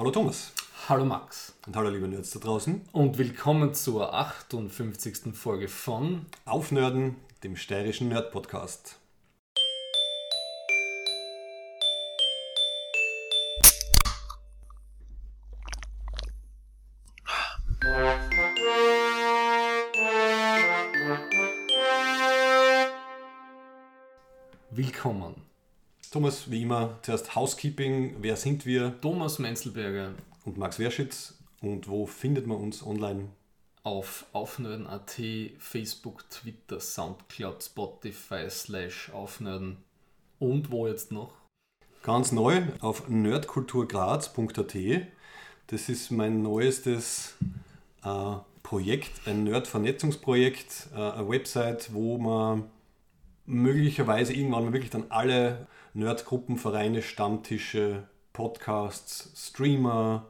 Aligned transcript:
Hallo 0.00 0.10
Thomas. 0.10 0.54
Hallo 0.88 1.04
Max. 1.04 1.52
Und 1.66 1.76
hallo 1.76 1.90
liebe 1.90 2.08
Nerds 2.08 2.30
da 2.30 2.40
draußen. 2.40 2.88
Und 2.90 3.18
willkommen 3.18 3.74
zur 3.74 4.14
58. 4.14 5.34
Folge 5.34 5.68
von 5.68 6.24
Aufnörden, 6.46 7.16
dem 7.44 7.54
steirischen 7.54 8.08
Nerd-Podcast. 8.08 8.98
Willkommen. 24.70 25.49
Thomas, 26.10 26.50
wie 26.50 26.62
immer, 26.62 26.98
zuerst 27.02 27.34
Housekeeping. 27.34 28.16
Wer 28.20 28.36
sind 28.36 28.66
wir? 28.66 29.00
Thomas 29.00 29.38
Menzelberger 29.38 30.14
Und 30.44 30.58
Max 30.58 30.78
Werschitz. 30.78 31.38
Und 31.62 31.88
wo 31.88 32.06
findet 32.06 32.46
man 32.46 32.56
uns 32.56 32.84
online? 32.84 33.28
auf 33.82 34.26
aufnörden.at, 34.32 35.20
Facebook, 35.58 36.28
Twitter, 36.28 36.80
Soundcloud, 36.80 37.62
Spotify, 37.62 38.48
slash 38.48 39.10
aufnörden. 39.12 39.78
Und 40.38 40.70
wo 40.70 40.86
jetzt 40.86 41.12
noch? 41.12 41.32
Ganz 42.02 42.32
neu 42.32 42.62
auf 42.80 43.08
nerdkulturgraz.at. 43.08 44.76
Das 45.68 45.88
ist 45.88 46.10
mein 46.10 46.42
neuestes 46.42 47.36
äh, 48.04 48.34
Projekt, 48.62 49.26
ein 49.26 49.44
Nerd-Vernetzungsprojekt, 49.44 50.88
äh, 50.94 50.98
eine 50.98 51.28
Website, 51.28 51.92
wo 51.92 52.18
man 52.18 52.64
möglicherweise 53.46 54.32
irgendwann 54.32 54.64
mal 54.64 54.72
wirklich 54.72 54.90
dann 54.90 55.06
alle 55.10 55.66
Nerdgruppen, 55.94 56.56
Vereine, 56.56 57.02
Stammtische, 57.02 58.04
Podcasts, 58.32 59.32
Streamer, 59.36 60.26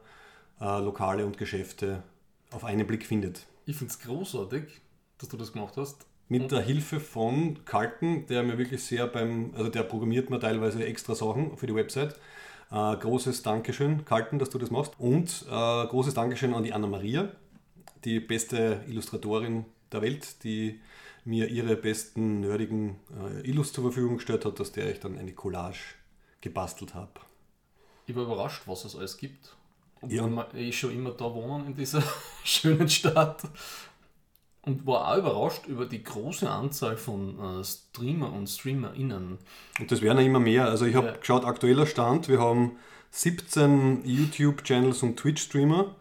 äh, 0.60 0.80
Lokale 0.80 1.26
und 1.26 1.38
Geschäfte 1.38 2.02
auf 2.50 2.64
einen 2.64 2.86
Blick 2.86 3.06
findet. 3.06 3.46
Ich 3.66 3.76
finde 3.76 3.92
es 3.92 4.00
großartig, 4.00 4.64
dass 5.18 5.28
du 5.28 5.36
das 5.36 5.52
gemacht 5.52 5.76
hast. 5.76 6.06
Mit 6.28 6.50
der 6.50 6.60
Hilfe 6.60 7.00
von 7.00 7.64
Kalten, 7.64 8.26
der 8.26 8.42
mir 8.42 8.56
wirklich 8.56 8.82
sehr 8.82 9.06
beim, 9.06 9.52
also 9.56 9.68
der 9.68 9.82
programmiert 9.82 10.30
mir 10.30 10.38
teilweise 10.38 10.84
extra 10.84 11.14
Sachen 11.14 11.56
für 11.56 11.66
die 11.66 11.74
Website. 11.74 12.14
Äh, 12.70 12.96
großes 12.96 13.42
Dankeschön, 13.42 14.04
Kalten, 14.04 14.38
dass 14.38 14.50
du 14.50 14.58
das 14.58 14.70
machst. 14.70 14.94
Und 14.98 15.44
äh, 15.48 15.86
großes 15.86 16.14
Dankeschön 16.14 16.54
an 16.54 16.62
die 16.62 16.72
Anna-Maria, 16.72 17.30
die 18.04 18.20
beste 18.20 18.84
Illustratorin 18.88 19.66
der 19.92 20.02
Welt, 20.02 20.42
die 20.44 20.80
mir 21.24 21.48
ihre 21.48 21.76
besten 21.76 22.40
nerdigen 22.40 22.96
äh, 23.42 23.46
Illus 23.48 23.72
zur 23.72 23.84
Verfügung 23.84 24.16
gestellt 24.16 24.44
hat, 24.44 24.60
aus 24.60 24.72
der 24.72 24.90
ich 24.90 25.00
dann 25.00 25.18
eine 25.18 25.32
Collage 25.32 25.78
gebastelt 26.40 26.94
habe. 26.94 27.12
Ich 28.06 28.16
war 28.16 28.24
überrascht, 28.24 28.62
was 28.66 28.84
es 28.84 28.96
alles 28.96 29.16
gibt. 29.18 29.54
Obwohl 30.02 30.16
Ja. 30.16 30.26
wir 30.30 30.54
eh 30.54 30.72
schon 30.72 30.92
immer 30.92 31.10
da 31.10 31.32
wohnen 31.34 31.66
in 31.66 31.74
dieser 31.74 32.02
schönen 32.44 32.88
Stadt. 32.88 33.42
Und 34.62 34.86
war 34.86 35.08
auch 35.12 35.16
überrascht 35.18 35.66
über 35.66 35.86
die 35.86 36.02
große 36.02 36.48
Anzahl 36.48 36.96
von 36.98 37.38
äh, 37.60 37.64
Streamer 37.64 38.30
und 38.32 38.46
StreamerInnen. 38.46 39.38
Und 39.78 39.90
das 39.92 40.02
werden 40.02 40.18
ja 40.18 40.24
immer 40.24 40.40
mehr. 40.40 40.66
Also 40.66 40.84
ich 40.84 40.94
habe 40.94 41.06
Ja. 41.08 41.16
geschaut, 41.16 41.44
aktueller 41.46 41.86
Stand, 41.86 42.28
wir 42.28 42.40
haben 42.40 42.72
17 43.10 44.04
YouTube-Channels 44.04 45.02
und 45.02 45.16
Twitch-Streamer. 45.18 45.94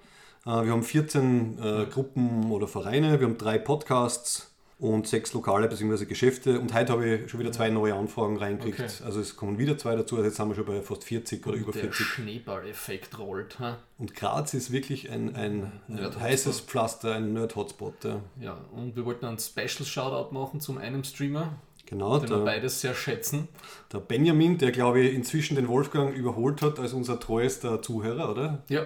Äh, 0.45 0.49
Wir 0.65 0.71
haben 0.71 0.83
14 0.83 1.57
äh, 1.57 1.85
Gruppen 1.85 2.51
oder 2.51 2.67
Vereine, 2.67 3.19
wir 3.19 3.27
haben 3.27 3.37
drei 3.37 3.57
Podcasts 3.57 4.48
und 4.79 5.07
sechs 5.07 5.33
Lokale 5.33 5.67
bzw. 5.67 6.05
Geschäfte. 6.05 6.59
Und 6.59 6.73
heute 6.73 6.93
habe 6.93 7.05
ich 7.07 7.29
schon 7.29 7.39
wieder 7.41 7.51
zwei 7.51 7.69
neue 7.69 7.93
Anfragen 7.93 8.37
reingekriegt. 8.37 8.79
Okay. 8.79 9.03
Also 9.03 9.19
es 9.19 9.35
kommen 9.35 9.57
wieder 9.57 9.77
zwei 9.77 9.95
dazu. 9.95 10.15
Also 10.15 10.27
jetzt 10.27 10.37
sind 10.37 10.47
wir 10.47 10.55
schon 10.55 10.65
bei 10.65 10.81
fast 10.81 11.03
40 11.03 11.45
oder 11.45 11.57
über 11.57 11.71
der 11.73 11.81
40. 11.81 12.05
Schneeball-Effekt 12.05 13.19
rollt. 13.19 13.59
Ha? 13.59 13.77
Und 13.97 14.15
Graz 14.15 14.53
ist 14.53 14.71
wirklich 14.71 15.09
ein, 15.11 15.35
ein, 15.35 15.71
ein 15.89 16.19
heißes 16.19 16.61
Pflaster, 16.61 17.15
ein 17.15 17.33
Nerd-Hotspot. 17.33 18.05
Ja. 18.05 18.21
Ja, 18.39 18.57
und 18.73 18.95
wir 18.95 19.03
wollten 19.05 19.25
einen 19.25 19.37
Special-Shoutout 19.39 20.33
machen 20.33 20.61
zum 20.61 20.77
einen 20.77 21.03
Streamer, 21.03 21.53
Genau, 21.85 22.17
den 22.19 22.29
wir 22.29 22.37
der, 22.37 22.45
beides 22.45 22.79
sehr 22.81 22.93
schätzen. 22.93 23.47
der 23.91 23.97
Benjamin, 23.97 24.57
der 24.59 24.71
glaube 24.71 25.01
ich 25.01 25.13
inzwischen 25.13 25.55
den 25.55 25.67
Wolfgang 25.67 26.15
überholt 26.15 26.61
hat 26.61 26.79
als 26.79 26.93
unser 26.93 27.19
treuester 27.19 27.81
Zuhörer, 27.81 28.29
oder? 28.31 28.63
Ja, 28.69 28.83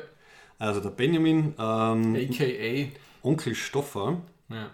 Also 0.58 0.80
der 0.80 0.90
Benjamin, 0.90 1.54
ähm, 1.60 2.16
a.k.a. 2.16 2.88
Onkel 3.28 3.54
Stoffer, 3.56 4.22
Ja. 4.50 4.72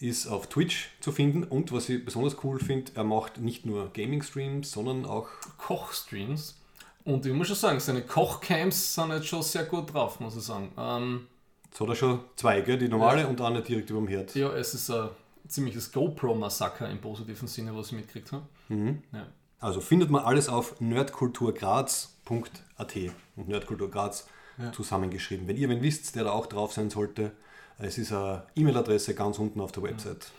Ist 0.00 0.26
auf 0.28 0.46
Twitch 0.48 0.90
zu 1.00 1.10
finden 1.12 1.42
und 1.44 1.72
was 1.72 1.88
ich 1.88 2.04
besonders 2.04 2.36
cool 2.44 2.58
finde, 2.60 2.92
er 2.94 3.04
macht 3.04 3.38
nicht 3.38 3.66
nur 3.66 3.92
Gaming-Streams, 3.92 4.70
sondern 4.70 5.04
auch, 5.06 5.28
Kochstreams. 5.58 6.56
Und 7.04 7.26
ich 7.26 7.32
muss 7.32 7.48
schon 7.48 7.56
sagen, 7.56 7.80
seine 7.80 8.02
Kochcams 8.02 8.94
sind 8.94 9.10
jetzt 9.10 9.26
schon 9.26 9.42
sehr 9.42 9.64
gut 9.64 9.92
drauf, 9.92 10.20
muss 10.20 10.36
ich 10.36 10.42
sagen. 10.42 10.70
Ähm, 10.78 11.26
jetzt 11.64 11.80
hat 11.80 11.88
er 11.88 11.94
schon 11.96 12.20
zwei, 12.36 12.60
gell? 12.60 12.78
die 12.78 12.88
normale 12.88 13.22
Ja. 13.22 13.26
und 13.28 13.40
eine 13.40 13.62
direkt 13.62 13.90
über 13.90 13.98
dem 14.00 14.08
Herd. 14.08 14.34
ja, 14.34 14.50
es 14.52 14.74
ist 14.74 14.90
ein 14.90 15.08
ziemliches 15.48 15.90
GoPro-Massaker 15.92 16.88
im 16.90 17.00
positiven 17.00 17.48
Sinne, 17.48 17.74
was 17.74 17.86
ich 17.88 17.92
mitgekriegt 17.94 18.30
habe. 18.32 18.44
Mhm. 18.68 19.02
Ja. 19.12 19.26
Also 19.60 19.80
findet 19.80 20.10
man 20.10 20.22
alles 20.24 20.48
auf 20.48 20.80
nerdkulturgraz.at 20.80 22.96
und 23.36 23.48
Nerdkulturgraz 23.48 24.26
Ja. 24.58 24.72
zusammengeschrieben. 24.72 25.46
Wenn 25.48 25.56
ihr 25.56 25.68
wen 25.68 25.82
wisst, 25.82 26.14
der 26.16 26.24
da 26.24 26.32
auch 26.32 26.46
drauf 26.46 26.72
sein 26.72 26.90
sollte, 26.90 27.32
es 27.78 27.98
ist 27.98 28.12
eine 28.12 28.44
E-Mail-Adresse 28.56 29.14
ganz 29.14 29.38
unten 29.38 29.60
auf 29.60 29.72
der 29.72 29.82
Website. 29.82 30.30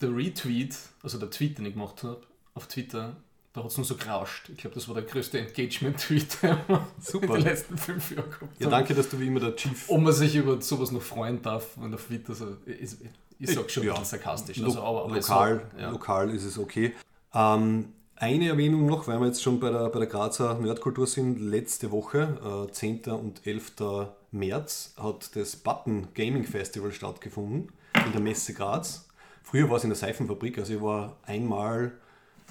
Der 0.00 0.14
Retweet, 0.14 0.76
also 1.02 1.18
der 1.18 1.30
Tweet, 1.30 1.58
den 1.58 1.66
ich 1.66 1.74
gemacht 1.74 2.02
habe, 2.02 2.20
auf 2.54 2.66
Twitter, 2.68 3.16
da 3.52 3.62
hat 3.64 3.70
es 3.70 3.76
nur 3.76 3.84
so 3.84 3.96
gerauscht. 3.96 4.48
Ich 4.48 4.58
glaube, 4.58 4.74
das 4.74 4.86
war 4.88 4.94
der 4.94 5.04
größte 5.04 5.38
Engagement-Tweet, 5.40 6.38
Super. 7.00 7.26
in 7.26 7.32
den 7.32 7.42
letzten 7.42 7.76
fünf 7.76 8.10
Jahren 8.12 8.30
gehabt 8.30 8.60
Ja, 8.60 8.68
danke, 8.70 8.94
dass 8.94 9.08
du 9.08 9.18
wie 9.20 9.26
immer 9.26 9.40
der 9.40 9.56
Chief 9.56 9.84
Ob 9.88 10.00
man 10.00 10.12
sich 10.12 10.34
über 10.36 10.60
sowas 10.62 10.90
noch 10.92 11.02
freuen 11.02 11.42
darf, 11.42 11.76
wenn 11.76 11.92
auf 11.92 12.06
Twitter 12.06 12.34
so. 12.34 12.56
Ich, 12.64 12.96
ich 13.38 13.50
sag 13.54 13.70
schon 13.70 13.82
Ja. 13.84 13.94
ein 13.94 14.00
bisschen 14.00 14.18
sarkastisch. 14.20 14.62
Also, 14.62 14.80
aber, 14.82 15.04
aber 15.04 15.14
lokal, 15.16 15.56
war- 15.74 15.80
ja. 15.80 15.90
lokal 15.90 16.30
ist 16.30 16.44
es 16.44 16.58
okay. 16.58 16.94
Ähm, 17.34 17.92
eine 18.20 18.48
Erwähnung 18.48 18.84
noch, 18.84 19.08
weil 19.08 19.18
wir 19.18 19.26
jetzt 19.26 19.42
schon 19.42 19.58
bei 19.60 19.70
der, 19.70 19.88
bei 19.88 19.98
der 19.98 20.08
Grazer 20.08 20.58
Nerdkultur 20.58 21.06
sind. 21.06 21.40
Letzte 21.40 21.90
Woche, 21.90 22.66
äh, 22.68 22.70
10. 22.70 23.10
und 23.12 23.46
11. 23.46 24.12
März, 24.30 24.94
hat 24.98 25.34
das 25.34 25.56
Button 25.56 26.08
Gaming 26.14 26.44
Festival 26.44 26.92
stattgefunden 26.92 27.72
in 28.04 28.12
der 28.12 28.20
Messe 28.20 28.52
Graz. 28.52 29.08
Früher 29.42 29.70
war 29.70 29.78
es 29.78 29.84
in 29.84 29.90
der 29.90 29.96
Seifenfabrik, 29.96 30.58
also 30.58 30.74
ich 30.74 30.82
war 30.82 31.16
einmal 31.24 31.92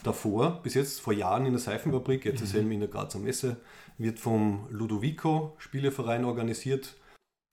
davor, 0.03 0.59
bis 0.63 0.73
jetzt 0.73 0.99
vor 1.01 1.13
Jahren 1.13 1.45
in 1.45 1.51
der 1.51 1.61
Seifenfabrik, 1.61 2.25
jetzt 2.25 2.41
ist 2.41 2.55
eben 2.55 2.71
in 2.71 2.79
der 2.79 2.89
Grazer 2.89 3.19
Messe, 3.19 3.57
wird 3.99 4.19
vom 4.19 4.65
Ludovico 4.71 5.55
Spieleverein 5.59 6.25
organisiert. 6.25 6.95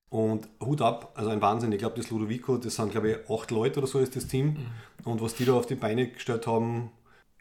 Und 0.09 0.49
Hut 0.65 0.81
ab, 0.81 1.13
also 1.17 1.31
ein 1.31 1.43
Wahnsinn. 1.43 1.73
Ich 1.73 1.79
glaube, 1.79 1.97
das 1.97 2.11
Ludovico, 2.11 2.57
das 2.57 2.77
sind, 2.77 2.93
glaube 2.93 3.11
ich, 3.11 3.31
acht 3.31 3.51
Leute 3.51 3.81
oder 3.81 3.89
so 3.89 3.99
ist 3.99 4.17
das 4.17 4.29
Team. 4.29 4.57
Und 5.05 5.21
was 5.21 5.35
die 5.35 5.45
da 5.45 5.55
auf 5.55 5.67
die 5.67 5.75
Beine 5.75 6.09
gestellt 6.09 6.47
haben, 6.47 6.91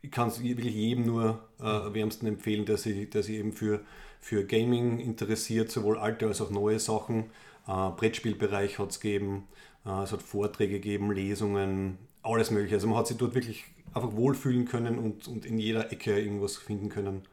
ich 0.06 0.12
kann 0.12 0.28
es 0.28 0.42
wirklich 0.44 0.76
jedem 0.76 1.06
nur 1.06 1.44
äh, 1.60 1.64
wärmsten 1.64 2.28
empfehlen, 2.28 2.66
der 2.66 2.78
sich, 2.78 3.10
der 3.10 3.24
sich 3.24 3.38
eben 3.38 3.54
für, 3.54 3.82
für 4.20 4.46
Gaming 4.46 5.00
interessiert, 5.00 5.72
sowohl 5.72 5.98
alte 5.98 6.28
als 6.28 6.42
auch 6.42 6.52
neue 6.52 6.80
Sachen. 6.80 7.32
Äh, 7.68 7.90
Brettspielbereich 7.98 8.78
hat 8.78 8.92
es 8.92 9.00
gegeben, 9.00 9.48
äh, 9.86 10.04
es 10.04 10.12
hat 10.12 10.22
Vorträge 10.22 10.76
gegeben, 10.76 11.12
Lesungen, 11.12 11.98
alles 12.22 12.52
mögliche. 12.52 12.76
Also 12.76 12.88
man 12.88 12.98
hat 12.98 13.08
sich 13.08 13.18
dort 13.18 13.34
wirklich 13.34 13.66
einfach 13.94 14.16
wohlfühlen 14.16 14.66
können 14.66 15.00
und, 15.00 15.28
und 15.28 15.46
in 15.46 15.58
jeder 15.58 15.92
Ecke 15.92 16.20
irgendwas 16.20 16.56
finden 16.58 16.90
können, 16.90 17.24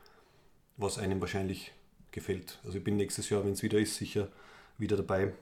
was 0.78 0.98
einem 0.98 1.20
wahrscheinlich 1.20 1.72
gefällt. 2.10 2.58
Also 2.64 2.78
ich 2.78 2.84
bin 2.84 2.96
nächstes 2.96 3.28
Jahr, 3.28 3.44
wenn 3.44 3.52
es 3.52 3.62
wieder 3.62 3.78
ist, 3.78 3.96
sicher 3.96 4.28
wieder 4.78 4.96
dabei. 4.96 5.34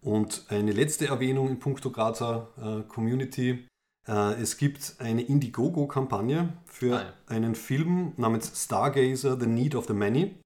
Und 0.00 0.46
eine 0.48 0.72
letzte 0.72 1.08
Erwähnung 1.08 1.50
in 1.50 1.58
puncto 1.58 1.90
Grazer 1.90 2.48
äh, 2.56 2.88
Community. 2.88 3.66
Äh, 4.08 4.34
es 4.40 4.56
gibt 4.56 4.96
eine 4.98 5.22
Indiegogo-Kampagne 5.22 6.52
für 6.66 6.96
Ah, 6.98 7.02
ja. 7.02 7.12
einen 7.28 7.54
Film 7.54 8.12
namens 8.16 8.52
Stargazer, 8.64 9.38
The 9.38 9.46
Need 9.46 9.74
of 9.74 9.86
the 9.86 9.92
Many. 9.94 10.36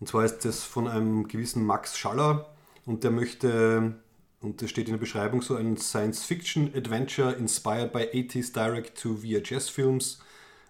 Und 0.00 0.08
zwar 0.08 0.24
ist 0.24 0.44
das 0.44 0.62
von 0.64 0.88
einem 0.88 1.26
gewissen 1.28 1.64
Max 1.64 1.96
Schaller 1.98 2.54
und 2.84 3.02
der 3.04 3.10
möchte, 3.10 3.94
und 4.40 4.60
das 4.60 4.70
steht 4.70 4.88
in 4.88 4.92
der 4.94 4.98
Beschreibung, 5.00 5.40
so 5.42 5.56
ein 5.56 5.76
Science-Fiction-Adventure 5.76 7.32
inspired 7.34 7.92
by 7.92 8.00
80s 8.12 8.52
direct-to-VHS-Films 8.52 10.18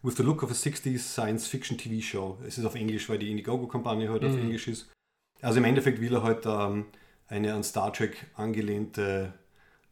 with 0.03 0.17
the 0.17 0.23
look 0.23 0.43
of 0.43 0.51
a 0.51 0.55
60s 0.55 0.99
Science-Fiction 1.13 1.77
TV-Show. 1.79 2.39
Es 2.47 2.59
ist 2.59 2.65
auf 2.65 2.75
Englisch, 2.77 3.09
weil 3.09 3.19
die 3.19 3.31
Indiegogo-Kampagne 3.31 4.09
heute 4.11 4.27
auf 4.29 4.33
Mhm. 4.35 4.43
Englisch 4.43 4.69
ist. 4.69 4.89
Also 5.43 5.59
im 5.59 5.65
Endeffekt 5.65 6.01
will 6.01 6.15
er 6.15 6.23
halt 6.23 6.47
ähm, 6.47 6.87
eine 7.29 7.55
an 7.55 7.65
Star 7.65 7.93
Trek 7.93 8.27
angelehnte, 8.37 9.35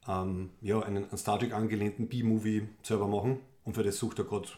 ähm, 0.09 0.51
ja, 0.61 0.81
einen 0.81 1.11
an 1.11 1.19
Star 1.19 1.39
Trek 1.39 1.53
angelehnten 1.53 2.09
B-Movie 2.09 2.69
selber 2.83 3.09
machen. 3.09 3.41
Und 3.65 3.75
für 3.75 3.83
das 3.83 3.99
sucht 3.99 4.19
er 4.19 4.25
gerade 4.25 4.49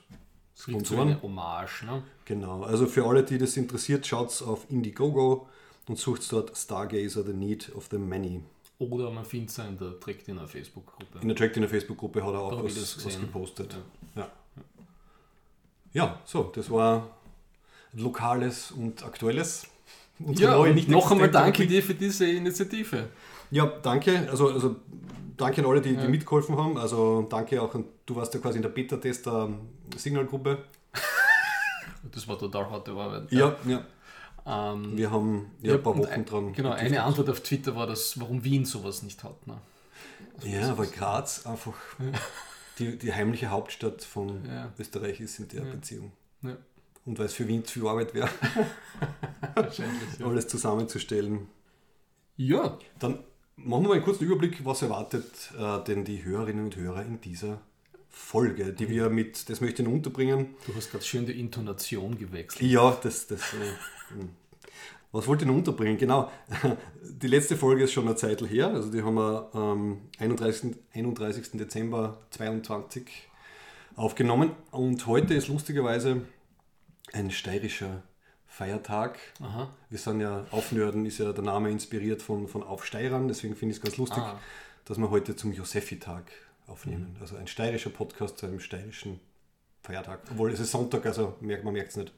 Sponsoren. 0.58 1.08
eine 1.08 1.22
Hommage, 1.22 1.84
ne? 1.84 2.02
Genau, 2.24 2.62
also 2.62 2.86
für 2.86 3.06
alle, 3.06 3.22
die 3.22 3.38
das 3.38 3.56
interessiert, 3.56 4.06
schaut 4.06 4.42
auf 4.42 4.66
Indiegogo 4.70 5.48
und 5.86 5.98
sucht 5.98 6.30
dort 6.32 6.56
Stargazer, 6.56 7.22
The 7.22 7.32
Need 7.32 7.72
of 7.74 7.88
the 7.90 7.98
Many. 7.98 8.42
Oder 8.78 9.10
man 9.10 9.24
findet 9.24 9.50
es 9.50 9.58
in 9.58 9.78
der 9.78 9.98
Track 10.00 10.26
in 10.26 10.36
der 10.36 10.46
Facebook-Gruppe. 10.46 11.18
In 11.20 11.28
der 11.28 11.36
Track 11.36 11.56
in 11.56 11.62
der 11.62 11.70
Facebook-Gruppe 11.70 12.24
hat 12.24 12.34
er 12.34 12.40
auch 12.40 12.64
was, 12.64 13.04
was 13.04 13.20
gepostet. 13.20 13.76
Ja. 14.14 14.30
ja, 15.92 16.20
so, 16.24 16.50
das 16.54 16.70
war 16.70 17.08
lokales 17.92 18.72
und 18.72 19.02
aktuelles. 19.02 19.66
unsere 20.18 20.50
Ja, 20.50 20.58
neue 20.58 20.72
und 20.72 20.88
noch 20.88 21.10
einmal 21.10 21.30
danke 21.30 21.66
dir 21.66 21.82
für 21.82 21.94
diese 21.94 22.26
Initiative. 22.30 23.08
Ja, 23.50 23.66
danke. 23.82 24.28
Also, 24.30 24.48
also 24.50 24.76
danke 25.36 25.62
an 25.62 25.68
alle, 25.70 25.80
die, 25.80 25.96
die 25.96 26.02
Ja. 26.02 26.08
mitgeholfen 26.08 26.56
haben. 26.56 26.76
Also 26.78 27.22
danke 27.28 27.60
auch, 27.62 27.74
an, 27.74 27.84
du 28.06 28.16
warst 28.16 28.34
ja 28.34 28.40
quasi 28.40 28.56
in 28.58 28.62
der 28.62 28.70
Beta-Tester-Signalgruppe. 28.70 30.58
Das 32.12 32.28
war 32.28 32.38
total 32.38 32.70
harte 32.70 32.92
Arbeit. 32.92 33.32
Ja, 33.32 33.56
ja. 33.66 33.84
Ähm, 34.46 34.96
Wir 34.96 35.10
haben 35.10 35.50
ja, 35.60 35.70
ja, 35.70 35.74
ein 35.76 35.82
paar 35.82 35.98
Wochen 35.98 36.06
ein- 36.06 36.24
dran. 36.24 36.52
Genau, 36.52 36.70
eine 36.70 37.02
Antwort 37.02 37.28
auf 37.30 37.40
Twitter 37.40 37.74
war 37.74 37.88
das, 37.88 38.20
warum 38.20 38.44
Wien 38.44 38.64
sowas 38.64 39.02
nicht 39.02 39.24
hat. 39.24 39.44
Ne? 39.44 39.58
Ja, 40.44 40.78
weil 40.78 40.86
Graz 40.86 41.44
einfach 41.46 41.74
die, 42.78 42.96
die 42.96 43.12
heimliche 43.12 43.50
Hauptstadt 43.50 44.04
von 44.04 44.44
Ja. 44.46 44.72
Österreich 44.78 45.18
ist 45.20 45.40
in 45.40 45.48
der 45.48 45.64
Ja. 45.64 45.72
Beziehung. 45.72 46.12
Ja. 46.42 46.56
Und 47.04 47.18
weil 47.18 47.26
es 47.26 47.32
für 47.32 47.48
Wien 47.48 47.64
zu 47.64 47.80
viel 47.80 47.88
Arbeit 47.88 48.14
wäre, 48.14 48.28
alles 50.24 50.46
zusammenzustellen. 50.48 51.48
Ja, 52.36 52.78
Dann 53.00 53.18
machen 53.56 53.82
wir 53.82 53.88
mal 53.88 53.94
einen 53.94 54.04
kurzen 54.04 54.24
Überblick, 54.24 54.64
was 54.64 54.82
erwartet 54.82 55.52
äh, 55.58 55.82
denn 55.84 56.04
die 56.04 56.24
Hörerinnen 56.24 56.66
und 56.66 56.76
Hörer 56.76 57.02
in 57.02 57.20
dieser 57.20 57.60
Folge, 58.08 58.72
die 58.72 58.88
wir 58.88 59.10
mit, 59.10 59.48
das 59.50 59.60
möchte 59.60 59.82
ich 59.82 59.88
unterbringen. 59.88 60.54
du 60.66 60.74
hast 60.74 60.90
gerade 60.90 61.04
schön 61.04 61.26
die 61.26 61.38
Intonation 61.38 62.16
gewechselt. 62.16 62.70
Ja, 62.70 62.96
das, 63.02 63.26
das. 63.26 63.40
Äh, 63.54 64.14
hm. 64.18 64.30
was 65.12 65.26
wollte 65.26 65.44
ich 65.44 65.48
noch 65.48 65.56
unterbringen? 65.56 65.98
Genau. 65.98 66.30
Die 67.02 67.28
letzte 67.28 67.56
Folge 67.56 67.84
ist 67.84 67.92
schon 67.92 68.06
eine 68.06 68.16
Zeit 68.16 68.42
her, 68.42 68.68
also 68.68 68.90
die 68.90 69.02
haben 69.02 69.14
wir 69.14 69.54
am 69.54 70.00
31. 70.18 70.76
31. 70.92 71.52
Dezember 71.52 72.18
22 72.30 73.06
aufgenommen 73.94 74.50
und 74.70 75.06
heute 75.06 75.34
ist 75.34 75.48
lustigerweise 75.48 76.22
ein 77.12 77.30
steirischer 77.30 78.02
Feiertag. 78.56 79.18
Aha. 79.42 79.68
Wir 79.90 79.98
sind 79.98 80.20
ja, 80.20 80.46
Aufnörden 80.50 81.04
ist 81.04 81.18
ja 81.18 81.30
der 81.32 81.44
Name 81.44 81.70
inspiriert 81.70 82.22
von, 82.22 82.48
von 82.48 82.62
Aufsteirern, 82.62 83.28
deswegen 83.28 83.54
finde 83.54 83.72
ich 83.72 83.78
es 83.78 83.82
ganz 83.84 83.98
lustig, 83.98 84.22
Ah. 84.22 84.38
dass 84.86 84.96
wir 84.96 85.10
heute 85.10 85.36
zum 85.36 85.52
Josefi-Tag 85.52 86.22
aufnehmen. 86.66 87.16
Also 87.20 87.36
ein 87.36 87.48
steirischer 87.48 87.90
Podcast 87.90 88.38
zu 88.38 88.46
einem 88.46 88.60
steirischen 88.60 89.20
Feiertag. 89.82 90.20
Obwohl 90.30 90.50
es 90.52 90.60
ist 90.60 90.70
Sonntag, 90.70 91.04
also 91.04 91.34
merkt, 91.40 91.64
man 91.64 91.74
merkt 91.74 91.90
es 91.90 91.96
nicht. 91.96 92.12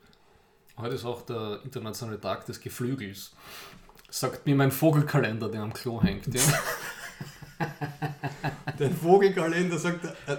Heute 0.77 0.95
ist 0.95 1.05
auch 1.05 1.23
der 1.23 1.59
internationale 1.65 2.21
Tag 2.21 2.47
des 2.47 2.61
Geflügels. 2.61 3.33
Sagt 4.09 4.47
mir 4.47 4.55
mein 4.55 4.71
Vogelkalender, 4.71 5.49
der 5.49 5.63
am 5.63 5.73
Klo 5.73 6.01
hängt. 6.01 6.33
Ja? 6.33 6.41
Der 8.79 8.93
Vogelkalender 8.93 9.77
sagt, 9.77 10.05
äh, 10.05 10.37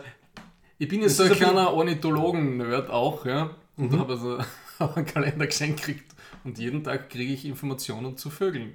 Ich 0.78 0.88
bin 0.88 1.02
jetzt 1.02 1.18
so 1.18 1.24
ein 1.24 1.32
kleiner 1.34 1.74
Ornithologen-Nerd 1.74 2.90
auch, 2.90 3.26
ja. 3.26 3.50
Und 3.76 3.92
Mhm. 3.92 4.00
habe 4.00 4.14
also 4.14 4.38
auch 4.86 4.96
einen 4.96 5.06
Kalender 5.06 5.48
geschenkt 5.48 5.84
gekriegt. 5.84 6.16
Und 6.44 6.58
jeden 6.58 6.84
Tag 6.84 7.10
kriege 7.10 7.34
ich 7.34 7.46
Informationen 7.46 8.18
zu 8.18 8.30
Vögeln. 8.30 8.74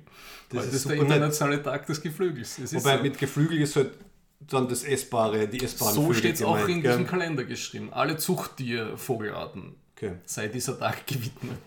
Das 0.51 0.65
ist 0.65 0.75
das 0.75 0.81
ist 0.83 0.91
der 0.91 0.97
internationale 0.99 1.63
Tag 1.63 1.87
des 1.87 2.01
Geflügels. 2.03 2.61
Wobei 2.75 2.99
so. 2.99 3.03
mit 3.03 3.19
Geflügel 3.19 3.61
ist 3.61 3.77
halt 3.77 3.93
dann 4.41 4.69
das 4.69 4.85
Essbare, 4.85 5.49
die 5.49 5.63
essbaren 5.65 5.95
so 5.95 6.13
steht 6.13 6.35
es 6.35 6.43
auch 6.43 6.69
in 6.69 6.83
diesem 6.83 7.07
Kalender 7.07 7.45
geschrieben. 7.45 7.93
Alle 7.93 8.17
Zuchttier-Vogelarten 8.17 9.77
Okay, 9.97 10.17
sei 10.25 10.49
dieser 10.49 10.79
Tag 10.79 11.07
gewidmet. 11.07 11.59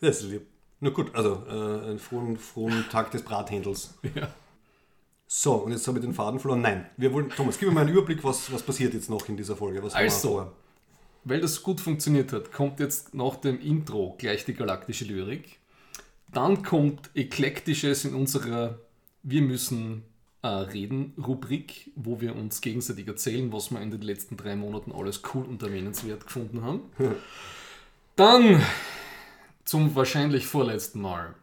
das 0.00 0.22
ist 0.22 0.30
lieb. 0.30 0.46
Na 0.80 0.90
gut, 0.90 1.14
also 1.14 1.44
äh, 1.48 1.88
einen 1.88 1.98
frohen, 1.98 2.36
frohen 2.36 2.84
Tag 2.90 3.10
des 3.10 3.22
Brathändels. 3.22 3.94
Ja. 4.14 4.28
So, 5.28 5.54
und 5.54 5.72
jetzt 5.72 5.86
habe 5.88 5.98
ich 5.98 6.04
den 6.04 6.14
Faden 6.14 6.38
verloren. 6.38 6.60
Nein, 6.60 6.86
wir 6.96 7.12
wollen, 7.12 7.28
Thomas, 7.30 7.58
gib 7.58 7.68
mir 7.68 7.74
mal 7.74 7.80
einen 7.80 7.90
Überblick, 7.90 8.22
was, 8.22 8.52
was 8.52 8.62
passiert 8.62 8.94
jetzt 8.94 9.10
noch 9.10 9.28
in 9.28 9.36
dieser 9.36 9.56
Folge. 9.56 9.82
Was 9.82 9.92
Also? 9.92 10.52
Weil 11.28 11.40
das 11.40 11.64
gut 11.64 11.80
funktioniert 11.80 12.32
hat, 12.32 12.52
kommt 12.52 12.78
jetzt 12.78 13.12
nach 13.12 13.34
dem 13.34 13.60
Intro 13.60 14.14
gleich 14.16 14.44
die 14.44 14.54
galaktische 14.54 15.04
Lyrik. 15.06 15.58
Dann 16.32 16.62
kommt 16.62 17.10
Eklektisches 17.16 18.04
in 18.04 18.14
unserer 18.14 18.78
Wir 19.24 19.42
müssen 19.42 20.04
äh, 20.42 20.46
reden 20.46 21.14
Rubrik, 21.18 21.90
wo 21.96 22.20
wir 22.20 22.36
uns 22.36 22.60
gegenseitig 22.60 23.08
erzählen, 23.08 23.52
was 23.52 23.72
wir 23.72 23.80
in 23.80 23.90
den 23.90 24.02
letzten 24.02 24.36
drei 24.36 24.54
Monaten 24.54 24.92
alles 24.92 25.22
cool 25.34 25.44
und 25.44 25.60
erwähnenswert 25.64 26.24
gefunden 26.26 26.62
haben. 26.62 26.82
Dann 28.14 28.62
zum 29.64 29.96
wahrscheinlich 29.96 30.46
vorletzten 30.46 31.00
Mal 31.00 31.34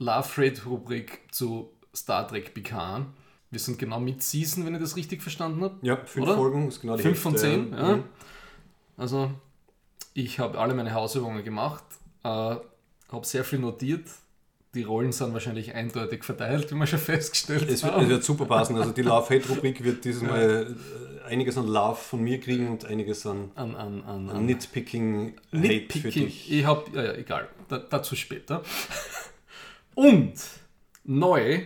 Love 0.00 0.28
Rate 0.36 0.64
Rubrik 0.64 1.20
zu 1.30 1.70
Star 1.94 2.26
Trek 2.26 2.54
Picard. 2.54 3.06
Wir 3.52 3.60
sind 3.60 3.78
genau 3.78 4.00
mit 4.00 4.20
Season, 4.20 4.66
wenn 4.66 4.74
ich 4.74 4.80
das 4.80 4.96
richtig 4.96 5.22
verstanden 5.22 5.62
habe. 5.62 5.76
Ja, 5.82 5.96
fünf 6.04 6.26
Oder? 6.26 6.34
Folgen 6.34 6.66
ist 6.66 6.80
genau 6.80 6.96
die 6.96 7.04
Fünf 7.04 7.20
von 7.20 7.34
Hälfte. 7.34 7.48
zehn, 7.48 7.72
ja. 7.72 7.96
Mhm. 7.96 8.04
Also, 8.98 9.30
ich 10.12 10.38
habe 10.38 10.58
alle 10.58 10.74
meine 10.74 10.92
Hausübungen 10.92 11.42
gemacht, 11.44 11.84
äh, 12.24 12.28
habe 12.28 12.62
sehr 13.22 13.44
viel 13.44 13.60
notiert. 13.60 14.04
Die 14.74 14.82
Rollen 14.82 15.12
sind 15.12 15.32
wahrscheinlich 15.32 15.74
eindeutig 15.74 16.24
verteilt, 16.24 16.70
wie 16.70 16.74
wir 16.74 16.86
schon 16.86 16.98
festgestellt 16.98 17.70
Es 17.70 17.82
wird, 17.82 17.94
haben. 17.94 18.02
es 18.02 18.08
wird 18.10 18.24
super 18.24 18.44
passen. 18.44 18.76
Also 18.76 18.90
die 18.90 19.00
Love-Hate-Rubrik 19.02 19.82
wird 19.82 20.04
dieses 20.04 20.22
Mal 20.22 20.76
äh, 21.24 21.24
einiges 21.26 21.56
an 21.56 21.66
Love 21.66 21.96
von 21.96 22.20
mir 22.22 22.38
kriegen 22.38 22.68
und 22.68 22.84
einiges 22.84 23.24
an, 23.26 23.50
an, 23.54 23.74
an, 23.74 24.02
an, 24.02 24.28
an 24.28 24.36
an 24.36 24.46
Nitpicking-Hate 24.46 25.40
für 25.50 25.56
Nitpicking. 25.56 26.26
dich. 26.26 26.52
Ich 26.52 26.66
habe, 26.66 26.84
ja, 26.92 27.02
ja, 27.04 27.12
egal, 27.14 27.48
da, 27.68 27.78
dazu 27.78 28.14
später. 28.14 28.62
Und 29.94 30.34
neu 31.04 31.62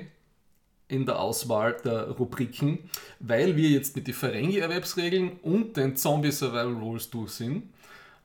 in 0.93 1.07
der 1.07 1.19
Auswahl 1.19 1.77
der 1.85 2.11
Rubriken, 2.11 2.79
weil 3.19 3.57
wir 3.57 3.71
jetzt 3.71 3.97
mit 3.97 4.07
den 4.07 4.15
Ferengi-Erwerbsregeln 4.15 5.33
und 5.43 5.77
den 5.77 5.97
Zombie-Survival-Rules 5.97 7.11
durch 7.11 7.33
sind, 7.33 7.73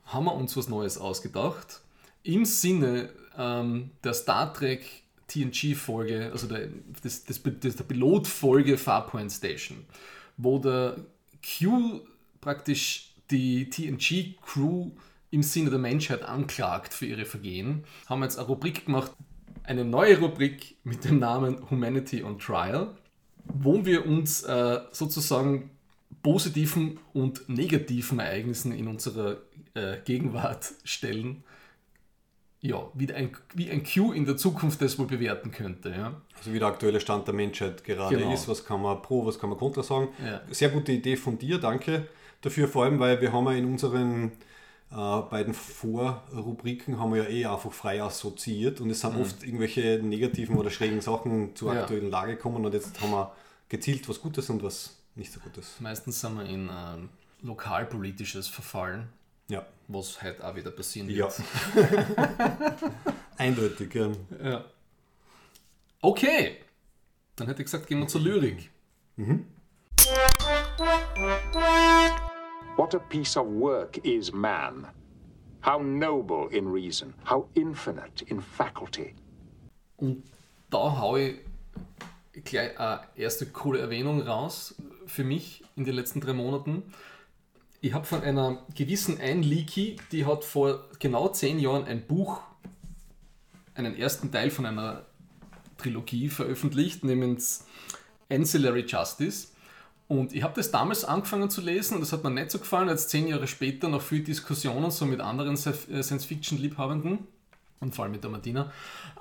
haben 0.04 0.26
wir 0.26 0.34
uns 0.34 0.56
was 0.56 0.68
Neues 0.68 0.98
ausgedacht. 0.98 1.80
Im 2.22 2.44
Sinne 2.44 3.10
ähm, 3.38 3.90
der 4.04 4.12
Star 4.14 4.52
Trek 4.52 4.84
TNG-Folge, 5.28 6.30
also 6.32 6.46
der, 6.46 6.68
das, 7.02 7.24
das, 7.24 7.40
das, 7.42 7.76
der 7.76 7.84
Pilotfolge 7.84 8.76
Farpoint 8.76 9.30
Station, 9.32 9.84
wo 10.36 10.58
der 10.58 10.96
Q 11.42 12.00
praktisch 12.40 13.14
die 13.30 13.68
TNG-Crew 13.68 14.90
im 15.30 15.42
Sinne 15.42 15.70
der 15.70 15.78
Menschheit 15.78 16.22
anklagt 16.22 16.94
für 16.94 17.06
ihre 17.06 17.26
Vergehen, 17.26 17.84
haben 18.06 18.20
wir 18.20 18.26
jetzt 18.26 18.38
eine 18.38 18.48
Rubrik 18.48 18.86
gemacht, 18.86 19.12
eine 19.68 19.84
neue 19.84 20.18
Rubrik 20.18 20.76
mit 20.82 21.04
dem 21.04 21.18
Namen 21.18 21.70
Humanity 21.70 22.22
on 22.24 22.38
Trial, 22.38 22.94
wo 23.44 23.84
wir 23.84 24.06
uns 24.06 24.42
äh, 24.42 24.80
sozusagen 24.92 25.70
positiven 26.22 26.98
und 27.12 27.48
negativen 27.48 28.18
Ereignissen 28.18 28.72
in 28.72 28.88
unserer 28.88 29.36
äh, 29.74 29.98
Gegenwart 30.04 30.72
stellen. 30.84 31.44
Ja, 32.60 32.90
wie 32.94 33.12
ein, 33.12 33.30
wie 33.54 33.70
ein 33.70 33.84
Q 33.84 34.12
in 34.12 34.24
der 34.24 34.36
Zukunft 34.36 34.82
das 34.82 34.98
wohl 34.98 35.06
bewerten 35.06 35.52
könnte. 35.52 35.90
Ja. 35.90 36.20
Also 36.36 36.52
wie 36.52 36.58
der 36.58 36.68
aktuelle 36.68 36.98
Stand 36.98 37.26
der 37.28 37.34
Menschheit 37.34 37.84
gerade 37.84 38.16
Genau. 38.16 38.32
ist, 38.32 38.48
was 38.48 38.64
kann 38.64 38.82
man 38.82 39.00
pro, 39.02 39.26
was 39.26 39.38
kann 39.38 39.50
man 39.50 39.58
kontra 39.58 39.82
sagen. 39.82 40.08
Ja. 40.24 40.40
Sehr 40.50 40.70
gute 40.70 40.92
Idee 40.92 41.16
von 41.16 41.38
dir, 41.38 41.58
danke 41.58 42.08
dafür, 42.40 42.68
vor 42.68 42.84
allem, 42.84 42.98
weil 42.98 43.20
wir 43.20 43.32
haben 43.32 43.44
ja 43.46 43.52
in 43.52 43.64
unseren 43.66 44.32
äh, 44.90 44.94
beiden 45.30 45.52
Vorrubriken 45.54 46.98
haben 46.98 47.12
wir 47.14 47.24
ja 47.24 47.28
eh 47.28 47.44
einfach 47.46 47.72
frei 47.72 48.02
assoziiert 48.02 48.80
und 48.80 48.90
es 48.90 49.00
sind 49.00 49.16
oft 49.20 49.42
irgendwelche 49.42 50.00
negativen 50.02 50.56
oder 50.56 50.70
schrägen 50.70 51.00
Sachen 51.00 51.54
zur 51.54 51.70
Mhm. 51.70 51.76
Ja. 51.76 51.82
aktuellen 51.82 52.10
Lage 52.10 52.36
gekommen 52.36 52.64
und 52.64 52.72
jetzt 52.74 53.00
haben 53.00 53.10
wir 53.10 53.32
gezielt 53.68 54.08
was 54.08 54.20
Gutes 54.20 54.48
und 54.50 54.62
was 54.62 54.96
nicht 55.14 55.32
so 55.32 55.40
Gutes. 55.40 55.74
Meistens 55.80 56.20
sind 56.20 56.36
wir 56.36 56.44
in 56.46 56.70
ähm, 56.72 57.08
lokalpolitisches 57.42 58.48
verfallen, 58.48 59.08
Ja, 59.48 59.66
was 59.88 60.22
heute 60.22 60.46
auch 60.46 60.54
wieder 60.56 60.70
passieren 60.70 61.10
ja. 61.10 61.26
wird. 61.26 61.42
eindeutig. 63.36 63.94
Ja. 63.94 64.10
Ja. 64.42 64.64
Okay, 66.00 66.56
dann 67.36 67.46
hätte 67.48 67.62
ich 67.62 67.66
gesagt, 67.66 67.86
gehen 67.88 67.98
wir 68.00 68.06
zur 68.08 68.20
Lyrik. 68.22 68.70
What 72.78 72.94
a 72.94 73.00
piece 73.00 73.36
of 73.36 73.48
work 73.48 73.98
is 74.04 74.32
man. 74.32 74.86
How 75.64 75.82
noble 75.82 76.46
in 76.56 76.68
reason, 76.68 77.12
how 77.28 77.48
infinite 77.54 78.24
in 78.28 78.40
faculty. 78.40 79.16
Und 79.96 80.22
da 80.70 80.96
haue 81.00 81.34
ich 82.32 82.44
gleich 82.44 82.78
eine 82.78 83.00
erste 83.16 83.46
coole 83.46 83.80
Erwähnung 83.80 84.22
raus 84.22 84.76
für 85.06 85.24
mich 85.24 85.64
in 85.74 85.86
den 85.86 85.96
letzten 85.96 86.20
drei 86.20 86.34
Monaten. 86.34 86.84
Ich 87.80 87.94
habe 87.94 88.04
von 88.04 88.22
einer 88.22 88.64
gewissen 88.76 89.18
Anne 89.20 89.42
Leakey, 89.42 89.96
die 90.12 90.24
hat 90.24 90.44
vor 90.44 90.84
genau 91.00 91.30
zehn 91.30 91.58
Jahren 91.58 91.84
ein 91.84 92.06
Buch, 92.06 92.42
einen 93.74 93.96
ersten 93.96 94.30
Teil 94.30 94.52
von 94.52 94.66
einer 94.66 95.04
Trilogie 95.78 96.28
veröffentlicht, 96.28 97.02
namens 97.02 97.66
Ancillary 98.30 98.84
Justice. 98.86 99.48
Und 100.08 100.32
ich 100.34 100.42
habe 100.42 100.54
das 100.56 100.70
damals 100.70 101.04
angefangen 101.04 101.50
zu 101.50 101.60
lesen 101.60 101.94
und 101.94 102.00
das 102.00 102.12
hat 102.12 102.24
mir 102.24 102.30
nicht 102.30 102.50
so 102.50 102.58
gefallen, 102.58 102.88
als 102.88 103.08
zehn 103.08 103.28
Jahre 103.28 103.46
später 103.46 103.88
nach 103.90 104.00
viel 104.00 104.24
Diskussionen 104.24 104.90
so 104.90 105.04
mit 105.04 105.20
anderen 105.20 105.54
äh, 105.54 106.02
Science-Fiction-Liebhabenden 106.02 107.18
und 107.80 107.94
vor 107.94 108.04
allem 108.04 108.12
mit 108.12 108.24
der 108.24 108.30
Martina, 108.30 108.72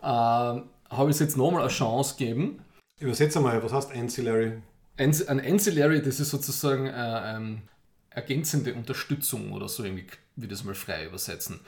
äh, 0.01 0.05
habe 0.05 0.63
ich 1.09 1.15
es 1.15 1.19
jetzt 1.19 1.35
nochmal 1.35 1.61
eine 1.63 1.69
Chance 1.69 2.15
gegeben. 2.17 2.59
Übersetze 2.99 3.41
mal, 3.41 3.61
was 3.61 3.73
heißt 3.73 3.91
Ancillary? 3.93 4.53
An- 4.97 5.27
Ein 5.27 5.39
Ancillary, 5.41 6.01
das 6.01 6.21
ist 6.21 6.29
sozusagen 6.29 6.87
äh, 6.87 7.35
ähm, 7.35 7.61
ergänzende 8.09 8.73
Unterstützung 8.73 9.51
oder 9.51 9.67
so, 9.67 9.83
irgendwie, 9.83 10.07
wie 10.37 10.47
das 10.47 10.63
mal 10.63 10.73
frei 10.73 11.05
übersetzen. 11.05 11.59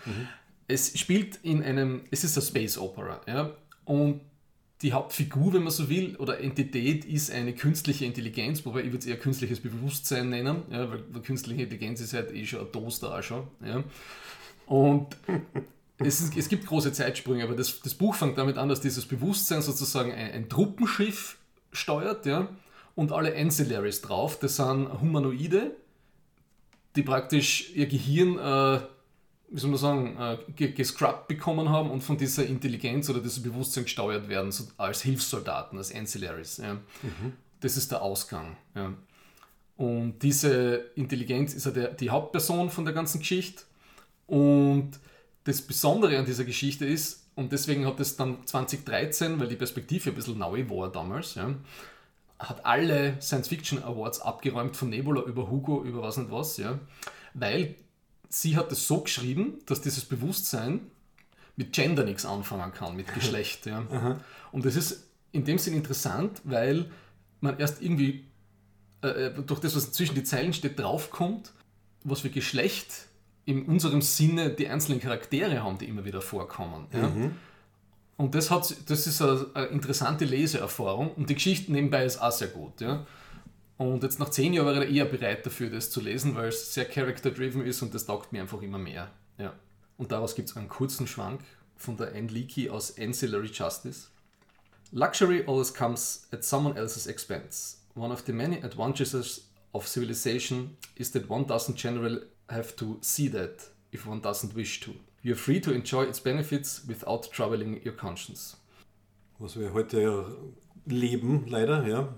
Es 0.68 0.98
spielt 0.98 1.36
in 1.44 1.62
einem, 1.62 2.04
es 2.10 2.24
ist 2.24 2.38
eine 2.38 2.46
Space 2.46 2.78
Opera, 2.78 3.20
ja, 3.28 3.52
Und 3.86 4.22
die 4.82 4.94
Hauptfigur, 4.94 5.54
wenn 5.54 5.64
man 5.64 5.72
so 5.72 5.90
will, 5.90 6.16
oder 6.18 6.40
Entität 6.40 7.04
ist 7.04 7.32
eine 7.32 7.54
künstliche 7.54 8.06
Intelligenz, 8.06 8.66
wobei 8.66 8.80
ich 8.80 8.88
würde 8.88 9.00
es 9.00 9.06
eher 9.06 9.18
künstliches 9.18 9.60
Bewusstsein 9.60 10.30
nennen, 10.30 10.64
ja, 10.72 10.90
weil, 10.90 11.04
weil, 11.12 11.22
künstliche 11.22 11.64
Intelligenz 11.64 12.00
ist 12.00 12.14
halt 12.14 12.32
eh 12.34 12.46
schon 12.46 12.62
ein 12.62 12.72
Toaster 12.72 13.14
auch 13.14 13.24
schon. 13.24 13.48
Ja. 13.64 13.84
Und 14.68 15.18
es, 15.98 16.22
ist, 16.22 16.38
es, 16.38 16.48
gibt 16.48 16.66
große 16.66 16.94
Zeitsprünge, 16.94 17.44
aber 17.44 17.56
das, 17.56 17.82
das, 17.82 17.94
Buch 17.94 18.16
fängt 18.16 18.38
damit 18.38 18.58
an, 18.58 18.70
dass 18.70 18.80
dieses 18.80 19.06
Bewusstsein 19.06 19.62
sozusagen 19.62 20.14
ein, 20.14 20.32
ein 20.32 20.50
Truppenschiff 20.50 21.38
steuert, 21.74 22.26
ja, 22.26 22.48
und 22.96 23.12
alle 23.12 23.36
Ancillaries 23.36 24.02
drauf, 24.02 24.40
das 24.40 24.56
sind 24.56 25.02
Humanoide, 25.02 25.72
die 26.96 27.04
praktisch 27.04 27.72
ihr 27.76 27.88
Gehirn 27.88 28.38
äh, 28.38 28.80
wie 29.52 29.60
soll 29.60 29.70
man 29.72 29.80
sagen, 29.80 30.18
äh, 30.18 30.68
gescrubbt 30.72 31.28
bekommen 31.28 31.70
haben 31.70 31.90
und 31.90 32.02
von 32.02 32.18
dieser 32.18 32.46
Intelligenz 32.46 33.10
oder 33.10 33.20
diesem 33.20 33.44
Bewusstsein 33.44 33.84
gesteuert 33.84 34.30
werden, 34.30 34.52
so 34.52 34.66
als 34.78 35.02
Hilfssoldaten, 35.02 35.78
als 35.78 35.94
Ancillaries. 35.94 36.58
Ja. 36.58 36.76
Mhm. 36.76 37.34
Das 37.60 37.76
ist 37.76 37.92
der 37.92 38.02
Ausgang. 38.02 38.56
Ja. 38.76 38.94
Und 39.78 40.20
diese 40.22 40.92
Intelligenz 40.96 41.54
ist 41.54 41.66
ja 41.66 41.72
der, 41.72 41.94
die 41.94 42.10
Hauptperson 42.10 42.70
von 42.70 42.86
der 42.86 42.94
ganzen 42.94 43.20
Geschichte. 43.20 43.64
Und 44.28 44.92
das 45.46 45.62
Besondere 45.62 46.18
an 46.20 46.26
dieser 46.26 46.44
Geschichte 46.44 46.86
ist, 46.86 47.26
und 47.36 47.54
deswegen 47.54 47.86
hat 47.86 48.00
es 48.02 48.18
dann 48.18 48.46
2013, 48.46 49.40
weil 49.40 49.48
die 49.48 49.56
Perspektive 49.56 50.10
ein 50.10 50.16
bisschen 50.16 50.38
neu 50.38 50.70
war 50.70 50.92
damals, 50.92 51.36
ja, 51.36 51.56
hat 52.38 52.66
alle 52.66 53.16
Science-Fiction 53.22 53.82
Awards 53.84 54.20
abgeräumt, 54.20 54.76
von 54.76 54.90
Nebula 54.90 55.22
über 55.24 55.50
Hugo, 55.50 55.84
über 55.84 56.02
was 56.02 56.18
und 56.18 56.32
was, 56.32 56.58
ja, 56.58 56.78
weil 57.34 57.76
sie 58.30 58.56
hat 58.56 58.72
es 58.72 58.88
so 58.88 59.02
geschrieben, 59.02 59.60
dass 59.66 59.82
dieses 59.82 60.06
Bewusstsein 60.06 60.82
mit 61.56 61.74
Gender 61.74 62.04
nichts 62.06 62.26
anfangen 62.26 62.72
kann, 62.74 62.96
mit 62.96 63.14
Geschlecht. 63.14 63.66
Ja. 63.66 64.20
Und 64.52 64.66
das 64.66 64.76
ist 64.76 65.08
in 65.32 65.46
dem 65.46 65.58
Sinn 65.58 65.74
interessant, 65.74 66.42
weil 66.44 66.90
man 67.42 67.60
erst 67.60 67.82
irgendwie 67.82 68.26
äh, 69.02 69.08
äh, 69.08 69.44
durch 69.44 69.60
das, 69.60 69.76
was 69.76 69.92
zwischen 69.92 70.16
die 70.16 70.24
Zeilen 70.24 70.54
steht, 70.54 70.80
draufkommt, 70.80 71.52
was 72.04 72.22
für 72.22 72.30
Geschlecht 72.30 73.08
in 73.46 73.66
unserem 73.66 74.02
Sinne 74.02 74.50
die 74.50 74.68
einzelnen 74.68 75.00
Charaktere 75.00 75.64
haben, 75.64 75.78
die 75.78 75.86
immer 75.86 76.06
wieder 76.06 76.22
vorkommen. 76.22 76.88
Ja. 76.94 77.10
Mhm. 77.10 77.32
Und 78.18 78.36
das, 78.36 78.52
hat, 78.52 78.76
das 78.88 79.08
ist 79.08 79.22
eine, 79.22 79.46
eine, 79.54 79.66
interessante 79.68 80.26
Leseerfahrung 80.26 81.12
und 81.14 81.30
die 81.30 81.36
Geschichte 81.36 81.72
nebenbei 81.72 82.04
ist 82.04 82.22
auch 82.22 82.32
sehr 82.32 82.50
gut. 82.50 82.82
Ja. 82.82 83.06
Und 83.80 84.04
jetzt 84.04 84.20
nach 84.20 84.30
zehn 84.30 84.52
Jahren 84.52 84.76
wäre 84.76 84.86
ich 84.86 84.98
eher 84.98 85.06
bereit 85.06 85.46
dafür, 85.46 85.70
das 85.70 85.90
zu 85.90 86.02
lesen, 86.02 86.36
weil 86.36 86.50
es 86.50 86.74
sehr 86.74 86.84
character-driven 86.84 87.66
ist 87.66 87.82
und 87.82 87.94
das 87.94 88.06
taugt 88.06 88.34
mir 88.34 88.42
einfach 88.42 88.62
immer 88.62 88.78
mehr. 88.78 89.10
Ja. 89.38 89.54
Und 89.98 90.12
daraus 90.12 90.36
gibt 90.36 90.50
es 90.50 90.58
einen 90.58 90.68
kurzen 90.68 91.08
Schwank 91.08 91.40
von 91.78 91.96
der 91.96 92.10
Anne 92.10 92.28
Leakey 92.28 92.70
aus 92.70 92.98
Ancillary 93.00 93.48
Justice. 93.48 94.10
Luxury 94.92 95.46
always 95.48 95.74
comes 95.74 96.28
at 96.34 96.44
someone 96.44 96.78
else's 96.78 97.08
expense. 97.08 97.78
One 97.96 98.12
of 98.12 98.24
the 98.26 98.34
many 98.34 98.62
advantages 98.62 99.50
of 99.72 99.88
civilization 99.88 100.76
is 100.96 101.12
that 101.12 101.30
one 101.30 101.46
doesn't 101.46 101.78
generally 101.78 102.20
have 102.50 102.76
to 102.76 102.98
see 103.00 103.30
that 103.30 103.72
if 103.94 104.06
one 104.06 104.20
doesn't 104.20 104.54
wish 104.56 104.82
to. 104.82 104.92
You're 105.22 105.38
free 105.38 105.62
to 105.62 105.72
enjoy 105.72 106.04
its 106.04 106.20
benefits 106.20 106.86
without 106.86 107.32
troubling 107.32 107.80
your 107.86 107.96
conscience. 107.96 108.58
Was 109.38 109.58
wir 109.58 109.72
heute 109.72 110.02
ja 110.02 110.26
leben, 110.86 111.48
leider, 111.48 111.88
ja. 111.88 112.14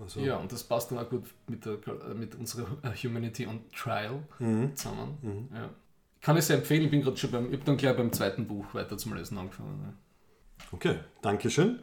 Also 0.00 0.20
ja, 0.20 0.36
und 0.36 0.52
das 0.52 0.64
passt 0.64 0.90
dann 0.90 0.98
auch 0.98 1.08
gut 1.08 1.24
mit, 1.46 1.64
der, 1.64 1.78
mit 2.14 2.34
unserer 2.34 2.66
Humanity 3.02 3.46
on 3.46 3.60
Trial 3.74 4.22
mhm. 4.38 4.74
zusammen. 4.76 5.18
Mhm. 5.22 5.56
Ja. 5.56 5.70
Kann 6.20 6.36
ich 6.36 6.44
sehr 6.44 6.56
empfehlen, 6.56 6.84
ich 6.84 6.90
bin 6.90 7.02
gerade 7.02 7.16
schon 7.16 7.30
beim, 7.30 7.52
ich 7.52 7.60
dann 7.64 7.76
gleich 7.76 7.96
beim 7.96 8.12
zweiten 8.12 8.46
Buch 8.46 8.74
weiter 8.74 8.98
zum 8.98 9.14
Lesen 9.14 9.38
angefangen. 9.38 9.80
Ja. 9.82 9.92
Okay, 10.72 10.96
danke 11.22 11.50
schön. 11.50 11.78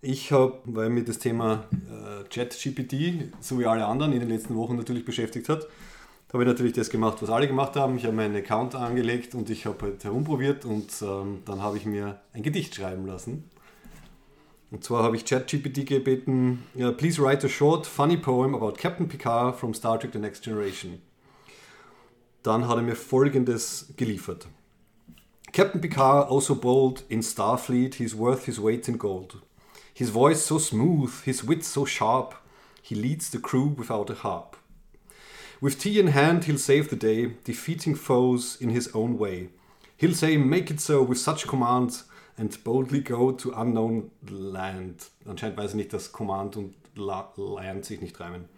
ich 0.00 0.32
habe, 0.32 0.58
weil 0.64 0.90
mir 0.90 1.04
das 1.04 1.18
Thema 1.18 1.64
äh, 1.72 2.24
ChatGPT, 2.28 3.32
so 3.40 3.58
wie 3.58 3.66
alle 3.66 3.84
anderen, 3.86 4.12
in 4.12 4.20
den 4.20 4.28
letzten 4.28 4.54
Wochen 4.56 4.76
natürlich 4.76 5.04
beschäftigt 5.04 5.48
hat, 5.48 5.66
habe 6.32 6.44
ich 6.44 6.48
natürlich 6.48 6.72
das 6.72 6.90
gemacht, 6.90 7.20
was 7.20 7.30
alle 7.30 7.48
gemacht 7.48 7.74
haben. 7.76 7.96
Ich 7.96 8.04
habe 8.04 8.14
meinen 8.14 8.36
Account 8.36 8.74
angelegt 8.74 9.34
und 9.34 9.50
ich 9.50 9.66
habe 9.66 9.86
halt 9.86 10.04
herumprobiert 10.04 10.64
und 10.64 10.90
ähm, 11.02 11.42
dann 11.44 11.60
habe 11.60 11.76
ich 11.76 11.86
mir 11.86 12.20
ein 12.32 12.42
Gedicht 12.42 12.74
schreiben 12.74 13.06
lassen. 13.06 13.50
Und 14.70 14.84
zwar 14.84 15.02
habe 15.02 15.16
ich 15.16 15.24
ChatGPT 15.24 15.84
gebeten, 15.84 16.62
please 16.96 17.20
write 17.20 17.44
a 17.44 17.48
short, 17.48 17.86
funny 17.86 18.16
poem 18.16 18.54
about 18.54 18.74
Captain 18.78 19.08
Picard 19.08 19.56
from 19.56 19.74
Star 19.74 19.98
Trek 19.98 20.12
The 20.12 20.18
Next 20.20 20.44
Generation. 20.44 21.02
Dann 22.44 22.68
hat 22.68 22.76
er 22.76 22.82
mir 22.82 22.94
folgendes 22.94 23.92
geliefert. 23.96 24.46
Captain 25.52 25.80
Picard, 25.80 26.30
also 26.30 26.54
bold, 26.54 27.02
in 27.08 27.22
Starfleet, 27.22 27.96
he's 27.96 28.14
worth 28.14 28.46
his 28.46 28.60
weight 28.60 28.88
in 28.88 28.98
gold. 28.98 29.42
His 29.92 30.10
voice 30.10 30.46
so 30.46 30.58
smooth, 30.58 31.12
his 31.24 31.42
wit 31.42 31.64
so 31.64 31.84
sharp, 31.84 32.36
he 32.80 32.94
leads 32.94 33.30
the 33.30 33.40
crew 33.40 33.74
without 33.76 34.08
a 34.08 34.14
harp. 34.14 34.56
With 35.60 35.80
tea 35.80 35.98
in 35.98 36.06
hand, 36.08 36.44
he'll 36.44 36.58
save 36.58 36.88
the 36.88 36.96
day, 36.96 37.32
defeating 37.44 37.96
foes 37.96 38.56
in 38.60 38.70
his 38.70 38.88
own 38.94 39.18
way. 39.18 39.48
He'll 39.96 40.14
say, 40.14 40.36
Make 40.36 40.70
it 40.70 40.80
so 40.80 41.02
with 41.02 41.18
such 41.18 41.46
command, 41.46 42.02
and 42.40 42.64
boldly 42.64 43.02
go 43.02 43.32
to 43.32 43.52
unknown 43.52 44.10
land. 44.28 45.10
Anscheinend 45.26 45.58
weiß 45.58 45.70
ich 45.70 45.76
nicht, 45.76 45.92
dass 45.92 46.10
Command 46.10 46.56
und 46.56 46.74
La 46.96 47.30
Land 47.36 47.84
sich 47.84 48.00
nicht 48.00 48.18
reimen. 48.18 48.48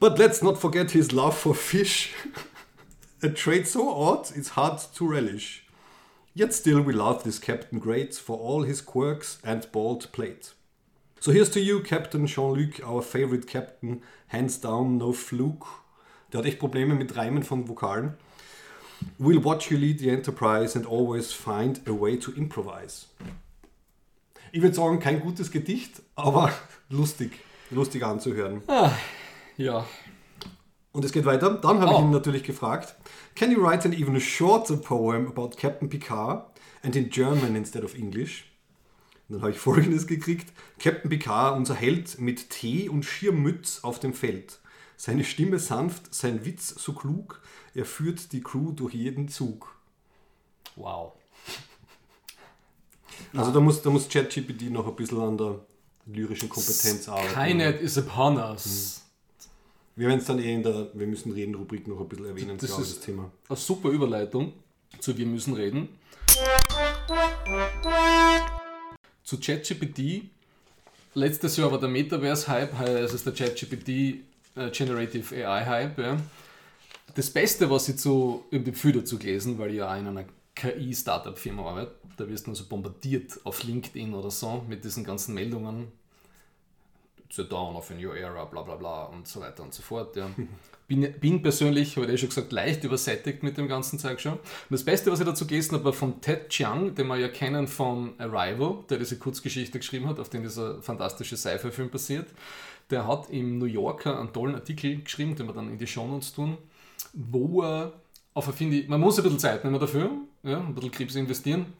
But 0.00 0.18
let's 0.18 0.42
not 0.42 0.58
forget 0.58 0.90
his 0.92 1.12
love 1.12 1.36
for 1.36 1.54
fish. 1.54 2.14
A 3.22 3.28
trait 3.28 3.66
so 3.66 3.90
odd, 3.90 4.30
it's 4.34 4.56
hard 4.56 4.80
to 4.94 5.06
relish. 5.06 5.66
Yet 6.34 6.54
still 6.54 6.80
we 6.80 6.92
love 6.92 7.24
this 7.24 7.40
Captain 7.40 7.78
Great 7.78 8.14
for 8.14 8.38
all 8.38 8.62
his 8.62 8.80
quirks 8.80 9.38
and 9.44 9.70
bald 9.70 10.10
plate. 10.12 10.54
So 11.20 11.32
here's 11.32 11.50
to 11.50 11.60
you, 11.60 11.80
Captain 11.82 12.26
Jean-Luc, 12.26 12.80
our 12.86 13.02
favorite 13.02 13.46
captain, 13.46 14.02
hands 14.28 14.60
down, 14.60 14.98
no 14.98 15.12
fluke. 15.12 15.66
Der 16.32 16.38
hat 16.38 16.46
echt 16.46 16.60
Probleme 16.60 16.94
mit 16.94 17.16
Reimen 17.16 17.42
von 17.42 17.68
Vokalen. 17.68 18.16
We'll 19.18 19.42
watch 19.42 19.70
you 19.70 19.78
lead 19.78 19.98
the 19.98 20.10
enterprise 20.10 20.76
and 20.76 20.86
always 20.86 21.32
find 21.32 21.80
a 21.86 21.92
way 21.92 22.18
to 22.18 22.32
improvise. 22.32 23.06
Ich 24.52 24.62
würde 24.62 24.74
sagen, 24.74 24.98
kein 24.98 25.20
gutes 25.20 25.50
Gedicht, 25.50 26.02
aber 26.14 26.52
lustig, 26.88 27.32
lustig 27.70 28.04
anzuhören. 28.04 28.62
Ah, 28.66 28.92
ja. 29.56 29.86
Und 30.92 31.04
es 31.04 31.12
geht 31.12 31.26
weiter. 31.26 31.50
Dann 31.50 31.80
habe 31.80 31.92
oh. 31.92 31.98
ich 31.98 32.04
ihn 32.04 32.10
natürlich 32.10 32.42
gefragt, 32.42 32.94
can 33.34 33.50
you 33.50 33.62
write 33.62 33.86
an 33.86 33.92
even 33.92 34.18
shorter 34.20 34.76
poem 34.76 35.28
about 35.28 35.50
Captain 35.56 35.88
Picard 35.88 36.46
and 36.82 36.96
in 36.96 37.10
German 37.10 37.56
instead 37.56 37.84
of 37.84 37.94
English? 37.94 38.46
Und 39.28 39.34
dann 39.34 39.42
habe 39.42 39.52
ich 39.52 39.58
folgendes 39.60 40.06
gekriegt. 40.06 40.52
Captain 40.78 41.10
Picard, 41.10 41.56
unser 41.56 41.74
Held 41.74 42.20
mit 42.20 42.50
Tee 42.50 42.88
und 42.88 43.04
Schirmmütz 43.04 43.80
auf 43.82 44.00
dem 44.00 44.14
Feld. 44.14 44.58
Seine 44.96 45.22
Stimme 45.22 45.60
sanft, 45.60 46.12
sein 46.12 46.44
Witz 46.44 46.74
so 46.76 46.92
klug, 46.92 47.40
er 47.78 47.84
führt 47.84 48.32
die 48.32 48.40
Crew 48.40 48.72
durch 48.72 48.94
jeden 48.94 49.28
Zug. 49.28 49.72
Wow. 50.74 51.12
Also 53.34 53.52
da 53.52 53.60
muss, 53.60 53.82
da 53.82 53.90
muss 53.90 54.08
ChatGPT 54.08 54.70
noch 54.70 54.86
ein 54.88 54.96
bisschen 54.96 55.20
an 55.20 55.38
der 55.38 55.60
lyrischen 56.06 56.48
Kompetenz 56.48 57.08
arbeiten. 57.08 57.30
Skynet 57.30 57.80
is 57.80 57.96
upon 57.96 58.36
us. 58.36 59.02
Mhm. 59.94 60.00
Wir 60.00 60.08
werden 60.08 60.20
es 60.20 60.26
dann 60.26 60.38
eh 60.40 60.54
in 60.54 60.62
der 60.62 60.88
Wir 60.94 61.06
müssen 61.06 61.32
reden 61.32 61.54
Rubrik 61.54 61.86
noch 61.86 62.00
ein 62.00 62.08
bisschen 62.08 62.26
erwähnen, 62.26 62.58
das, 62.58 62.70
ist 62.70 62.96
das 62.96 63.00
Thema. 63.00 63.30
Eine 63.48 63.56
super 63.56 63.90
Überleitung 63.90 64.52
zu 64.98 65.16
Wir 65.16 65.26
müssen 65.26 65.54
reden. 65.54 65.88
Zu 69.22 69.38
ChatGPT. 69.38 70.30
Letztes 71.14 71.56
Jahr 71.56 71.70
war 71.70 71.78
der 71.78 71.88
Metaverse-Hype, 71.88 72.78
also 72.78 73.14
ist 73.14 73.26
der 73.26 73.34
ChatGPT 73.34 73.88
äh, 74.56 74.70
Generative 74.72 75.46
AI-Hype. 75.46 75.98
Ja 75.98 76.16
das 77.14 77.30
Beste, 77.30 77.70
was 77.70 77.88
ich 77.88 77.96
zu, 77.96 78.44
ich 78.50 78.60
habe 78.60 78.72
viel 78.72 78.92
dazu 78.92 79.18
gelesen, 79.18 79.58
weil 79.58 79.70
ich 79.70 79.76
ja 79.76 79.92
auch 79.92 79.98
in 79.98 80.06
einer 80.06 80.24
KI-Startup-Firma 80.54 81.62
arbeite. 81.62 81.94
Da 82.16 82.28
wirst 82.28 82.46
du 82.46 82.50
nur 82.50 82.56
so 82.56 82.64
bombardiert 82.64 83.38
auf 83.44 83.62
LinkedIn 83.62 84.12
oder 84.12 84.30
so 84.30 84.64
mit 84.68 84.84
diesen 84.84 85.04
ganzen 85.04 85.34
Meldungen. 85.34 85.92
It's 87.24 87.38
a 87.38 87.44
dawn 87.44 87.76
of 87.76 87.90
a 87.90 87.94
new 87.94 88.12
era, 88.12 88.44
bla 88.44 88.62
bla 88.62 88.74
bla 88.74 89.04
und 89.04 89.28
so 89.28 89.40
weiter 89.40 89.62
und 89.62 89.72
so 89.72 89.82
fort. 89.82 90.16
Ja. 90.16 90.30
Bin, 90.88 91.12
bin 91.20 91.42
persönlich, 91.42 91.96
habe 91.96 92.06
ich 92.06 92.12
eh 92.12 92.16
schon 92.16 92.30
gesagt, 92.30 92.50
leicht 92.50 92.82
übersättigt 92.82 93.42
mit 93.42 93.58
dem 93.58 93.68
ganzen 93.68 93.98
Zeug 93.98 94.22
schon. 94.22 94.32
Und 94.32 94.40
das 94.70 94.82
Beste, 94.82 95.12
was 95.12 95.20
ich 95.20 95.26
dazu 95.26 95.46
gelesen 95.46 95.74
habe, 95.74 95.84
war 95.84 95.92
von 95.92 96.22
Ted 96.22 96.48
Chiang, 96.48 96.94
den 96.94 97.08
wir 97.08 97.18
ja 97.18 97.28
kennen 97.28 97.68
von 97.68 98.18
Arrival, 98.18 98.84
der 98.88 98.96
diese 98.96 99.18
Kurzgeschichte 99.18 99.80
geschrieben 99.80 100.08
hat, 100.08 100.18
auf 100.18 100.30
dem 100.30 100.44
dieser 100.44 100.80
fantastische 100.80 101.36
Sci-Fi-Film 101.36 101.90
passiert. 101.90 102.28
Der 102.88 103.06
hat 103.06 103.28
im 103.28 103.58
New 103.58 103.66
Yorker 103.66 104.18
einen 104.18 104.32
tollen 104.32 104.54
Artikel 104.54 105.02
geschrieben, 105.02 105.36
den 105.36 105.46
wir 105.46 105.52
dann 105.52 105.68
in 105.68 105.76
die 105.76 105.86
Show 105.86 106.06
Notes 106.06 106.32
tun 106.32 106.56
wo 107.14 107.62
er 107.62 107.92
auf 108.34 108.54
finde 108.54 108.84
man 108.88 109.00
muss 109.00 109.18
ein 109.18 109.24
bisschen 109.24 109.38
Zeit 109.38 109.64
nehmen 109.64 109.80
dafür, 109.80 110.10
ja, 110.42 110.58
ein 110.58 110.74
bisschen 110.74 110.90
Krebs 110.92 111.14
investieren, 111.16 111.72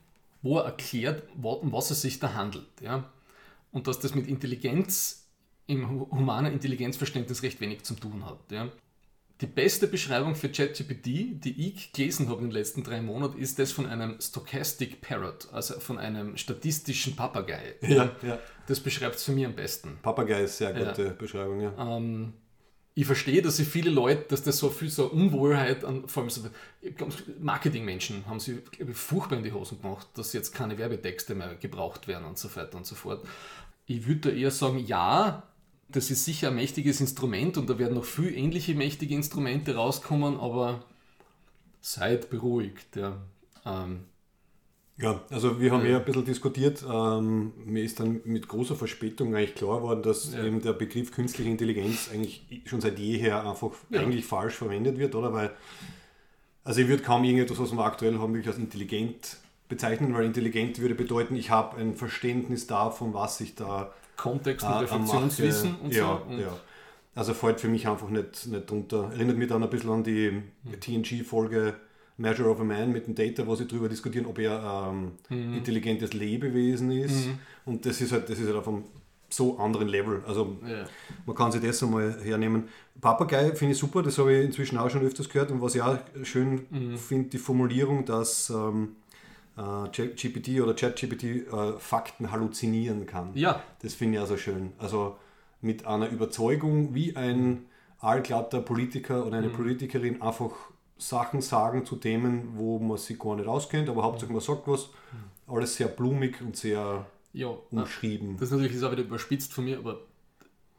wo 0.42 0.58
er 0.58 0.64
erklärt, 0.64 1.22
um 1.40 1.72
was 1.72 1.90
es 1.90 2.02
sich 2.02 2.18
da 2.18 2.34
handelt. 2.34 2.66
Ja. 2.80 3.04
Und 3.70 3.86
dass 3.86 4.00
das 4.00 4.14
mit 4.14 4.26
Intelligenz, 4.26 5.28
im 5.66 5.88
humanen 6.10 6.52
Intelligenzverständnis 6.52 7.42
recht 7.42 7.60
wenig 7.60 7.84
zu 7.84 7.94
tun 7.94 8.24
hat. 8.24 8.40
Ja. 8.50 8.68
Die 9.40 9.46
beste 9.46 9.86
Beschreibung 9.86 10.34
für 10.34 10.48
ChatGPT, 10.48 11.06
die 11.06 11.54
ich 11.68 11.92
gelesen 11.92 12.28
habe 12.28 12.40
in 12.40 12.48
den 12.48 12.52
letzten 12.52 12.82
drei 12.82 13.00
Monaten, 13.00 13.38
ist 13.38 13.58
das 13.60 13.70
von 13.70 13.86
einem 13.86 14.20
Stochastic 14.20 15.00
Parrot, 15.00 15.48
also 15.52 15.78
von 15.78 15.98
einem 15.98 16.36
statistischen 16.36 17.14
Papagei. 17.14 17.76
Ja, 17.82 18.10
ja. 18.22 18.38
Das 18.66 18.80
beschreibt 18.80 19.14
es 19.14 19.22
für 19.22 19.32
mich 19.32 19.46
am 19.46 19.54
besten. 19.54 19.98
Papagei 20.02 20.42
ist 20.42 20.58
sehr 20.58 20.72
gute 20.72 21.10
Beschreibung, 21.10 21.60
ja. 21.60 21.72
Ähm, 21.78 22.32
ich 22.98 23.06
verstehe, 23.06 23.42
dass 23.42 23.58
sich 23.58 23.68
viele 23.68 23.90
Leute, 23.90 24.24
dass 24.26 24.42
das 24.42 24.58
so 24.58 24.70
viel 24.70 24.90
so 24.90 25.06
Unwohlheit 25.06 25.84
an, 25.84 26.08
vor 26.08 26.24
allem 26.24 26.30
so 26.30 26.42
Marketingmenschen 27.38 28.26
haben 28.26 28.40
sie 28.40 28.60
furchtbar 28.92 29.38
in 29.38 29.44
die 29.44 29.52
Hosen 29.52 29.80
gemacht, 29.80 30.08
dass 30.14 30.32
jetzt 30.32 30.52
keine 30.52 30.78
Werbetexte 30.78 31.36
mehr 31.36 31.54
gebraucht 31.54 32.08
werden 32.08 32.24
und 32.24 32.38
so 32.38 32.48
weiter 32.56 32.76
und 32.76 32.86
so 32.86 32.96
fort. 32.96 33.24
Ich 33.86 34.08
würde 34.08 34.30
da 34.32 34.36
eher 34.36 34.50
sagen, 34.50 34.84
ja, 34.84 35.44
das 35.88 36.10
ist 36.10 36.24
sicher 36.24 36.48
ein 36.48 36.56
mächtiges 36.56 37.00
Instrument 37.00 37.56
und 37.56 37.70
da 37.70 37.78
werden 37.78 37.94
noch 37.94 38.04
viel 38.04 38.36
ähnliche 38.36 38.74
mächtige 38.74 39.14
Instrumente 39.14 39.76
rauskommen, 39.76 40.40
aber 40.40 40.84
seid 41.80 42.30
beruhigt. 42.30 42.96
Ja. 42.96 43.16
Ähm, 43.64 44.06
ja, 45.00 45.20
also 45.30 45.60
wir 45.60 45.70
haben 45.70 45.86
ja 45.86 45.98
ein 45.98 46.04
bisschen 46.04 46.24
diskutiert. 46.24 46.84
Ähm, 46.88 47.52
mir 47.64 47.84
ist 47.84 48.00
dann 48.00 48.20
mit 48.24 48.48
großer 48.48 48.74
Verspätung 48.74 49.34
eigentlich 49.34 49.54
klar 49.54 49.78
geworden, 49.78 50.02
dass 50.02 50.34
ja. 50.34 50.42
eben 50.42 50.60
der 50.60 50.72
Begriff 50.72 51.12
künstliche 51.12 51.48
Intelligenz 51.48 52.10
eigentlich 52.12 52.44
schon 52.64 52.80
seit 52.80 52.98
jeher 52.98 53.48
einfach 53.48 53.70
ja. 53.90 54.00
eigentlich 54.00 54.24
falsch 54.24 54.54
verwendet 54.54 54.98
wird, 54.98 55.14
oder? 55.14 55.32
Weil, 55.32 55.52
also 56.64 56.80
ich 56.80 56.88
würde 56.88 57.04
kaum 57.04 57.22
irgendetwas, 57.22 57.60
was 57.60 57.72
wir 57.72 57.84
aktuell 57.84 58.18
haben, 58.18 58.34
wirklich 58.34 58.48
als 58.48 58.58
intelligent 58.58 59.36
bezeichnen, 59.68 60.14
weil 60.14 60.24
intelligent 60.24 60.80
würde 60.80 60.96
bedeuten, 60.96 61.36
ich 61.36 61.50
habe 61.50 61.76
ein 61.76 61.94
Verständnis 61.94 62.66
davon, 62.66 63.14
was 63.14 63.40
ich 63.40 63.54
da 63.54 63.92
Kontext 64.16 64.66
und 64.66 64.72
Reflexionswissen 64.72 65.76
und 65.76 65.94
ja, 65.94 66.20
so. 66.26 66.32
Und 66.32 66.40
ja. 66.40 66.56
Also 67.14 67.34
fällt 67.34 67.60
für 67.60 67.68
mich 67.68 67.86
einfach 67.86 68.08
nicht, 68.08 68.46
nicht 68.46 68.70
drunter. 68.70 69.10
Erinnert 69.12 69.36
mich 69.36 69.48
dann 69.48 69.62
ein 69.62 69.70
bisschen 69.70 69.90
an 69.90 70.04
die 70.04 70.30
mhm. 70.30 70.80
TNG-Folge 70.80 71.74
Measure 72.18 72.50
of 72.50 72.60
a 72.60 72.64
Man 72.64 72.92
mit 72.92 73.06
dem 73.06 73.14
Data, 73.14 73.46
wo 73.46 73.54
sie 73.54 73.66
darüber 73.66 73.88
diskutieren, 73.88 74.26
ob 74.26 74.38
er 74.38 74.90
ähm, 74.90 75.12
mhm. 75.30 75.54
intelligentes 75.54 76.12
Lebewesen 76.12 76.90
ist. 76.90 77.26
Mhm. 77.26 77.38
Und 77.64 77.86
das 77.86 78.00
ist 78.00 78.12
halt, 78.12 78.28
das 78.28 78.38
ist 78.38 78.46
halt 78.46 78.56
auf 78.56 78.68
einem 78.68 78.84
so 79.30 79.58
anderen 79.58 79.88
Level. 79.88 80.22
Also 80.26 80.56
ja. 80.66 80.84
man 81.26 81.36
kann 81.36 81.52
sich 81.52 81.62
das 81.62 81.82
einmal 81.82 82.18
hernehmen. 82.22 82.68
Papagei 83.00 83.54
finde 83.54 83.72
ich 83.72 83.78
super, 83.78 84.02
das 84.02 84.18
habe 84.18 84.34
ich 84.34 84.44
inzwischen 84.44 84.78
auch 84.78 84.90
schon 84.90 85.02
öfters 85.02 85.28
gehört. 85.28 85.50
Und 85.50 85.60
was 85.60 85.74
ich 85.74 85.82
auch 85.82 85.98
schön 86.24 86.66
mhm. 86.70 86.98
finde, 86.98 87.30
die 87.30 87.38
Formulierung, 87.38 88.04
dass 88.04 88.50
ähm, 88.50 88.96
äh, 89.56 89.88
GPT 89.90 90.60
oder 90.60 90.74
ChatGPT 90.74 91.24
äh, 91.24 91.72
Fakten 91.78 92.32
halluzinieren 92.32 93.06
kann. 93.06 93.30
Ja. 93.34 93.62
Das 93.82 93.94
finde 93.94 94.16
ich 94.16 94.20
also 94.20 94.36
schön. 94.36 94.72
Also 94.78 95.16
mit 95.60 95.86
einer 95.86 96.08
Überzeugung, 96.08 96.94
wie 96.94 97.14
ein 97.16 97.66
allglatter 98.00 98.60
Politiker 98.60 99.26
oder 99.26 99.38
eine 99.38 99.48
mhm. 99.48 99.52
Politikerin 99.52 100.22
einfach 100.22 100.52
Sachen 100.98 101.40
sagen 101.40 101.86
zu 101.86 101.96
Themen, 101.96 102.50
wo 102.54 102.78
man 102.78 102.98
sich 102.98 103.18
gar 103.18 103.36
nicht 103.36 103.48
auskennt, 103.48 103.88
aber 103.88 104.02
hauptsächlich 104.02 104.34
man 104.34 104.42
sagt 104.42 104.66
was. 104.66 104.90
Alles 105.46 105.76
sehr 105.76 105.88
blumig 105.88 106.42
und 106.42 106.56
sehr 106.56 107.06
ja, 107.32 107.48
umschrieben. 107.70 108.36
Das 108.36 108.50
ist 108.50 108.58
natürlich 108.58 108.84
auch 108.84 108.92
wieder 108.92 109.02
überspitzt 109.02 109.52
von 109.52 109.64
mir, 109.64 109.78
aber 109.78 110.00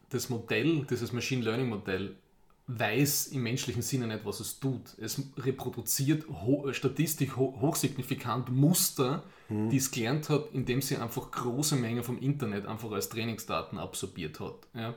das 0.09 0.29
Modell, 0.29 0.85
dieses 0.89 1.11
Machine 1.13 1.43
Learning 1.43 1.69
Modell, 1.69 2.15
weiß 2.67 3.27
im 3.27 3.41
menschlichen 3.41 3.81
Sinne 3.81 4.07
nicht, 4.07 4.25
was 4.25 4.39
es 4.39 4.59
tut. 4.59 4.95
Es 4.99 5.19
reproduziert 5.37 6.27
ho 6.29 6.71
statistisch 6.71 7.35
ho 7.35 7.57
hochsignifikant 7.59 8.51
Muster, 8.51 9.23
mhm. 9.47 9.69
die 9.69 9.77
es 9.77 9.89
gelernt 9.89 10.29
hat, 10.29 10.49
indem 10.53 10.81
sie 10.81 10.97
einfach 10.97 11.31
große 11.31 11.75
Mengen 11.75 12.03
vom 12.03 12.19
Internet 12.19 12.67
einfach 12.67 12.91
als 12.91 13.09
Trainingsdaten 13.09 13.79
absorbiert 13.79 14.39
hat. 14.39 14.67
Ja. 14.75 14.93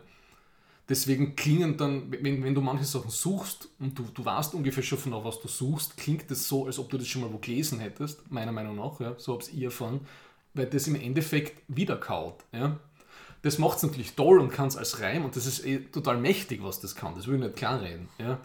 Deswegen 0.93 1.37
klingen 1.37 1.79
dann, 1.79 2.13
wenn, 2.13 2.45
wenn 2.45 2.55
du 2.55 2.61
manche 2.61 2.85
Sachen 2.85 3.09
suchst 3.09 3.67
und 3.79 3.99
du, 3.99 4.03
du 4.13 4.23
weißt 4.27 4.53
ungefähr 4.53 4.83
schon 4.83 4.99
von 4.99 5.25
was 5.25 5.41
du 5.41 5.49
suchst, 5.49 5.97
klingt 5.97 6.31
das 6.31 6.47
so, 6.47 6.67
als 6.67 6.79
ob 6.79 6.91
du 6.91 6.99
das 6.99 7.09
schon 7.09 7.23
mal 7.23 7.33
wo 7.33 7.39
gelesen 7.39 7.79
hättest, 7.79 8.31
meiner 8.31 8.53
Meinung 8.53 8.77
nach, 8.77 9.01
ja, 9.01 9.15
so 9.17 9.33
habe 9.33 9.43
ich 9.43 9.63
erfahren, 9.63 10.01
weil 10.53 10.67
das 10.67 10.87
im 10.89 10.97
Endeffekt 10.97 11.63
wiederkaut. 11.67 12.45
Ja. 12.53 12.79
Das 13.41 13.57
macht 13.57 13.79
es 13.79 13.85
natürlich 13.85 14.13
toll 14.13 14.39
und 14.39 14.51
kann 14.51 14.69
es 14.69 14.77
als 14.77 15.01
Reim 15.01 15.25
und 15.25 15.35
das 15.35 15.47
ist 15.47 15.65
eh 15.65 15.79
total 15.79 16.19
mächtig, 16.19 16.63
was 16.63 16.79
das 16.81 16.95
kann. 16.95 17.15
Das 17.15 17.27
will 17.27 17.37
ich 17.37 17.41
nicht 17.41 17.57
kleinreden. 17.57 18.11
Ja? 18.19 18.39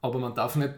Aber 0.00 0.20
man 0.20 0.32
darf 0.36 0.54
nicht 0.54 0.74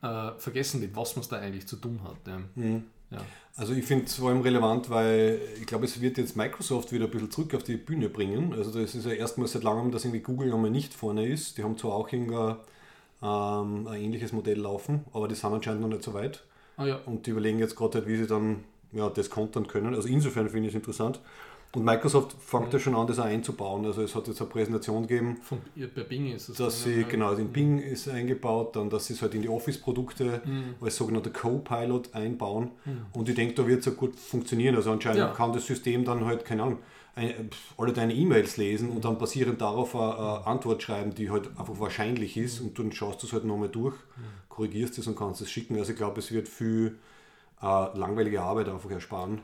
äh, 0.00 0.30
vergessen, 0.38 0.80
mit 0.80 0.94
was 0.94 1.16
man 1.16 1.24
da 1.28 1.38
eigentlich 1.38 1.66
zu 1.66 1.74
tun 1.74 1.98
hat. 2.04 2.18
Ja. 2.24 2.40
Mhm. 2.54 2.84
Ja. 3.12 3.20
Also 3.56 3.74
ich 3.74 3.84
finde 3.84 4.06
es 4.06 4.14
vor 4.14 4.30
allem 4.30 4.40
relevant, 4.40 4.88
weil 4.88 5.38
ich 5.60 5.66
glaube, 5.66 5.84
es 5.84 6.00
wird 6.00 6.16
jetzt 6.16 6.36
Microsoft 6.36 6.90
wieder 6.92 7.04
ein 7.04 7.10
bisschen 7.10 7.30
zurück 7.30 7.54
auf 7.54 7.62
die 7.62 7.76
Bühne 7.76 8.08
bringen. 8.08 8.54
Also 8.54 8.70
das 8.70 8.94
ist 8.94 9.04
ja 9.04 9.12
erstmal 9.12 9.46
seit 9.46 9.62
langem, 9.62 9.92
dass 9.92 10.04
irgendwie 10.04 10.20
Google 10.20 10.48
nochmal 10.48 10.70
nicht 10.70 10.94
vorne 10.94 11.26
ist. 11.26 11.58
Die 11.58 11.62
haben 11.62 11.76
zwar 11.76 11.92
auch 11.92 12.10
ähm, 12.12 13.86
ein 13.86 13.86
ähnliches 13.86 14.32
Modell 14.32 14.58
laufen, 14.58 15.04
aber 15.12 15.28
die 15.28 15.34
sind 15.34 15.52
anscheinend 15.52 15.82
noch 15.82 15.88
nicht 15.88 16.02
so 16.02 16.14
weit. 16.14 16.42
Ah, 16.76 16.86
ja. 16.86 17.00
Und 17.04 17.26
die 17.26 17.30
überlegen 17.30 17.58
jetzt 17.58 17.76
gerade, 17.76 17.98
halt, 17.98 18.08
wie 18.08 18.16
sie 18.16 18.26
dann 18.26 18.64
ja, 18.92 19.08
das 19.10 19.30
kontern 19.30 19.66
können. 19.66 19.94
Also 19.94 20.08
insofern 20.08 20.48
finde 20.48 20.68
ich 20.68 20.74
es 20.74 20.76
interessant. 20.76 21.20
Und 21.74 21.84
Microsoft 21.84 22.36
fängt 22.38 22.70
ja 22.74 22.78
schon 22.78 22.94
an, 22.94 23.06
das 23.06 23.18
auch 23.18 23.24
einzubauen. 23.24 23.86
Also 23.86 24.02
es 24.02 24.14
hat 24.14 24.28
jetzt 24.28 24.42
eine 24.42 24.50
Präsentation 24.50 25.06
gegeben. 25.06 25.38
Von, 25.42 25.58
bei 25.74 26.02
Bing 26.02 26.30
ist 26.30 26.50
es. 26.50 26.58
Dass 26.58 26.84
sie, 26.84 27.04
genau, 27.04 27.28
also 27.28 27.40
in 27.40 27.50
Bing 27.50 27.78
ist 27.78 28.08
eingebaut, 28.10 28.76
dann, 28.76 28.90
dass 28.90 29.06
sie 29.06 29.14
es 29.14 29.22
halt 29.22 29.34
in 29.34 29.40
die 29.40 29.48
Office-Produkte 29.48 30.42
mhm. 30.44 30.74
als 30.82 30.96
sogenannter 30.96 31.30
Co-Pilot 31.30 32.14
einbauen. 32.14 32.72
Mhm. 32.84 33.06
Und 33.14 33.28
ich 33.30 33.34
denke, 33.34 33.54
da 33.54 33.66
wird 33.66 33.86
es 33.86 33.92
auch 33.92 33.96
gut 33.96 34.16
funktionieren. 34.16 34.76
Also 34.76 34.92
anscheinend 34.92 35.20
ja. 35.20 35.28
kann 35.28 35.54
das 35.54 35.66
System 35.66 36.04
dann 36.04 36.26
halt, 36.26 36.44
keine 36.44 36.64
Ahnung, 36.64 36.78
eine, 37.14 37.34
alle 37.78 37.92
deine 37.94 38.14
E-Mails 38.14 38.58
lesen 38.58 38.90
und 38.90 39.04
dann 39.04 39.16
basierend 39.16 39.60
darauf 39.60 39.94
eine, 39.94 40.16
eine, 40.16 40.46
Antwort 40.46 40.82
schreiben, 40.82 41.14
die 41.14 41.30
halt 41.30 41.48
einfach 41.58 41.78
wahrscheinlich 41.78 42.36
ist 42.36 42.60
und 42.60 42.78
dann 42.78 42.92
schaust 42.92 43.22
du 43.22 43.26
es 43.26 43.32
halt 43.32 43.44
nochmal 43.44 43.68
durch, 43.68 43.96
korrigierst 44.48 44.98
es 44.98 45.06
und 45.06 45.16
kannst 45.16 45.40
es 45.40 45.50
schicken. 45.50 45.78
Also 45.78 45.92
ich 45.92 45.98
glaube, 45.98 46.20
es 46.20 46.32
wird 46.32 46.48
viel 46.48 46.98
äh, 47.62 47.98
langweilige 47.98 48.42
Arbeit 48.42 48.68
einfach 48.68 48.90
ersparen. 48.90 49.40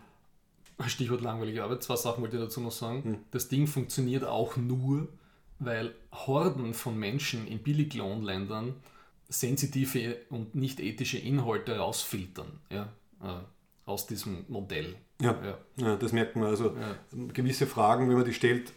Stichwort 0.86 1.20
langweilige 1.22 1.64
Arbeit, 1.64 1.82
zwei 1.82 1.96
Sachen 1.96 2.22
wollte 2.22 2.36
ich 2.36 2.42
dazu 2.42 2.60
noch 2.60 2.72
sagen. 2.72 3.02
Hm. 3.04 3.18
Das 3.30 3.48
Ding 3.48 3.66
funktioniert 3.66 4.24
auch 4.24 4.56
nur, 4.56 5.08
weil 5.58 5.94
Horden 6.12 6.74
von 6.74 6.96
Menschen 6.96 7.46
in 7.48 7.58
Billiglohnländern 7.58 8.74
sensitive 9.28 10.16
und 10.30 10.54
nicht 10.54 10.80
ethische 10.80 11.18
Inhalte 11.18 11.76
rausfiltern 11.78 12.60
ja, 12.70 12.92
äh, 13.22 13.40
aus 13.84 14.06
diesem 14.06 14.44
Modell. 14.48 14.94
Ja, 15.20 15.36
ja. 15.44 15.58
ja 15.76 15.96
das 15.96 16.12
merkt 16.12 16.36
man. 16.36 16.46
Also 16.46 16.74
gewisse 17.34 17.66
Fragen, 17.66 18.08
wenn 18.08 18.16
man 18.16 18.24
die 18.24 18.32
stellt, 18.32 18.72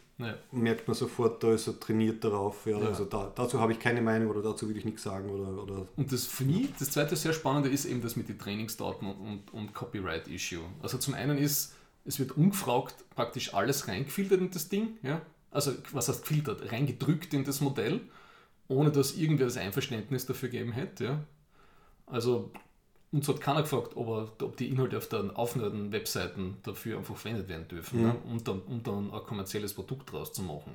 merkt 0.51 0.87
man 0.87 0.95
sofort, 0.95 1.43
da 1.43 1.53
ist 1.53 1.67
er 1.67 1.79
trainiert 1.79 2.23
darauf. 2.23 2.67
Also 2.67 3.05
da, 3.05 3.31
dazu 3.33 3.59
habe 3.59 3.71
ich 3.73 3.79
keine 3.79 4.01
Meinung 4.01 4.29
oder 4.29 4.41
dazu 4.41 4.69
will 4.69 4.77
ich 4.77 4.85
nichts 4.85 5.03
sagen. 5.03 5.29
Oder, 5.29 5.63
oder 5.63 5.87
und 5.95 6.11
das 6.11 6.25
für 6.25 6.43
mich, 6.43 6.69
das 6.77 6.91
zweite 6.91 7.15
sehr 7.15 7.33
spannende 7.33 7.69
ist 7.69 7.85
eben 7.85 8.01
das 8.01 8.15
mit 8.15 8.29
den 8.29 8.37
Trainingsdaten 8.37 9.07
und, 9.07 9.15
und, 9.15 9.53
und 9.53 9.73
Copyright-Issue. 9.73 10.63
Also 10.81 10.97
zum 10.97 11.13
einen 11.13 11.37
ist 11.37 11.75
es 12.05 12.19
wird 12.19 12.31
ungefragt 12.31 12.95
praktisch 13.15 13.53
alles 13.53 13.87
reingefiltert 13.87 14.39
in 14.39 14.51
das 14.51 14.69
Ding, 14.69 14.97
ja? 15.03 15.21
also 15.51 15.73
was 15.91 16.09
heißt 16.09 16.21
gefiltert, 16.21 16.71
reingedrückt 16.71 17.33
in 17.33 17.43
das 17.43 17.61
Modell, 17.61 18.01
ohne 18.67 18.91
dass 18.91 19.15
irgendwer 19.15 19.47
das 19.47 19.57
Einverständnis 19.57 20.25
dafür 20.25 20.49
gegeben 20.49 20.71
hätte. 20.71 21.03
Ja? 21.03 21.23
Also 22.07 22.51
uns 23.11 23.27
hat 23.27 23.41
keiner 23.41 23.61
gefragt, 23.61 23.95
ob, 23.95 24.07
er, 24.07 24.45
ob 24.45 24.57
die 24.57 24.69
Inhalte 24.69 24.97
auf 24.97 25.09
den 25.09 25.31
aufnehmenden 25.31 25.91
Webseiten 25.91 26.57
dafür 26.63 26.97
einfach 26.97 27.17
verwendet 27.17 27.49
werden 27.49 27.67
dürfen, 27.67 27.99
mhm. 27.99 28.07
ne? 28.07 28.15
um, 28.29 28.43
dann, 28.43 28.61
um 28.61 28.83
dann 28.83 29.11
ein 29.11 29.23
kommerzielles 29.23 29.73
Produkt 29.73 30.11
draus 30.11 30.31
zu 30.33 30.41
machen. 30.43 30.73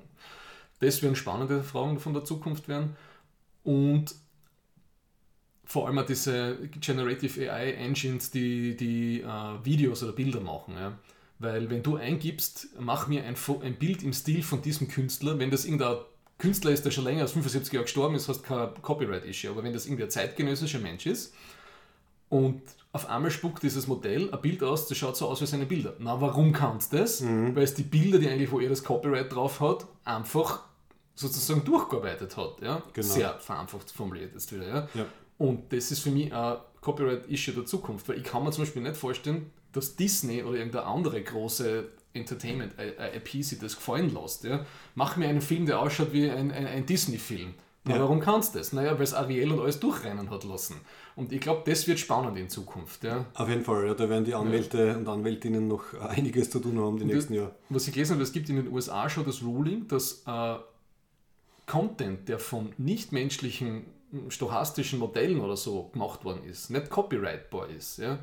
Das 0.80 1.02
werden 1.02 1.16
spannende 1.16 1.62
Fragen 1.62 1.98
von 1.98 2.12
der 2.12 2.24
Zukunft 2.24 2.68
werden. 2.68 2.96
Und 3.64 4.14
vor 5.64 5.88
allem 5.88 6.04
diese 6.06 6.58
Generative 6.80 7.52
AI 7.52 7.72
Engines, 7.72 8.30
die, 8.30 8.76
die 8.76 9.24
uh, 9.24 9.64
Videos 9.64 10.02
oder 10.02 10.12
Bilder 10.12 10.40
machen. 10.40 10.74
Ja. 10.74 10.98
Weil 11.38 11.68
wenn 11.68 11.82
du 11.82 11.96
eingibst, 11.96 12.68
mach 12.78 13.08
mir 13.08 13.24
ein, 13.24 13.36
ein 13.62 13.74
Bild 13.74 14.02
im 14.02 14.12
Stil 14.12 14.42
von 14.42 14.62
diesem 14.62 14.88
Künstler, 14.88 15.38
wenn 15.38 15.50
das 15.50 15.64
irgendein 15.64 15.96
Künstler 16.38 16.70
ist, 16.70 16.84
der 16.84 16.90
schon 16.90 17.04
länger 17.04 17.22
als 17.22 17.32
75 17.32 17.72
Jahre 17.72 17.84
gestorben 17.84 18.14
ist, 18.14 18.28
hast 18.28 18.40
du 18.40 18.44
kein 18.44 18.82
Copyright-Issue. 18.82 19.50
Aber 19.50 19.62
wenn 19.62 19.72
das 19.72 19.86
irgendwie 19.86 20.04
ein 20.04 20.10
zeitgenössischer 20.10 20.78
Mensch 20.78 21.06
ist 21.06 21.34
und 22.28 22.62
auf 22.92 23.08
einmal 23.10 23.30
spuckt 23.30 23.62
dieses 23.62 23.86
Modell 23.86 24.32
ein 24.32 24.40
Bild 24.40 24.62
aus, 24.62 24.88
das 24.88 24.96
schaut 24.96 25.16
so 25.16 25.28
aus 25.28 25.42
wie 25.42 25.46
seine 25.46 25.66
Bilder. 25.66 25.94
Na, 25.98 26.18
warum 26.20 26.52
kann 26.52 26.78
es 26.78 26.88
das? 26.88 27.20
Mhm. 27.20 27.54
Weil 27.54 27.64
es 27.64 27.74
die 27.74 27.82
Bilder, 27.82 28.18
die 28.18 28.28
eigentlich, 28.28 28.50
wo 28.50 28.60
er 28.60 28.70
das 28.70 28.82
Copyright 28.82 29.34
drauf 29.34 29.60
hat, 29.60 29.86
einfach 30.04 30.62
sozusagen 31.14 31.64
durchgearbeitet 31.64 32.36
hat. 32.36 32.60
Ja? 32.62 32.82
Genau. 32.92 33.06
Sehr 33.06 33.38
vereinfacht 33.38 33.90
formuliert 33.90 34.32
jetzt 34.32 34.50
wieder. 34.54 34.66
Ja? 34.66 34.88
ja. 34.94 35.06
Und 35.38 35.72
das 35.72 35.90
ist 35.90 36.00
für 36.00 36.10
mich 36.10 36.32
ein 36.32 36.56
Copyright-Issue 36.80 37.54
der 37.54 37.66
Zukunft, 37.66 38.08
weil 38.08 38.18
ich 38.18 38.24
kann 38.24 38.44
mir 38.44 38.50
zum 38.50 38.64
Beispiel 38.64 38.82
nicht 38.82 38.96
vorstellen, 38.96 39.50
dass 39.76 39.96
Disney 39.96 40.42
oder 40.42 40.58
irgendeine 40.58 40.86
andere 40.86 41.22
große 41.22 41.88
Entertainment-IP 42.14 43.34
äh, 43.34 43.42
sich 43.42 43.58
das 43.58 43.76
gefallen 43.76 44.12
lässt. 44.14 44.44
Ja? 44.44 44.64
Mach 44.94 45.16
mir 45.16 45.28
einen 45.28 45.40
Film, 45.40 45.66
der 45.66 45.80
ausschaut 45.80 46.12
wie 46.12 46.30
ein, 46.30 46.50
ein, 46.50 46.66
ein 46.66 46.86
Disney-Film. 46.86 47.54
Ja. 47.86 48.00
Warum 48.00 48.18
kannst 48.18 48.54
du 48.54 48.58
das? 48.58 48.72
Naja, 48.72 48.94
weil 48.94 49.04
es 49.04 49.14
Ariel 49.14 49.52
und 49.52 49.60
alles 49.60 49.78
durchrennen 49.78 50.30
hat 50.30 50.42
lassen. 50.42 50.74
Und 51.14 51.32
ich 51.32 51.40
glaube, 51.40 51.62
das 51.70 51.86
wird 51.86 52.00
spannend 52.00 52.36
in 52.36 52.48
Zukunft. 52.48 53.04
Ja. 53.04 53.26
Auf 53.34 53.48
jeden 53.48 53.62
Fall, 53.62 53.86
ja, 53.86 53.94
da 53.94 54.08
werden 54.08 54.24
die 54.24 54.34
Anwälte 54.34 54.88
ja. 54.88 54.96
und 54.96 55.06
Anwältinnen 55.06 55.68
noch 55.68 55.94
einiges 56.00 56.50
zu 56.50 56.58
tun 56.58 56.80
haben 56.80 56.98
die 56.98 57.04
nächsten 57.04 57.34
Jahre. 57.34 57.54
Was 57.68 57.86
ich 57.86 57.94
gelesen 57.94 58.14
habe, 58.14 58.22
es 58.24 58.32
gibt 58.32 58.48
in 58.48 58.56
den 58.56 58.72
USA 58.72 59.08
schon 59.08 59.24
das 59.24 59.42
Ruling, 59.42 59.86
dass 59.86 60.24
äh, 60.26 60.56
Content, 61.66 62.28
der 62.28 62.40
von 62.40 62.72
nichtmenschlichen 62.76 63.84
stochastischen 64.28 64.98
Modellen 64.98 65.40
oder 65.40 65.56
so 65.56 65.90
gemacht 65.92 66.24
worden 66.24 66.44
ist, 66.44 66.70
nicht 66.70 66.90
copyrightbar 66.90 67.68
ist. 67.68 67.98
Ja? 67.98 68.18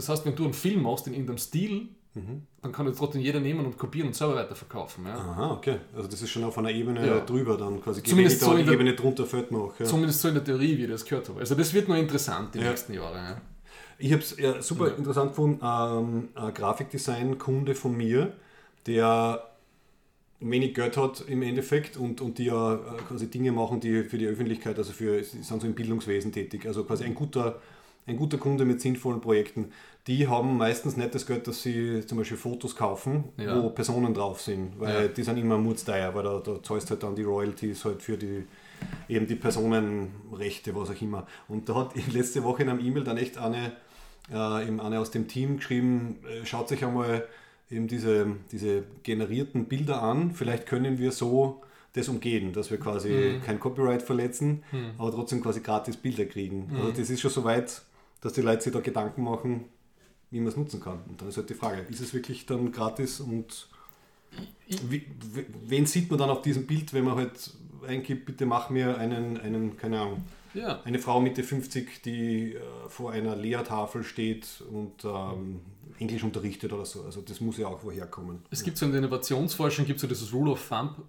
Das 0.00 0.08
heißt, 0.08 0.24
wenn 0.24 0.34
du 0.34 0.44
einen 0.44 0.54
Film 0.54 0.82
machst 0.82 1.06
in 1.06 1.12
irgendeinem 1.12 1.36
Stil, 1.38 1.88
Mhm. 2.14 2.42
dann 2.62 2.72
kann 2.72 2.86
jetzt 2.86 2.98
trotzdem 2.98 3.20
jeder 3.20 3.38
nehmen 3.38 3.64
und 3.64 3.78
kopieren 3.78 4.08
und 4.08 4.14
selber 4.14 4.34
weiterverkaufen. 4.34 5.04
Ja? 5.06 5.14
Aha, 5.14 5.52
okay. 5.52 5.76
Also 5.94 6.08
das 6.08 6.20
ist 6.22 6.30
schon 6.30 6.42
auf 6.42 6.58
einer 6.58 6.70
Ebene 6.70 7.06
Ja. 7.06 7.20
drüber 7.20 7.56
dann 7.56 7.80
quasi. 7.80 8.02
Zumindest 8.02 8.40
so 8.40 8.54
in 8.56 8.64
der- 8.66 8.74
Ebene 8.74 8.94
drunter 8.96 9.26
fällt 9.26 9.52
noch. 9.52 9.78
Ja. 9.78 9.86
Zumindest 9.86 10.20
so 10.20 10.26
in 10.28 10.34
der 10.34 10.42
Theorie, 10.42 10.76
wie 10.76 10.84
ich 10.84 10.90
das 10.90 11.04
gehört 11.04 11.28
habe. 11.28 11.38
Also 11.38 11.54
das 11.54 11.72
wird 11.72 11.86
noch 11.88 11.94
interessant 11.96 12.52
die 12.54 12.58
Ja. 12.58 12.70
nächsten 12.70 12.94
Jahre. 12.94 13.16
Ja? 13.16 13.40
Ich 13.98 14.12
habe 14.12 14.22
es 14.22 14.66
super 14.66 14.96
interessant 14.96 15.28
gefunden. 15.32 15.60
Ähm, 15.62 16.28
ein 16.34 16.52
Grafikdesign-Kunde 16.54 17.74
von 17.76 17.96
mir, 17.96 18.32
der 18.86 19.44
wenig 20.40 20.74
Geld 20.74 20.96
hat 20.96 21.22
im 21.28 21.42
Endeffekt 21.42 21.96
und, 21.96 22.20
und 22.22 22.38
die 22.38 22.46
ja 22.46 22.74
äh, 22.74 22.78
quasi 23.06 23.30
Dinge 23.30 23.52
machen, 23.52 23.78
die 23.78 24.02
für 24.04 24.18
die 24.18 24.26
Öffentlichkeit, 24.26 24.78
also 24.78 24.92
für, 24.92 25.22
sie 25.22 25.42
sind 25.42 25.60
so 25.60 25.66
im 25.66 25.74
Bildungswesen 25.74 26.32
tätig. 26.32 26.66
Also 26.66 26.82
quasi 26.84 27.04
ein 27.04 27.14
guter, 27.14 27.60
ein 28.10 28.16
guter 28.16 28.38
Kunde 28.38 28.64
mit 28.64 28.80
sinnvollen 28.80 29.20
Projekten. 29.20 29.72
Die 30.06 30.26
haben 30.28 30.56
meistens 30.56 30.96
nicht 30.96 31.14
das 31.14 31.26
Geld, 31.26 31.46
dass 31.46 31.62
sie 31.62 32.04
zum 32.06 32.18
Beispiel 32.18 32.36
Fotos 32.38 32.74
kaufen, 32.74 33.24
Ja. 33.36 33.62
wo 33.62 33.70
Personen 33.70 34.12
drauf 34.14 34.40
sind, 34.40 34.78
weil 34.80 35.02
Ja. 35.02 35.08
die 35.08 35.22
sind 35.22 35.36
immer 35.36 35.58
mordsteuer, 35.58 36.14
weil 36.14 36.24
da, 36.24 36.38
da 36.40 36.62
zahlst 36.62 36.90
halt 36.90 37.02
dann 37.02 37.14
die 37.14 37.22
Royalties 37.22 37.84
halt 37.84 38.02
für 38.02 38.16
die 38.16 38.44
eben 39.08 39.26
die 39.26 39.34
Personenrechte, 39.36 40.74
was 40.74 40.90
auch 40.90 41.00
immer. 41.02 41.26
Und 41.48 41.68
da 41.68 41.74
hat 41.74 41.92
letzte 42.12 42.42
Woche 42.44 42.62
in 42.62 42.68
einem 42.70 42.80
E-Mail 42.84 43.04
dann 43.04 43.16
echt 43.18 43.38
eine, 43.38 43.72
äh, 44.32 44.66
eben 44.66 44.80
eine 44.80 45.00
aus 45.00 45.10
dem 45.10 45.28
Team 45.28 45.58
geschrieben, 45.58 46.18
äh, 46.28 46.44
schaut 46.46 46.68
sich 46.68 46.84
einmal 46.84 47.26
eben 47.70 47.86
diese, 47.86 48.26
diese 48.50 48.84
generierten 49.02 49.66
Bilder 49.66 50.02
an, 50.02 50.32
vielleicht 50.32 50.66
können 50.66 50.98
wir 50.98 51.12
so 51.12 51.60
das 51.92 52.08
umgehen, 52.08 52.52
dass 52.52 52.70
wir 52.70 52.78
quasi 52.78 53.40
kein 53.44 53.58
Copyright 53.60 54.02
verletzen, 54.02 54.62
aber 54.96 55.10
trotzdem 55.10 55.40
quasi 55.42 55.60
gratis 55.60 55.96
Bilder 55.96 56.24
kriegen. 56.24 56.70
Also 56.76 56.90
das 56.92 57.10
ist 57.10 57.20
schon 57.20 57.30
so 57.32 57.42
weit, 57.44 57.82
dass 58.20 58.32
die 58.34 58.42
Leute 58.42 58.62
sich 58.62 58.72
da 58.72 58.80
Gedanken 58.80 59.22
machen, 59.24 59.64
wie 60.30 60.38
man 60.40 60.48
es 60.48 60.56
nutzen 60.56 60.80
kann. 60.80 61.00
Und 61.08 61.20
dann 61.20 61.28
ist 61.28 61.36
halt 61.36 61.50
die 61.50 61.54
Frage, 61.54 61.82
ist 61.90 62.00
es 62.00 62.12
wirklich 62.14 62.46
dann 62.46 62.70
gratis 62.72 63.20
und 63.20 63.68
wie, 64.88 65.04
wen 65.66 65.86
sieht 65.86 66.08
man 66.10 66.18
dann 66.18 66.30
auf 66.30 66.42
diesem 66.42 66.66
Bild, 66.66 66.92
wenn 66.92 67.04
man 67.04 67.16
halt 67.16 67.52
eingibt, 67.86 68.26
bitte 68.26 68.46
mach 68.46 68.70
mir 68.70 68.96
einen, 68.98 69.38
einen 69.40 69.76
keine 69.76 70.00
Ahnung, 70.00 70.22
Ja. 70.54 70.80
eine 70.84 70.98
Frau 71.00 71.20
Mitte 71.20 71.42
50, 71.42 72.02
die 72.02 72.54
äh, 72.54 72.60
vor 72.88 73.10
einer 73.10 73.34
Lehrtafel 73.34 74.04
steht 74.04 74.62
und 74.70 75.04
ähm, 75.04 75.60
Englisch 75.98 76.22
unterrichtet 76.22 76.72
oder 76.72 76.84
so. 76.84 77.02
Also 77.02 77.20
das 77.22 77.40
muss 77.40 77.58
ja 77.58 77.66
auch 77.66 77.82
woher 77.82 78.06
kommen. 78.06 78.42
Es 78.50 78.62
gibt 78.62 78.76
so 78.78 78.86
in 78.86 78.92
der 78.92 79.00
Innovationsforschung 79.00 79.84
gibt 79.86 79.96
es 79.96 80.02
so 80.02 80.06
dieses 80.08 80.32
Rule 80.32 80.52
of 80.52 80.68
Thumb, 80.68 81.02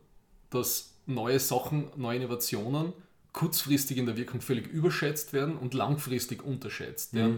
dass 0.50 0.96
neue 1.06 1.40
Sachen, 1.40 1.88
neue 1.98 2.18
Innovationen 2.18 2.94
kurzfristig 3.34 3.98
in 3.98 4.06
der 4.06 4.18
Wirkung 4.18 4.42
völlig 4.42 4.68
überschätzt 4.68 5.34
werden 5.34 5.58
und 5.58 5.74
langfristig 5.74 6.44
unterschätzt. 6.44 7.14
Ja. 7.14 7.30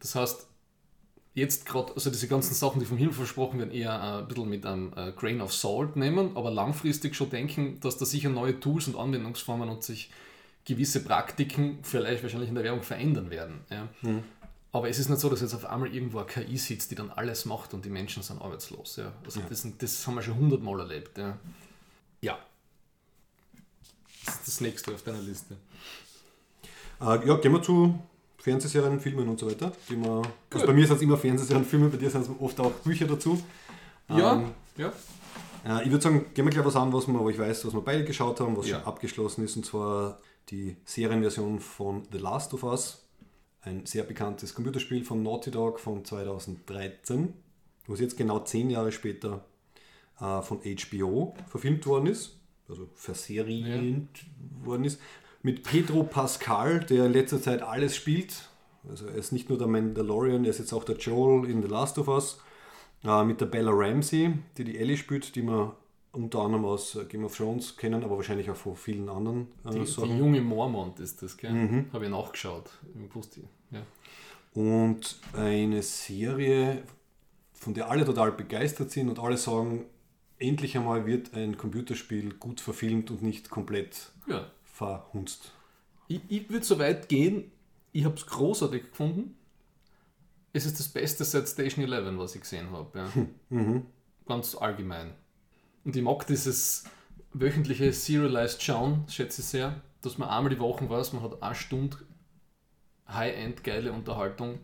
Das 0.00 0.14
heißt, 0.14 0.46
jetzt 1.34 1.66
gerade, 1.66 1.94
also 1.94 2.10
diese 2.10 2.28
ganzen 2.28 2.54
Sachen, 2.54 2.80
die 2.80 2.86
vom 2.86 2.98
Himmel 2.98 3.14
versprochen 3.14 3.58
werden, 3.58 3.70
eher 3.70 3.92
äh, 3.92 4.22
ein 4.22 4.28
bisschen 4.28 4.48
mit 4.48 4.66
einem 4.66 4.92
äh, 4.96 5.12
Grain 5.12 5.40
of 5.40 5.54
Salt 5.54 5.96
nehmen, 5.96 6.36
aber 6.36 6.50
langfristig 6.50 7.14
schon 7.14 7.30
denken, 7.30 7.80
dass 7.80 7.96
da 7.96 8.04
sicher 8.04 8.28
neue 8.28 8.58
Tools 8.60 8.88
und 8.88 8.96
Anwendungsformen 8.96 9.68
und 9.68 9.82
sich 9.82 10.10
gewisse 10.64 11.02
Praktiken 11.02 11.78
vielleicht 11.82 12.22
wahrscheinlich 12.22 12.50
in 12.50 12.54
der 12.54 12.64
Werbung 12.64 12.82
verändern 12.82 13.30
werden. 13.30 13.60
Ja. 13.70 13.88
Aber 14.70 14.88
es 14.90 14.98
ist 14.98 15.08
nicht 15.08 15.20
so, 15.20 15.30
dass 15.30 15.40
jetzt 15.40 15.54
auf 15.54 15.64
einmal 15.64 15.94
irgendwo 15.94 16.18
eine 16.18 16.26
KI 16.26 16.58
sitzt, 16.58 16.90
die 16.90 16.94
dann 16.94 17.10
alles 17.10 17.46
macht 17.46 17.72
und 17.72 17.86
die 17.86 17.88
Menschen 17.88 18.22
sind 18.22 18.42
arbeitslos. 18.42 18.96
Ja. 18.96 19.12
Also 19.24 19.40
Das, 19.48 19.66
das 19.78 20.06
haben 20.06 20.16
wir 20.16 20.22
schon 20.22 20.36
hundertmal 20.36 20.80
erlebt. 20.80 21.16
Ja. 21.16 21.38
ja. 22.20 22.38
Das 24.28 24.36
ist 24.36 24.46
das 24.48 24.60
nächste 24.60 24.94
auf 24.94 25.02
deiner 25.02 25.20
Liste. 25.20 25.56
Äh, 27.00 27.26
ja, 27.26 27.36
gehen 27.36 27.52
wir 27.52 27.62
zu 27.62 27.98
Fernsehserien, 28.38 29.00
Filmen 29.00 29.28
und 29.28 29.38
so 29.40 29.50
weiter. 29.50 29.72
Die 29.88 29.96
wir, 29.96 30.22
also 30.52 30.66
bei 30.66 30.72
mir 30.72 30.86
sind 30.86 30.96
es 30.96 31.02
immer 31.02 31.16
Fernsehserien, 31.16 31.64
Filme, 31.64 31.88
bei 31.88 31.96
dir 31.96 32.10
sind 32.10 32.22
es 32.22 32.30
oft 32.40 32.58
auch 32.60 32.70
Bücher 32.72 33.06
dazu. 33.06 33.42
Ja, 34.08 34.34
Ähm, 34.34 34.50
ja. 34.76 34.92
Äh, 35.66 35.84
ich 35.84 35.90
würde 35.90 36.02
sagen, 36.02 36.26
gehen 36.34 36.44
wir 36.44 36.50
gleich 36.52 36.64
was 36.64 36.76
an, 36.76 36.92
was 36.92 37.06
wir, 37.06 37.18
wo 37.18 37.28
ich 37.30 37.38
weiß, 37.38 37.66
was 37.66 37.72
wir 37.74 37.80
beide 37.80 38.04
geschaut 38.04 38.40
haben, 38.40 38.56
was 38.56 38.68
Ja. 38.68 38.76
schon 38.78 38.86
abgeschlossen 38.86 39.44
ist, 39.44 39.56
und 39.56 39.66
zwar 39.66 40.18
die 40.50 40.76
Serienversion 40.84 41.60
von 41.60 42.06
The 42.12 42.18
Last 42.18 42.54
of 42.54 42.62
Us. 42.64 43.04
Ein 43.62 43.84
sehr 43.86 44.04
bekanntes 44.04 44.54
Computerspiel 44.54 45.04
von 45.04 45.22
Naughty 45.22 45.50
Dog 45.50 45.80
von 45.80 46.04
2013, 46.04 47.34
was 47.86 48.00
jetzt 48.00 48.16
genau 48.16 48.40
zehn 48.40 48.70
Jahre 48.70 48.92
später 48.92 49.44
äh, 50.20 50.42
von 50.42 50.60
HBO 50.62 51.34
verfilmt 51.48 51.84
worden 51.86 52.06
ist, 52.06 52.37
also 52.68 52.88
verserient 52.94 54.08
worden 54.62 54.84
ist, 54.84 55.00
mit 55.42 55.62
Pedro 55.62 56.02
Pascal, 56.02 56.80
der 56.80 57.06
in 57.06 57.12
letzter 57.12 57.40
Zeit 57.40 57.62
alles 57.62 57.96
spielt. 57.96 58.48
Also 58.88 59.06
er 59.06 59.14
ist 59.14 59.32
nicht 59.32 59.48
nur 59.48 59.58
der 59.58 59.66
Mandalorian, 59.66 60.44
er 60.44 60.50
ist 60.50 60.58
jetzt 60.58 60.72
auch 60.72 60.84
der 60.84 60.96
Joel 60.96 61.48
in 61.48 61.62
The 61.62 61.68
Last 61.68 61.98
of 61.98 62.08
Us. 62.08 62.40
Äh, 63.04 63.24
mit 63.24 63.40
der 63.40 63.46
Bella 63.46 63.70
Ramsey, 63.72 64.34
die 64.56 64.64
die 64.64 64.78
Ellie 64.78 64.96
spielt, 64.96 65.36
die 65.36 65.42
wir 65.42 65.76
unter 66.12 66.40
anderem 66.40 66.64
aus 66.64 66.98
Game 67.08 67.24
of 67.24 67.36
Thrones 67.36 67.76
kennen, 67.76 68.02
aber 68.02 68.16
wahrscheinlich 68.16 68.50
auch 68.50 68.56
von 68.56 68.76
vielen 68.76 69.08
anderen 69.08 69.48
äh, 69.64 69.70
Die, 69.70 69.84
die 69.84 70.18
junge 70.18 70.40
Mormont 70.40 70.98
ist 71.00 71.22
das, 71.22 71.36
gell? 71.36 71.52
Mhm. 71.52 71.86
Habe 71.92 72.06
ich 72.06 72.10
nachgeschaut. 72.10 72.70
Ich 73.04 73.14
wusste, 73.14 73.42
ja. 73.70 73.82
Und 74.54 75.20
eine 75.34 75.82
Serie, 75.82 76.82
von 77.52 77.74
der 77.74 77.90
alle 77.90 78.04
total 78.04 78.32
begeistert 78.32 78.90
sind 78.90 79.08
und 79.08 79.18
alle 79.20 79.36
sagen, 79.36 79.84
endlich 80.38 80.76
einmal 80.76 81.06
wird 81.06 81.34
ein 81.34 81.56
Computerspiel 81.56 82.34
gut 82.34 82.60
verfilmt 82.60 83.10
und 83.10 83.22
nicht 83.22 83.50
komplett 83.50 84.10
ja. 84.26 84.50
verhunzt. 84.64 85.52
Ich, 86.08 86.20
ich 86.28 86.50
würde 86.50 86.64
so 86.64 86.78
weit 86.78 87.08
gehen, 87.08 87.50
ich 87.92 88.04
habe 88.04 88.14
es 88.14 88.26
großartig 88.26 88.90
gefunden. 88.90 89.36
Es 90.52 90.66
ist 90.66 90.78
das 90.78 90.88
Beste 90.88 91.24
seit 91.24 91.48
Station 91.48 91.84
11, 91.84 92.18
was 92.18 92.34
ich 92.34 92.40
gesehen 92.40 92.70
habe. 92.70 92.98
Ja. 92.98 93.12
Mhm. 93.50 93.86
Ganz 94.26 94.54
allgemein. 94.54 95.12
Und 95.84 95.96
ich 95.96 96.02
mag 96.02 96.26
dieses 96.26 96.84
wöchentliche 97.32 97.92
Serialized 97.92 98.62
Schauen, 98.62 99.04
schätze 99.08 99.40
ich 99.40 99.46
sehr, 99.46 99.80
dass 100.02 100.18
man 100.18 100.28
einmal 100.28 100.50
die 100.50 100.58
Woche 100.58 100.88
weiß, 100.88 101.12
man 101.12 101.22
hat 101.22 101.42
eine 101.42 101.54
Stunde 101.54 101.98
High-End 103.08 103.64
geile 103.64 103.92
Unterhaltung. 103.92 104.58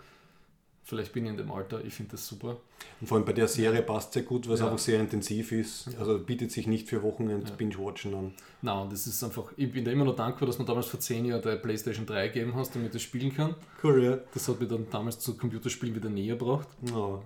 Vielleicht 0.87 1.15
bin 1.15 1.25
ich 1.25 1.31
in 1.31 1.37
dem 1.39 1.51
Alter, 1.51 1.83
ich 1.83 1.95
finde 1.95 2.13
das 2.13 2.27
super. 2.27 2.59
Und 3.01 3.07
vor 3.07 3.17
allem 3.17 3.25
bei 3.25 3.33
der 3.33 3.49
Serie 3.49 3.81
passt 3.81 4.13
sehr 4.13 4.23
gut, 4.23 4.47
weil 4.47 4.55
es 4.55 4.61
Ja. 4.61 4.67
einfach 4.67 4.79
sehr 4.79 5.01
intensiv 5.01 5.51
ist. 5.53 5.89
Also 5.99 6.19
bietet 6.19 6.53
sich 6.53 6.67
nicht 6.67 6.89
für 6.89 7.03
Wochenend 7.03 7.57
Binge-Watchen 7.57 8.15
an. 8.15 8.35
Na, 8.61 8.83
und 8.83 8.93
das 8.93 9.07
ist 9.07 9.25
einfach, 9.25 9.51
ich 9.57 9.73
bin 9.73 9.83
da 9.85 9.91
immer 9.91 10.05
noch 10.05 10.15
dankbar, 10.17 10.47
dass 10.47 10.59
man 10.59 10.67
damals 10.67 10.87
vor 10.87 11.01
10 11.01 11.25
Jahren 11.25 11.41
der 11.41 11.57
PlayStation 11.57 12.05
3 12.05 12.29
gegeben 12.29 12.55
hast, 12.55 12.75
damit 12.75 12.89
ich 12.89 12.93
das 12.93 13.03
spielen 13.03 13.35
kann. 13.35 13.55
Cool, 13.83 14.05
ja. 14.05 14.19
Das 14.35 14.47
hat 14.47 14.61
mich 14.61 14.69
dann 14.69 14.87
damals 14.91 15.19
zu 15.21 15.37
Computerspielen 15.39 15.95
wieder 15.95 16.11
näher 16.11 16.37
gebracht. 16.37 16.69
Ja. 16.91 17.23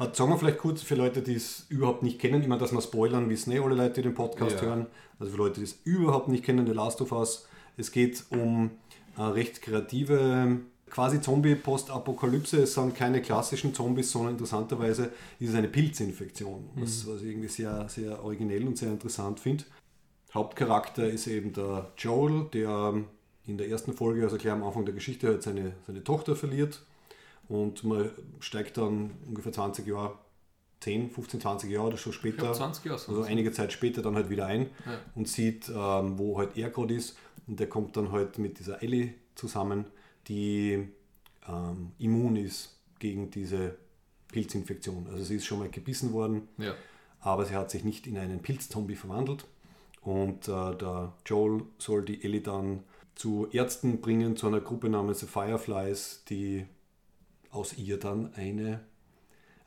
Aber 0.00 0.14
Sagen 0.14 0.30
wir 0.30 0.38
vielleicht 0.38 0.58
kurz 0.58 0.82
für 0.82 0.94
Leute, 0.96 1.22
die 1.22 1.34
es 1.34 1.66
überhaupt 1.68 2.02
nicht 2.02 2.18
kennen, 2.18 2.42
immer, 2.42 2.58
dass 2.58 2.72
wir 2.72 2.80
spoilern, 2.82 3.28
wissen 3.30 3.52
eh 3.52 3.58
alle 3.60 3.74
Leute, 3.76 3.94
die 3.94 4.02
den 4.02 4.14
Podcast 4.14 4.56
Ja. 4.56 4.62
hören. 4.68 4.86
Also 5.20 5.32
für 5.32 5.38
Leute, 5.38 5.60
die 5.60 5.64
es 5.64 5.80
überhaupt 5.84 6.28
nicht 6.28 6.44
kennen, 6.44 6.66
The 6.66 6.72
Last 6.72 7.00
of 7.00 7.12
Us. 7.12 7.46
Es 7.76 7.92
geht 7.92 8.24
um 8.30 8.70
eine 9.16 9.34
recht 9.34 9.62
kreative, 9.62 10.58
quasi 10.90 11.20
Zombie-Postapokalypse. 11.20 12.62
Es 12.62 12.74
sind 12.74 12.94
keine 12.94 13.20
klassischen 13.22 13.74
Zombies, 13.74 14.10
sondern 14.10 14.32
interessanterweise 14.32 15.10
ist 15.38 15.50
es 15.50 15.54
eine 15.54 15.68
Pilzinfektion, 15.68 16.70
was, 16.74 17.06
was 17.06 17.22
ich 17.22 17.28
irgendwie 17.28 17.48
sehr, 17.48 17.88
sehr 17.88 18.22
originell 18.24 18.66
und 18.66 18.76
sehr 18.78 18.90
interessant 18.90 19.40
finde. 19.40 19.64
Hauptcharakter 20.34 21.08
ist 21.08 21.26
eben 21.26 21.52
der 21.52 21.90
Joel, 21.96 22.46
der 22.52 22.94
in 23.46 23.56
der 23.56 23.68
ersten 23.68 23.94
Folge, 23.94 24.22
also 24.24 24.36
gleich 24.36 24.52
am 24.52 24.62
Anfang 24.62 24.84
der 24.84 24.94
Geschichte, 24.94 25.28
halt 25.28 25.42
seine, 25.42 25.72
seine 25.86 26.04
Tochter 26.04 26.36
verliert. 26.36 26.82
Und 27.48 27.82
man 27.84 28.10
steigt 28.40 28.76
dann 28.76 29.12
ungefähr 29.26 29.52
20 29.52 29.86
Jahre, 29.86 30.18
10, 30.80 31.10
15, 31.10 31.40
20 31.40 31.70
Jahre 31.70 31.86
oder 31.88 31.96
schon 31.96 32.12
später, 32.12 32.36
glaube 32.42 32.56
20 32.56 32.84
Jahre. 32.84 33.00
also 33.08 33.22
einige 33.22 33.50
Zeit 33.52 33.72
später 33.72 34.02
dann 34.02 34.14
halt 34.16 34.28
wieder 34.28 34.46
ein 34.46 34.66
Ja. 34.84 34.98
und 35.14 35.26
sieht, 35.26 35.68
ähm, 35.70 36.18
wo 36.18 36.36
halt 36.38 36.56
er 36.58 36.68
gerade 36.70 36.94
ist. 36.94 37.16
Und 37.46 37.58
der 37.58 37.68
kommt 37.68 37.96
dann 37.96 38.12
halt 38.12 38.36
mit 38.38 38.58
dieser 38.58 38.82
Ellie 38.82 39.14
zusammen, 39.34 39.86
die 40.28 40.88
ähm, 41.48 41.92
immun 41.98 42.36
ist 42.36 42.76
gegen 42.98 43.30
diese 43.30 43.76
Pilzinfektion. 44.28 45.06
Also 45.10 45.24
sie 45.24 45.36
ist 45.36 45.46
schon 45.46 45.60
mal 45.60 45.70
gebissen 45.70 46.12
worden, 46.12 46.48
Ja. 46.58 46.74
aber 47.20 47.46
sie 47.46 47.54
hat 47.56 47.70
sich 47.70 47.84
nicht 47.84 48.06
in 48.06 48.18
einen 48.18 48.40
Pilzzombie 48.40 48.96
verwandelt. 48.96 49.46
Und 50.02 50.46
äh, 50.48 50.74
der 50.76 51.12
Joel 51.26 51.62
soll 51.78 52.04
die 52.04 52.22
Ellie 52.24 52.40
dann 52.42 52.82
zu 53.14 53.48
Ärzten 53.50 54.00
bringen, 54.00 54.36
zu 54.36 54.46
einer 54.46 54.60
Gruppe 54.60 54.88
namens 54.88 55.20
The 55.20 55.26
Fireflies, 55.26 56.22
die 56.28 56.66
aus 57.50 57.76
ihr 57.76 57.98
dann 57.98 58.32
eine, 58.34 58.80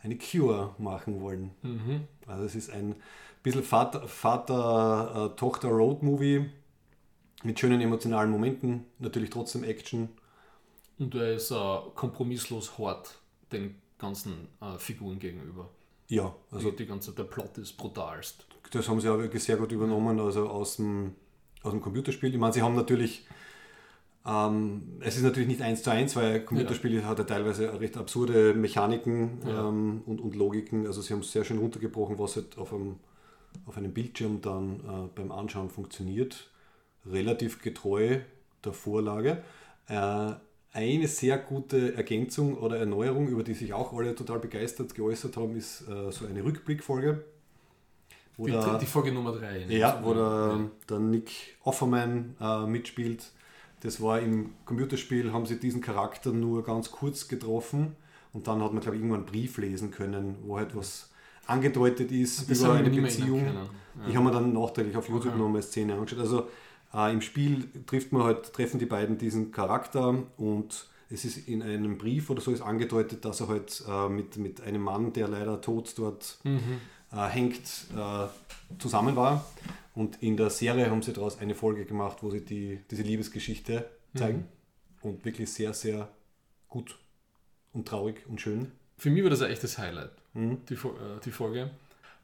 eine 0.02 0.18
Cure 0.18 0.74
machen 0.78 1.20
wollen. 1.22 1.52
Mhm. 1.64 2.02
Also 2.28 2.44
es 2.46 2.56
ist 2.56 2.70
ein 2.70 2.96
bisschen 3.44 3.64
Vater-Tochter-Road-Movie 3.64 6.46
mit 7.44 7.60
schönen 7.60 7.82
emotionalen 7.82 8.30
Momenten, 8.32 8.86
natürlich 9.00 9.32
trotzdem 9.32 9.64
Action. 9.64 10.10
Und 11.02 11.16
er 11.16 11.34
ist 11.34 11.52
äh, 11.52 11.56
kompromisslos 11.96 12.78
hart 12.78 13.18
den 13.52 13.76
ganzen 13.98 14.48
äh, 14.62 14.78
Figuren 14.78 15.20
gegenüber. 15.20 15.70
Ja, 16.08 16.34
also 16.52 16.68
Also 16.68 16.72
die 16.72 16.86
ganze, 16.86 17.12
der 17.14 17.24
Plot 17.24 17.58
ist 17.58 17.74
brutalst. 17.74 18.46
das 18.72 18.88
haben 18.88 19.02
sie 19.02 19.10
auch 19.10 19.18
wirklich 19.18 19.44
sehr 19.44 19.58
gut 19.58 19.72
übernommen, 19.72 20.20
also 20.20 20.48
aus 20.50 20.78
dem, 20.78 21.16
aus 21.64 21.72
dem 21.72 21.82
Computerspiel. 21.82 22.34
Ich 22.34 22.40
meine, 22.40 22.54
sie 22.54 22.62
haben 22.62 22.76
natürlich 22.76 23.26
Ähm, 24.24 25.00
es 25.00 25.18
ist 25.18 25.24
natürlich 25.24 25.48
nicht 25.48 25.64
eins 25.64 25.82
zu 25.82 25.90
eins, 25.90 26.16
weil 26.16 26.46
Computerspiele 26.46 27.02
ja. 27.02 27.08
hat 27.08 27.18
ja 27.18 27.24
teilweise 27.24 27.80
recht 27.80 27.98
absurde 27.98 28.54
Mechaniken 28.54 29.40
ja. 29.48 29.68
ähm, 29.68 30.04
und, 30.06 30.22
und 30.22 30.36
Logiken. 30.36 30.86
Also 30.86 31.02
sie 31.02 31.14
haben 31.14 31.22
es 31.22 31.32
sehr 31.32 31.44
schön 31.44 31.58
runtergebrochen, 31.58 32.20
was 32.20 32.36
halt 32.36 32.56
auf 32.58 32.72
einem, 32.72 32.98
auf 33.66 33.78
einem 33.78 33.94
Bildschirm 33.94 34.42
dann 34.42 34.80
äh, 34.82 35.10
beim 35.16 35.32
Anschauen 35.32 35.70
funktioniert. 35.72 36.52
Relativ 37.04 37.64
getreu 37.64 38.20
der 38.64 38.74
Vorlage. 38.74 39.44
Äh, 39.88 40.34
eine 40.74 41.08
sehr 41.08 41.38
gute 41.38 41.96
Ergänzung 41.96 42.58
oder 42.58 42.78
Erneuerung, 42.78 43.28
über 43.28 43.44
die 43.44 43.54
sich 43.54 43.74
auch 43.74 43.94
alle 43.94 44.16
total 44.16 44.40
begeistert 44.40 44.96
geäußert 44.96 45.36
haben, 45.38 45.56
ist 45.56 45.82
äh, 45.82 46.12
so 46.12 46.26
eine 46.26 46.44
Rückblickfolge. 46.44 47.24
Die, 48.38 48.52
der, 48.52 48.78
die, 48.80 48.86
Folge 48.86 49.12
Nummer 49.12 49.34
3. 49.34 49.66
Ja, 49.70 50.02
wo 50.04 50.14
der, 50.14 50.24
ja. 50.24 50.70
der 50.90 51.00
Nick 51.00 51.58
Offerman 51.64 52.36
äh, 52.40 52.66
mitspielt. 52.66 53.26
Das 53.82 54.02
war 54.02 54.20
im 54.20 54.52
Computerspiel, 54.66 55.34
haben 55.34 55.46
sie 55.46 55.60
diesen 55.60 55.82
Charakter 55.82 56.32
nur 56.32 56.64
ganz 56.64 56.92
kurz 56.92 57.28
getroffen 57.28 57.96
und 58.34 58.48
dann 58.48 58.64
hat 58.64 58.74
man, 58.74 58.82
glaube 58.82 58.96
ich, 58.96 59.02
irgendwann 59.02 59.24
einen 59.24 59.32
Brief 59.32 59.58
lesen 59.58 59.92
können, 59.92 60.38
wo 60.44 60.58
halt 60.58 60.76
was 60.76 61.10
angedeutet 61.46 62.12
ist 62.12 62.50
über 62.50 62.74
eine 62.74 62.90
Beziehung. 62.90 63.46
Ja. 63.46 64.08
Ich 64.08 64.16
habe 64.16 64.26
mir 64.26 64.32
dann 64.32 64.54
nachträglich 64.54 64.96
auf 64.96 65.10
YouTube 65.10 65.34
okay. 65.34 65.42
noch 65.42 65.50
eine 65.50 65.62
Szene 65.62 65.96
angeschaut. 65.96 66.20
Also 66.20 66.48
äh, 66.94 67.12
Im 67.12 67.22
Spiel 67.22 67.70
trifft 67.86 68.12
man 68.12 68.24
halt, 68.24 68.54
treffen 68.54 68.80
die 68.80 68.86
beiden 68.86 69.18
diesen 69.18 69.52
Charakter 69.52 70.24
und 70.38 70.88
es 71.10 71.26
ist 71.26 71.48
in 71.48 71.62
einem 71.62 71.98
Brief 71.98 72.30
oder 72.30 72.42
so 72.42 72.52
ist 72.52 72.62
angedeutet, 72.62 73.26
dass 73.26 73.42
er 73.42 73.50
halt 73.50 73.84
äh, 73.88 74.10
mit, 74.10 74.38
mit 74.38 74.62
einem 74.62 74.82
Mann, 74.82 75.12
der 75.14 75.28
leider 75.28 75.60
tot 75.60 75.94
dort 75.98 76.38
mhm. 76.44 76.80
äh, 77.12 77.28
hängt, 77.28 77.88
äh, 77.96 78.28
zusammen 78.80 79.16
war. 79.16 79.46
Und 79.94 80.24
in 80.24 80.38
der 80.38 80.50
Serie 80.50 80.90
haben 80.90 81.02
sie 81.02 81.12
daraus 81.12 81.40
eine 81.40 81.54
Folge 81.54 81.86
gemacht, 81.86 82.20
wo 82.22 82.30
sie 82.30 82.44
die, 82.46 82.80
diese 82.90 83.04
Liebesgeschichte 83.04 83.90
zeigen. 84.16 84.40
Mhm. 84.40 84.46
Und 85.10 85.26
wirklich 85.26 85.52
sehr, 85.52 85.74
sehr 85.74 86.08
gut 86.70 86.98
und 87.74 87.88
traurig 87.88 88.24
und 88.28 88.40
schön. 88.40 88.72
Für 88.98 89.10
mich 89.10 89.24
war 89.24 89.30
das 89.30 89.42
ein 89.42 89.52
echtes 89.52 89.78
Highlight, 89.78 90.12
mhm. 90.34 90.60
die, 90.70 90.76
äh, 90.76 91.20
die 91.26 91.32
Folge. 91.32 91.72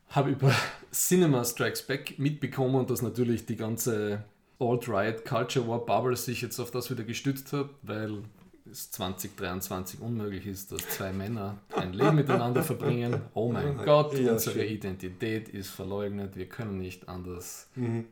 Habe 0.10 0.30
über 0.30 0.54
Cinema 0.92 1.44
Strikes 1.44 1.86
Back 1.86 2.20
mitbekommen, 2.20 2.88
dass 2.88 3.02
natürlich 3.02 3.46
die 3.46 3.58
ganze 3.58 4.24
Alt-Right 4.60 5.24
Culture 5.26 5.68
War 5.68 5.86
Bubble 5.86 6.16
sich 6.16 6.42
jetzt 6.42 6.60
auf 6.60 6.72
das 6.72 6.90
wieder 6.90 7.04
gestützt 7.04 7.54
hat, 7.54 7.70
weil 7.84 8.24
es 8.72 8.92
2023 8.92 10.02
unmöglich 10.02 10.46
ist, 10.46 10.72
dass 10.72 10.82
zwei 10.90 11.14
Männer 11.14 11.58
ein 11.76 11.94
Leben 11.94 12.16
miteinander 12.16 12.64
verbringen. 12.64 13.22
Oh 13.34 13.52
mein 13.52 13.78
Gott, 13.86 14.18
ja, 14.18 14.34
unsere 14.34 14.60
schön. 14.60 14.68
Identität 14.68 15.50
ist 15.50 15.70
verleugnet, 15.70 16.36
wir 16.36 16.48
können 16.48 16.80
nicht 16.80 17.08
anders. 17.08 17.68
Mhm. 17.76 18.06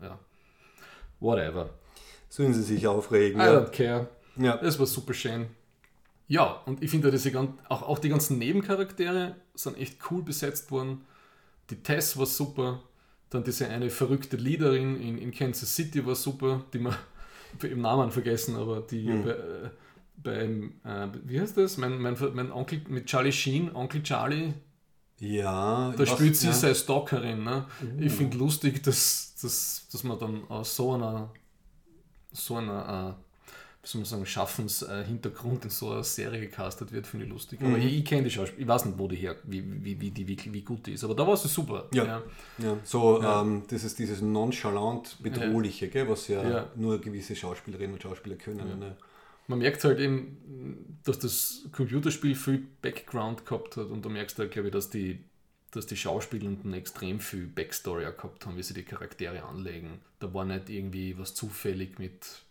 Ja, 0.00 0.18
whatever. 1.20 1.70
Sollen 2.28 2.52
sie 2.52 2.62
sich 2.62 2.86
aufregen? 2.86 3.40
I 3.40 3.44
ja. 3.44 3.58
don't 3.58 3.70
care. 3.70 4.08
Ja. 4.36 4.56
Das 4.56 4.78
war 4.78 4.86
super 4.86 5.14
schön. 5.14 5.46
Ja, 6.28 6.60
und 6.66 6.82
ich 6.82 6.90
finde, 6.90 7.10
diese, 7.10 7.32
auch, 7.68 7.82
auch 7.82 7.98
die 7.98 8.08
ganzen 8.08 8.38
Nebencharaktere 8.38 9.36
sind 9.54 9.78
echt 9.78 9.98
cool 10.10 10.22
besetzt 10.22 10.70
worden. 10.70 11.04
Die 11.70 11.82
Tess 11.82 12.18
war 12.18 12.26
super. 12.26 12.82
Dann 13.30 13.42
diese 13.44 13.68
eine 13.68 13.90
verrückte 13.90 14.36
Leaderin 14.36 15.00
in, 15.00 15.18
in 15.18 15.32
Kansas 15.32 15.74
City 15.74 16.04
war 16.06 16.14
super, 16.14 16.64
die 16.72 16.80
wir 16.80 16.96
im 17.62 17.80
Namen 17.80 18.10
vergessen, 18.10 18.56
aber 18.56 18.80
die 18.80 19.08
mhm. 19.08 19.24
bei, 19.24 19.30
äh, 19.30 19.70
beim, 20.16 20.72
äh, 20.84 21.08
wie 21.24 21.40
heißt 21.40 21.56
das? 21.56 21.76
Mein, 21.76 22.00
mein, 22.00 22.16
mein 22.34 22.52
Onkel 22.52 22.82
mit 22.88 23.06
Charlie 23.06 23.32
Sheen, 23.32 23.74
Onkel 23.74 24.02
Charlie. 24.02 24.54
Ja. 25.18 25.92
Da 25.96 26.06
spielt 26.06 26.36
sie 26.36 26.48
ja. 26.48 26.52
seine 26.52 26.74
Stalkerin. 26.74 27.42
Ne? 27.42 27.66
Uh. 27.82 28.02
Ich 28.02 28.12
finde 28.12 28.36
lustig, 28.36 28.82
dass, 28.82 29.34
dass, 29.40 29.88
dass 29.90 30.04
man 30.04 30.18
dann 30.18 30.48
aus 30.48 30.76
so 30.76 30.92
einer, 30.92 31.32
so 32.32 32.56
einer 32.56 33.16
äh, 33.18 33.25
soll 33.86 34.00
man 34.00 34.06
sagen, 34.06 34.26
Schaffenshintergrund 34.26 35.64
in 35.64 35.70
so 35.70 35.90
einer 35.90 36.02
Serie 36.02 36.40
gecastet 36.40 36.92
wird, 36.92 37.06
finde 37.06 37.26
ich 37.26 37.32
lustig. 37.32 37.60
Aber 37.60 37.70
mhm. 37.70 37.82
ich, 37.82 37.98
ich 37.98 38.04
kenne 38.04 38.24
die 38.24 38.30
Schauspieler, 38.30 38.60
ich 38.62 38.68
weiß 38.68 38.84
nicht, 38.86 38.98
wo 38.98 39.06
die 39.06 39.16
her, 39.16 39.36
wie, 39.44 39.62
wie, 39.84 40.00
wie, 40.00 40.10
die, 40.10 40.26
wie, 40.26 40.38
wie 40.52 40.62
gut 40.62 40.86
die 40.86 40.92
ist, 40.92 41.04
aber 41.04 41.14
da 41.14 41.26
war 41.26 41.36
sie 41.36 41.48
super. 41.48 41.86
Ja, 41.92 42.04
ja. 42.04 42.22
ja. 42.58 42.76
so 42.84 43.22
ja. 43.22 43.42
Ähm, 43.42 43.62
das 43.68 43.84
ist 43.84 43.98
dieses 43.98 44.20
nonchalant 44.20 45.16
bedrohliche, 45.22 45.88
gell, 45.88 46.08
was 46.08 46.28
ja, 46.28 46.68
nur 46.74 47.00
gewisse 47.00 47.36
Schauspielerinnen 47.36 47.94
und 47.94 48.02
Schauspieler 48.02 48.36
können. 48.36 48.78
Ne? 48.78 48.96
Man 49.46 49.60
merkt 49.60 49.84
halt 49.84 50.00
eben, 50.00 50.98
dass 51.04 51.20
das 51.20 51.68
Computerspiel 51.70 52.34
viel 52.34 52.66
Background 52.82 53.46
gehabt 53.46 53.76
hat 53.76 53.86
und 53.86 54.04
da 54.04 54.08
merkst 54.08 54.36
du 54.36 54.42
halt, 54.42 54.52
glaube 54.52 54.68
ich, 54.68 54.72
dass 54.72 54.90
die 54.90 55.20
dass 55.72 55.86
die 55.86 55.96
Schauspielenden 55.96 56.72
extrem 56.72 57.20
viel 57.20 57.46
Backstory 57.46 58.04
gehabt 58.04 58.46
haben, 58.46 58.56
wie 58.56 58.62
sie 58.62 58.72
die 58.72 58.84
Charaktere 58.84 59.42
anlegen. 59.44 60.00
Da 60.20 60.32
war 60.32 60.46
nicht 60.46 60.70
irgendwie 60.70 61.18
was 61.18 61.34
zufällig 61.34 61.98
mit 61.98 62.45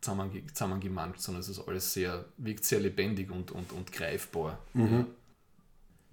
zusammenge 0.00 0.46
zusammengemanscht, 0.46 1.20
sondern 1.20 1.40
es 1.40 1.48
ist 1.48 1.66
alles 1.66 1.92
sehr, 1.92 2.24
wirkt 2.36 2.64
sehr 2.64 2.80
lebendig 2.80 3.30
und, 3.30 3.50
und, 3.50 3.72
und 3.72 3.92
greifbar. 3.92 4.58
Mhm. 4.74 4.92
Ja. 4.92 5.06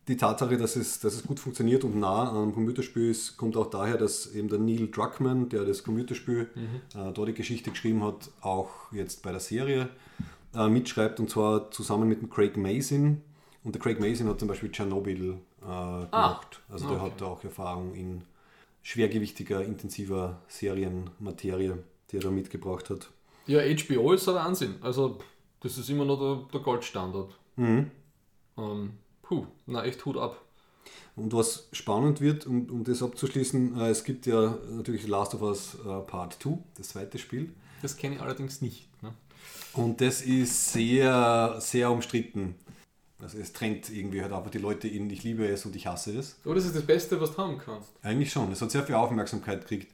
Die 0.08 0.18
Tatsache, 0.18 0.56
dass 0.58 0.76
es, 0.76 1.00
dass 1.00 1.16
es 1.16 1.24
gut 1.24 1.40
funktioniert 1.40 1.84
und 1.84 2.00
nah 2.00 2.30
am 2.30 2.54
Computerspiel 2.54 3.10
ist, 3.10 3.38
kommt 3.38 3.58
auch 3.58 3.72
daher, 3.72 3.98
dass 3.98 4.32
eben 4.36 4.50
der 4.50 4.60
Neil 4.60 4.88
Druckmann, 4.92 5.50
der 5.50 5.66
das 5.66 5.84
Computerspiel 5.84 6.50
mhm. 6.54 7.00
äh, 7.00 7.12
dort 7.12 7.30
die 7.30 7.34
Geschichte 7.34 7.72
geschrieben 7.72 8.04
hat, 8.04 8.30
auch 8.42 8.92
jetzt 8.92 9.24
bei 9.24 9.32
der 9.32 9.40
Serie 9.40 9.90
äh, 10.54 10.68
mitschreibt 10.68 11.20
und 11.20 11.30
zwar 11.32 11.72
zusammen 11.72 12.08
mit 12.08 12.22
dem 12.22 12.30
Craig 12.30 12.56
Mason. 12.56 13.22
Und 13.64 13.74
der 13.74 13.82
Craig 13.82 14.00
Mason 14.00 14.28
hat 14.28 14.40
zum 14.40 14.48
Beispiel 14.48 14.72
Tschernobyl 14.72 15.38
äh, 15.62 15.66
gemacht. 15.66 16.12
Ah, 16.12 16.74
also 16.74 16.88
der 16.88 17.02
okay. 17.02 17.12
hat 17.12 17.22
auch 17.24 17.44
Erfahrung 17.44 17.96
in 17.96 18.22
schwergewichtiger, 18.84 19.64
intensiver 19.64 20.40
Serienmaterie, 20.48 21.74
die 22.12 22.18
er 22.18 22.22
da 22.22 22.30
mitgebracht 22.30 22.92
hat. 22.92 23.10
Ja, 23.48 23.62
HBO 23.62 24.14
ist 24.14 24.28
ein 24.28 24.36
Wahnsinn. 24.36 24.76
Also, 24.82 25.20
das 25.62 25.78
ist 25.78 25.90
immer 25.90 26.06
noch 26.06 26.20
der, 26.20 26.50
der 26.52 26.62
Goldstandard. 26.62 27.32
Mhm. 27.56 27.92
Ähm, 28.58 28.94
puh, 29.22 29.46
na 29.66 29.84
echt 29.84 30.06
Hut 30.06 30.18
ab. 30.18 30.42
Und 31.16 31.34
was 31.34 31.70
spannend 31.72 32.22
wird, 32.22 32.46
um, 32.46 32.70
um 32.70 32.84
das 32.84 33.02
abzuschließen, 33.02 33.80
äh, 33.80 33.90
es 33.90 34.04
gibt 34.04 34.26
ja 34.26 34.58
natürlich 34.70 35.08
Last 35.08 35.34
of 35.34 35.42
Us 35.42 35.78
äh, 35.86 36.00
Part 36.02 36.38
2, 36.42 36.58
das 36.78 36.90
zweite 36.90 37.18
Spiel. 37.18 37.54
Das 37.82 37.96
kenne 37.96 38.16
ich 38.16 38.22
allerdings 38.22 38.62
nicht. 38.62 38.90
Ne? 39.02 39.14
Und 39.74 40.02
das 40.02 40.22
ist 40.22 40.74
sehr, 40.74 41.58
sehr 41.60 41.92
umstritten. 41.92 42.56
Also 43.20 43.38
es 43.38 43.54
trennt 43.54 43.90
irgendwie 43.90 44.22
halt 44.22 44.34
einfach 44.34 44.52
die 44.52 44.58
Leute 44.58 44.88
in 44.88 45.10
ich 45.10 45.24
liebe 45.24 45.48
es 45.48 45.66
und 45.66 45.76
ich 45.76 45.88
hasse 45.88 46.18
es. 46.18 46.38
Aber 46.44 46.56
das 46.56 46.66
ist 46.66 46.76
das 46.76 46.86
Beste, 46.86 47.20
was 47.20 47.32
du 47.32 47.38
haben 47.38 47.58
kannst. 47.58 47.90
Eigentlich 48.02 48.32
schon. 48.32 48.52
Es 48.52 48.62
hat 48.62 48.72
sehr 48.72 48.84
viel 48.84 48.96
Aufmerksamkeit 48.96 49.62
gekriegt. 49.62 49.94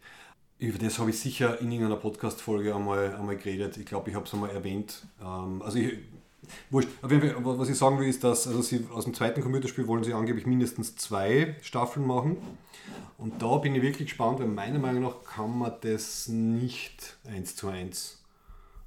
Über 0.62 0.78
das 0.78 1.00
habe 1.00 1.10
ich 1.10 1.19
sicher 1.19 1.60
in 1.60 1.71
irgendeiner 1.71 2.00
Podcast-Folge 2.00 2.76
einmal, 2.76 3.15
einmal 3.15 3.36
geredet. 3.36 3.78
Ich 3.78 3.86
glaube, 3.88 4.12
ich 4.12 4.15
habe 4.15 4.28
es 4.28 4.34
einmal 4.36 4.52
erwähnt. 4.52 5.08
Ähm, 5.19 5.60
also 5.63 5.80
ich, 5.80 5.97
wurscht. 6.69 6.88
Auf 7.02 7.10
jeden 7.10 7.28
Fall, 7.28 7.58
was 7.58 7.67
ich 7.67 7.76
sagen 7.80 8.00
will, 8.00 8.08
ist, 8.08 8.24
dass 8.24 8.47
also 8.47 8.62
sie 8.62 8.86
aus 8.93 9.06
dem 9.06 9.15
zweiten 9.15 9.41
Computerspiel 9.41 9.88
wollen 9.88 10.04
sie 10.04 10.13
angeblich 10.13 10.45
mindestens 10.45 10.95
zwei 10.95 11.56
Staffeln 11.63 12.06
machen. 12.06 12.38
Und 13.17 13.41
da 13.41 13.58
bin 13.58 13.74
ich 13.74 13.82
wirklich 13.82 14.10
gespannt, 14.10 14.39
weil 14.39 14.45
meiner 14.45 14.78
Meinung 14.78 15.02
nach 15.02 15.24
kann 15.24 15.58
man 15.58 15.74
das 15.82 16.28
nicht 16.28 17.17
eins 17.26 17.56
zu 17.56 17.67
eins 17.67 18.21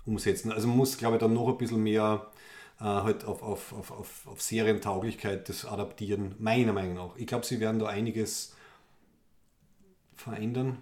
umsetzen. 0.07 0.53
Also 0.53 0.69
man 0.69 0.77
muss, 0.77 0.97
glaube 0.97 1.17
ich, 1.17 1.21
dann 1.21 1.35
noch 1.35 1.49
ein 1.49 1.59
bisschen 1.59 1.83
mehr 1.83 2.31
äh, 2.79 2.85
halt 2.85 3.25
auf, 3.25 3.43
auf, 3.43 3.73
auf, 3.73 3.91
auf, 3.91 4.29
auf 4.29 4.41
Serientauglichkeit 4.41 5.49
das 5.49 5.65
adaptieren, 5.65 6.37
meiner 6.39 6.73
Meinung 6.73 6.95
nach. 6.95 7.17
Ich 7.17 7.27
glaube, 7.27 7.45
sie 7.45 7.59
werden 7.59 7.81
da 7.81 7.87
einiges 7.87 8.55
verändern 10.15 10.79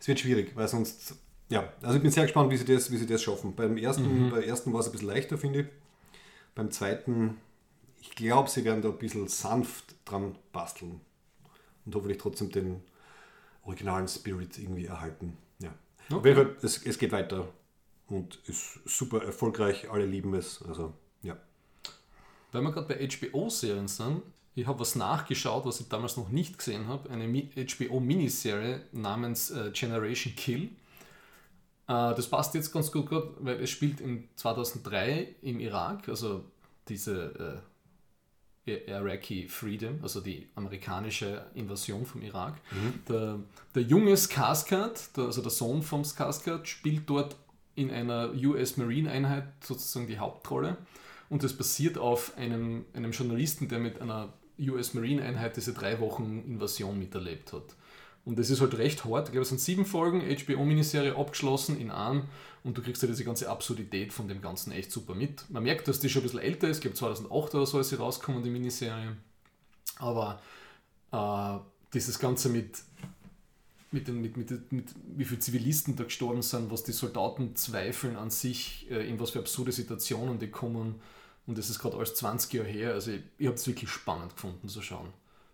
es 0.00 0.08
wird 0.08 0.20
schwierig, 0.20 0.54
weil 0.54 0.68
sonst, 0.68 1.14
ja, 1.48 1.72
also 1.82 1.96
ich 1.96 2.02
bin 2.02 2.10
sehr 2.10 2.24
gespannt, 2.24 2.50
wie 2.50 2.56
sie 2.56 2.64
das, 2.64 2.90
wie 2.90 2.96
sie 2.96 3.06
das 3.06 3.22
schaffen. 3.22 3.54
Beim 3.54 3.76
ersten, 3.76 4.26
mhm. 4.26 4.30
Beim 4.30 4.42
ersten 4.42 4.72
war 4.72 4.80
es 4.80 4.86
ein 4.86 4.92
bisschen 4.92 5.08
leichter, 5.08 5.38
finde 5.38 5.60
ich. 5.60 5.66
Beim 6.54 6.70
zweiten, 6.70 7.38
ich 8.00 8.10
glaube, 8.10 8.50
sie 8.50 8.64
werden 8.64 8.82
da 8.82 8.88
ein 8.88 8.98
bisschen 8.98 9.28
sanft 9.28 9.94
dran 10.04 10.34
basteln 10.52 11.00
und 11.84 11.94
hoffentlich 11.94 12.18
trotzdem 12.18 12.50
den 12.50 12.82
originalen 13.62 14.08
Spirit 14.08 14.58
irgendwie 14.58 14.86
erhalten. 14.86 15.36
Ja. 15.58 15.74
Okay. 16.06 16.16
Auf 16.16 16.24
jeden 16.24 16.36
Fall, 16.36 16.56
es, 16.62 16.84
es 16.84 16.98
geht 16.98 17.12
weiter 17.12 17.48
und 18.08 18.38
ist 18.46 18.80
super 18.86 19.22
erfolgreich, 19.22 19.90
alle 19.90 20.06
lieben 20.06 20.34
es. 20.34 20.62
Also, 20.62 20.94
ja. 21.22 21.36
Weil 22.52 22.62
wir 22.62 22.72
gerade 22.72 22.88
bei 22.88 23.06
HBO-Serien 23.06 23.88
sind, 23.88 24.22
ich 24.58 24.66
habe 24.66 24.80
was 24.80 24.96
nachgeschaut, 24.96 25.64
was 25.64 25.80
ich 25.80 25.88
damals 25.88 26.16
noch 26.16 26.30
nicht 26.30 26.58
gesehen 26.58 26.88
habe. 26.88 27.10
Eine 27.10 27.26
HBO-Miniserie 27.26 28.82
namens 28.92 29.50
äh, 29.50 29.70
Generation 29.72 30.34
Kill. 30.34 30.64
Äh, 30.64 30.68
das 31.86 32.28
passt 32.28 32.54
jetzt 32.54 32.72
ganz 32.72 32.90
gut, 32.90 33.08
weil 33.10 33.60
es 33.62 33.70
spielt 33.70 34.00
in 34.00 34.28
2003 34.36 35.36
im 35.42 35.60
Irak, 35.60 36.08
also 36.08 36.44
diese 36.88 37.62
äh, 38.66 38.90
Iraqi 38.90 39.48
Freedom, 39.48 40.00
also 40.02 40.20
die 40.20 40.48
amerikanische 40.54 41.46
Invasion 41.54 42.04
vom 42.04 42.22
Irak. 42.22 42.54
Mhm. 42.70 42.94
Der, 43.08 43.38
der 43.74 43.82
junge 43.82 44.14
Skarsgård, 44.16 45.16
der, 45.16 45.24
also 45.24 45.40
der 45.40 45.50
Sohn 45.50 45.82
vom 45.82 46.02
Skarsgård, 46.02 46.66
spielt 46.66 47.08
dort 47.08 47.36
in 47.74 47.90
einer 47.90 48.32
US 48.34 48.76
Marine 48.76 49.10
Einheit 49.10 49.44
sozusagen 49.62 50.08
die 50.08 50.18
Hauptrolle. 50.18 50.76
Und 51.30 51.44
das 51.44 51.52
basiert 51.52 51.98
auf 51.98 52.36
einem, 52.36 52.86
einem 52.94 53.12
Journalisten, 53.12 53.68
der 53.68 53.78
mit 53.78 54.00
einer 54.00 54.32
US 54.60 54.94
Marine 54.94 55.22
Einheit 55.22 55.56
diese 55.56 55.72
drei 55.72 56.00
Wochen 56.00 56.42
Invasion 56.46 56.98
miterlebt 56.98 57.52
hat. 57.52 57.74
Und 58.24 58.38
das 58.38 58.50
ist 58.50 58.60
halt 58.60 58.76
recht 58.76 59.04
hart. 59.04 59.28
Ich 59.28 59.32
glaube, 59.32 59.42
es 59.42 59.48
sind 59.48 59.60
sieben 59.60 59.86
Folgen, 59.86 60.20
HBO-Miniserie 60.20 61.16
abgeschlossen 61.16 61.80
in 61.80 61.90
einem 61.90 62.24
und 62.62 62.76
du 62.76 62.82
kriegst 62.82 63.00
halt 63.02 63.10
diese 63.10 63.24
ganze 63.24 63.48
Absurdität 63.48 64.12
von 64.12 64.28
dem 64.28 64.42
Ganzen 64.42 64.72
echt 64.72 64.92
super 64.92 65.14
mit. 65.14 65.48
Man 65.48 65.62
merkt, 65.62 65.88
dass 65.88 66.00
die 66.00 66.10
schon 66.10 66.20
ein 66.20 66.24
bisschen 66.24 66.40
älter 66.40 66.68
ist. 66.68 66.78
Ich 66.78 66.82
glaube, 66.82 66.96
2008 66.96 67.54
oder 67.54 67.66
so 67.66 67.80
ist 67.80 67.88
sie 67.88 67.96
rausgekommen, 67.96 68.42
die 68.42 68.50
Miniserie. 68.50 69.16
Aber 69.98 70.42
äh, 71.12 71.58
dieses 71.94 72.18
Ganze 72.18 72.50
mit, 72.50 72.78
mit, 73.92 74.08
den, 74.08 74.20
mit, 74.20 74.36
mit, 74.36 74.72
mit 74.72 74.88
wie 75.16 75.24
viele 75.24 75.40
Zivilisten 75.40 75.96
da 75.96 76.04
gestorben 76.04 76.42
sind, 76.42 76.70
was 76.70 76.84
die 76.84 76.92
Soldaten 76.92 77.56
zweifeln 77.56 78.16
an 78.16 78.30
sich, 78.30 78.90
äh, 78.90 79.08
in 79.08 79.18
was 79.18 79.30
für 79.30 79.38
absurde 79.38 79.72
Situationen 79.72 80.38
die 80.38 80.50
kommen. 80.50 80.96
Und 81.48 81.56
das 81.56 81.70
ist 81.70 81.78
gerade 81.78 81.96
alles 81.96 82.14
20 82.14 82.52
Jahre 82.52 82.68
her. 82.68 82.92
Also 82.92 83.10
ich, 83.10 83.22
ich 83.38 83.46
habe 83.46 83.56
es 83.56 83.66
wirklich 83.66 83.88
spannend 83.88 84.34
gefunden 84.34 84.68
zu 84.68 84.82
schauen. 84.82 85.08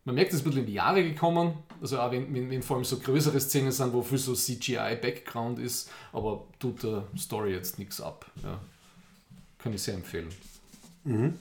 Man 0.04 0.16
merkt, 0.16 0.32
es 0.32 0.40
ist 0.40 0.42
ein 0.42 0.50
bisschen 0.50 0.60
in 0.62 0.66
die 0.66 0.74
Jahre 0.74 1.02
gekommen, 1.02 1.54
also 1.80 1.98
auch 1.98 2.10
wenn, 2.10 2.34
wenn, 2.34 2.50
wenn 2.50 2.62
vor 2.62 2.76
allem 2.76 2.84
so 2.84 2.98
größere 2.98 3.40
Szenen 3.40 3.72
sind, 3.72 3.94
wo 3.94 4.02
viel 4.02 4.18
so 4.18 4.34
CGI-Background 4.34 5.58
ist, 5.58 5.90
aber 6.12 6.44
tut 6.58 6.82
der 6.82 7.04
Story 7.16 7.52
jetzt 7.52 7.78
nichts 7.78 8.02
ab. 8.02 8.30
Ja. 8.42 8.60
Kann 9.56 9.72
ich 9.72 9.82
sehr 9.82 9.94
empfehlen. 9.94 10.28
Mhm. 11.04 11.38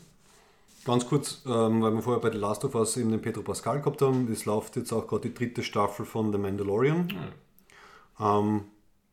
Ganz 0.86 1.08
kurz, 1.08 1.42
ähm, 1.46 1.82
weil 1.82 1.94
wir 1.94 2.02
vorher 2.02 2.22
bei 2.22 2.32
The 2.32 2.38
Last 2.38 2.63
of 2.63 2.76
Us 2.76 2.96
eben 2.96 3.12
den 3.12 3.22
Pedro 3.22 3.42
Pascal 3.42 3.80
gehabt 3.80 4.02
haben, 4.02 4.32
es 4.32 4.46
läuft 4.46 4.78
jetzt 4.78 4.94
auch 4.94 5.08
gerade 5.08 5.30
die 5.30 5.34
dritte 5.34 5.63
Staffel 5.63 6.06
von 6.06 6.32
The 6.32 6.38
Mandalorian. 6.38 7.08
Mhm. 7.08 8.24
Ähm, 8.24 8.62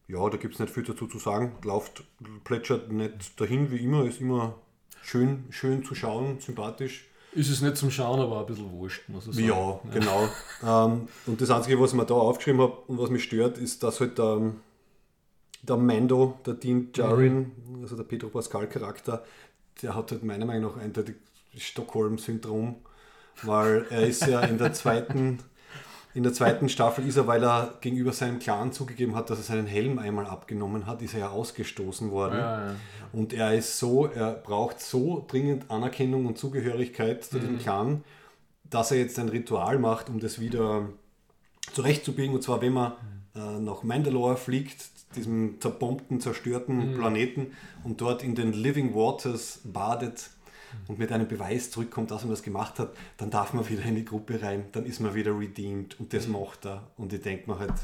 ja, 0.06 0.28
da 0.28 0.36
gibt 0.36 0.54
es 0.54 0.60
nicht 0.60 0.72
viel 0.72 0.84
dazu 0.84 1.06
zu 1.06 1.18
sagen. 1.18 1.56
Läuft, 1.64 2.04
plätschert 2.44 2.92
nicht 2.92 3.40
dahin 3.40 3.70
wie 3.72 3.78
immer, 3.78 4.04
ist 4.04 4.20
immer 4.20 4.54
schön, 5.02 5.44
schön 5.50 5.84
zu 5.84 5.94
schauen, 5.94 6.40
sympathisch. 6.40 7.06
Ist 7.32 7.48
es 7.48 7.60
nicht 7.60 7.76
zum 7.76 7.92
Schauen, 7.92 8.18
aber 8.20 8.40
ein 8.40 8.46
bisschen 8.46 8.72
wurscht, 8.72 9.08
muss 9.08 9.28
ich 9.28 9.36
sagen. 9.36 9.46
Ja, 9.46 9.80
genau. 9.92 10.28
ähm, 10.66 11.08
und 11.26 11.40
das 11.40 11.50
Einzige, 11.50 11.80
was 11.80 11.92
ich 11.92 11.96
mir 11.96 12.04
da 12.04 12.14
aufgeschrieben 12.14 12.60
habe 12.60 12.76
und 12.88 12.98
was 12.98 13.10
mich 13.10 13.22
stört, 13.22 13.56
ist, 13.56 13.84
dass 13.84 14.00
halt 14.00 14.18
der, 14.18 14.52
der 15.62 15.76
Mando, 15.76 16.38
der 16.44 16.54
Dean 16.54 16.88
Jarin, 16.92 17.52
mhm. 17.68 17.82
also 17.82 17.96
der 17.96 18.02
Pedro 18.02 18.30
Pascal-Charakter, 18.30 19.24
der 19.80 19.94
hat 19.94 20.10
halt 20.10 20.24
meiner 20.24 20.44
Meinung 20.44 20.72
nach 20.72 20.82
eindeutig 20.82 21.16
Stockholm-Syndrom, 21.56 22.76
weil 23.42 23.86
er 23.90 24.08
ist 24.08 24.26
ja 24.26 24.40
in 24.40 24.58
der 24.58 24.72
zweiten 24.72 25.38
in 26.12 26.24
der 26.24 26.32
zweiten 26.32 26.68
Staffel 26.68 27.06
ist 27.06 27.16
er, 27.16 27.26
weil 27.26 27.42
er 27.44 27.74
gegenüber 27.80 28.12
seinem 28.12 28.40
Clan 28.40 28.72
zugegeben 28.72 29.14
hat, 29.14 29.30
dass 29.30 29.38
er 29.38 29.44
seinen 29.44 29.66
Helm 29.66 29.98
einmal 29.98 30.26
abgenommen 30.26 30.86
hat, 30.86 31.02
ist 31.02 31.14
er 31.14 31.20
ja 31.20 31.28
ausgestoßen 31.30 32.10
worden. 32.10 32.38
Ja, 32.38 32.66
ja. 32.66 32.74
Und 33.12 33.32
er 33.32 33.54
ist 33.54 33.78
so, 33.78 34.06
er 34.06 34.32
braucht 34.32 34.80
so 34.80 35.24
dringend 35.28 35.70
Anerkennung 35.70 36.26
und 36.26 36.36
Zugehörigkeit 36.36 37.24
zu 37.24 37.36
mhm. 37.36 37.42
dem 37.42 37.58
Clan, 37.58 38.04
dass 38.64 38.90
er 38.90 38.98
jetzt 38.98 39.18
ein 39.20 39.28
Ritual 39.28 39.78
macht, 39.78 40.08
um 40.08 40.18
das 40.18 40.40
wieder 40.40 40.88
zurechtzubiegen. 41.72 42.34
Und 42.34 42.42
zwar, 42.42 42.60
wenn 42.60 42.72
man 42.72 42.92
äh, 43.36 43.60
nach 43.60 43.84
Mandalore 43.84 44.36
fliegt, 44.36 44.90
diesem 45.14 45.60
zerbombten, 45.60 46.20
zerstörten 46.20 46.92
mhm. 46.92 46.94
Planeten 46.96 47.52
und 47.84 48.00
dort 48.00 48.24
in 48.24 48.34
den 48.34 48.52
Living 48.52 48.94
Waters 48.94 49.60
badet, 49.64 50.30
und 50.88 50.98
mit 50.98 51.12
einem 51.12 51.28
Beweis 51.28 51.70
zurückkommt, 51.70 52.10
dass 52.10 52.22
man 52.22 52.30
das 52.30 52.42
gemacht 52.42 52.78
hat, 52.78 52.92
dann 53.16 53.30
darf 53.30 53.52
man 53.52 53.68
wieder 53.68 53.84
in 53.84 53.94
die 53.94 54.04
Gruppe 54.04 54.40
rein, 54.42 54.64
dann 54.72 54.86
ist 54.86 55.00
man 55.00 55.14
wieder 55.14 55.38
redeemed 55.38 55.98
und 56.00 56.12
das 56.12 56.26
macht 56.26 56.66
er. 56.66 56.90
Und 56.96 57.12
ich 57.12 57.22
denke 57.22 57.50
mir 57.50 57.58
halt, 57.58 57.74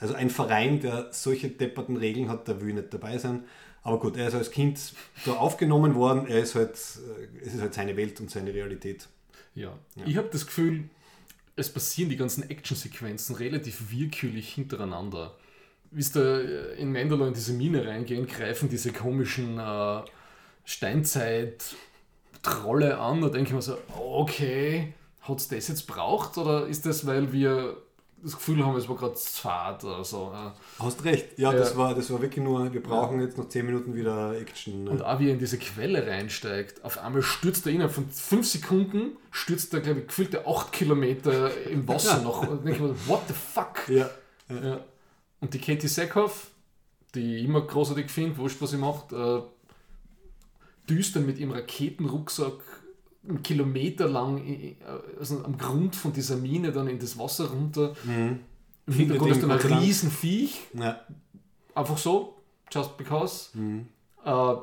also 0.00 0.14
ein 0.14 0.30
Verein, 0.30 0.80
der 0.80 1.08
solche 1.12 1.48
depperten 1.48 1.96
Regeln 1.96 2.28
hat, 2.28 2.46
der 2.48 2.60
will 2.60 2.74
nicht 2.74 2.92
dabei 2.92 3.18
sein. 3.18 3.44
Aber 3.82 3.98
gut, 3.98 4.16
er 4.16 4.28
ist 4.28 4.34
als 4.34 4.50
Kind 4.50 4.78
da 5.24 5.32
aufgenommen 5.32 5.94
worden, 5.94 6.26
er 6.26 6.40
ist 6.40 6.54
halt, 6.54 6.74
äh, 6.74 7.44
es 7.44 7.54
ist 7.54 7.60
halt 7.60 7.74
seine 7.74 7.96
Welt 7.96 8.20
und 8.20 8.30
seine 8.30 8.52
Realität. 8.52 9.08
Ja, 9.54 9.76
ja. 9.96 10.06
ich 10.06 10.16
habe 10.16 10.28
das 10.30 10.46
Gefühl, 10.46 10.84
es 11.56 11.72
passieren 11.72 12.10
die 12.10 12.16
ganzen 12.16 12.48
Actionsequenzen 12.48 13.34
relativ 13.36 13.90
willkürlich 13.90 14.54
hintereinander. 14.54 15.36
Wie 15.90 16.00
es 16.00 16.12
da 16.12 16.38
in 16.40 16.92
Mandalore 16.92 17.28
in 17.28 17.34
diese 17.34 17.52
Mine 17.54 17.86
reingehen, 17.86 18.26
greifen 18.26 18.68
diese 18.68 18.92
komischen 18.92 19.58
äh, 19.58 20.02
Steinzeit 20.64 21.74
Trolle 22.42 22.98
an, 22.98 23.20
da 23.20 23.28
denke 23.28 23.48
ich 23.48 23.54
mir 23.54 23.62
so, 23.62 23.76
okay, 23.98 24.94
hat 25.22 25.38
es 25.38 25.48
das 25.48 25.68
jetzt 25.68 25.86
braucht 25.86 26.38
oder 26.38 26.66
ist 26.66 26.86
das, 26.86 27.06
weil 27.06 27.32
wir 27.32 27.76
das 28.22 28.34
Gefühl 28.34 28.64
haben, 28.64 28.76
es 28.76 28.88
war 28.88 28.96
gerade 28.96 29.14
Fahrt 29.16 29.84
oder 29.84 30.04
so. 30.04 30.32
Hast 30.78 31.04
recht, 31.04 31.38
ja, 31.38 31.52
ja, 31.52 31.58
Das, 31.58 31.76
war, 31.76 31.94
das 31.94 32.10
war 32.10 32.20
wirklich 32.20 32.44
nur, 32.44 32.72
wir 32.72 32.82
brauchen 32.82 33.20
ja. 33.20 33.26
jetzt 33.26 33.38
noch 33.38 33.48
10 33.48 33.66
Minuten 33.66 33.94
wieder 33.94 34.36
Action. 34.36 34.84
Ne? 34.84 34.90
Und 34.90 35.02
auch 35.02 35.20
wie 35.20 35.28
er 35.28 35.34
in 35.34 35.38
diese 35.38 35.58
Quelle 35.58 36.06
reinsteigt, 36.06 36.84
auf 36.84 36.98
einmal 36.98 37.22
stürzt 37.22 37.66
er 37.66 37.72
innerhalb 37.72 37.92
von 37.92 38.08
5 38.10 38.46
Sekunden, 38.46 39.16
stürzt 39.30 39.72
er, 39.72 39.80
glaube 39.80 40.00
ich, 40.00 40.08
gefühlte 40.08 40.46
8 40.46 40.72
Kilometer 40.72 41.50
im 41.68 41.86
Wasser 41.86 42.20
noch. 42.22 42.46
Und 42.46 42.64
denke 42.64 42.72
ich 42.72 42.80
mir, 42.80 43.08
what 43.08 43.22
the 43.28 43.34
fuck? 43.34 43.88
Ja. 43.88 44.10
ja. 44.50 44.80
Und 45.40 45.54
die 45.54 45.60
Katie 45.60 45.88
Seckhoff, 45.88 46.48
die 47.14 47.36
ich 47.36 47.44
immer 47.44 47.60
großartig 47.60 48.10
finde, 48.10 48.36
wurscht, 48.38 48.60
was 48.60 48.70
sie 48.70 48.76
macht, 48.76 49.12
äh, 49.12 49.40
düst 50.88 51.16
dann 51.16 51.26
mit 51.26 51.38
ihrem 51.38 51.52
Raketenrucksack 51.52 52.54
einen 53.28 53.42
Kilometer 53.42 54.08
lang 54.08 54.42
also 55.18 55.44
am 55.44 55.58
Grund 55.58 55.94
von 55.94 56.12
dieser 56.12 56.36
Mine 56.36 56.72
dann 56.72 56.88
in 56.88 56.98
das 56.98 57.18
Wasser 57.18 57.50
runter. 57.50 57.94
Mhm. 58.04 58.40
Im 58.86 58.92
Hintergrund 58.92 59.32
ist 59.32 59.42
dann 59.42 59.50
ein 59.50 59.58
Riesenviech. 59.58 60.60
Ja. 60.74 61.00
Einfach 61.74 61.98
so, 61.98 62.36
just 62.72 62.96
because. 62.96 63.50
Mhm. 63.54 63.86
Äh, 64.24 64.54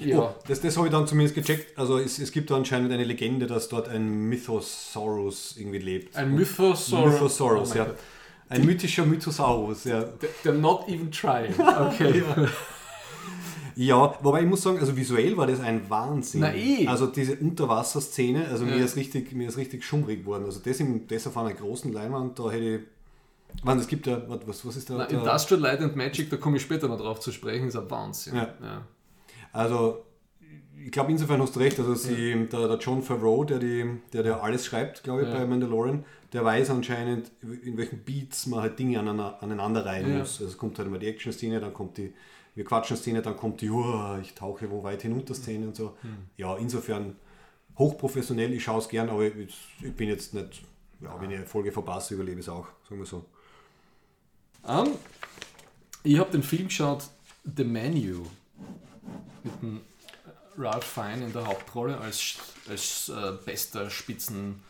ja. 0.00 0.18
Oh, 0.18 0.34
das, 0.46 0.60
das 0.60 0.76
habe 0.76 0.86
ich 0.86 0.92
dann 0.92 1.06
zumindest 1.06 1.34
gecheckt. 1.34 1.76
Also 1.76 1.98
es, 1.98 2.18
es 2.18 2.30
gibt 2.30 2.50
da 2.50 2.56
anscheinend 2.56 2.92
eine 2.92 3.04
Legende, 3.04 3.46
dass 3.46 3.68
dort 3.68 3.88
ein 3.88 4.28
Mythosaurus 4.28 5.56
irgendwie 5.56 5.78
lebt. 5.78 6.14
Ein 6.14 6.34
Mythosaurus? 6.34 7.12
Mythosaurus, 7.14 7.72
oh 7.72 7.78
ja. 7.78 7.86
Ein 8.50 8.64
mythischer 8.64 9.04
Mythosaurus, 9.04 9.84
ja. 9.84 10.04
They're 10.44 10.52
not 10.52 10.88
even 10.88 11.10
trying. 11.10 11.52
Okay. 11.58 12.22
ja. 12.36 12.48
Ja, 13.80 14.12
wobei 14.22 14.40
ich 14.40 14.48
muss 14.48 14.62
sagen, 14.62 14.80
also 14.80 14.96
visuell 14.96 15.36
war 15.36 15.46
das 15.46 15.60
ein 15.60 15.88
Wahnsinn. 15.88 16.40
Na 16.40 16.52
eh. 16.52 16.88
Also 16.88 17.06
diese 17.06 17.36
Unterwasserszene, 17.36 18.48
also 18.48 18.64
ja. 18.64 18.74
mir, 18.74 18.84
ist 18.84 18.96
richtig, 18.96 19.32
mir 19.32 19.46
ist 19.46 19.56
richtig 19.56 19.84
schummrig 19.84 20.22
geworden. 20.22 20.46
Also 20.46 20.58
das, 20.58 20.80
im, 20.80 21.06
das 21.06 21.28
auf 21.28 21.36
einer 21.36 21.54
großen 21.54 21.92
Leinwand, 21.92 22.36
da 22.40 22.50
hätte 22.50 22.64
ich... 22.64 22.80
Wann, 23.62 23.78
es 23.78 23.86
gibt 23.86 24.08
ja, 24.08 24.20
was, 24.46 24.66
was 24.66 24.76
ist 24.76 24.90
da? 24.90 24.96
Na, 24.96 25.04
Industrial 25.04 25.62
Light 25.62 25.80
and 25.80 25.94
Magic, 25.94 26.28
da 26.28 26.36
komme 26.36 26.56
ich 26.56 26.62
später 26.64 26.88
noch 26.88 26.98
drauf 26.98 27.20
zu 27.20 27.30
sprechen, 27.30 27.68
ist 27.68 27.76
ein 27.76 27.88
Wahnsinn. 27.88 28.34
Ja. 28.34 28.48
ja. 28.60 28.82
Also, 29.52 30.04
ich 30.84 30.90
glaube, 30.90 31.12
insofern 31.12 31.40
hast 31.40 31.54
du 31.54 31.60
recht. 31.60 31.78
Also, 31.78 31.94
sie, 31.94 32.30
ja. 32.30 32.36
der, 32.36 32.66
der, 32.66 32.78
John 32.78 33.00
Favreau, 33.00 33.44
der, 33.44 33.60
die, 33.60 33.86
der, 34.12 34.24
der 34.24 34.42
alles 34.42 34.66
schreibt, 34.66 35.04
glaube 35.04 35.22
ich, 35.22 35.28
bei 35.28 35.46
Mandalorian, 35.46 36.04
der 36.32 36.44
weiß 36.44 36.70
anscheinend, 36.70 37.30
in 37.62 37.78
welchen 37.78 38.00
Beats 38.00 38.48
man 38.48 38.60
halt 38.60 38.76
Dinge 38.76 38.98
aneinander, 38.98 39.40
aneinander 39.40 39.86
reihen 39.86 40.18
muss. 40.18 40.40
Also, 40.40 40.46
es 40.46 40.58
kommt 40.58 40.76
halt 40.78 40.88
immer 40.88 40.98
die 40.98 41.06
Action-Szene, 41.06 41.60
dann 41.60 41.72
kommt 41.72 41.96
die 41.96 42.12
wir 42.58 42.64
quatschen 42.64 42.96
Szene, 42.96 43.22
dann 43.22 43.36
kommt 43.36 43.60
die, 43.60 43.70
oh, 43.70 44.18
ich 44.20 44.34
tauche 44.34 44.68
wo 44.68 44.82
weit 44.82 45.02
hinunter 45.02 45.32
Szene 45.32 45.68
und 45.68 45.76
so. 45.76 45.96
Mhm. 46.02 46.26
Ja, 46.36 46.56
insofern 46.56 47.14
hochprofessionell, 47.78 48.52
ich 48.52 48.64
schaue 48.64 48.80
es 48.80 48.88
gern, 48.88 49.08
aber 49.08 49.24
ich, 49.24 49.56
ich, 49.80 49.94
bin 49.94 50.08
jetzt 50.08 50.34
nicht, 50.34 50.62
ja, 51.00 51.18
wenn 51.20 51.30
ich 51.30 51.36
eine 51.36 51.46
Folge 51.46 51.70
verpasse, 51.70 52.14
überlebe 52.14 52.40
ich 52.40 52.46
es 52.46 52.52
auch, 52.52 52.66
sagen 52.88 53.00
wir 53.00 53.06
so. 53.06 53.24
Um, 54.64 54.88
ich 56.02 56.18
habe 56.18 56.32
den 56.32 56.42
Film 56.42 56.66
geschaut, 56.66 57.04
The 57.44 57.62
Menu, 57.62 58.26
mit 59.44 59.62
dem 59.62 59.80
Ralph 60.56 60.84
Fine 60.84 61.26
in 61.26 61.32
der 61.32 61.46
Hauptrolle 61.46 61.96
als, 61.98 62.38
als 62.68 63.08
äh, 63.08 63.34
bester 63.44 63.88
Spitzen 63.88 64.64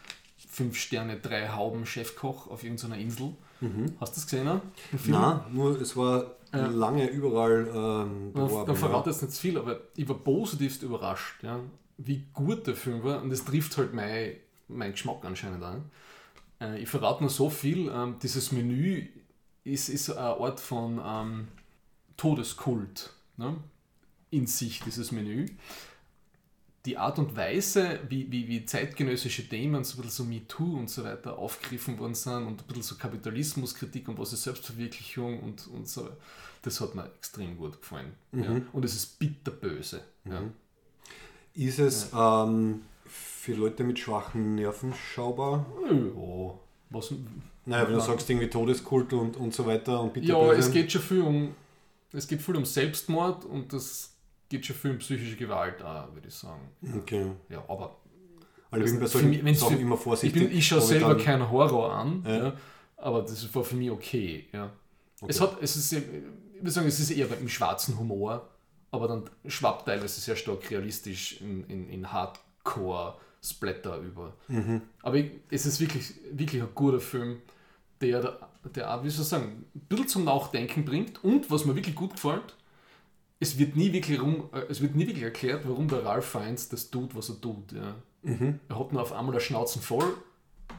5 0.50 0.76
Sterne, 0.76 1.18
3 1.18 1.48
Hauben 1.48 1.86
Chefkoch 1.86 2.48
auf 2.48 2.64
irgendeiner 2.64 2.98
Insel. 2.98 3.32
Mhm. 3.60 3.96
Hast 4.00 4.12
du 4.12 4.20
das 4.20 4.26
gesehen? 4.26 4.60
Nein, 5.06 5.40
nur 5.52 5.80
es 5.80 5.96
war 5.96 6.36
ja. 6.52 6.66
lange 6.66 7.08
überall 7.08 7.68
ähm, 7.68 8.32
beworben. 8.32 8.66
Da 8.66 8.74
verrate 8.74 9.10
jetzt 9.10 9.22
nicht 9.22 9.34
zu 9.34 9.40
viel, 9.40 9.58
aber 9.58 9.80
ich 9.96 10.08
war 10.08 10.16
positivst 10.16 10.82
überrascht, 10.82 11.42
ja, 11.42 11.60
wie 11.98 12.24
gut 12.32 12.66
der 12.66 12.74
Film 12.74 13.02
war 13.02 13.22
und 13.22 13.30
das 13.30 13.44
trifft 13.44 13.76
halt 13.76 13.92
mein, 13.92 14.36
mein 14.68 14.92
Geschmack 14.92 15.24
anscheinend 15.24 15.62
an. 15.64 15.90
Äh, 16.60 16.80
ich 16.80 16.88
verrate 16.88 17.22
nur 17.22 17.30
so 17.30 17.50
viel, 17.50 17.88
ähm, 17.88 18.16
dieses 18.22 18.52
Menü 18.52 19.08
ist, 19.64 19.88
ist 19.88 20.10
eine 20.10 20.40
Art 20.40 20.60
von 20.60 21.00
ähm, 21.04 21.48
Todeskult 22.16 23.12
ne? 23.36 23.56
in 24.30 24.46
sich, 24.46 24.80
dieses 24.80 25.12
Menü 25.12 25.46
die 26.86 26.96
Art 26.96 27.18
und 27.18 27.36
Weise, 27.36 28.00
wie, 28.08 28.30
wie, 28.30 28.48
wie 28.48 28.64
zeitgenössische 28.64 29.48
Themen, 29.48 29.84
so 29.84 29.98
ein 29.98 30.02
bisschen 30.02 30.24
so 30.26 30.32
MeToo 30.32 30.78
und 30.78 30.88
so 30.88 31.04
weiter 31.04 31.38
aufgegriffen 31.38 31.98
worden 31.98 32.14
sind 32.14 32.46
und 32.46 32.62
ein 32.62 32.66
bisschen 32.66 32.82
so 32.82 32.94
Kapitalismuskritik 32.96 34.08
und 34.08 34.18
was 34.18 34.32
ist 34.32 34.44
Selbstverwirklichung 34.44 35.40
und, 35.40 35.66
und 35.68 35.88
so, 35.88 36.08
das 36.62 36.80
hat 36.80 36.94
mir 36.94 37.06
extrem 37.16 37.56
gut 37.56 37.80
gefallen. 37.80 38.12
Mhm. 38.32 38.42
Ja. 38.42 38.60
Und 38.72 38.84
es 38.84 38.94
ist 38.94 39.18
bitterböse. 39.18 40.02
Mhm. 40.24 40.32
Ja. 40.32 40.42
Ist 41.54 41.78
es 41.80 42.10
ja. 42.12 42.44
ähm, 42.44 42.82
für 43.04 43.54
Leute 43.54 43.82
mit 43.84 43.98
schwachen 43.98 44.54
Nerven 44.54 44.94
schaubar? 44.94 45.66
Ja. 45.90 46.54
Was, 46.90 47.12
naja, 47.66 47.86
wenn 47.86 47.94
du 47.94 48.00
sagst 48.00 48.30
irgendwie 48.30 48.48
Todeskult 48.48 49.12
und, 49.12 49.36
und 49.36 49.52
so 49.52 49.66
weiter 49.66 50.00
und 50.00 50.14
bitterböse. 50.14 50.52
Ja, 50.52 50.58
es 50.58 50.70
geht 50.70 50.90
schon 50.90 51.02
viel 51.02 51.20
um 51.20 51.54
es 52.12 52.26
geht 52.26 52.42
viel 52.42 52.56
um 52.56 52.64
Selbstmord 52.64 53.44
und 53.44 53.72
das 53.72 54.14
geht 54.48 54.64
schon 54.64 54.76
viel 54.76 54.90
um 54.92 54.98
psychische 54.98 55.36
Gewalt 55.36 55.82
auch, 55.82 56.12
würde 56.14 56.28
ich 56.28 56.34
sagen. 56.34 56.68
Okay. 56.96 57.30
Ja, 57.48 57.64
aber 57.68 57.96
also 58.70 58.84
ich 58.84 58.90
bin 58.90 59.00
bei 59.00 59.06
solchen 59.06 59.54
Sachen 59.54 59.80
immer 59.80 59.96
vorsichtig. 59.96 60.42
Ich, 60.42 60.48
bin, 60.48 60.58
ich 60.58 60.66
schaue 60.66 60.80
selber 60.80 61.16
keinen 61.16 61.50
Horror 61.50 61.92
an, 61.92 62.22
ja. 62.26 62.36
Ja, 62.36 62.56
Aber 62.96 63.22
das 63.22 63.54
war 63.54 63.64
für 63.64 63.76
mich 63.76 63.90
okay. 63.90 64.46
Ja. 64.52 64.70
Es, 65.26 65.40
hat, 65.40 65.56
es 65.60 65.76
ist, 65.76 65.92
ich 65.92 66.02
würde 66.58 66.70
sagen, 66.70 66.86
es 66.86 67.00
ist 67.00 67.10
eher 67.10 67.26
im 67.38 67.48
schwarzen 67.48 67.98
Humor, 67.98 68.48
aber 68.90 69.08
dann 69.08 69.24
schwappt 69.46 69.86
teilweise 69.86 70.20
sehr 70.20 70.36
stark 70.36 70.70
realistisch 70.70 71.40
in, 71.40 71.64
in, 71.64 71.88
in 71.88 72.12
Hardcore-Splatter 72.12 73.98
über. 73.98 74.34
Mhm. 74.48 74.82
Aber 75.02 75.16
ich, 75.16 75.30
es 75.50 75.66
ist 75.66 75.80
wirklich, 75.80 76.14
wirklich 76.32 76.62
ein 76.62 76.68
guter 76.74 77.00
Film, 77.00 77.38
der, 78.00 78.38
der 78.74 78.94
auch, 78.94 79.02
wie 79.02 79.10
soll 79.10 79.22
ich 79.22 79.28
sagen, 79.28 79.64
ein 79.74 79.80
bisschen 79.88 80.08
zum 80.08 80.24
Nachdenken 80.24 80.84
bringt 80.84 81.24
und 81.24 81.50
was 81.50 81.64
mir 81.64 81.74
wirklich 81.74 81.94
gut 81.94 82.12
gefällt, 82.12 82.54
es 83.40 83.58
wird 83.58 83.76
nie 83.76 83.92
wirklich, 83.92 84.20
rum, 84.20 84.48
äh, 84.52 84.62
es 84.68 84.80
wird 84.80 84.94
nie 84.94 85.06
wirklich 85.06 85.24
erklärt, 85.24 85.62
warum 85.66 85.88
der 85.88 86.04
Ralph 86.04 86.26
Fiennes 86.26 86.68
das 86.68 86.90
tut, 86.90 87.14
was 87.14 87.28
er 87.28 87.40
tut. 87.40 87.72
Ja. 87.72 87.94
Mhm. 88.22 88.60
Er 88.68 88.78
hat 88.78 88.92
nur 88.92 89.02
auf 89.02 89.12
einmal 89.12 89.32
der 89.32 89.40
Schnauzen 89.40 89.80
voll 89.80 90.14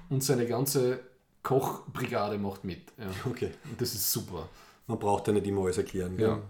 und 0.10 0.24
seine 0.24 0.46
ganze 0.46 1.00
Kochbrigade 1.44 2.38
macht 2.38 2.64
mit. 2.66 2.82
Ja. 2.98 3.08
Okay. 3.30 3.52
Und 3.70 3.80
das 3.80 3.94
ist 3.96 4.12
super. 4.12 4.50
Man 4.88 5.00
braucht 5.00 5.28
ja 5.28 5.34
nicht 5.34 5.48
immer 5.48 5.64
alles 5.64 5.78
erklären. 5.78 6.18
gell? 6.18 6.28
Ja. 6.28 6.42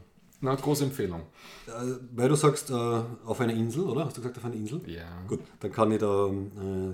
Na, 0.42 0.56
große 0.56 0.86
Empfehlung. 0.86 1.22
Äh, 1.68 1.72
Weil 2.16 2.30
du 2.30 2.36
sagst, 2.36 2.70
äh, 2.70 2.74
auf 2.74 3.40
einer 3.42 3.54
Insel, 3.54 3.84
oder? 3.84 4.06
Hast 4.06 4.18
du 4.18 4.22
gesagt, 4.22 4.38
auf 4.38 4.46
einer 4.46 4.56
Insel? 4.56 4.82
Ja. 4.86 5.04
Gut, 5.28 5.42
dann 5.60 5.72
kann 5.72 5.92
ich 5.92 6.00
da 6.00 6.32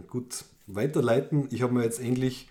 gut 0.09 0.43
weiterleiten. 0.67 1.47
Ich 1.51 1.61
habe 1.61 1.73
mir 1.73 1.83
jetzt 1.83 1.99
endlich 1.99 2.49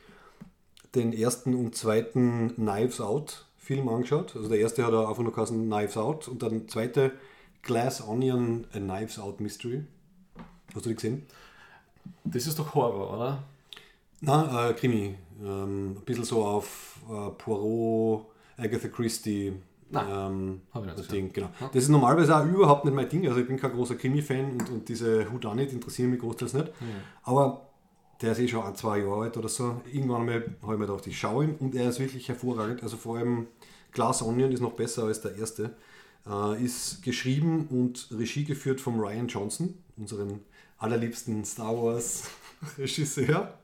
den 0.94 1.12
ersten 1.12 1.54
und 1.54 1.74
zweiten 1.74 2.54
Knives 2.54 3.00
Out 3.00 3.46
Film 3.64 3.88
angeschaut. 3.88 4.36
Also 4.36 4.48
der 4.48 4.58
erste 4.58 4.84
hat 4.84 4.92
er 4.92 5.08
einfach 5.08 5.22
nur 5.22 5.32
geheißen 5.32 5.66
Knives 5.66 5.96
Out 5.96 6.28
und 6.28 6.42
der 6.42 6.66
zweite 6.68 7.12
Glass 7.62 8.06
Onion, 8.06 8.66
a 8.74 8.78
Knives 8.78 9.18
Out 9.18 9.40
Mystery. 9.40 9.84
Hast 10.74 10.84
du 10.84 10.90
die 10.90 10.94
gesehen? 10.96 11.26
Das 12.24 12.46
ist 12.46 12.58
doch 12.58 12.74
Horror, 12.74 13.14
oder? 13.14 13.42
Na, 14.20 14.68
äh, 14.68 14.74
Krimi. 14.74 15.16
Ähm, 15.42 15.92
ein 15.92 16.04
bisschen 16.04 16.24
so 16.24 16.44
auf 16.44 17.00
äh, 17.08 17.30
Poirot, 17.30 18.26
Agatha 18.58 18.88
Christie. 18.88 19.54
Nein, 19.90 20.06
ähm, 20.10 20.60
das. 20.96 21.08
Ding, 21.08 21.32
genau. 21.32 21.48
Das 21.72 21.84
ist 21.84 21.88
normalerweise 21.88 22.36
auch 22.36 22.44
überhaupt 22.44 22.84
nicht 22.84 22.94
mein 22.94 23.08
Ding. 23.08 23.26
Also 23.26 23.40
ich 23.40 23.46
bin 23.46 23.56
kein 23.56 23.72
großer 23.72 23.94
Krimi-Fan 23.94 24.52
und, 24.52 24.70
und 24.70 24.88
diese 24.88 25.30
Whodunit 25.32 25.72
interessieren 25.72 26.10
mich 26.10 26.20
großteils 26.20 26.52
nicht. 26.54 26.72
Aber 27.22 27.68
der 28.22 28.32
ist 28.32 28.38
eh 28.38 28.48
schon 28.48 28.64
ein, 28.64 28.74
zwei 28.76 28.98
Jahre 28.98 29.22
alt 29.22 29.36
oder 29.36 29.48
so. 29.48 29.80
Irgendwann 29.92 30.20
einmal 30.22 30.44
habe 30.62 30.74
ich 30.74 30.78
mir 30.78 30.86
gedacht, 30.86 31.06
ich 31.06 31.18
schaue 31.18 31.44
ihn 31.44 31.54
und 31.58 31.74
er 31.74 31.88
ist 31.88 32.00
wirklich 32.00 32.28
hervorragend. 32.28 32.82
Also 32.82 32.96
vor 32.96 33.18
allem 33.18 33.46
Glass 33.92 34.22
Onion 34.22 34.52
ist 34.52 34.60
noch 34.60 34.72
besser 34.72 35.04
als 35.04 35.20
der 35.20 35.36
erste. 35.36 35.74
Äh, 36.26 36.64
ist 36.64 37.02
geschrieben 37.02 37.66
und 37.70 38.08
Regie 38.16 38.44
geführt 38.44 38.80
von 38.80 38.98
Ryan 38.98 39.28
Johnson, 39.28 39.74
unseren 39.96 40.40
allerliebsten 40.78 41.44
Star 41.44 41.76
Wars 41.76 42.24
Regisseur. 42.78 43.54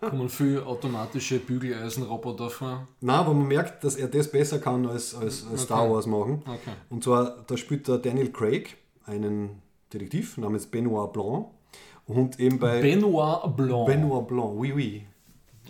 Kommen 0.00 0.28
viele 0.28 0.66
automatische 0.66 1.38
Bügeleisenroboter 1.38 2.50
vor. 2.50 2.86
Na, 3.00 3.20
aber 3.20 3.32
man 3.32 3.48
merkt, 3.48 3.82
dass 3.84 3.96
er 3.96 4.08
das 4.08 4.30
besser 4.30 4.58
kann 4.58 4.86
als, 4.86 5.14
als, 5.14 5.46
als 5.50 5.62
Star 5.62 5.84
Okay. 5.84 5.94
Wars 5.94 6.06
machen. 6.06 6.42
Okay. 6.46 6.74
Und 6.90 7.04
zwar, 7.04 7.42
da 7.46 7.56
spielt 7.56 7.88
der 7.88 7.96
Daniel 7.96 8.30
Craig, 8.30 8.76
einen 9.06 9.62
Detektiv 9.92 10.36
namens 10.36 10.66
Benoit 10.66 11.10
Blanc. 11.12 11.46
Und 12.06 12.38
eben 12.40 12.58
bei 12.58 12.80
Benoit 12.80 13.56
Blanc. 13.56 13.86
Benoit 13.86 14.26
Blanc, 14.26 14.52
oui, 14.56 14.72
oui. 14.74 15.02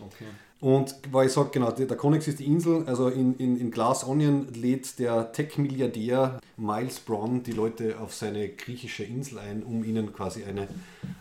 Okay. 0.04 0.24
Und 0.62 0.94
weil 1.10 1.26
ich 1.26 1.32
sage, 1.32 1.50
genau, 1.52 1.72
der 1.72 1.96
Konix 1.96 2.28
ist 2.28 2.38
die 2.38 2.46
Insel, 2.46 2.84
also 2.86 3.08
in, 3.08 3.36
in, 3.38 3.58
in 3.58 3.72
Glass 3.72 4.06
Onion 4.06 4.46
lädt 4.54 4.96
der 5.00 5.32
Tech-Milliardär 5.32 6.38
Miles 6.56 7.00
Braun 7.00 7.42
die 7.42 7.50
Leute 7.50 7.98
auf 7.98 8.14
seine 8.14 8.48
griechische 8.48 9.02
Insel 9.02 9.40
ein, 9.40 9.64
um 9.64 9.82
ihnen 9.82 10.12
quasi 10.12 10.44
eine, 10.44 10.68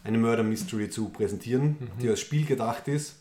eine 0.04 0.20
Murder-Mystery 0.20 0.92
zu 0.92 1.10
präsentieren, 1.10 1.76
die 2.00 2.08
als 2.08 2.20
Spiel 2.20 2.46
gedacht 2.46 2.88
ist. 2.88 3.16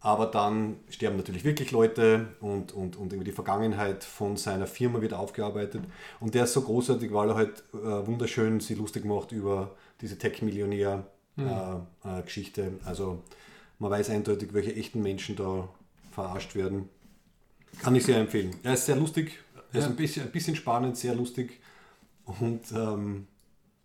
Aber 0.00 0.26
dann 0.26 0.76
sterben 0.90 1.16
natürlich 1.16 1.44
wirklich 1.44 1.70
Leute 1.70 2.28
und, 2.40 2.74
und, 2.74 2.96
und 2.96 3.08
die 3.26 3.32
Vergangenheit 3.32 4.04
von 4.04 4.36
seiner 4.36 4.66
Firma 4.66 5.00
wird 5.00 5.14
aufgearbeitet. 5.14 5.82
Und 6.20 6.34
der 6.34 6.44
ist 6.44 6.52
so 6.52 6.60
großartig, 6.60 7.14
weil 7.14 7.30
er 7.30 7.34
halt 7.34 7.64
äh, 7.72 8.06
wunderschön 8.06 8.60
sie 8.60 8.74
lustig 8.74 9.06
macht 9.06 9.32
über 9.32 9.74
diese 10.02 10.18
Tech-Millionär-Geschichte. 11.36 12.72
also 12.84 13.22
man 13.78 13.90
weiß 13.90 14.10
eindeutig, 14.10 14.52
welche 14.52 14.74
echten 14.74 15.02
Menschen 15.02 15.36
da 15.36 15.68
verarscht 16.12 16.54
werden. 16.54 16.88
Kann 17.82 17.94
ich 17.94 18.04
sehr 18.04 18.18
empfehlen. 18.18 18.56
Er 18.62 18.74
ist 18.74 18.86
sehr 18.86 18.96
lustig, 18.96 19.32
er 19.72 19.80
ist 19.80 19.86
ein 19.86 19.96
bisschen, 19.96 20.24
ein 20.24 20.32
bisschen 20.32 20.56
spannend, 20.56 20.96
sehr 20.96 21.14
lustig. 21.14 21.60
Und 22.24 22.72
ähm, 22.72 23.26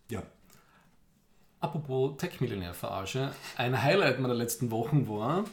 ja, 0.10 0.24
Apropos 1.62 2.18
Tech-Millionär-Verarsche, 2.18 3.32
ein 3.56 3.84
Highlight 3.84 4.20
meiner 4.20 4.34
letzten 4.34 4.72
Wochen 4.72 5.08
war 5.08 5.46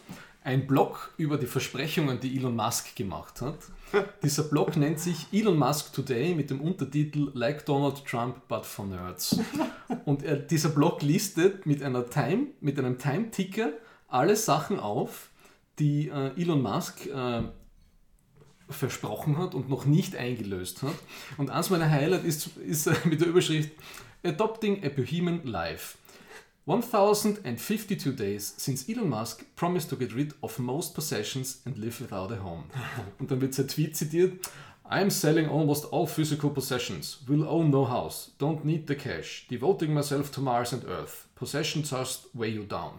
ein 0.43 0.67
Blog 0.67 1.13
über 1.17 1.37
die 1.37 1.47
Versprechungen, 1.47 2.21
die 2.21 2.37
Elon 2.37 2.57
Musk 2.57 2.97
gemacht 2.97 3.41
hat. 3.41 3.59
Dieser 4.23 4.45
Blog 4.45 4.77
nennt 4.77 4.99
sich 4.99 5.27
Elon 5.33 5.59
Musk 5.59 5.93
Today 5.93 6.35
mit 6.35 6.51
dem 6.51 6.61
Untertitel 6.61 7.31
Like 7.35 7.67
Donald 7.67 8.05
Trump 8.05 8.47
but 8.49 8.65
for 8.65 8.87
Nerds. 8.87 9.39
Und 10.05 10.23
er, 10.23 10.37
dieser 10.37 10.71
Blog 10.71 11.03
listet 11.03 11.67
mit, 11.67 11.83
einer 11.83 12.09
Time, 12.09 12.49
mit 12.61 12.79
einem 12.79 12.99
Time-Ticker 12.99 13.73
alle 14.09 14.37
Sachen 14.37 14.81
auf, 14.81 15.29
die 15.79 16.09
äh, 16.09 16.41
Elon 16.41 16.63
Musk 16.63 17.07
äh, 17.07 17.43
versprochen 18.71 19.39
hat 19.39 19.55
und 19.55 19.69
noch 19.69 19.85
nicht 19.85 20.17
eingelöst 20.17 20.83
hat. 20.83 20.95
Und 21.37 21.51
eins 21.51 21.71
meiner 21.71 21.91
Highlight 21.91 22.25
ist, 22.25 22.57
ist 22.59 22.87
äh, 22.87 22.95
mit 23.05 23.21
der 23.21 23.29
Überschrift 23.29 23.71
Adopting 24.25 24.83
a 24.85 24.89
Bohemian 24.89 25.45
Life. 25.45 25.98
1052 26.69 28.13
days 28.13 28.53
since 28.59 28.87
Elon 28.91 29.09
Musk 29.09 29.43
promised 29.57 29.89
to 29.89 29.97
get 29.97 30.15
rid 30.15 30.35
of 30.43 30.59
most 30.59 30.95
possessions 30.95 31.63
and 31.65 31.79
live 31.79 31.99
without 31.99 32.31
a 32.31 32.45
home. 32.45 32.65
Und 33.19 33.31
dann 33.31 33.41
wird 33.41 33.55
sein 33.55 33.69
Tweet 33.69 33.97
zitiert. 33.97 34.39
I'm 34.91 35.11
selling 35.11 35.49
almost 35.49 35.91
all 35.93 36.07
physical 36.07 36.51
possessions. 36.51 37.21
Will 37.27 37.47
own 37.49 37.71
no 37.71 37.89
house. 37.89 38.33
Don't 38.39 38.67
need 38.67 38.87
the 38.87 38.95
cash. 38.95 39.47
Devoting 39.51 39.95
myself 39.95 40.31
to 40.33 40.43
Mars 40.43 40.75
and 40.75 40.85
Earth. 40.85 41.27
Possessions 41.37 41.89
just 41.89 42.29
weigh 42.35 42.51
you 42.51 42.65
down. 42.65 42.99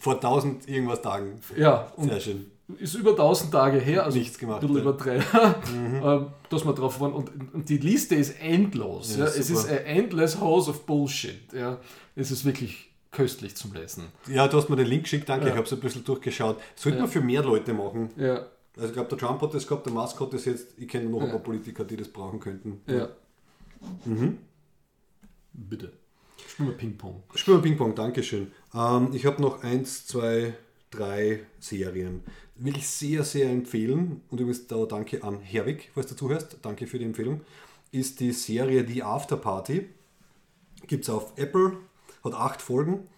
vor 0.00 0.14
1000 0.14 0.66
irgendwas 0.66 1.02
Tagen. 1.02 1.38
Ja, 1.54 1.92
Sehr 1.98 2.20
schön. 2.20 2.50
Ist 2.78 2.94
über 2.94 3.10
1000 3.10 3.52
Tage 3.52 3.78
her, 3.78 4.04
also 4.04 4.18
Nichts 4.18 4.38
gemacht, 4.38 4.62
ein 4.62 4.68
bisschen 4.68 4.84
ja. 4.84 4.90
übertreiben, 4.90 5.24
ähm, 6.04 6.26
dass 6.50 6.64
wir 6.64 6.72
drauf 6.72 6.98
waren. 7.00 7.12
Und, 7.12 7.30
und 7.54 7.68
die 7.68 7.78
Liste 7.78 8.14
ist 8.16 8.40
endlos. 8.40 9.16
Ja, 9.16 9.24
Ja, 9.24 9.30
es 9.30 9.50
ist 9.50 9.68
ein 9.68 9.78
endless 9.84 10.40
hose 10.40 10.70
of 10.70 10.84
Bullshit. 10.84 11.52
Ja. 11.52 11.78
Es 12.16 12.30
ist 12.30 12.44
wirklich 12.44 12.90
köstlich 13.12 13.54
zum 13.56 13.72
Lesen. 13.72 14.04
Ja, 14.26 14.48
du 14.48 14.56
hast 14.56 14.68
mir 14.68 14.76
den 14.76 14.88
Link 14.88 15.04
geschickt, 15.04 15.28
danke. 15.28 15.46
Ja. 15.46 15.52
Ich 15.52 15.56
habe 15.56 15.66
es 15.66 15.72
ein 15.72 15.80
bisschen 15.80 16.04
durchgeschaut. 16.04 16.58
Sollte 16.74 16.98
man 16.98 17.08
für 17.08 17.20
mehr 17.20 17.42
Leute 17.42 17.72
machen. 17.72 18.10
Ja, 18.16 18.46
Also 18.76 18.88
ich 18.88 18.92
glaube, 18.94 19.08
der 19.08 19.18
Trump 19.18 19.40
hat 19.40 19.54
das 19.54 19.66
gehabt, 19.66 19.86
der 19.86 19.92
Musk 19.92 20.20
hat 20.20 20.32
das 20.32 20.44
jetzt. 20.44 20.74
Ich 20.76 20.88
kenne 20.88 21.08
noch 21.08 21.22
ein 21.22 21.30
paar 21.30 21.38
Politiker, 21.38 21.84
die 21.84 21.96
das 21.96 22.08
brauchen 22.08 22.40
könnten. 22.40 22.80
ja. 22.86 23.08
Bitte. 25.52 25.92
Spielen 26.48 26.68
wir 26.68 26.76
Ping-Pong. 26.76 27.22
Spielen 27.34 27.58
wir 27.58 27.62
Ping-Pong, 27.62 27.94
Dankeschön. 27.94 28.50
Ähm, 28.74 29.10
ich 29.12 29.24
habe 29.26 29.40
noch 29.40 29.62
eins, 29.62 30.06
zwei, 30.06 30.54
drei 30.90 31.40
Serien. 31.60 32.22
Will 32.58 32.76
ich 32.76 32.88
sehr, 32.88 33.22
sehr 33.22 33.50
empfehlen. 33.50 34.22
Und 34.30 34.40
übrigens 34.40 34.66
da 34.66 34.86
danke 34.86 35.22
an 35.22 35.40
Herwig, 35.40 35.90
falls 35.94 36.06
du 36.06 36.16
zuhörst. 36.16 36.58
Danke 36.62 36.86
für 36.86 36.98
die 36.98 37.04
Empfehlung. 37.04 37.42
Ist 37.92 38.20
die 38.20 38.32
Serie 38.32 38.86
The 38.86 39.02
After 39.02 39.36
Party. 39.36 39.88
Gibt 40.86 41.04
es 41.04 41.10
auf 41.10 41.32
Apple, 41.36 41.76
hat 42.24 42.34
acht 42.34 42.62
Folgen. 42.62 43.08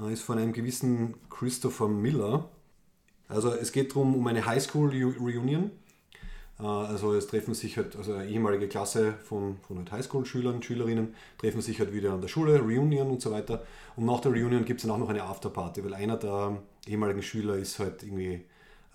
Äh, 0.00 0.12
ist 0.12 0.22
von 0.22 0.38
einem 0.38 0.52
gewissen 0.52 1.14
Christopher 1.30 1.88
Miller. 1.88 2.48
Also 3.28 3.50
es 3.50 3.72
geht 3.72 3.90
darum, 3.90 4.14
um 4.14 4.26
eine 4.26 4.46
Highschool-Reunion. 4.46 5.70
Äh, 6.58 6.62
Also 6.62 7.14
es 7.14 7.26
treffen 7.26 7.54
sich 7.54 7.76
halt, 7.76 7.96
also 7.96 8.14
eine 8.14 8.28
ehemalige 8.28 8.68
Klasse 8.68 9.14
von, 9.24 9.56
von 9.66 9.78
halt 9.78 9.92
Highschool-Schülern, 9.92 10.62
Schülerinnen, 10.62 11.14
treffen 11.38 11.60
sich 11.60 11.80
halt 11.80 11.92
wieder 11.92 12.12
an 12.12 12.20
der 12.20 12.28
Schule, 12.28 12.60
Reunion 12.60 13.10
und 13.10 13.20
so 13.20 13.30
weiter. 13.32 13.64
Und 13.96 14.06
nach 14.06 14.20
der 14.20 14.32
Reunion 14.32 14.64
gibt 14.64 14.80
es 14.80 14.86
dann 14.86 14.94
auch 14.94 14.98
noch 14.98 15.08
eine 15.10 15.24
Afterparty, 15.24 15.84
weil 15.84 15.94
einer 15.94 16.16
der 16.16 16.62
ehemaligen 16.86 17.22
Schüler 17.22 17.56
ist 17.56 17.78
halt 17.78 18.02
irgendwie 18.02 18.42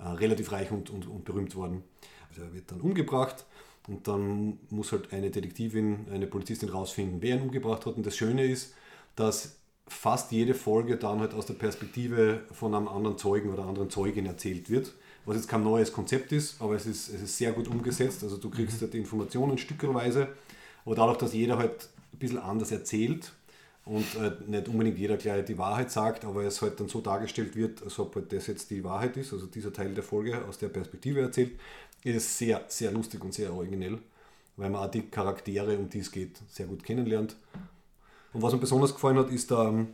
äh, 0.03 0.07
relativ 0.07 0.51
reich 0.51 0.71
und, 0.71 0.89
und, 0.89 1.07
und 1.07 1.25
berühmt 1.25 1.55
worden. 1.55 1.83
Also 2.29 2.43
er 2.43 2.53
wird 2.53 2.71
dann 2.71 2.81
umgebracht 2.81 3.45
und 3.87 4.07
dann 4.07 4.59
muss 4.69 4.91
halt 4.91 5.11
eine 5.13 5.29
Detektivin, 5.29 6.07
eine 6.11 6.27
Polizistin 6.27 6.69
rausfinden, 6.69 7.21
wer 7.21 7.35
ihn 7.35 7.41
umgebracht 7.41 7.85
hat. 7.85 7.95
Und 7.95 8.05
das 8.05 8.15
Schöne 8.15 8.45
ist, 8.45 8.73
dass 9.15 9.57
fast 9.87 10.31
jede 10.31 10.53
Folge 10.53 10.97
dann 10.97 11.19
halt 11.19 11.33
aus 11.33 11.45
der 11.45 11.55
Perspektive 11.55 12.41
von 12.51 12.73
einem 12.73 12.87
anderen 12.87 13.17
Zeugen 13.17 13.51
oder 13.51 13.65
anderen 13.65 13.89
Zeugin 13.89 14.25
erzählt 14.25 14.69
wird. 14.69 14.93
Was 15.25 15.35
jetzt 15.35 15.47
kein 15.47 15.63
neues 15.63 15.91
Konzept 15.93 16.31
ist, 16.31 16.59
aber 16.61 16.75
es 16.75 16.85
ist, 16.85 17.09
es 17.09 17.21
ist 17.21 17.37
sehr 17.37 17.51
gut 17.51 17.67
umgesetzt. 17.67 18.23
Also 18.23 18.37
du 18.37 18.49
kriegst 18.49 18.81
halt 18.81 18.93
die 18.93 18.97
Informationen 18.97 19.57
stückelweise, 19.57 20.29
aber 20.85 20.95
dadurch, 20.95 21.17
dass 21.17 21.33
jeder 21.33 21.57
halt 21.57 21.89
ein 22.13 22.17
bisschen 22.17 22.39
anders 22.39 22.71
erzählt 22.71 23.33
und 23.85 24.15
äh, 24.15 24.31
nicht 24.45 24.67
unbedingt 24.67 24.97
jeder 24.97 25.17
gleich 25.17 25.45
die 25.45 25.57
Wahrheit 25.57 25.91
sagt, 25.91 26.23
aber 26.25 26.43
es 26.43 26.61
halt 26.61 26.79
dann 26.79 26.87
so 26.87 27.01
dargestellt 27.01 27.55
wird, 27.55 27.81
als 27.83 27.97
ob 27.99 28.15
halt 28.15 28.31
das 28.31 28.47
jetzt 28.47 28.69
die 28.69 28.83
Wahrheit 28.83 29.17
ist, 29.17 29.33
also 29.33 29.47
dieser 29.47 29.73
Teil 29.73 29.93
der 29.93 30.03
Folge 30.03 30.43
aus 30.45 30.57
der 30.57 30.69
Perspektive 30.69 31.21
erzählt, 31.21 31.59
ist 32.03 32.37
sehr, 32.37 32.63
sehr 32.67 32.91
lustig 32.91 33.23
und 33.23 33.33
sehr 33.33 33.53
originell, 33.53 33.99
weil 34.57 34.69
man 34.69 34.83
auch 34.83 34.91
die 34.91 35.03
Charaktere, 35.03 35.77
um 35.77 35.89
die 35.89 35.99
es 35.99 36.11
geht, 36.11 36.39
sehr 36.49 36.67
gut 36.67 36.83
kennenlernt. 36.83 37.35
Und 38.33 38.41
was 38.41 38.53
mir 38.53 38.59
besonders 38.59 38.93
gefallen 38.93 39.17
hat, 39.17 39.29
ist 39.29 39.51
der, 39.51 39.85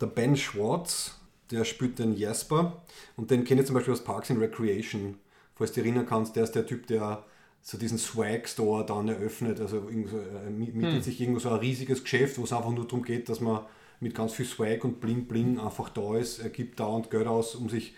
der 0.00 0.06
Ben 0.06 0.36
Schwartz, 0.36 1.18
der 1.50 1.64
spielt 1.64 1.98
den 1.98 2.16
Jasper. 2.16 2.82
Und 3.16 3.30
den 3.30 3.44
kenne 3.44 3.60
ich 3.60 3.66
zum 3.66 3.74
Beispiel 3.74 3.92
aus 3.92 4.04
Parks 4.04 4.30
and 4.30 4.40
Recreation, 4.40 5.18
falls 5.54 5.72
du 5.72 5.80
dich 5.80 5.90
erinnern 5.90 6.06
kannst, 6.06 6.36
der 6.36 6.44
ist 6.44 6.54
der 6.54 6.66
Typ, 6.66 6.86
der 6.86 7.24
so 7.62 7.78
diesen 7.78 7.98
Swag-Store 7.98 8.84
dann 8.84 9.08
eröffnet, 9.08 9.60
also 9.60 9.76
irgendwo, 9.76 10.18
äh, 10.18 10.50
mietet 10.50 10.94
Hm. 10.94 11.02
sich 11.02 11.20
irgendwo 11.20 11.40
so 11.40 11.50
ein 11.50 11.60
riesiges 11.60 12.02
Geschäft, 12.02 12.38
wo 12.38 12.44
es 12.44 12.52
einfach 12.52 12.70
nur 12.70 12.84
darum 12.84 13.04
geht, 13.04 13.28
dass 13.28 13.40
man 13.40 13.60
mit 14.00 14.14
ganz 14.14 14.32
viel 14.32 14.46
Swag 14.46 14.84
und 14.84 15.00
Bling 15.00 15.26
Bling 15.26 15.60
einfach 15.60 15.88
da 15.88 16.16
ist. 16.16 16.40
Er 16.40 16.50
gibt 16.50 16.80
dauernd 16.80 17.10
Geld 17.10 17.26
aus, 17.28 17.54
um 17.54 17.68
sich 17.68 17.94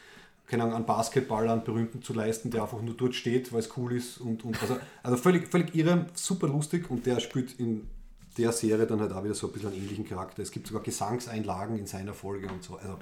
keine 0.46 0.64
Ahnung, 0.64 0.76
einen 0.76 0.86
Basketballer, 0.86 1.52
einen 1.52 1.64
Berühmten 1.64 2.02
zu 2.02 2.12
leisten, 2.12 2.50
der 2.50 2.62
einfach 2.62 2.82
nur 2.82 2.94
dort 2.94 3.14
steht, 3.14 3.52
weil 3.52 3.60
es 3.60 3.74
cool 3.78 3.94
ist. 3.94 4.18
Und, 4.18 4.44
und 4.44 4.60
also, 4.60 4.76
also 5.02 5.16
völlig, 5.16 5.48
völlig 5.48 5.74
irre, 5.74 6.06
super 6.12 6.48
lustig 6.48 6.90
und 6.90 7.06
der 7.06 7.18
spielt 7.20 7.58
in 7.58 7.88
der 8.36 8.52
Serie 8.52 8.86
dann 8.86 9.00
halt 9.00 9.12
auch 9.12 9.24
wieder 9.24 9.34
so 9.34 9.46
ein 9.46 9.52
bisschen 9.54 9.72
einen 9.72 9.78
ähnlichen 9.80 10.04
Charakter. 10.04 10.42
Es 10.42 10.50
gibt 10.50 10.66
sogar 10.66 10.82
Gesangseinlagen 10.82 11.78
in 11.78 11.86
seiner 11.86 12.12
Folge 12.12 12.48
und 12.48 12.62
so. 12.62 12.76
Also 12.76 12.98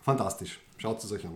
fantastisch. 0.00 0.60
Schaut 0.78 1.04
es 1.04 1.12
euch 1.12 1.26
an. 1.26 1.34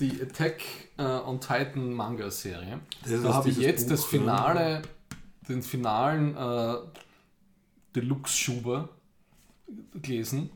Die 0.00 0.20
Attack 0.22 0.62
äh, 0.96 1.02
on 1.02 1.40
Titan 1.40 1.92
Manga 1.92 2.30
Serie. 2.30 2.80
Das 3.02 3.22
Da 3.22 3.34
habe 3.34 3.50
ich 3.50 3.58
jetzt 3.58 3.90
das 3.90 4.02
Buch, 4.02 4.12
ja. 4.14 4.18
Finale, 4.18 4.82
den 5.48 5.62
finalen 5.62 6.36
äh, 6.36 6.76
Deluxe 7.94 8.36
Schuber 8.36 8.88
gelesen 9.94 10.50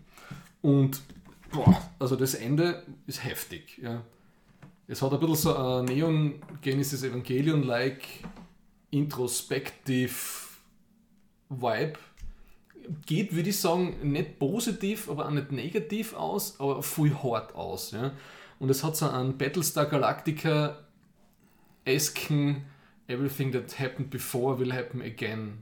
und 0.63 1.03
boah, 1.53 1.81
also 1.99 2.17
das 2.17 2.35
Ende 2.35 2.85
ist 3.07 3.23
heftig. 3.23 3.79
Ja. 3.83 4.03
Es 4.87 5.03
hat 5.03 5.13
ein 5.13 5.21
bisschen 5.21 5.37
so 5.37 5.57
ein 5.57 5.85
Neon 5.87 6.35
Genesis 6.63 7.03
Evangelion-like 7.03 8.03
Introspective 8.91 10.15
Vibe. 11.49 11.95
Geht, 13.07 13.35
würde 13.35 13.49
ich 13.49 13.59
sagen, 13.59 14.13
nicht 14.13 14.39
positiv, 14.39 15.09
aber 15.09 15.27
auch 15.27 15.31
nicht 15.31 15.53
negativ 15.53 16.15
aus, 16.15 16.61
aber 16.61 16.83
viel 16.83 17.15
hart 17.15 17.55
aus. 17.55 17.93
Ja. 17.93 18.13
Und 18.59 18.71
es 18.71 18.83
hat 18.85 18.97
so 18.97 19.09
einen 19.09 19.37
Battlestar 19.37 19.87
Galactica 19.87 20.77
esken 21.85 22.65
Everything 23.07 23.53
that 23.53 23.79
happened 23.79 24.09
before 24.09 24.59
will 24.59 24.73
happen 24.73 25.03
again 25.03 25.59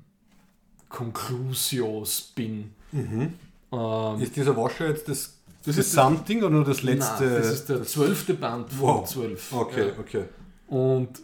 Conclusio 0.89 2.05
Spin. 2.05 2.73
Ähm, 2.93 4.21
Ist 4.21 4.37
dieser 4.37 4.57
Washer 4.57 4.89
jetzt 4.89 5.09
das, 5.09 5.39
Das 5.65 5.77
das 5.77 5.91
Something 5.93 6.39
oder 6.41 6.51
nur 6.51 6.65
das 6.65 6.83
letzte? 6.83 7.25
Nein, 7.25 7.35
das 7.37 7.47
ist 7.49 7.69
der 7.69 7.83
zwölfte 7.83 8.35
Band 8.35 8.71
von 8.71 8.81
Wow. 8.81 9.09
zwölf. 9.09 9.53
Okay, 9.53 9.89
Ja. 9.89 9.93
okay. 9.99 10.25
Und 10.69 11.21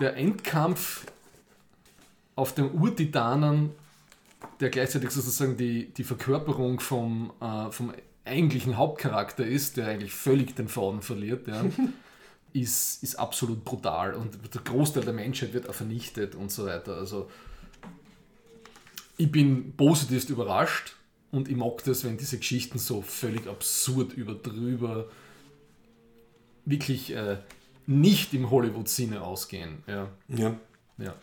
der 0.00 0.16
Endkampf 0.16 1.04
auf 2.36 2.54
dem 2.54 2.70
Urtitanen, 2.70 3.70
der 4.60 4.70
gleichzeitig 4.70 5.10
sozusagen 5.10 5.56
die, 5.56 5.86
die 5.92 6.04
Verkörperung 6.04 6.78
vom, 6.80 7.32
äh, 7.40 7.70
vom 7.72 7.92
eigentlichen 8.28 8.76
Hauptcharakter 8.76 9.44
ist, 9.46 9.76
der 9.76 9.88
eigentlich 9.88 10.12
völlig 10.12 10.54
den 10.54 10.68
Faden 10.68 11.02
verliert, 11.02 11.46
ja, 11.48 11.64
ist, 12.52 13.02
ist 13.02 13.16
absolut 13.16 13.64
brutal. 13.64 14.14
Und 14.14 14.38
der 14.54 14.60
Großteil 14.62 15.04
der 15.04 15.12
Menschheit 15.14 15.52
wird 15.52 15.68
auch 15.68 15.74
vernichtet 15.74 16.34
und 16.34 16.50
so 16.50 16.66
weiter. 16.66 16.96
Also 16.96 17.28
ich 19.16 19.30
bin 19.30 19.72
positivst 19.76 20.30
überrascht 20.30 20.94
und 21.32 21.48
ich 21.48 21.56
mag 21.56 21.82
das, 21.84 22.04
wenn 22.04 22.16
diese 22.16 22.38
Geschichten 22.38 22.78
so 22.78 23.02
völlig 23.02 23.46
absurd 23.48 24.12
überdrüber 24.12 25.06
wirklich 26.64 27.12
äh, 27.14 27.38
nicht 27.86 28.34
im 28.34 28.50
Hollywood-Sinne 28.50 29.22
ausgehen. 29.22 29.82
Ja, 29.86 30.08
Ja. 30.28 30.56
ja. 30.98 31.14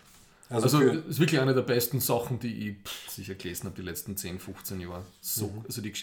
Also, 0.50 0.78
Also, 0.78 0.82
ist 0.82 1.20
wirklich 1.20 1.40
eine 1.42 1.56
der 1.56 1.62
besten 1.64 2.00
Sachen, 2.00 2.40
die 2.40 2.70
ich 2.70 2.76
pff, 2.84 3.10
sicher 3.10 3.34
gelesen 3.36 3.66
habe 3.66 3.76
die 3.76 3.82
letzten 3.82 4.16
10, 4.16 4.40
15 4.40 4.80
Jahre. 4.80 5.04
So, 5.22 5.48
Mhm. 5.48 5.62
also 5.66 5.82
die, 5.82 5.94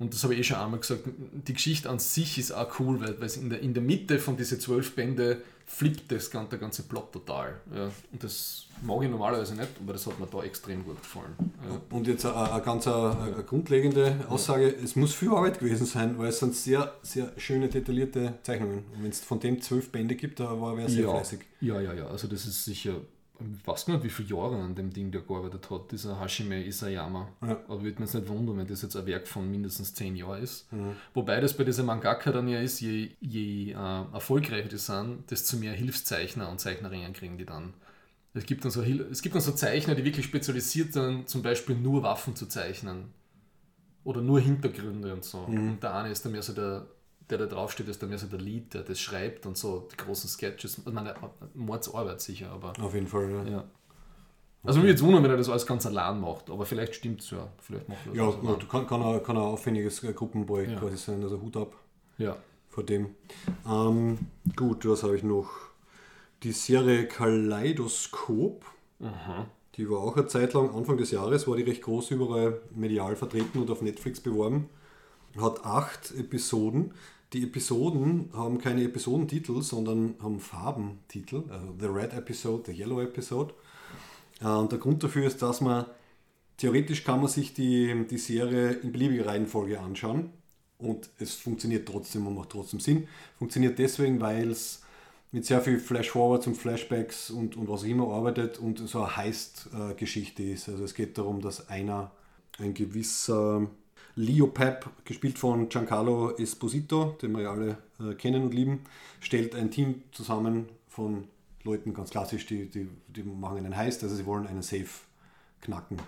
und 0.00 0.12
das 0.12 0.24
habe 0.24 0.34
ich 0.34 0.40
eh 0.40 0.44
schon 0.44 0.56
einmal 0.56 0.80
gesagt, 0.80 1.02
die 1.46 1.52
Geschichte 1.52 1.88
an 1.88 1.98
sich 2.00 2.38
ist 2.38 2.50
auch 2.52 2.80
cool, 2.80 3.00
weil, 3.00 3.16
weil 3.20 3.26
es 3.26 3.36
in 3.36 3.48
der, 3.50 3.60
in 3.60 3.72
der 3.74 3.82
Mitte 3.82 4.18
von 4.18 4.36
diesen 4.36 4.58
zwölf 4.58 4.96
Bände 4.96 5.40
flippt 5.66 6.10
das, 6.10 6.30
gan- 6.32 6.48
der 6.48 6.58
ganze 6.58 6.82
Plot 6.82 7.12
total. 7.12 7.60
Ja. 7.72 7.84
Und 8.10 8.24
das 8.24 8.66
mag 8.82 9.02
ich 9.04 9.08
normalerweise 9.08 9.54
nicht, 9.54 9.68
aber 9.80 9.92
das 9.92 10.04
hat 10.06 10.18
mir 10.18 10.26
da 10.26 10.42
extrem 10.42 10.82
gut 10.84 11.00
gefallen. 11.00 11.32
Ja. 11.64 11.80
und 11.96 12.08
jetzt 12.08 12.26
eine, 12.26 12.60
ganz 12.62 12.88
eine, 12.88 13.44
grundlegende 13.46 14.16
Aussage, 14.28 14.74
es 14.82 14.96
muss 14.96 15.14
viel 15.14 15.28
Arbeit 15.28 15.60
gewesen 15.60 15.86
sein, 15.86 16.18
weil 16.18 16.28
es 16.30 16.40
sind 16.40 16.56
sehr, 16.56 16.92
sehr 17.02 17.30
schöne, 17.36 17.68
detaillierte 17.68 18.34
Zeichnungen. 18.42 18.78
Und 18.96 19.02
wenn 19.04 19.10
es 19.10 19.20
von 19.20 19.38
dem 19.38 19.60
zwölf 19.60 19.92
Bände 19.92 20.16
gibt, 20.16 20.40
da 20.40 20.60
war 20.60 20.76
wer 20.76 20.88
sehr 20.88 21.02
ja. 21.04 21.10
fleißig. 21.10 21.40
Ja, 21.60 21.80
ja, 21.80 21.92
ja. 21.94 22.06
Also 22.08 22.26
das 22.26 22.46
ist 22.46 22.64
sicher, 22.64 22.94
ich 22.94 23.19
weiß 23.64 23.86
gar 23.86 23.94
nicht, 23.94 24.04
wie 24.04 24.10
viele 24.10 24.28
Jahre 24.28 24.56
an 24.56 24.74
dem 24.74 24.92
Ding 24.92 25.10
der 25.10 25.22
gearbeitet 25.22 25.70
hat, 25.70 25.92
dieser 25.92 26.20
Hashime 26.20 26.64
Isayama. 26.64 27.28
Ja. 27.42 27.60
Aber 27.68 27.82
würde 27.82 28.00
mich 28.00 28.12
nicht 28.12 28.28
wundern, 28.28 28.58
wenn 28.58 28.66
das 28.66 28.82
jetzt 28.82 28.96
ein 28.96 29.06
Werk 29.06 29.26
von 29.26 29.50
mindestens 29.50 29.94
zehn 29.94 30.16
Jahren 30.16 30.42
ist. 30.42 30.72
Mhm. 30.72 30.96
Wobei 31.14 31.40
das 31.40 31.56
bei 31.56 31.64
dieser 31.64 31.82
Mangaka 31.82 32.32
dann 32.32 32.48
ja 32.48 32.60
ist, 32.60 32.80
je, 32.80 33.10
je 33.20 33.72
äh, 33.72 33.74
erfolgreicher 33.74 34.68
die 34.68 34.78
sind, 34.78 35.30
desto 35.30 35.56
mehr 35.56 35.72
Hilfszeichner 35.72 36.50
und 36.50 36.60
Zeichnerinnen 36.60 37.12
kriegen 37.12 37.38
die 37.38 37.46
dann. 37.46 37.74
Es 38.32 38.46
gibt, 38.46 38.64
dann 38.64 38.70
so, 38.70 38.82
es 38.82 39.22
gibt 39.22 39.34
dann 39.34 39.42
so 39.42 39.52
Zeichner, 39.52 39.94
die 39.94 40.04
wirklich 40.04 40.26
spezialisiert 40.26 40.92
sind, 40.92 41.28
zum 41.28 41.42
Beispiel 41.42 41.76
nur 41.76 42.02
Waffen 42.04 42.36
zu 42.36 42.46
zeichnen. 42.46 43.12
Oder 44.04 44.22
nur 44.22 44.40
Hintergründe 44.40 45.12
und 45.12 45.24
so. 45.24 45.40
Und 45.40 45.80
der 45.82 45.94
eine 45.94 46.10
ist 46.10 46.24
dann 46.24 46.32
mehr 46.32 46.42
so 46.42 46.52
der, 46.52 46.86
der 47.30 47.38
da 47.38 47.46
draufsteht, 47.46 47.88
ist 47.88 48.02
dann 48.02 48.08
mehr 48.10 48.18
so 48.18 48.26
der 48.26 48.40
Lead, 48.40 48.74
der 48.74 48.82
das 48.82 48.98
schreibt 49.00 49.46
und 49.46 49.56
so, 49.56 49.88
die 49.92 49.96
großen 49.96 50.28
Sketches. 50.28 50.78
Ich 50.78 50.92
meine, 50.92 51.14
Mordsarbeit 51.54 52.20
sicher, 52.20 52.50
aber 52.50 52.72
Auf 52.80 52.94
jeden 52.94 53.06
Fall, 53.06 53.30
ja. 53.30 53.44
ja. 53.44 53.64
Also 54.62 54.80
mir 54.80 54.88
jetzt 54.88 55.02
wundern, 55.02 55.22
wenn 55.22 55.30
er 55.30 55.38
das 55.38 55.48
alles 55.48 55.66
ganz 55.66 55.86
allein 55.86 56.20
macht, 56.20 56.50
aber 56.50 56.66
vielleicht 56.66 56.94
stimmt 56.94 57.20
es 57.22 57.30
ja. 57.30 57.48
Vielleicht 57.60 57.88
macht 57.88 58.00
er 58.04 58.08
das 58.10 58.16
Ja, 58.18 58.24
alles 58.24 58.36
na, 58.42 58.58
kann, 58.68 58.86
kann, 58.86 59.02
ein, 59.02 59.22
kann 59.22 59.36
ein 59.36 59.42
aufwendiges 59.42 60.04
äh, 60.04 60.12
Gruppenprojekt 60.12 60.72
Ja. 60.72 60.78
quasi 60.78 60.96
sein, 60.98 61.22
also 61.22 61.40
Hut 61.40 61.56
ab 61.56 61.72
Ja. 62.18 62.36
vor 62.68 62.84
dem. 62.84 63.14
Ähm, 63.66 64.18
gut, 64.56 64.86
was 64.86 65.02
habe 65.02 65.16
ich 65.16 65.22
noch? 65.22 65.48
Die 66.42 66.52
Serie 66.52 67.06
Kaleidoskop, 67.06 68.64
die 69.76 69.88
war 69.88 69.98
auch 70.00 70.16
eine 70.16 70.26
Zeit 70.26 70.52
lang, 70.54 70.74
Anfang 70.74 70.96
des 70.98 71.10
Jahres, 71.10 71.46
war 71.48 71.56
die 71.56 71.62
recht 71.62 71.82
groß 71.82 72.10
überall 72.10 72.60
medial 72.74 73.16
vertreten 73.16 73.58
und 73.60 73.70
auf 73.70 73.82
Netflix 73.82 74.20
beworben. 74.20 74.68
Hat 75.38 75.64
acht 75.64 76.12
Episoden. 76.18 76.92
Die 77.32 77.44
Episoden 77.44 78.30
haben 78.32 78.58
keine 78.58 78.82
Episodentitel, 78.84 79.62
sondern 79.62 80.14
haben 80.20 80.40
Farbentitel. 80.40 81.44
Also 81.48 81.74
The 81.78 81.86
Red 81.86 82.12
Episode, 82.12 82.64
The 82.66 82.72
Yellow 82.72 83.00
Episode. 83.00 83.54
Äh, 84.40 84.46
Und 84.46 84.72
der 84.72 84.78
Grund 84.78 85.02
dafür 85.04 85.26
ist, 85.26 85.40
dass 85.42 85.60
man 85.60 85.86
theoretisch 86.56 87.04
kann 87.04 87.20
man 87.20 87.28
sich 87.28 87.54
die, 87.54 88.06
die 88.10 88.18
Serie 88.18 88.72
in 88.72 88.92
beliebiger 88.92 89.26
Reihenfolge 89.26 89.80
anschauen 89.80 90.30
und 90.78 91.08
es 91.18 91.34
funktioniert 91.34 91.88
trotzdem 91.88 92.26
und 92.26 92.34
macht 92.34 92.50
trotzdem 92.50 92.80
Sinn. 92.80 93.08
Funktioniert 93.38 93.78
deswegen, 93.78 94.20
weil 94.20 94.50
es 94.50 94.82
mit 95.32 95.46
sehr 95.46 95.60
viel 95.60 95.78
Flashforwards 95.78 96.46
und 96.48 96.56
Flashbacks 96.56 97.30
und, 97.30 97.56
und 97.56 97.68
was 97.68 97.82
auch 97.82 97.86
immer 97.86 98.12
arbeitet 98.12 98.58
und 98.58 98.78
so 98.78 99.02
eine 99.02 99.16
Heist-Geschichte 99.16 100.42
ist. 100.42 100.68
Also 100.68 100.84
es 100.84 100.94
geht 100.94 101.16
darum, 101.16 101.40
dass 101.40 101.68
einer, 101.68 102.10
ein 102.58 102.74
gewisser 102.74 103.68
Leo 104.20 104.48
Pep, 104.48 104.86
gespielt 105.04 105.38
von 105.38 105.68
Giancarlo 105.68 106.36
Esposito, 106.36 107.16
den 107.22 107.32
wir 107.32 107.42
ja 107.42 107.52
alle 107.52 107.78
äh, 107.98 108.14
kennen 108.14 108.42
und 108.42 108.54
lieben, 108.54 108.80
stellt 109.20 109.54
ein 109.54 109.70
Team 109.70 110.02
zusammen 110.12 110.68
von 110.88 111.24
Leuten, 111.64 111.94
ganz 111.94 112.10
klassisch, 112.10 112.46
die, 112.46 112.66
die, 112.66 112.88
die 113.08 113.22
machen 113.22 113.58
einen 113.58 113.76
Heist, 113.76 114.02
also 114.02 114.14
sie 114.14 114.26
wollen 114.26 114.46
einen 114.46 114.62
Safe 114.62 114.88
knacken. 115.62 115.98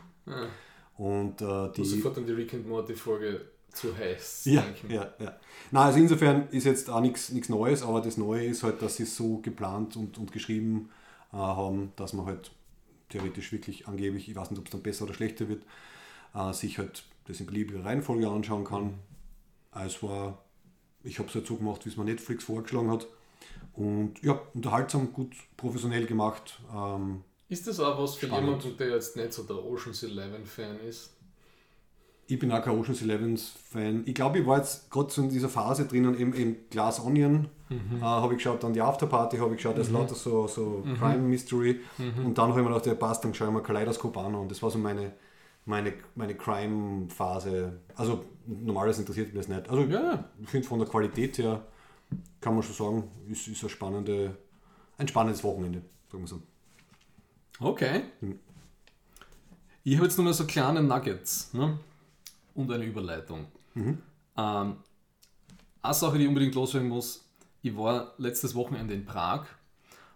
Und 0.96 1.40
äh, 1.40 1.72
die, 1.72 1.84
sofort 1.84 2.18
an 2.18 2.26
die 2.26 2.32
Rick 2.32 2.54
and 2.54 2.68
Morty 2.68 2.94
Folge 2.94 3.46
zu 3.72 3.96
heiß 3.96 4.44
ja, 4.44 4.62
ja, 4.86 5.10
ja. 5.18 5.40
Na, 5.70 5.86
also 5.86 5.98
insofern 5.98 6.46
ist 6.50 6.64
jetzt 6.64 6.90
auch 6.90 7.00
nichts 7.00 7.30
nichts 7.30 7.48
Neues, 7.48 7.82
aber 7.82 8.02
das 8.02 8.18
Neue 8.18 8.44
ist 8.44 8.62
halt, 8.62 8.82
dass 8.82 8.96
sie 8.96 9.04
es 9.04 9.16
so 9.16 9.38
geplant 9.38 9.96
und, 9.96 10.18
und 10.18 10.30
geschrieben 10.30 10.90
äh, 11.32 11.36
haben, 11.36 11.92
dass 11.96 12.12
man 12.12 12.26
halt 12.26 12.50
theoretisch 13.08 13.50
wirklich 13.52 13.88
angeblich, 13.88 14.28
ich 14.28 14.36
weiß 14.36 14.50
nicht, 14.50 14.60
ob 14.60 14.66
es 14.66 14.70
dann 14.70 14.82
besser 14.82 15.04
oder 15.04 15.14
schlechter 15.14 15.48
wird, 15.48 15.62
äh, 16.34 16.52
sich 16.52 16.78
halt 16.78 17.04
das 17.26 17.40
in 17.40 17.46
beliebiger 17.46 17.84
Reihenfolge 17.84 18.28
anschauen 18.28 18.64
kann. 18.64 18.94
Es 19.84 20.02
war, 20.02 20.42
ich 21.02 21.18
habe 21.18 21.28
es 21.28 21.34
halt 21.34 21.46
so 21.46 21.56
gemacht, 21.56 21.84
wie 21.84 21.88
es 21.90 21.96
mir 21.96 22.04
Netflix 22.04 22.44
vorgeschlagen 22.44 22.90
hat. 22.90 23.06
Und 23.74 24.22
ja, 24.22 24.38
unterhaltsam, 24.54 25.12
gut, 25.12 25.34
professionell 25.56 26.06
gemacht. 26.06 26.60
Ähm, 26.74 27.22
Ist 27.48 27.66
das 27.66 27.80
auch 27.80 27.98
was 27.98 28.16
für 28.16 28.26
Spannend. 28.26 28.46
jemanden, 28.48 28.76
der 28.76 28.90
jetzt 28.90 29.16
nicht 29.16 29.32
so 29.32 29.44
der 29.44 29.56
Ocean's 29.64 30.02
Eleven 30.02 30.44
Fan 30.44 30.78
ist? 30.80 31.14
Ich 32.28 32.38
bin 32.38 32.52
auch 32.52 32.62
kein 32.62 32.78
Ocean's 32.78 33.02
Elevens 33.02 33.52
Fan. 33.70 34.04
Ich 34.06 34.14
glaube, 34.14 34.38
ich 34.38 34.46
war 34.46 34.58
jetzt 34.58 34.90
gerade 34.90 35.10
so 35.10 35.22
in 35.22 35.28
dieser 35.28 35.48
Phase 35.48 35.86
drinnen, 35.86 36.18
eben, 36.18 36.34
eben 36.34 36.56
Glass 36.70 37.00
Onion 37.00 37.48
äh, 37.70 38.00
habe 38.00 38.34
ich 38.34 38.38
geschaut, 38.38 38.62
dann 38.62 38.72
die 38.74 38.80
Afterparty 38.80 39.38
habe 39.38 39.50
ich 39.50 39.56
geschaut, 39.56 39.76
das 39.78 39.88
ist 39.88 39.92
lauter 39.92 40.14
so, 40.14 40.46
so 40.46 40.84
Crime 40.98 41.18
Mystery. 41.18 41.80
Und 41.98 42.36
dann 42.38 42.50
habe 42.50 42.60
ich 42.60 42.64
mir 42.64 42.70
gedacht, 42.70 42.86
der 42.86 42.94
passt, 42.94 43.24
dann 43.24 43.34
schaue 43.34 43.48
ich 43.48 43.54
mir 43.54 43.62
Kaleidoskop 43.62 44.16
an. 44.18 44.34
Und 44.34 44.50
das 44.50 44.62
war 44.62 44.70
so 44.70 44.78
meine, 44.78 45.12
meine, 45.64 45.94
meine 46.14 46.34
Crime-Phase. 46.34 47.80
Also 47.94 48.24
normalerweise 48.46 49.00
interessiert 49.00 49.28
mich 49.28 49.36
das 49.36 49.48
nicht. 49.48 49.68
Also 49.68 49.84
Ja, 49.84 50.24
ich 50.40 50.48
finde 50.48 50.66
von 50.66 50.78
der 50.78 50.88
Qualität 50.88 51.38
her, 51.38 51.64
kann 52.40 52.54
man 52.54 52.62
schon 52.62 52.74
sagen, 52.74 53.10
ist, 53.30 53.48
ist 53.48 53.62
eine 53.62 53.70
spannende, 53.70 54.36
ein 54.98 55.08
spannendes 55.08 55.42
Wochenende, 55.44 55.82
sagen 56.10 56.24
wir 56.24 56.28
so. 56.28 56.42
Okay. 57.60 58.02
Hm. 58.20 58.38
Ich 59.84 59.96
habe 59.96 60.06
jetzt 60.06 60.16
nochmal 60.16 60.34
so 60.34 60.46
kleine 60.46 60.82
Nuggets 60.82 61.52
ne? 61.54 61.78
und 62.54 62.70
eine 62.70 62.84
Überleitung. 62.84 63.46
Mhm. 63.74 63.98
Ähm, 64.36 64.76
eine 65.82 65.94
Sache, 65.94 66.18
die 66.18 66.24
ich 66.24 66.28
unbedingt 66.28 66.54
loswerden 66.54 66.88
muss, 66.88 67.28
ich 67.62 67.76
war 67.76 68.14
letztes 68.18 68.54
Wochenende 68.54 68.94
in 68.94 69.04
Prag 69.04 69.46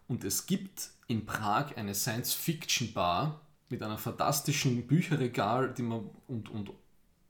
und 0.08 0.24
es 0.24 0.46
gibt 0.46 0.90
in 1.08 1.26
Prag 1.26 1.76
eine 1.76 1.94
Science-Fiction-Bar 1.94 3.40
mit 3.68 3.82
einem 3.82 3.98
fantastischen 3.98 4.86
Bücherregal 4.86 5.74
die 5.74 5.82
man, 5.82 6.10
und, 6.28 6.48
und 6.50 6.70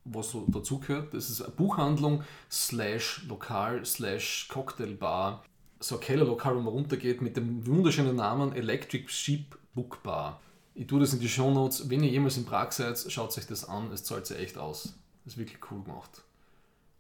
was 0.05 0.31
so 0.31 0.47
dazugehört. 0.49 1.15
Das 1.15 1.31
ist 1.31 1.43
eine 1.43 1.53
Buchhandlung 1.53 2.23
slash 2.51 3.25
Lokal 3.29 3.85
slash 3.85 4.49
Cocktailbar. 4.49 5.45
So 5.81 5.97
ein 5.97 6.01
Kellerlokal, 6.01 6.57
wo 6.57 6.61
man 6.61 6.73
runtergeht 6.73 7.21
mit 7.21 7.37
dem 7.37 7.67
wunderschönen 7.67 8.17
Namen 8.17 8.53
Electric 8.55 9.09
Sheep 9.09 9.59
Book 9.75 10.03
Bar. 10.03 10.41
Ich 10.75 10.87
tue 10.87 11.01
das 11.01 11.13
in 11.13 11.21
die 11.21 11.29
Show 11.29 11.51
Notes. 11.51 11.89
Wenn 11.89 12.03
ihr 12.03 12.11
jemals 12.11 12.37
in 12.37 12.45
Prag 12.45 12.73
seid, 12.73 12.99
schaut 13.11 13.37
euch 13.37 13.47
das 13.47 13.69
an. 13.69 13.91
Es 13.93 14.05
zahlt 14.05 14.27
sich 14.27 14.39
echt 14.39 14.59
aus. 14.59 14.95
Das 15.25 15.35
ist 15.35 15.39
wirklich 15.39 15.59
cool 15.71 15.83
gemacht. 15.83 16.23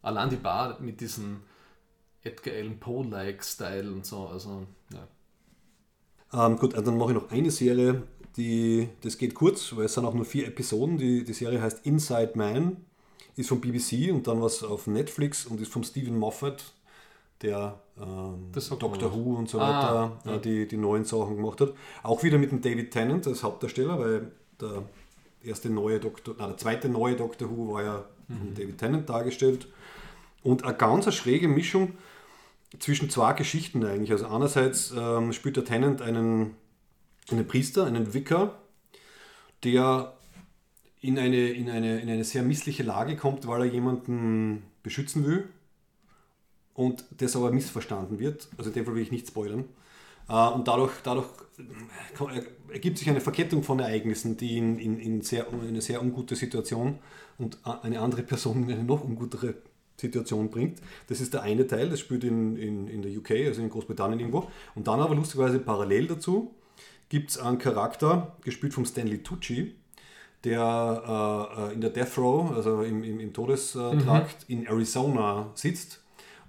Allein 0.03 0.30
die 0.30 0.37
Bar 0.37 0.80
mit 0.80 1.01
diesem 1.01 1.43
Edgar 2.22 2.55
Allan 2.55 2.78
Poe-like 2.78 3.45
Style 3.45 3.91
und 3.93 4.05
so. 4.05 4.26
Also, 4.26 4.66
ja. 4.93 6.47
Ähm, 6.47 6.57
gut, 6.59 6.74
also 6.74 6.91
dann 6.91 6.99
mache 6.99 7.11
ich 7.11 7.14
noch 7.14 7.30
eine 7.30 7.51
Serie, 7.51 8.03
die, 8.37 8.89
das 9.03 9.18
geht 9.18 9.34
kurz, 9.34 9.74
weil 9.76 9.87
es 9.87 9.95
sind 9.95 10.05
auch 10.05 10.14
nur 10.14 10.24
vier 10.24 10.47
Episoden. 10.47 10.99
Die, 10.99 11.24
die 11.24 11.32
Serie 11.32 11.61
heißt 11.61 11.87
Inside 11.87 12.32
Man, 12.34 12.78
ist 13.37 13.49
vom 13.49 13.61
BBC 13.61 14.12
und 14.12 14.26
dann 14.26 14.43
was 14.43 14.62
auf 14.62 14.87
Netflix 14.87 15.47
und 15.47 15.61
ist 15.61 15.72
vom 15.72 15.84
Stephen 15.84 16.18
Moffat, 16.18 16.72
der 17.43 17.78
ähm, 18.01 18.53
Doctor 18.53 19.14
Who 19.14 19.37
und 19.37 19.49
so 19.49 19.61
ah, 19.61 19.62
weiter 20.22 20.32
ja. 20.32 20.39
die, 20.39 20.66
die 20.66 20.76
neuen 20.76 21.05
Sachen 21.05 21.37
gemacht 21.37 21.61
hat. 21.61 21.72
Auch 22.03 22.22
wieder 22.22 22.39
mit 22.39 22.51
dem 22.51 22.61
David 22.61 22.91
Tennant 22.91 23.26
als 23.26 23.43
Hauptdarsteller, 23.43 23.99
weil 23.99 24.32
der 24.61 24.82
erste 25.43 25.70
neue 25.70 26.01
Doctor, 26.01 26.34
nein, 26.39 26.49
der 26.49 26.57
zweite 26.57 26.89
neue 26.89 27.16
Doctor 27.16 27.51
Who 27.51 27.74
war 27.74 27.82
ja 27.82 28.05
mhm. 28.28 28.55
David 28.55 28.78
Tennant 28.78 29.09
dargestellt. 29.09 29.68
Und 30.43 30.64
eine 30.64 30.74
ganz 30.74 31.12
schräge 31.14 31.49
Mischung 31.49 31.93
zwischen 32.78 33.11
zwei 33.11 33.32
Geschichten 33.32 33.84
eigentlich. 33.84 34.12
Also 34.12 34.26
einerseits 34.26 34.93
ähm, 34.97 35.32
spielt 35.32 35.57
der 35.57 35.64
Tennant 35.64 36.03
einen, 36.03 36.55
einen 37.31 37.47
Priester, 37.47 37.87
einen 37.87 38.14
Vicar, 38.14 38.62
der 39.64 40.14
in 41.01 41.18
eine, 41.18 41.51
in, 41.51 41.70
eine, 41.70 42.01
in 42.01 42.09
eine 42.09 42.24
sehr 42.24 42.43
missliche 42.43 42.83
Lage 42.83 43.16
kommt, 43.16 43.47
weil 43.47 43.62
er 43.62 43.72
jemanden 43.72 44.62
beschützen 44.83 45.24
will 45.27 45.49
und 46.74 47.05
das 47.18 47.37
aber 47.37 47.53
missverstanden 47.53 48.18
wird. 48.18 48.49
Also 48.59 48.70
in 48.70 48.74
dem 48.74 48.85
Fall 48.85 48.95
will 48.95 49.03
ich 49.03 49.12
nicht 49.12 49.29
spoilern. 49.29 49.64
Äh, 50.29 50.49
und 50.49 50.68
dadurch, 50.68 50.93
dadurch 51.03 51.27
ergibt 52.72 52.99
sich 52.99 53.09
eine 53.09 53.20
Verkettung 53.20 53.62
von 53.62 53.79
Ereignissen, 53.79 54.37
die 54.37 54.57
ihn 54.57 54.79
in, 54.79 54.99
in, 54.99 55.22
sehr, 55.22 55.47
in 55.53 55.68
eine 55.68 55.81
sehr 55.81 56.03
ungute 56.03 56.37
Situation 56.37 56.99
und 57.39 57.59
eine 57.64 58.01
andere 58.01 58.22
Person 58.22 58.64
in 58.64 58.72
eine 58.72 58.85
noch 58.85 59.05
ungutere 59.05 59.55
Situation 59.97 60.51
bringt. 60.51 60.81
Das 61.09 61.20
ist 61.20 61.33
der 61.33 61.43
eine 61.43 61.66
Teil, 61.66 61.89
das 61.89 62.01
spielt 62.01 62.24
in, 62.24 62.57
in, 62.57 62.89
in 62.89 63.03
der 63.03 63.11
UK, 63.11 63.31
also 63.47 63.62
in 63.62 63.70
Großbritannien 63.70 64.20
irgendwo. 64.20 64.51
Und 64.74 64.87
dann 64.87 65.01
aber 65.01 65.14
lustigerweise 65.14 65.59
parallel 65.59 66.09
dazu 66.09 66.55
gibt 67.09 67.30
es 67.30 67.38
einen 67.38 67.59
Charakter, 67.59 68.36
gespielt 68.44 68.74
vom 68.74 68.84
Stanley 68.84 69.22
Tucci, 69.22 69.74
der 70.44 71.68
äh, 71.70 71.74
in 71.74 71.80
der 71.80 71.90
Death 71.90 72.18
Row, 72.18 72.52
also 72.52 72.82
im, 72.82 73.02
im, 73.02 73.20
im 73.20 73.32
Todestrakt 73.32 74.48
mhm. 74.48 74.59
in 74.59 74.66
Arizona 74.66 75.50
sitzt 75.54 76.02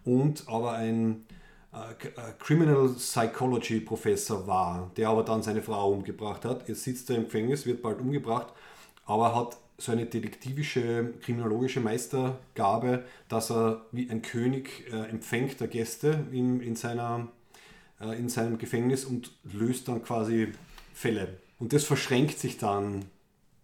und 0.04 0.44
aber 0.48 0.74
ein 0.74 1.26
äh, 1.74 2.08
äh, 2.08 2.34
Criminal 2.40 2.90
Psychology 2.90 3.80
Professor 3.80 4.48
war, 4.48 4.92
der 4.98 5.10
aber 5.10 5.24
dann 5.24 5.44
seine 5.44 5.62
Frau 5.62 5.92
umgebracht 5.92 6.46
hat. 6.46 6.68
Jetzt 6.68 6.84
sitzt 6.84 7.10
er 7.10 7.18
im 7.18 7.26
Gefängnis, 7.26 7.66
wird 7.66 7.82
bald 7.82 8.00
umgebracht, 8.00 8.48
aber 9.06 9.36
hat 9.36 9.58
so 9.78 9.92
eine 9.92 10.06
detektivische, 10.06 11.14
kriminologische 11.22 11.80
Meistergabe, 11.80 13.04
dass 13.30 13.52
er 13.52 13.86
wie 13.92 14.10
ein 14.10 14.22
König 14.22 14.92
äh, 14.92 15.10
empfängt 15.10 15.60
der 15.60 15.68
Gäste 15.68 16.26
in, 16.32 16.62
in, 16.62 16.76
seiner, 16.76 17.28
äh, 18.00 18.18
in 18.18 18.30
seinem 18.30 18.58
Gefängnis 18.58 19.06
und 19.06 19.32
löst 19.44 19.88
dann 19.88 20.04
quasi 20.04 20.54
Fälle. 20.94 21.38
Und 21.60 21.74
das 21.74 21.84
verschränkt 21.84 22.40
sich 22.40 22.58
dann 22.58 23.06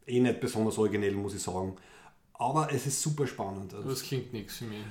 eh 0.06 0.20
nicht 0.20 0.40
besonders 0.40 0.78
originell, 0.78 1.14
muss 1.14 1.36
ich 1.36 1.42
sagen. 1.42 1.76
Aber 2.34 2.72
es 2.72 2.88
ist 2.88 3.02
super 3.02 3.28
spannend. 3.28 3.74
Also 3.74 3.90
das 3.90 4.04
klingt 4.04 4.34
nichts 4.34 4.58
für 4.58 4.66
mich. 4.66 4.84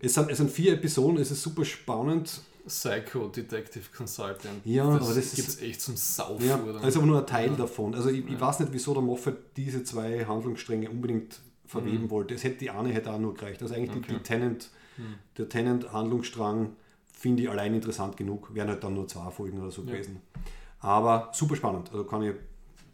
Es 0.00 0.14
sind, 0.14 0.30
es 0.30 0.38
sind 0.38 0.50
vier 0.50 0.74
Episoden, 0.74 1.18
es 1.18 1.30
ist 1.30 1.42
super 1.42 1.64
spannend. 1.64 2.40
Psycho 2.66 3.26
Detective 3.26 3.84
Consultant. 3.94 4.64
Ja, 4.64 4.84
das 4.96 5.02
aber 5.02 5.14
das 5.14 5.34
gibt 5.34 5.48
es 5.48 5.60
echt 5.60 5.80
zum 5.80 5.96
Saufen. 5.96 6.46
Ja, 6.46 6.62
also 6.80 7.00
aber 7.00 7.06
nur 7.06 7.18
ein 7.18 7.26
Teil 7.26 7.50
ja. 7.50 7.56
davon. 7.56 7.94
Also 7.94 8.08
ich, 8.08 8.24
ich, 8.26 8.40
weiß 8.40 8.60
nicht, 8.60 8.72
wieso 8.72 8.94
der 8.94 9.02
Moffat 9.02 9.36
diese 9.56 9.82
zwei 9.82 10.24
Handlungsstränge 10.24 10.88
unbedingt 10.88 11.40
verweben 11.66 12.04
mhm. 12.04 12.10
wollte. 12.10 12.34
Es 12.34 12.44
hätte 12.44 12.58
die 12.58 12.70
eine 12.70 12.90
hätte 12.90 13.12
auch 13.12 13.18
nur 13.18 13.34
gereicht. 13.34 13.62
Also 13.62 13.74
eigentlich 13.74 13.96
okay. 13.96 14.06
die, 14.08 14.14
die 14.14 14.22
Tenant, 14.22 14.70
mhm. 14.96 15.14
der 15.36 15.48
Tenant-Handlungsstrang 15.48 16.76
finde 17.22 17.44
ich 17.44 17.48
allein 17.48 17.72
interessant 17.72 18.16
genug. 18.16 18.52
Wären 18.52 18.68
halt 18.68 18.82
dann 18.82 18.94
nur 18.94 19.06
zwei 19.06 19.30
Folgen 19.30 19.60
oder 19.60 19.70
so 19.70 19.82
ja. 19.82 19.92
gewesen. 19.92 20.20
Aber 20.80 21.30
super 21.32 21.54
spannend. 21.54 21.90
Also 21.92 22.04
kann 22.04 22.22
ich 22.22 22.34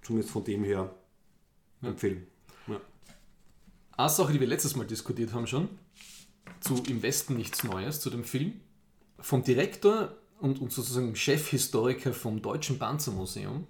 zumindest 0.03 0.31
von 0.31 0.45
dem 0.45 0.65
her 0.65 0.95
empfehlen. 1.81 2.27
Ja. 2.67 2.79
Eine 3.97 4.11
Sache, 4.11 4.35
die 4.35 4.41
wir 4.41 4.47
letztes 4.47 4.77
Mal 4.77 4.87
diskutiert 4.87 5.33
haben 5.33 5.47
schon, 5.47 5.71
zu 6.61 6.83
Im 6.89 7.03
Westen 7.03 7.37
nichts 7.37 7.65
Neues, 7.65 8.01
zu 8.01 8.11
dem 8.11 8.23
Film 8.23 8.61
vom 9.19 9.43
Direktor 9.43 10.15
und, 10.41 10.61
und 10.61 10.73
sozusagen 10.73 11.17
Chefhistoriker 11.17 12.13
vom 12.13 12.43
Deutschen 12.43 12.79
Panzermuseum, 12.79 13.67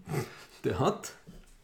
der 0.65 0.81
hat 0.81 1.13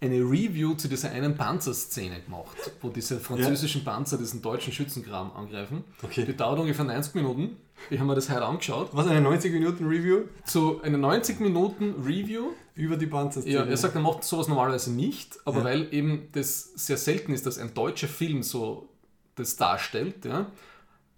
eine 0.00 0.20
Review 0.20 0.74
zu 0.74 0.86
dieser 0.86 1.10
einen 1.10 1.34
Panzerszene 1.34 2.20
gemacht, 2.20 2.56
wo 2.80 2.90
diese 2.90 3.18
französischen 3.18 3.84
ja. 3.84 3.92
Panzer 3.92 4.18
diesen 4.18 4.40
deutschen 4.40 4.72
Schützenkram 4.72 5.32
angreifen. 5.32 5.82
Okay. 6.02 6.24
Die 6.24 6.36
dauert 6.36 6.60
ungefähr 6.60 6.84
90 6.84 7.14
Minuten. 7.16 7.56
Ich 7.90 7.98
habe 7.98 8.08
mir 8.08 8.14
das 8.14 8.30
heute 8.30 8.44
angeschaut. 8.44 8.90
Was, 8.92 9.06
eine 9.06 9.20
90 9.20 9.52
Minuten 9.52 9.86
Review? 9.86 10.22
Zu 10.44 10.80
einer 10.82 10.98
90 10.98 11.40
Minuten 11.40 11.94
Review. 12.02 12.50
Über 12.74 12.96
die 12.96 13.06
Panzerszene. 13.06 13.54
Ja, 13.54 13.64
er 13.64 13.76
sagt, 13.76 13.94
er 13.94 14.00
macht 14.00 14.24
sowas 14.24 14.48
normalerweise 14.48 14.92
nicht, 14.92 15.38
aber 15.44 15.58
ja. 15.58 15.64
weil 15.64 15.94
eben 15.94 16.28
das 16.32 16.72
sehr 16.74 16.96
selten 16.96 17.32
ist, 17.32 17.46
dass 17.46 17.58
ein 17.58 17.72
deutscher 17.74 18.08
Film 18.08 18.42
so 18.42 18.88
das 19.36 19.56
darstellt, 19.56 20.24
ja, 20.24 20.46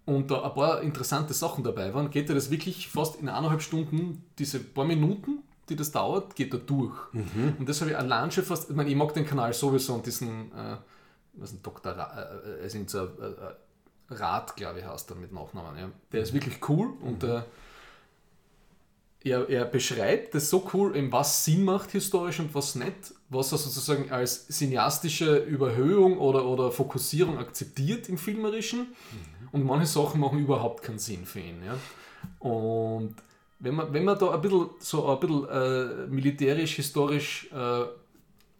und 0.06 0.30
da 0.30 0.42
ein 0.42 0.54
paar 0.54 0.82
interessante 0.82 1.34
Sachen 1.34 1.64
dabei 1.64 1.92
waren, 1.92 2.10
geht 2.10 2.28
er 2.28 2.34
das 2.34 2.50
wirklich 2.50 2.88
fast 2.88 3.20
in 3.20 3.28
eineinhalb 3.28 3.60
Stunden, 3.60 4.24
diese 4.38 4.60
paar 4.60 4.84
Minuten, 4.84 5.42
die 5.68 5.74
das 5.74 5.90
dauert, 5.90 6.36
geht 6.36 6.52
er 6.52 6.60
durch. 6.60 6.94
Mhm. 7.12 7.56
Und 7.58 7.68
das 7.68 7.80
habe 7.80 7.90
ich 7.90 7.96
allein 7.96 8.30
schon 8.30 8.44
fast, 8.44 8.70
ich 8.70 8.76
meine, 8.76 8.88
ich 8.88 8.96
mag 8.96 9.12
den 9.14 9.26
Kanal 9.26 9.52
sowieso 9.52 9.94
und 9.94 10.06
diesen, 10.06 10.52
äh, 10.52 10.76
was 11.34 11.52
ein. 11.52 11.60
Ra, 11.84 12.28
äh, 12.62 12.66
äh, 12.66 12.84
so, 12.86 12.98
äh, 13.00 13.06
Rat, 14.08 14.56
glaube 14.56 14.80
ich, 14.80 14.86
heißt 14.86 15.10
er 15.10 15.16
mit 15.16 15.32
Nachnamen. 15.32 15.78
Ja. 15.78 15.90
Der 16.12 16.22
ist 16.22 16.32
wirklich 16.32 16.58
cool 16.68 16.92
und 17.00 17.22
mhm. 17.22 17.42
er, 19.24 19.48
er 19.48 19.64
beschreibt 19.64 20.34
das 20.34 20.48
so 20.50 20.68
cool, 20.72 20.94
was 21.10 21.44
Sinn 21.44 21.64
macht 21.64 21.90
historisch 21.90 22.40
und 22.40 22.54
was 22.54 22.74
nicht, 22.74 23.14
was 23.28 23.52
er 23.52 23.58
sozusagen 23.58 24.10
als 24.12 24.46
cineastische 24.48 25.36
Überhöhung 25.38 26.18
oder, 26.18 26.46
oder 26.46 26.70
Fokussierung 26.70 27.38
akzeptiert 27.38 28.08
im 28.08 28.18
Filmerischen. 28.18 28.80
Mhm 28.80 29.36
und 29.56 29.64
manche 29.64 29.86
Sachen 29.86 30.20
machen 30.20 30.38
überhaupt 30.38 30.82
keinen 30.82 30.98
Sinn 30.98 31.24
für 31.24 31.40
ihn. 31.40 31.62
Ja? 31.64 31.78
Und 32.46 33.14
wenn 33.58 33.74
man, 33.74 33.92
wenn 33.92 34.04
man 34.04 34.18
da 34.18 34.34
ein 34.34 34.40
bisschen, 34.40 34.68
so 34.80 35.08
ein 35.08 35.20
bisschen 35.20 35.48
äh, 35.48 36.06
militärisch, 36.08 36.74
historisch 36.76 37.48
äh, 37.52 37.84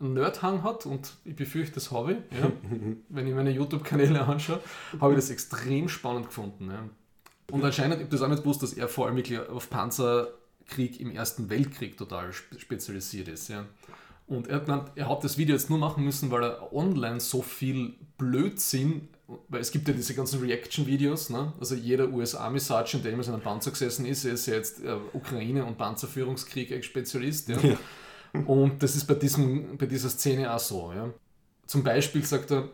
einen 0.00 0.14
Nerdhang 0.14 0.62
hat, 0.62 0.86
und 0.86 1.14
ich 1.24 1.36
befürchte, 1.36 1.74
das 1.74 1.90
habe 1.90 2.12
ich, 2.12 2.38
ja? 2.38 2.50
wenn 3.08 3.26
ich 3.26 3.34
meine 3.34 3.50
YouTube-Kanäle 3.50 4.24
anschaue, 4.26 4.60
habe 5.00 5.12
ich 5.12 5.18
das 5.18 5.30
extrem 5.30 5.88
spannend 5.88 6.26
gefunden. 6.26 6.70
Ja? 6.70 6.88
Und 7.50 7.64
anscheinend, 7.64 7.96
ich 7.96 8.02
habe 8.02 8.10
das 8.10 8.22
auch 8.22 8.28
nicht 8.28 8.42
gewusst, 8.42 8.62
dass 8.62 8.72
er 8.72 8.88
vor 8.88 9.06
allem 9.06 9.22
auf 9.50 9.70
Panzerkrieg 9.70 11.00
im 11.00 11.12
Ersten 11.12 11.48
Weltkrieg 11.48 11.96
total 11.96 12.32
spezialisiert 12.32 13.28
ist. 13.28 13.48
Ja? 13.48 13.64
Und 14.26 14.48
er 14.48 14.56
hat, 14.56 14.66
gemeint, 14.66 14.90
er 14.96 15.08
hat 15.08 15.22
das 15.24 15.38
Video 15.38 15.54
jetzt 15.54 15.70
nur 15.70 15.78
machen 15.78 16.04
müssen, 16.04 16.30
weil 16.30 16.42
er 16.42 16.72
online 16.72 17.20
so 17.20 17.42
viel 17.42 17.94
Blödsinn 18.18 19.08
weil 19.48 19.60
es 19.60 19.72
gibt 19.72 19.88
ja 19.88 19.94
diese 19.94 20.14
ganzen 20.14 20.40
Reaction-Videos, 20.40 21.30
ne? 21.30 21.52
also 21.58 21.74
jeder 21.74 22.08
US-Army-Sergeant, 22.08 23.04
der 23.04 23.12
immer 23.12 23.24
in 23.24 23.32
einem 23.32 23.42
Panzer 23.42 23.72
gesessen 23.72 24.06
ist, 24.06 24.24
ist 24.24 24.46
ja 24.46 24.54
jetzt 24.54 24.84
äh, 24.84 24.96
Ukraine- 25.12 25.64
und 25.64 25.76
Panzerführungskrieg-Spezialist. 25.76 27.48
Ja? 27.48 27.58
ja? 27.58 27.76
Und 28.32 28.82
das 28.82 28.96
ist 28.96 29.06
bei, 29.06 29.14
diesem, 29.14 29.76
bei 29.76 29.86
dieser 29.86 30.08
Szene 30.10 30.52
auch 30.52 30.58
so. 30.58 30.92
Ja? 30.92 31.10
Zum 31.66 31.82
Beispiel 31.82 32.24
sagt 32.24 32.50
er, 32.50 32.68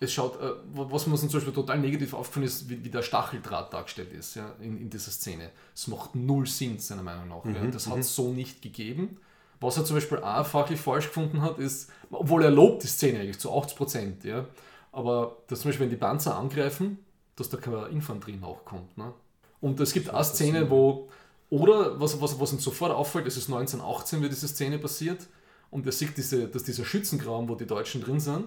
es 0.00 0.12
schaut, 0.12 0.40
äh, 0.40 0.52
was 0.74 1.06
mir 1.06 1.16
zum 1.16 1.28
Beispiel 1.28 1.52
total 1.52 1.78
negativ 1.78 2.14
aufgefallen 2.14 2.46
ist, 2.46 2.68
wie, 2.68 2.84
wie 2.84 2.90
der 2.90 3.02
Stacheldraht 3.02 3.72
dargestellt 3.72 4.12
ist 4.12 4.36
ja, 4.36 4.52
in, 4.60 4.78
in 4.78 4.90
dieser 4.90 5.10
Szene. 5.10 5.50
Es 5.74 5.86
macht 5.86 6.14
null 6.14 6.46
Sinn, 6.46 6.78
seiner 6.78 7.02
Meinung 7.02 7.28
nach. 7.28 7.44
Mhm, 7.44 7.54
ja? 7.54 7.66
Das 7.66 7.86
hat 7.86 7.98
es 7.98 8.10
mhm. 8.18 8.22
so 8.22 8.32
nicht 8.32 8.62
gegeben. 8.62 9.18
Was 9.60 9.76
er 9.76 9.84
zum 9.84 9.96
Beispiel 9.96 10.18
auch 10.18 10.46
fachlich 10.46 10.80
falsch 10.80 11.06
gefunden 11.06 11.40
hat, 11.40 11.58
ist, 11.58 11.90
obwohl 12.10 12.42
er 12.42 12.50
lobt 12.50 12.82
die 12.82 12.86
Szene 12.86 13.20
eigentlich 13.20 13.38
zu 13.38 13.56
80 13.56 13.76
Prozent, 13.76 14.24
ja, 14.24 14.46
aber 14.92 15.38
dass 15.46 15.60
zum 15.60 15.70
Beispiel, 15.70 15.84
wenn 15.84 15.90
die 15.90 15.96
Panzer 15.96 16.36
angreifen, 16.36 16.98
dass 17.36 17.48
da 17.48 17.56
keine 17.56 17.86
Infanterie 17.86 18.36
nachkommt. 18.36 18.96
Ne? 18.98 19.12
Und 19.60 19.80
es 19.80 19.92
gibt 19.92 20.10
eine 20.10 20.24
Szene, 20.24 20.68
wo, 20.70 21.08
oder 21.54 22.00
was, 22.00 22.20
was, 22.20 22.40
was 22.40 22.52
uns 22.52 22.64
sofort 22.64 22.90
auffällt, 22.90 23.26
es 23.26 23.36
ist 23.36 23.46
1918, 23.46 24.22
wie 24.22 24.28
diese 24.28 24.48
Szene 24.48 24.78
passiert, 24.78 25.28
und 25.70 25.86
er 25.86 25.92
sieht, 25.92 26.16
diese, 26.16 26.48
dass 26.48 26.64
dieser 26.64 26.84
Schützengraben, 26.84 27.48
wo 27.48 27.54
die 27.54 27.66
Deutschen 27.66 28.00
drin 28.00 28.20
sind, 28.20 28.46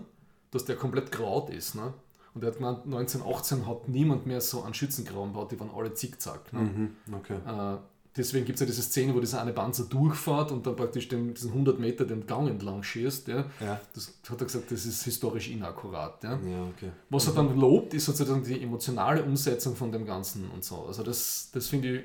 dass 0.52 0.66
der 0.66 0.76
komplett 0.76 1.12
graut 1.12 1.50
ist. 1.50 1.76
Ne? 1.76 1.94
Und 2.34 2.44
er 2.44 2.48
hat 2.48 2.58
gemeint, 2.58 2.86
1918 2.86 3.68
hat 3.68 3.88
niemand 3.88 4.26
mehr 4.26 4.42
so 4.42 4.64
einen 4.64 4.74
Schützengraben 4.74 5.34
gebaut, 5.34 5.52
die 5.52 5.60
waren 5.60 5.72
alle 5.76 5.94
zickzack. 5.94 6.52
Ne? 6.54 6.60
Mhm, 6.60 6.96
okay. 7.14 7.36
Äh, 7.36 7.78
deswegen 8.16 8.46
gibt 8.46 8.58
es 8.58 8.62
ja 8.62 8.66
diese 8.66 8.82
Szene, 8.82 9.14
wo 9.14 9.20
dieser 9.20 9.42
eine 9.42 9.54
Panzer 9.54 9.86
durchfährt 9.86 10.52
und 10.52 10.66
dann 10.66 10.76
praktisch 10.76 11.08
den, 11.08 11.34
diesen 11.34 11.52
100 11.52 11.80
Meter 11.80 12.06
den 12.06 12.26
Gang 12.28 12.50
entlang 12.50 12.84
schießt. 12.84 13.28
Ja? 13.28 13.46
Ja. 13.60 13.80
Das 13.94 14.14
hat 14.30 14.42
er 14.42 14.46
gesagt, 14.46 14.72
das 14.72 14.86
ist 14.86 15.04
historisch 15.04 15.50
inakkurat. 15.50 16.24
Ja? 16.24 16.32
Ja, 16.32 16.64
okay. 16.76 16.92
Was 17.10 17.28
er 17.28 17.34
dann 17.34 17.58
lobt, 17.58 17.94
ist 17.94 18.06
sozusagen 18.06 18.44
die 18.44 18.62
emotionale 18.62 19.24
Umsetzung 19.24 19.76
von 19.76 19.92
dem 19.92 20.06
Ganzen 20.06 20.50
und 20.50 20.64
so. 20.64 20.86
Also 20.86 21.04
das, 21.04 21.50
das 21.54 21.68
finde 21.68 21.98
ich, 21.98 22.04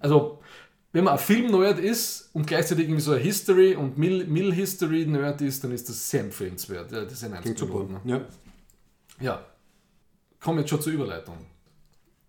also 0.00 0.40
wenn 0.92 1.04
man 1.04 1.14
ein 1.14 1.18
Film-Nerd 1.18 1.78
ist 1.78 2.30
und 2.32 2.46
gleichzeitig 2.46 2.86
irgendwie 2.86 3.02
so 3.02 3.12
ein 3.12 3.20
History- 3.20 3.76
und 3.76 3.98
Mill-History-Nerd 3.98 5.42
ist, 5.42 5.62
dann 5.62 5.72
ist 5.72 5.86
das 5.88 6.08
sehr 6.08 6.20
empfehlenswert. 6.20 6.90
Ja, 6.92 7.04
das 7.04 7.12
ist 7.12 7.24
ein 7.24 7.38
Klingt 7.40 7.58
super. 7.58 7.84
Ne? 7.84 8.00
Ja. 8.04 8.22
Ja, 9.20 9.44
kommen 10.40 10.60
jetzt 10.60 10.70
schon 10.70 10.80
zur 10.80 10.92
Überleitung. 10.92 11.36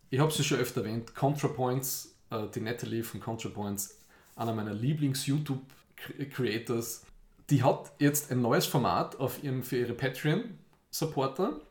Ich 0.10 0.20
habe 0.20 0.32
es 0.32 0.40
ja 0.40 0.44
schon 0.44 0.60
öfter 0.60 0.82
erwähnt, 0.82 1.16
ContraPoints, 1.16 2.16
äh, 2.32 2.48
die 2.54 2.60
Natalie 2.62 3.04
von 3.04 3.20
ContraPoints, 3.20 4.00
einer 4.36 4.54
meiner 4.54 4.74
Lieblings-YouTube-Creators, 4.74 7.04
die 7.50 7.64
hat 7.64 7.92
jetzt 8.00 8.32
ein 8.32 8.42
neues 8.42 8.66
Format 8.66 9.20
auf 9.20 9.44
ihrem, 9.44 9.62
für 9.64 9.78
ihre 9.78 9.94
Patreon-Supporter. 9.94 11.62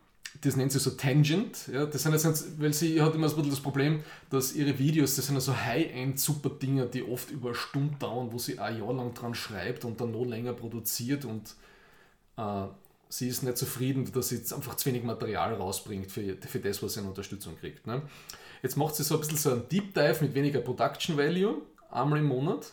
Das 0.43 0.57
nennt 0.57 0.72
sie 0.72 0.79
so 0.79 0.91
Tangent. 0.91 1.68
Ja, 1.72 1.87
das 1.87 2.03
sind 2.03 2.12
jetzt, 2.12 2.61
weil 2.61 2.72
sie 2.72 3.01
hat 3.03 3.14
immer 3.14 3.29
so 3.29 3.37
ein 3.37 3.39
bisschen 3.39 3.51
das 3.51 3.61
Problem, 3.61 4.03
dass 4.31 4.55
ihre 4.55 4.79
Videos, 4.79 5.16
das 5.16 5.26
sind 5.26 5.35
ja 5.35 5.41
so 5.41 5.57
High-End-Super-Dinger, 5.57 6.87
die 6.87 7.03
oft 7.03 7.31
über 7.31 7.55
Stunden 7.55 7.99
dauern, 7.99 8.29
wo 8.31 8.39
sie 8.39 8.59
ein 8.59 8.79
Jahr 8.79 8.93
lang 8.93 9.14
dran 9.14 9.35
schreibt 9.35 9.85
und 9.85 10.01
dann 10.01 10.12
noch 10.12 10.24
länger 10.24 10.53
produziert 10.53 11.24
und 11.24 11.55
äh, 12.37 12.66
sie 13.09 13.29
ist 13.29 13.43
nicht 13.43 13.57
zufrieden, 13.57 14.11
dass 14.12 14.29
sie 14.29 14.37
jetzt 14.37 14.53
einfach 14.53 14.76
zu 14.76 14.87
wenig 14.87 15.03
Material 15.03 15.55
rausbringt 15.55 16.11
für, 16.11 16.37
für 16.37 16.61
das, 16.61 16.83
was 16.83 16.95
sie 16.95 17.01
an 17.01 17.07
Unterstützung 17.07 17.57
kriegt. 17.59 17.87
Ne? 17.87 18.03
Jetzt 18.62 18.76
macht 18.76 18.95
sie 18.95 19.05
so 19.05 19.14
ein 19.14 19.20
bisschen 19.20 19.39
so 19.39 19.51
einen 19.51 19.68
Deep 19.68 19.95
Dive 19.95 20.18
mit 20.20 20.35
weniger 20.35 20.61
Production 20.61 21.16
Value, 21.16 21.62
einmal 21.91 22.18
im 22.18 22.26
Monat. 22.26 22.72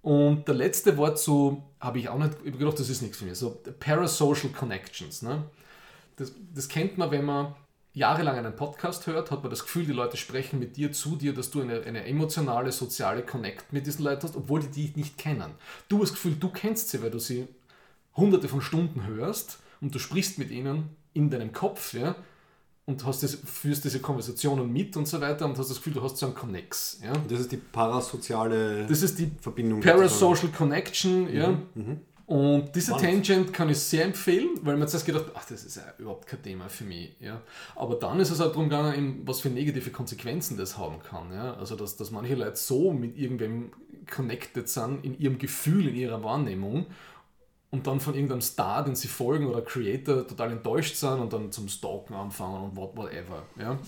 Und 0.00 0.48
der 0.48 0.54
letzte 0.54 0.96
Wort 0.96 1.18
so, 1.18 1.62
habe 1.78 1.98
ich 1.98 2.08
auch 2.08 2.18
nicht, 2.18 2.32
ich 2.44 2.58
gedacht, 2.58 2.78
das 2.78 2.88
ist 2.88 3.02
nichts 3.02 3.18
für 3.18 3.24
mich, 3.24 3.38
so 3.38 3.62
Parasocial 3.78 4.52
Connections. 4.52 5.22
Ne? 5.22 5.44
Das, 6.22 6.32
das 6.54 6.68
kennt 6.68 6.98
man, 6.98 7.10
wenn 7.10 7.24
man 7.24 7.54
jahrelang 7.94 8.38
einen 8.38 8.56
Podcast 8.56 9.06
hört, 9.06 9.30
hat 9.30 9.42
man 9.42 9.50
das 9.50 9.62
Gefühl, 9.62 9.84
die 9.84 9.92
Leute 9.92 10.16
sprechen 10.16 10.58
mit 10.58 10.76
dir 10.76 10.92
zu 10.92 11.16
dir, 11.16 11.34
dass 11.34 11.50
du 11.50 11.60
eine, 11.60 11.82
eine 11.82 12.06
emotionale, 12.06 12.72
soziale 12.72 13.22
Connect 13.22 13.72
mit 13.72 13.86
diesen 13.86 14.04
Leuten 14.04 14.22
hast, 14.22 14.36
obwohl 14.36 14.60
die 14.60 14.68
dich 14.70 14.96
nicht 14.96 15.18
kennen. 15.18 15.50
Du 15.88 16.00
hast 16.00 16.10
das 16.10 16.14
Gefühl, 16.14 16.36
du 16.38 16.48
kennst 16.48 16.88
sie, 16.88 17.02
weil 17.02 17.10
du 17.10 17.18
sie 17.18 17.48
hunderte 18.16 18.48
von 18.48 18.60
Stunden 18.60 19.06
hörst 19.06 19.58
und 19.80 19.94
du 19.94 19.98
sprichst 19.98 20.38
mit 20.38 20.50
ihnen 20.50 20.90
in 21.12 21.28
deinem 21.28 21.52
Kopf, 21.52 21.92
ja, 21.92 22.14
und 22.84 23.04
hast 23.04 23.22
das, 23.22 23.34
führst 23.34 23.84
diese 23.84 24.00
Konversationen 24.00 24.72
mit 24.72 24.96
und 24.96 25.06
so 25.06 25.20
weiter 25.20 25.44
und 25.44 25.56
hast 25.56 25.70
das 25.70 25.76
Gefühl, 25.76 25.94
du 25.94 26.02
hast 26.02 26.16
so 26.16 26.26
einen 26.26 26.34
Connex. 26.34 26.98
Ja. 27.02 27.12
Das 27.28 27.40
ist 27.40 27.52
die 27.52 27.56
parasoziale 27.58 28.86
Das 28.86 29.02
ist 29.02 29.18
die 29.18 29.30
Verbindung. 29.40 29.80
Parasocial 29.80 30.50
Connection, 30.50 31.32
ja. 31.32 31.50
Mhm. 31.74 32.00
Und 32.32 32.74
diese. 32.74 32.92
Tangent 32.96 33.52
kann 33.52 33.68
ich 33.68 33.78
sehr 33.78 34.06
empfehlen, 34.06 34.48
weil 34.62 34.78
man 34.78 34.88
zuerst 34.88 35.04
gedacht, 35.04 35.26
ach, 35.34 35.44
das 35.44 35.64
ist 35.64 35.76
ja 35.76 35.82
überhaupt 35.98 36.26
kein 36.26 36.42
Thema 36.42 36.70
für 36.70 36.84
mich. 36.84 37.14
Ja. 37.20 37.42
Aber 37.76 37.96
dann 37.96 38.20
ist 38.20 38.30
es 38.30 38.40
auch 38.40 38.48
darum 38.48 38.70
gegangen, 38.70 39.20
was 39.26 39.40
für 39.40 39.50
negative 39.50 39.90
Konsequenzen 39.90 40.56
das 40.56 40.78
haben 40.78 41.02
kann. 41.02 41.30
Ja. 41.30 41.54
Also, 41.56 41.76
dass, 41.76 41.98
dass 41.98 42.10
manche 42.10 42.34
Leute 42.34 42.56
so 42.56 42.90
mit 42.94 43.18
irgendwem 43.18 43.72
connected 44.10 44.66
sind 44.66 45.04
in 45.04 45.18
ihrem 45.18 45.36
Gefühl, 45.38 45.88
in 45.88 45.94
ihrer 45.94 46.22
Wahrnehmung 46.24 46.86
und 47.70 47.86
dann 47.86 48.00
von 48.00 48.14
irgendeinem 48.14 48.40
Star, 48.40 48.82
den 48.82 48.94
sie 48.94 49.08
folgen 49.08 49.44
oder 49.46 49.60
Creator 49.60 50.26
total 50.26 50.52
enttäuscht 50.52 50.96
sind 50.96 51.20
und 51.20 51.34
dann 51.34 51.52
zum 51.52 51.68
Stalken 51.68 52.14
anfangen 52.14 52.64
und 52.64 52.76
what, 52.76 52.96
whatever. 52.96 53.42
Ja. 53.58 53.78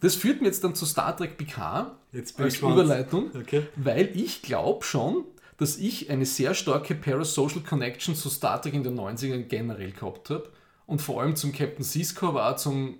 Das 0.00 0.16
führt 0.16 0.40
mir 0.40 0.48
jetzt 0.48 0.64
dann 0.64 0.74
zu 0.74 0.84
Star 0.84 1.16
Trek 1.16 1.36
Picard 1.38 1.92
Jetzt 2.10 2.36
bin 2.36 2.46
als 2.46 2.54
ich. 2.54 2.62
Überleitung, 2.62 3.30
Okay. 3.36 3.66
weil 3.76 4.10
ich 4.16 4.42
glaube 4.42 4.84
schon, 4.84 5.24
dass 5.58 5.76
ich 5.76 6.08
eine 6.08 6.24
sehr 6.24 6.54
starke 6.54 6.94
Parasocial 6.94 7.62
Connection 7.62 8.14
zu 8.14 8.30
Star 8.30 8.62
Trek 8.62 8.74
in 8.74 8.84
den 8.84 8.98
90ern 8.98 9.42
generell 9.42 9.92
gehabt 9.92 10.30
habe 10.30 10.50
und 10.86 11.02
vor 11.02 11.20
allem 11.20 11.36
zum 11.36 11.52
Captain 11.52 11.84
Sisko, 11.84 12.38
auch 12.38 12.56
zum 12.56 12.98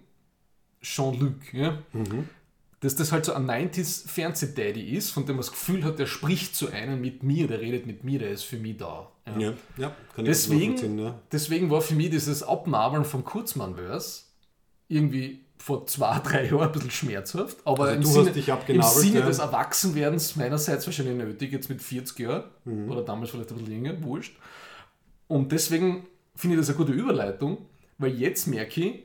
Jean-Luc. 0.83 1.55
Ja? 1.55 1.79
Dass 2.81 2.97
das 2.97 3.11
halt 3.13 3.25
so 3.25 3.33
ein 3.33 3.49
90s 3.49 4.09
Fernseh-Daddy 4.09 4.91
ist, 4.97 5.11
von 5.11 5.25
dem 5.25 5.37
man 5.37 5.43
das 5.43 5.53
Gefühl 5.53 5.85
hat, 5.85 5.99
der 5.99 6.07
spricht 6.07 6.55
zu 6.55 6.71
einem 6.71 7.01
mit 7.01 7.23
mir, 7.23 7.47
der 7.49 7.61
redet 7.61 7.87
mit 7.87 8.05
mir, 8.05 8.19
der 8.19 8.31
ist 8.31 8.43
für 8.43 8.59
mich 8.59 8.77
da. 8.77 9.11
Ja. 9.27 9.39
Ja, 9.39 9.55
ja, 9.77 9.97
kann 10.15 10.25
ich 10.25 10.31
Deswegen, 10.31 10.99
ja. 10.99 11.19
deswegen 11.31 11.71
war 11.71 11.81
für 11.81 11.95
mich 11.95 12.11
dieses 12.11 12.43
Abnabeln 12.43 13.05
vom 13.05 13.25
Kurzmann-Verse 13.25 14.23
irgendwie 14.89 15.45
vor 15.59 15.87
zwei, 15.87 16.19
drei 16.21 16.47
Jahren 16.47 16.63
ein 16.69 16.73
bisschen 16.73 16.91
schmerzhaft. 16.91 17.59
Aber 17.65 17.85
Also 17.85 17.95
im, 17.97 18.05
Sinne, 18.05 18.31
im 18.69 18.83
Sinne 18.83 19.19
ja. 19.21 19.27
des 19.27 19.39
Erwachsenwerdens 19.39 20.37
meinerseits 20.37 20.87
wahrscheinlich 20.87 21.17
nötig, 21.17 21.53
jetzt 21.53 21.69
mit 21.69 21.83
40 21.83 22.19
Jahren 22.21 22.45
Mhm. 22.65 22.91
oder 22.91 23.03
damals 23.03 23.31
vielleicht 23.31 23.51
ein 23.51 23.57
bisschen 23.59 23.73
länger, 23.73 24.03
wurscht. 24.03 24.37
Und 25.27 25.53
deswegen 25.53 26.07
finde 26.37 26.55
ich 26.57 26.61
das 26.61 26.69
eine 26.71 26.79
gute 26.79 26.93
Überleitung, 26.93 27.59
weil 27.99 28.13
jetzt 28.15 28.47
merke 28.47 28.81
ich, 28.81 29.05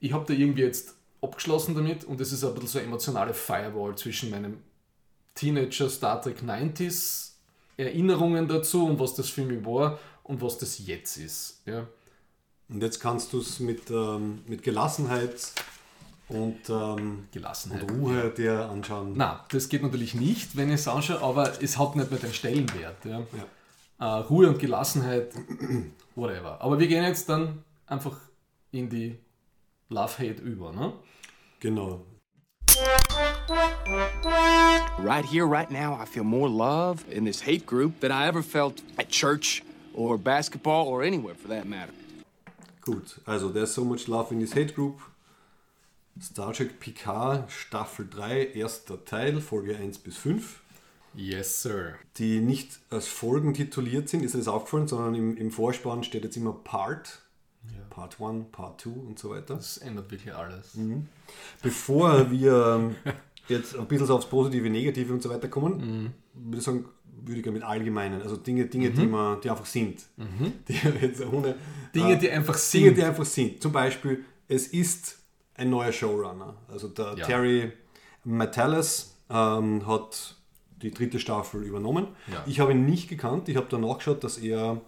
ich 0.00 0.12
habe 0.12 0.24
da 0.26 0.32
irgendwie 0.32 0.62
jetzt 0.62 0.94
abgeschlossen 1.20 1.74
damit 1.74 2.04
und 2.04 2.20
es 2.20 2.32
ist 2.32 2.42
ein 2.42 2.52
bisschen 2.54 2.68
so 2.68 2.78
eine 2.78 2.88
emotionale 2.88 3.34
Firewall 3.34 3.94
zwischen 3.96 4.30
meinem 4.30 4.58
Teenager 5.34 5.88
Star 5.88 6.20
Trek 6.20 6.42
90s 6.42 7.30
Erinnerungen 7.76 8.48
dazu 8.48 8.86
und 8.86 8.98
was 8.98 9.14
das 9.14 9.28
für 9.28 9.44
mich 9.44 9.64
war 9.64 9.98
und 10.24 10.42
was 10.42 10.58
das 10.58 10.84
jetzt 10.86 11.16
ist. 11.16 11.62
Ja. 11.66 11.86
Und 12.68 12.82
jetzt 12.82 13.00
kannst 13.00 13.32
du 13.32 13.40
es 13.40 13.60
mit, 13.60 13.90
ähm, 13.90 14.42
mit 14.46 14.62
Gelassenheit 14.62 15.52
und, 16.28 16.68
ähm, 16.70 17.28
Gelassenheit. 17.32 17.82
und 17.82 18.00
Ruhe 18.00 18.30
dir 18.30 18.68
anschauen. 18.70 19.12
Na, 19.16 19.44
das 19.50 19.68
geht 19.68 19.82
natürlich 19.82 20.14
nicht, 20.14 20.56
wenn 20.56 20.68
ich 20.68 20.76
es 20.76 20.88
anschaue, 20.88 21.20
aber 21.20 21.62
es 21.62 21.78
hat 21.78 21.96
nicht 21.96 22.10
mehr 22.10 22.20
den 22.20 22.32
Stellenwert. 22.32 23.04
Ja. 23.04 23.22
Äh, 23.98 24.04
Ruhe 24.24 24.48
und 24.48 24.58
Gelassenheit, 24.58 25.32
whatever. 26.14 26.60
Aber 26.60 26.78
wir 26.78 26.88
gehen 26.88 27.04
jetzt 27.04 27.28
dann 27.28 27.62
einfach 27.86 28.16
in 28.70 28.88
die 28.88 29.18
Love-Hate 29.90 30.40
über. 30.42 30.72
Ne? 30.72 30.92
Genau. 31.60 32.04
Right 34.98 35.24
here, 35.24 35.46
right 35.46 35.70
now, 35.70 35.94
I 35.94 36.06
feel 36.06 36.24
more 36.24 36.48
love 36.48 37.04
in 37.10 37.24
this 37.24 37.42
hate 37.42 37.66
group 37.66 38.00
than 38.00 38.10
I 38.10 38.26
ever 38.26 38.42
felt 38.42 38.82
at 38.98 39.10
church 39.10 39.62
or 39.94 40.16
basketball 40.16 40.86
or 40.86 41.02
anywhere 41.02 41.34
for 41.34 41.48
that 41.48 41.66
matter. 41.66 41.92
Gut, 42.82 43.20
also 43.26 43.50
There's 43.50 43.74
So 43.74 43.84
Much 43.84 44.08
Love 44.08 44.34
in 44.34 44.40
This 44.40 44.54
Hate 44.54 44.74
Group. 44.74 45.00
Star 46.20 46.52
Trek 46.52 46.78
Picard 46.78 47.50
Staffel 47.50 48.06
3, 48.08 48.48
erster 48.54 49.04
Teil, 49.04 49.40
Folge 49.40 49.76
1 49.76 49.98
bis 49.98 50.16
5. 50.18 50.60
Yes, 51.14 51.62
sir. 51.62 51.94
Die 52.16 52.40
nicht 52.40 52.80
als 52.90 53.06
Folgen 53.06 53.54
tituliert 53.54 54.08
sind, 54.08 54.22
ist 54.22 54.34
das 54.34 54.48
aufgefallen, 54.48 54.88
sondern 54.88 55.14
im, 55.14 55.36
im 55.36 55.50
Vorspann 55.50 56.04
steht 56.04 56.24
jetzt 56.24 56.36
immer 56.36 56.52
Part. 56.52 57.20
Part 57.90 58.20
1, 58.20 58.46
Part 58.50 58.80
2 58.80 58.90
und 58.90 59.18
so 59.18 59.30
weiter. 59.30 59.54
Das 59.54 59.78
ändert 59.78 60.10
wirklich 60.10 60.34
alles. 60.34 60.74
Bevor 61.62 62.30
wir 62.30 62.66
ähm, 62.76 62.96
jetzt 63.48 63.76
ein 63.76 63.86
bisschen 63.86 64.06
so 64.06 64.16
aufs 64.16 64.26
Positive, 64.28 64.68
Negative 64.68 65.12
und 65.12 65.22
so 65.22 65.30
weiter 65.30 65.48
kommen, 65.48 66.14
würde 66.34 66.58
ich 66.58 66.64
sagen, 66.64 66.86
würde 67.12 67.36
ich 67.38 67.42
gerne 67.42 67.58
mit 67.58 67.66
Allgemeinen, 67.66 68.22
also 68.22 68.36
Dinge, 68.36 68.66
Dinge 68.66 68.90
die, 68.90 69.06
man, 69.06 69.40
die 69.40 69.50
einfach 69.50 69.66
sind. 69.66 70.02
Die 70.68 70.74
jetzt 71.00 71.20
ohne, 71.24 71.54
Dinge, 71.94 72.14
äh, 72.14 72.18
die 72.18 72.30
einfach 72.30 72.54
Dinge, 72.54 72.86
sind. 72.86 72.98
die 72.98 73.04
einfach 73.04 73.24
sind. 73.24 73.62
Zum 73.62 73.70
Beispiel, 73.72 74.24
es 74.48 74.68
ist 74.68 75.18
ein 75.54 75.70
neuer 75.70 75.92
Showrunner. 75.92 76.56
Also 76.68 76.88
der 76.88 77.14
Ja. 77.18 77.26
Terry 77.26 77.72
Matalas 78.24 79.14
ähm, 79.30 79.86
hat 79.86 80.36
die 80.82 80.90
dritte 80.90 81.18
Staffel 81.20 81.62
übernommen. 81.62 82.08
Ja. 82.32 82.42
Ich 82.46 82.60
habe 82.60 82.72
ihn 82.72 82.84
nicht 82.86 83.08
gekannt. 83.08 83.48
Ich 83.48 83.56
habe 83.56 83.66
dann 83.70 83.82
nachgeschaut, 83.82 84.24
dass 84.24 84.38
er 84.38 84.80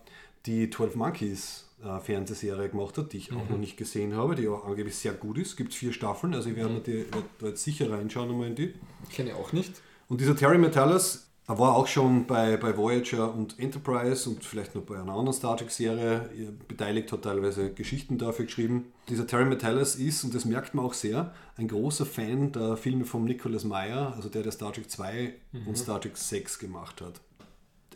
die 0.46 0.70
12 0.70 0.96
Monkeys 0.96 1.68
äh, 1.84 2.00
Fernsehserie 2.00 2.68
gemacht 2.68 2.96
hat, 2.98 3.12
die 3.12 3.18
ich 3.18 3.30
Mhm. 3.30 3.36
auch 3.38 3.48
noch 3.50 3.58
nicht 3.58 3.76
gesehen 3.76 4.14
habe, 4.16 4.34
die 4.34 4.48
auch 4.48 4.64
angeblich 4.66 4.96
sehr 4.96 5.12
gut 5.12 5.38
ist. 5.38 5.48
Es 5.50 5.56
gibt 5.56 5.72
vier 5.74 5.92
Staffeln, 5.92 6.34
also 6.34 6.48
ich 6.50 6.56
werde 6.56 6.70
Mhm. 6.70 6.74
mir 6.76 6.82
die, 6.82 7.12
werd 7.12 7.24
da 7.38 7.46
jetzt 7.48 7.62
sicher 7.62 7.90
reinschauen 7.90 8.30
einmal 8.30 8.48
in 8.48 8.54
die. 8.56 8.74
Kenne 9.12 9.30
ich 9.30 9.34
auch 9.36 9.52
nicht. 9.52 9.72
Und 10.08 10.20
dieser 10.20 10.34
Terry 10.36 10.58
Matalas 10.58 11.23
er 11.46 11.58
war 11.58 11.76
auch 11.76 11.86
schon 11.86 12.26
bei, 12.26 12.56
bei 12.56 12.76
Voyager 12.76 13.34
und 13.34 13.58
Enterprise 13.58 14.28
und 14.30 14.42
vielleicht 14.42 14.74
noch 14.74 14.82
bei 14.82 14.94
einer 14.94 15.12
anderen 15.12 15.34
Star 15.34 15.56
Trek-Serie 15.56 16.30
beteiligt, 16.66 17.12
hat 17.12 17.22
teilweise 17.22 17.70
Geschichten 17.72 18.16
dafür 18.16 18.46
geschrieben. 18.46 18.86
Dieser 19.10 19.26
Terry 19.26 19.44
Matalas 19.44 19.96
ist, 19.96 20.24
und 20.24 20.34
das 20.34 20.46
merkt 20.46 20.74
man 20.74 20.86
auch 20.86 20.94
sehr, 20.94 21.34
ein 21.56 21.68
großer 21.68 22.06
Fan 22.06 22.52
der 22.52 22.78
Filme 22.78 23.04
von 23.04 23.24
Nicholas 23.24 23.64
Meyer, 23.64 24.14
also 24.16 24.30
der, 24.30 24.42
der 24.42 24.52
Star 24.52 24.72
Trek 24.72 24.90
2 24.90 25.34
und 25.66 25.76
Star 25.76 26.00
Trek 26.00 26.16
6 26.16 26.58
gemacht 26.58 27.02
hat. 27.02 27.20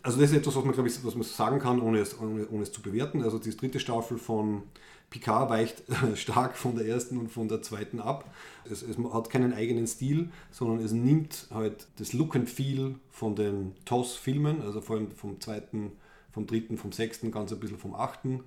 Also 0.02 0.20
das 0.20 0.30
ist 0.30 0.36
etwas, 0.36 0.54
was 0.54 0.64
man, 0.64 0.74
glaube 0.74 0.88
ich, 0.88 1.04
was 1.04 1.14
man 1.14 1.24
sagen 1.24 1.58
kann, 1.58 1.80
ohne 1.80 1.98
es, 1.98 2.18
ohne, 2.20 2.46
ohne 2.48 2.62
es 2.62 2.72
zu 2.72 2.82
bewerten. 2.82 3.22
Also 3.22 3.38
die 3.38 3.56
dritte 3.56 3.80
Staffel 3.80 4.18
von 4.18 4.62
Picard 5.10 5.48
weicht 5.48 5.82
stark 6.14 6.56
von 6.56 6.76
der 6.76 6.86
ersten 6.86 7.18
und 7.18 7.28
von 7.28 7.48
der 7.48 7.62
zweiten 7.62 8.00
ab. 8.00 8.30
Es, 8.64 8.82
es 8.82 8.96
hat 8.98 9.30
keinen 9.30 9.52
eigenen 9.52 9.86
Stil, 9.86 10.30
sondern 10.50 10.84
es 10.84 10.92
nimmt 10.92 11.46
halt 11.50 11.86
das 11.96 12.12
Look 12.12 12.36
and 12.36 12.48
Feel 12.48 12.96
von 13.10 13.34
den 13.34 13.74
TOS-Filmen, 13.84 14.62
also 14.62 14.80
vor 14.80 14.96
allem 14.96 15.10
vom 15.12 15.40
zweiten, 15.40 15.92
vom 16.32 16.46
dritten, 16.46 16.76
vom 16.76 16.92
sechsten, 16.92 17.30
ganz 17.30 17.52
ein 17.52 17.60
bisschen 17.60 17.78
vom 17.78 17.94
achten, 17.94 18.44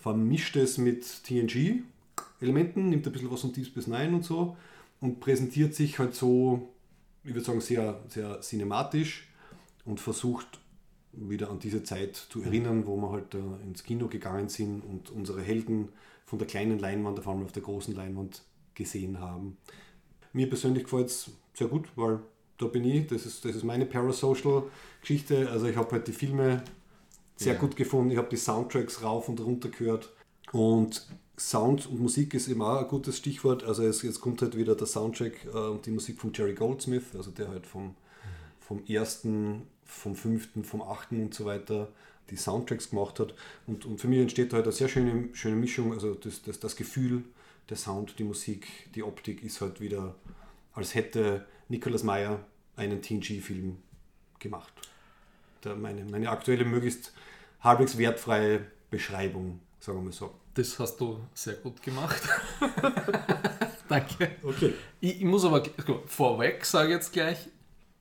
vermischt 0.00 0.56
es 0.56 0.78
mit 0.78 1.24
TNG-Elementen, 1.24 2.88
nimmt 2.88 3.06
ein 3.06 3.12
bisschen 3.12 3.30
was 3.30 3.42
von 3.42 3.52
Deep 3.52 3.66
Space 3.66 3.86
Nine 3.86 4.16
und 4.16 4.24
so 4.24 4.56
und 5.00 5.20
präsentiert 5.20 5.74
sich 5.74 5.98
halt 5.98 6.14
so, 6.14 6.70
ich 7.24 7.34
würde 7.34 7.44
sagen, 7.44 7.60
sehr, 7.60 8.00
sehr 8.08 8.40
cinematisch 8.40 9.28
und 9.84 10.00
versucht 10.00 10.61
wieder 11.12 11.50
an 11.50 11.58
diese 11.58 11.82
Zeit 11.82 12.16
zu 12.16 12.42
erinnern, 12.42 12.86
wo 12.86 12.96
wir 12.96 13.10
halt 13.10 13.34
äh, 13.34 13.38
ins 13.66 13.82
Kino 13.84 14.08
gegangen 14.08 14.48
sind 14.48 14.82
und 14.82 15.10
unsere 15.10 15.42
Helden 15.42 15.88
von 16.24 16.38
der 16.38 16.48
kleinen 16.48 16.78
Leinwand 16.78 17.18
auf 17.18 17.28
einmal 17.28 17.44
auf 17.44 17.52
der 17.52 17.62
großen 17.62 17.94
Leinwand 17.94 18.42
gesehen 18.74 19.20
haben. 19.20 19.58
Mir 20.32 20.48
persönlich 20.48 20.84
gefällt 20.84 21.08
es 21.08 21.30
sehr 21.52 21.68
gut, 21.68 21.88
weil 21.96 22.20
da 22.56 22.66
bin 22.66 22.84
ich, 22.84 23.06
das 23.08 23.26
ist, 23.26 23.44
das 23.44 23.54
ist 23.56 23.64
meine 23.64 23.84
Parasocial-Geschichte. 23.86 25.50
Also 25.50 25.66
ich 25.66 25.76
habe 25.76 25.90
halt 25.92 26.06
die 26.08 26.12
Filme 26.12 26.62
sehr 27.36 27.54
Ja. 27.54 27.58
gut 27.60 27.76
gefunden, 27.76 28.10
ich 28.12 28.16
habe 28.18 28.28
die 28.30 28.36
Soundtracks 28.36 29.02
rauf 29.02 29.28
und 29.28 29.40
runter 29.40 29.68
gehört 29.68 30.12
und 30.52 31.06
Sound 31.38 31.86
und 31.88 31.98
Musik 32.00 32.34
ist 32.34 32.46
immer 32.48 32.78
ein 32.80 32.88
gutes 32.88 33.16
Stichwort. 33.16 33.64
Also 33.64 33.82
es, 33.84 34.02
jetzt 34.02 34.20
kommt 34.20 34.42
halt 34.42 34.56
wieder 34.56 34.74
der 34.76 34.86
Soundtrack 34.86 35.46
äh, 35.46 35.58
und 35.58 35.84
die 35.86 35.90
Musik 35.90 36.20
von 36.20 36.30
Jerry 36.32 36.54
Goldsmith, 36.54 37.04
also 37.16 37.30
der 37.30 37.48
halt 37.48 37.66
vom, 37.66 37.94
vom 38.60 38.84
ersten, 38.86 39.62
vom 39.84 40.14
fünften, 40.14 40.64
vom 40.64 40.82
achten 40.82 41.22
und 41.22 41.34
so 41.34 41.44
weiter 41.44 41.88
die 42.30 42.36
Soundtracks 42.36 42.90
gemacht 42.90 43.20
hat. 43.20 43.34
Und, 43.66 43.84
und 43.84 44.00
für 44.00 44.08
mich 44.08 44.20
entsteht 44.20 44.52
da 44.52 44.56
halt 44.56 44.66
eine 44.66 44.72
sehr 44.72 44.88
schöne, 44.88 45.28
schöne 45.34 45.56
Mischung. 45.56 45.92
Also 45.92 46.14
das, 46.14 46.42
das, 46.42 46.58
das 46.58 46.76
Gefühl, 46.76 47.24
der 47.68 47.76
Sound, 47.76 48.18
die 48.18 48.24
Musik, 48.24 48.66
die 48.94 49.02
Optik 49.02 49.42
ist 49.42 49.60
halt 49.60 49.80
wieder, 49.80 50.14
als 50.72 50.94
hätte 50.94 51.46
Nicolas 51.68 52.02
Meyer 52.02 52.44
einen 52.76 53.02
TNG-Film 53.02 53.76
gemacht. 54.38 54.72
Da 55.60 55.74
meine, 55.74 56.04
meine 56.04 56.30
aktuelle, 56.30 56.64
möglichst 56.64 57.12
halbwegs 57.60 57.96
wertfreie 57.98 58.66
Beschreibung, 58.90 59.60
sagen 59.78 59.98
wir 59.98 60.04
mal 60.04 60.12
so. 60.12 60.34
Das 60.54 60.78
hast 60.78 60.98
du 60.98 61.20
sehr 61.34 61.54
gut 61.54 61.82
gemacht. 61.82 62.22
Danke. 63.88 64.32
Okay. 64.42 64.74
Ich, 65.00 65.18
ich 65.18 65.24
muss 65.24 65.44
aber 65.44 65.62
vorweg, 66.06 66.64
sage 66.64 66.88
ich 66.88 66.94
jetzt 66.94 67.12
gleich, 67.12 67.48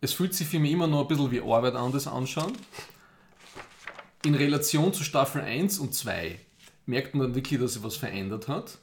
es 0.02 0.14
fühlt 0.14 0.34
sich 0.34 0.48
für 0.48 0.60
mich 0.60 0.72
immer 0.72 0.88
noch 0.88 1.02
ein 1.02 1.08
bisschen 1.08 1.32
wie 1.32 1.42
Arbeit 1.42 1.76
an, 1.76 1.92
das 1.92 2.08
anschauen. 2.08 2.54
In 4.26 4.36
Relation 4.36 4.94
zu 4.94 5.04
Staffel 5.04 5.42
1 5.42 5.80
und 5.80 5.94
2 5.94 6.40
merkt 6.88 7.16
man 7.16 7.34
wirklich, 7.36 7.60
dass 7.60 7.74
sich 7.74 7.84
was 7.84 7.96
verändert 7.96 8.48
hat. 8.48 8.80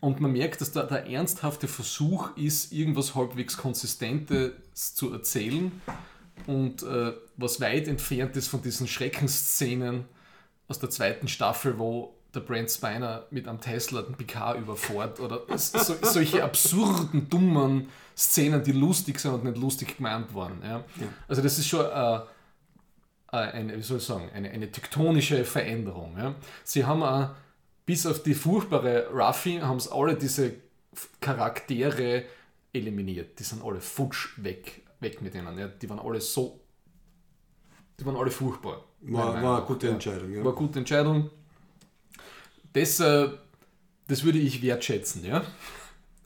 Und 0.00 0.20
man 0.20 0.32
merkt, 0.32 0.60
dass 0.60 0.72
da 0.72 0.82
der 0.82 1.06
ernsthafte 1.06 1.68
Versuch 1.68 2.36
ist, 2.36 2.72
irgendwas 2.72 3.14
halbwegs 3.14 3.56
Konsistentes 3.56 4.94
zu 4.94 5.12
erzählen 5.12 5.72
und 6.46 6.82
äh, 6.82 7.12
was 7.36 7.60
weit 7.60 7.88
entfernt 7.88 8.36
ist 8.36 8.48
von 8.48 8.62
diesen 8.62 8.88
Schreckensszenen 8.88 10.04
aus 10.68 10.78
der 10.80 10.90
zweiten 10.90 11.28
Staffel, 11.28 11.78
wo 11.78 12.14
der 12.34 12.40
Brent 12.40 12.70
Spiner 12.70 13.26
mit 13.30 13.46
einem 13.46 13.60
Tesla 13.60 14.02
den 14.02 14.14
PK 14.14 14.54
überfährt 14.56 15.20
oder 15.20 15.42
so, 15.56 15.94
solche 16.02 16.42
absurden, 16.42 17.28
dummen 17.28 17.88
Szenen, 18.16 18.62
die 18.62 18.72
lustig 18.72 19.20
sind 19.20 19.32
und 19.32 19.44
nicht 19.44 19.58
lustig 19.58 19.96
gemeint 19.96 20.34
waren. 20.34 20.62
Ja. 20.62 20.84
Also 21.28 21.42
das 21.42 21.58
ist 21.58 21.68
schon 21.68 21.84
äh, 21.84 22.20
äh, 23.32 23.36
eine, 23.36 23.76
wie 23.76 23.82
soll 23.82 23.98
ich 23.98 24.04
sagen, 24.04 24.30
eine, 24.34 24.50
eine 24.50 24.70
tektonische 24.70 25.44
Veränderung. 25.44 26.16
Ja. 26.18 26.34
Sie 26.64 26.84
haben 26.84 27.02
auch, 27.02 27.30
bis 27.84 28.06
auf 28.06 28.22
die 28.22 28.34
furchtbare 28.34 29.08
Ruffy, 29.12 29.58
haben 29.60 29.78
es 29.78 29.90
alle 29.90 30.14
diese 30.16 30.54
Charaktere 31.20 32.24
eliminiert. 32.72 33.38
Die 33.38 33.42
sind 33.42 33.62
alle 33.64 33.80
futsch 33.80 34.42
weg, 34.42 34.82
weg 35.00 35.20
mit 35.20 35.34
denen. 35.34 35.58
Ja. 35.58 35.68
Die 35.68 35.88
waren 35.88 35.98
alle 35.98 36.20
so, 36.20 36.60
die 37.98 38.06
waren 38.06 38.16
alle 38.16 38.30
furchtbar. 38.30 38.84
War, 39.02 39.42
war 39.42 39.56
eine 39.58 39.66
gute 39.66 39.86
Ja. 39.86 39.92
Entscheidung. 39.94 40.30
Ja. 40.30 40.44
War 40.44 40.52
eine 40.52 40.58
gute 40.58 40.78
Entscheidung. 40.78 41.30
Das, 42.72 43.00
äh, 43.00 43.28
das 44.08 44.24
würde 44.24 44.38
ich 44.38 44.62
wertschätzen, 44.62 45.24
ja. 45.24 45.44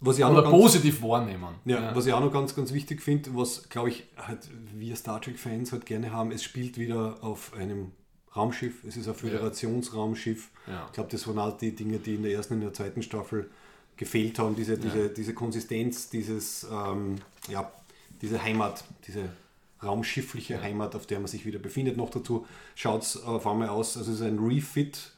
Was 0.01 0.19
ich 0.19 0.25
auch 0.25 0.31
Oder 0.31 0.43
noch 0.43 0.51
ganz, 0.51 0.63
positiv 0.63 1.03
wahrnehmen. 1.03 1.55
ja, 1.65 1.95
was 1.97 2.07
ich 2.07 2.13
auch 2.13 2.21
noch 2.21 2.33
ganz, 2.33 2.55
ganz 2.55 2.73
wichtig 2.73 3.03
finde, 3.03 3.35
was 3.35 3.69
glaube 3.71 3.89
ich 3.89 4.05
halt 4.17 4.41
wir 4.75 4.95
Star 4.95 5.21
Trek-Fans 5.21 5.73
halt 5.73 5.87
gerne 5.87 6.13
haben, 6.13 6.33
es 6.33 6.45
spielt 6.45 6.77
wieder 6.77 7.17
auf 7.23 7.55
einem 7.55 7.93
Raumschiff, 8.37 8.85
es 8.85 8.97
ist 8.97 9.09
ein 9.09 9.15
Föderationsraumschiff. 9.15 10.51
Ja. 10.67 10.85
Ich 10.87 10.93
glaube, 10.93 11.09
das 11.11 11.27
waren 11.27 11.39
all 11.39 11.57
die 11.59 11.75
Dinge, 11.75 11.99
die 11.99 12.17
in 12.17 12.23
der 12.23 12.33
ersten 12.33 12.55
und 12.55 12.61
der 12.61 12.75
zweiten 12.75 13.03
Staffel 13.03 13.51
gefehlt 13.97 14.39
haben, 14.39 14.55
diese, 14.55 14.77
diese, 14.77 15.09
diese 15.09 15.33
Konsistenz, 15.33 16.11
dieses, 16.11 16.67
ähm, 16.71 17.17
ja, 17.49 17.73
diese 18.21 18.43
Heimat, 18.43 18.85
diese 19.07 19.31
raumschiffliche 19.83 20.61
Heimat, 20.61 20.95
auf 20.95 21.07
der 21.07 21.19
man 21.19 21.29
sich 21.29 21.47
wieder 21.47 21.59
befindet. 21.59 21.97
Noch 21.97 22.11
dazu 22.11 22.47
schaut 22.75 23.03
es 23.03 23.23
auf 23.23 23.47
einmal 23.47 23.71
aus, 23.71 23.97
also 23.97 24.13
es 24.13 24.21
ist 24.21 24.27
ein 24.27 24.39
Refit. 24.39 25.13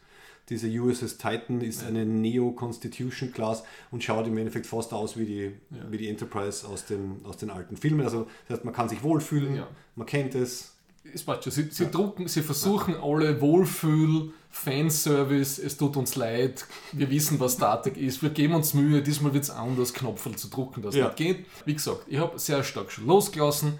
Diese 0.49 0.69
USS 0.69 1.19
Titan 1.19 1.61
ist 1.61 1.85
eine 1.85 2.07
Neo-Constitution-Class 2.07 3.65
und 3.91 4.03
schaut 4.03 4.27
im 4.27 4.37
Endeffekt 4.39 4.67
fast 4.67 4.93
aus 4.93 5.17
wie 5.17 5.25
die, 5.27 5.53
wie 5.91 5.99
die 5.99 6.09
Enterprise 6.09 6.67
aus 6.67 6.87
den, 6.87 7.21
aus 7.25 7.37
den 7.37 7.51
alten 7.51 7.77
Filmen. 7.77 8.01
Also 8.03 8.27
das 8.49 8.57
heißt, 8.59 8.65
man 8.65 8.75
kann 8.75 8.89
sich 8.89 9.03
wohlfühlen, 9.03 9.57
Ja. 9.57 9.69
man 9.97 10.07
kennt 10.07 10.35
es. 10.35 10.75
Es 11.15 11.23
passt 11.23 11.45
schon. 11.45 11.53
Sie, 11.53 11.69
sie 11.71 11.91
drucken, 11.91 12.29
sie 12.29 12.43
versuchen 12.43 12.95
alle 13.01 13.41
Wohlfühl, 13.41 14.31
Fanservice, 14.51 15.59
es 15.59 15.77
tut 15.77 15.97
uns 15.97 16.17
leid, 16.17 16.67
wir 16.93 17.11
wissen, 17.11 17.39
was 17.41 17.55
Statik 17.55 17.97
ist, 17.97 18.23
wir 18.23 18.31
geben 18.31 18.55
uns 18.55 18.75
Mühe, 18.75 19.03
diesmal 19.03 19.33
wird 19.35 19.45
es 19.45 19.51
anders, 19.51 19.93
Knopf 19.95 20.29
zu 20.37 20.49
drucken, 20.49 20.83
das 20.83 20.95
Ja. 20.95 21.05
nicht 21.07 21.17
geht. 21.17 21.47
Wie 21.65 21.75
gesagt, 21.75 22.05
ich 22.09 22.19
habe 22.19 22.39
sehr 22.39 22.63
stark 22.63 22.91
schon 22.91 23.07
losgelassen, 23.07 23.79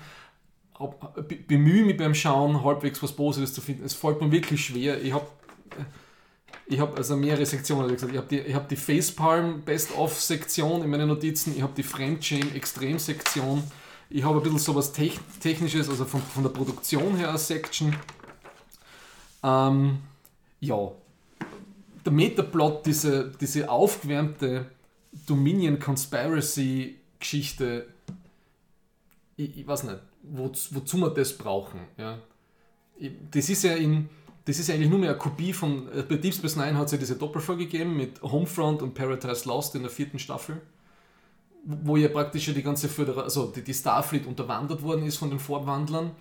be- 0.79 1.37
bemühe 1.37 1.85
mich 1.85 1.97
beim 1.97 2.15
Schauen, 2.15 2.63
halbwegs 2.65 3.03
was 3.03 3.13
Positives 3.13 3.53
zu 3.55 3.61
finden. 3.61 3.85
Es 3.85 3.95
fällt 3.95 4.21
mir 4.21 4.31
wirklich 4.31 4.65
schwer. 4.65 5.03
Ich 5.03 5.13
habe 5.13 5.27
ich 6.69 6.81
habe 6.81 6.97
also 6.97 7.17
mehrere 7.17 7.47
Sektionen. 7.47 7.89
wie 7.89 7.95
gesagt. 7.95 8.13
Ich 8.13 8.19
habe 8.19 8.29
die, 8.29 8.55
hab 8.55 8.69
die 8.69 8.77
Facepalm 8.77 9.63
Best-of-Sektion 9.63 10.83
in 10.83 10.91
meinen 10.91 11.09
Notizen, 11.09 11.55
ich 11.57 11.63
habe 11.63 11.73
die 11.75 11.83
Fremdschämen-Extrem-Sektion, 11.83 13.63
ich 14.11 14.23
habe 14.23 14.39
ein 14.39 14.43
bisschen 14.43 14.59
sowas 14.59 14.93
Tech 14.93 15.19
Technisches, 15.41 15.89
also 15.89 16.05
von, 16.05 16.21
von 16.21 16.43
der 16.43 16.51
Produktion 16.51 17.17
her 17.17 17.31
eine 17.31 17.39
Section. 17.39 17.97
Ähm, 19.43 19.99
ja, 20.61 20.91
der 22.05 22.13
Metaplot, 22.13 22.85
diese, 22.87 23.33
diese 23.41 23.71
aufgewärmte 23.71 24.67
Dominion 25.27 25.79
Conspiracy 25.79 26.97
Geschichte, 27.19 27.89
ich, 29.37 29.59
ich 29.59 29.67
weiß 29.67 29.85
nicht, 29.85 29.99
wo, 30.23 30.51
wozu 30.71 30.99
wir 30.99 31.11
das 31.11 31.37
brauchen. 31.37 31.81
Ja. 31.97 32.19
Das 33.31 33.49
ist 33.49 33.63
ja 33.63 33.75
in, 33.75 34.09
das 34.49 34.59
ist 34.59 34.69
ja 34.69 34.75
eigentlich 34.75 34.89
nur 34.89 34.99
mehr 34.99 35.11
eine 35.11 35.19
Kopie 35.19 35.53
von, 35.53 35.93
äh, 35.93 36.03
bei 36.03 36.17
Deep 36.17 36.33
Space 36.33 36.57
Nine 36.57 36.79
hat 36.79 36.87
es 36.87 36.93
ja 36.93 36.99
diese 36.99 37.17
Doppelfolge 37.17 37.67
gegeben 37.67 37.95
mit 37.95 38.23
Homefront 38.23 38.81
und 38.81 38.95
Paradise 38.95 39.47
Lost 39.47 39.75
in 39.75 39.83
der 39.83 39.91
vierten 39.91 40.19
Staffel, 40.19 40.63
wo 41.65 41.99
ja 41.99 42.09
praktisch 42.09 42.49
ja 42.49 42.55
die 42.55 42.63
ganze 42.63 42.89
Föderation, 42.89 43.25
also 43.25 43.53
die, 43.55 43.63
die 43.63 43.75
Starfleet 43.75 44.27
unterwandert 44.27 44.83
worden 44.83 45.05
ist 45.05 45.19
von 45.19 45.29
den 45.29 45.39
Vorwandlern 45.39 46.13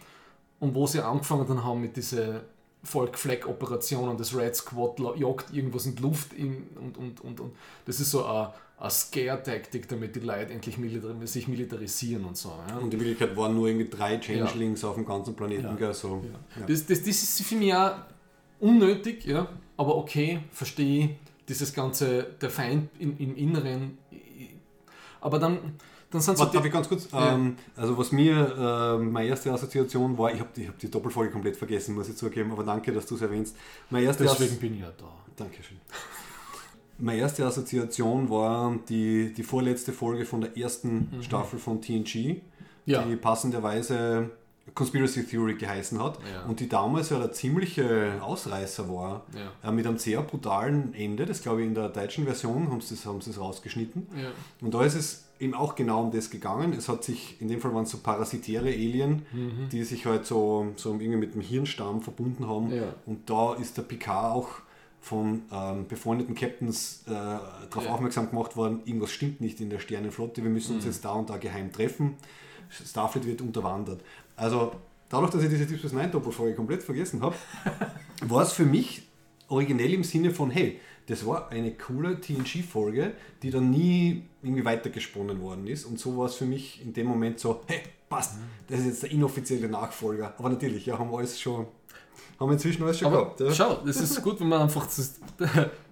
und 0.59 0.75
wo 0.75 0.85
sie 0.85 0.99
angefangen 0.99 1.47
dann 1.47 1.63
haben 1.63 1.79
mit 1.79 1.95
diese 1.95 2.41
Volk-Fleck-Operationen, 2.83 4.17
das 4.17 4.35
Red 4.35 4.57
Squad 4.57 4.99
jagt 5.17 5.53
irgendwas 5.53 5.85
in 5.85 5.95
die 5.95 6.01
Luft 6.01 6.33
in, 6.33 6.67
und, 6.75 6.97
und, 6.97 7.21
und, 7.21 7.39
und 7.39 7.51
das 7.85 8.01
ist 8.01 8.11
so 8.11 8.25
eine, 8.25 8.51
eine 8.77 8.89
Scare-Taktik, 8.89 9.87
damit 9.87 10.17
die 10.17 10.19
Leute 10.19 10.51
endlich 10.51 10.77
militar 10.77 11.15
sich 11.25 11.47
militarisieren 11.47 12.25
und 12.25 12.35
so. 12.35 12.51
Ja. 12.67 12.75
Und 12.75 12.93
in 12.93 12.99
Wirklichkeit 12.99 13.37
waren 13.37 13.55
nur 13.55 13.69
irgendwie 13.69 13.87
drei 13.89 14.19
Changelings 14.19 14.83
auf 14.83 14.95
dem 14.95 15.05
ganzen 15.05 15.33
Planeten. 15.33 15.77
Ja. 15.79 15.93
So. 15.93 16.21
Ja. 16.25 16.65
Das, 16.67 16.85
das, 16.85 16.99
das 16.99 17.07
ist 17.07 17.41
für 17.43 17.55
mich 17.55 17.73
auch 17.73 17.95
unnötig, 18.59 19.25
ja, 19.25 19.47
aber 19.77 19.95
okay, 19.97 20.39
verstehe 20.51 21.15
dieses 21.47 21.73
ganze, 21.73 22.23
der 22.41 22.49
Feind 22.49 22.89
in, 22.99 23.17
im 23.17 23.35
Inneren. 23.35 23.97
Aber 25.21 25.39
dann, 25.39 25.57
dann 26.11 26.21
sind 26.21 26.37
so 26.37 26.43
Warte, 26.43 26.57
darf 26.57 26.65
ich 26.65 26.71
ganz 26.73 26.87
kurz? 26.89 27.09
Ja. 27.11 27.33
Ähm, 27.33 27.55
also 27.75 27.97
was 27.97 28.11
mir 28.11 28.97
äh, 28.99 29.03
meine 29.03 29.29
erste 29.29 29.51
Assoziation 29.51 30.17
war, 30.17 30.33
ich 30.33 30.39
habe 30.39 30.49
die, 30.55 30.63
ich 30.63 30.67
hab 30.67 30.77
die 30.79 30.91
Doppelfolge 30.91 31.31
komplett 31.31 31.55
vergessen, 31.57 31.95
muss 31.95 32.09
ich 32.09 32.17
zugeben, 32.17 32.51
aber 32.51 32.63
danke, 32.63 32.91
dass 32.91 33.05
du 33.05 33.15
es 33.15 33.21
erwähnst. 33.21 33.55
Meine 33.89 34.05
erste 34.05 34.23
deswegen 34.23 34.57
bin 34.57 34.73
ich 34.75 34.81
ja 34.81 34.91
da. 34.97 35.05
Dankeschön. 35.35 35.77
Meine 36.99 37.21
erste 37.21 37.45
Assoziation 37.45 38.29
war 38.29 38.77
die, 38.89 39.31
die 39.33 39.43
vorletzte 39.43 39.93
Folge 39.93 40.25
von 40.25 40.41
der 40.41 40.57
ersten 40.57 41.09
Staffel 41.21 41.59
von 41.59 41.81
TNG, 41.81 42.41
Mhm. 42.85 42.93
Ja. 42.93 43.03
die 43.03 43.17
passenderweise 43.17 44.29
Conspiracy 44.73 45.25
Theory 45.25 45.55
geheißen 45.55 46.01
hat 46.03 46.19
Ja. 46.31 46.43
und 46.45 46.59
die 46.59 46.67
damals 46.69 47.09
ja 47.09 47.17
der 47.19 47.31
ziemliche 47.31 48.21
Ausreißer 48.21 48.87
war. 48.89 49.25
Ja. 49.63 49.69
Äh, 49.69 49.71
mit 49.73 49.87
einem 49.87 49.97
sehr 49.97 50.21
brutalen 50.21 50.93
Ende, 50.93 51.25
das 51.25 51.41
glaube 51.41 51.61
ich 51.61 51.67
in 51.67 51.73
der 51.75 51.89
deutschen 51.89 52.25
Version 52.25 52.69
haben 52.71 52.81
sie 52.81 52.93
es 52.95 53.05
haben 53.05 53.21
sie 53.21 53.31
es 53.31 53.39
rausgeschnitten. 53.39 54.07
Ja. 54.15 54.29
Und 54.61 54.73
da 54.73 54.83
ist 54.83 54.95
es 54.95 55.23
eben 55.39 55.53
auch 55.53 55.75
genau 55.75 56.01
um 56.03 56.11
das 56.11 56.29
gegangen. 56.29 56.73
Es 56.73 56.89
hat 56.89 57.03
sich, 57.03 57.39
in 57.41 57.47
dem 57.47 57.61
Fall 57.61 57.73
waren 57.73 57.83
es 57.83 57.91
so 57.91 57.99
parasitäre 57.99 58.67
Alien, 58.69 59.25
Mhm. 59.31 59.69
die 59.71 59.83
sich 59.83 60.05
halt 60.05 60.25
so, 60.25 60.67
so 60.75 60.91
irgendwie 60.91 61.15
mit 61.17 61.33
dem 61.35 61.41
Hirnstamm 61.41 62.01
verbunden 62.01 62.47
haben. 62.47 62.71
Und 63.05 63.29
da 63.29 63.53
ist 63.53 63.77
der 63.77 63.83
Picard 63.83 64.35
auch 64.35 64.49
von 64.99 65.43
ähm, 65.51 65.87
befreundeten 65.87 66.33
Captains 66.35 67.03
äh, 67.07 67.11
darauf 67.11 67.87
aufmerksam 67.87 68.29
gemacht 68.31 68.57
worden, 68.57 68.81
irgendwas 68.85 69.11
stimmt 69.11 69.39
nicht 69.39 69.61
in 69.61 69.69
der 69.69 69.79
Sternenflotte, 69.79 70.43
wir 70.43 70.49
müssen 70.49 70.75
uns 70.75 70.83
Mhm. 70.85 70.91
jetzt 70.91 71.05
da 71.05 71.11
und 71.13 71.29
da 71.29 71.37
geheim 71.37 71.71
treffen. 71.71 72.15
Starfleet 72.69 73.25
wird 73.25 73.41
unterwandert. 73.41 74.01
Also 74.37 74.71
dadurch, 75.09 75.31
dass 75.31 75.43
ich 75.43 75.49
diese 75.49 75.65
Deep 75.65 75.79
Space 75.79 75.93
Nine 75.93 76.09
Doppelfolge 76.09 76.55
komplett 76.55 76.83
vergessen 76.83 77.21
habe, 77.21 77.35
war 78.21 78.43
es 78.43 78.53
für 78.53 78.65
mich 78.65 79.01
originell 79.49 79.93
im 79.93 80.03
Sinne 80.03 80.31
von, 80.31 80.51
hey, 80.51 80.79
das 81.07 81.25
war 81.25 81.49
eine 81.49 81.71
coole 81.71 82.19
TNG-Folge, 82.19 83.13
die 83.41 83.49
dann 83.49 83.69
nie 83.69 84.23
irgendwie 84.43 84.65
weitergesponnen 84.65 85.41
worden 85.41 85.65
ist. 85.67 85.85
Und 85.85 85.99
so 85.99 86.17
war 86.17 86.25
es 86.25 86.35
für 86.35 86.45
mich 86.45 86.81
in 86.81 86.93
dem 86.93 87.07
Moment 87.07 87.39
so, 87.39 87.61
hey, 87.67 87.81
passt, 88.09 88.37
das 88.67 88.79
ist 88.79 88.85
jetzt 88.85 89.03
der 89.03 89.11
inoffizielle 89.11 89.69
Nachfolger. 89.69 90.33
Aber 90.37 90.49
natürlich, 90.49 90.85
ja, 90.85 90.99
haben 90.99 91.09
wir 91.09 91.19
alles 91.19 91.39
schon, 91.39 91.67
haben 92.39 92.49
wir 92.49 92.53
inzwischen 92.53 92.83
alles 92.83 92.99
schon 92.99 93.07
Aber 93.07 93.23
gehabt. 93.23 93.39
Ja. 93.39 93.53
schau, 93.53 93.75
das 93.85 93.97
ist 93.97 94.21
gut, 94.21 94.39
wenn 94.39 94.49
man 94.49 94.61
einfach 94.63 94.87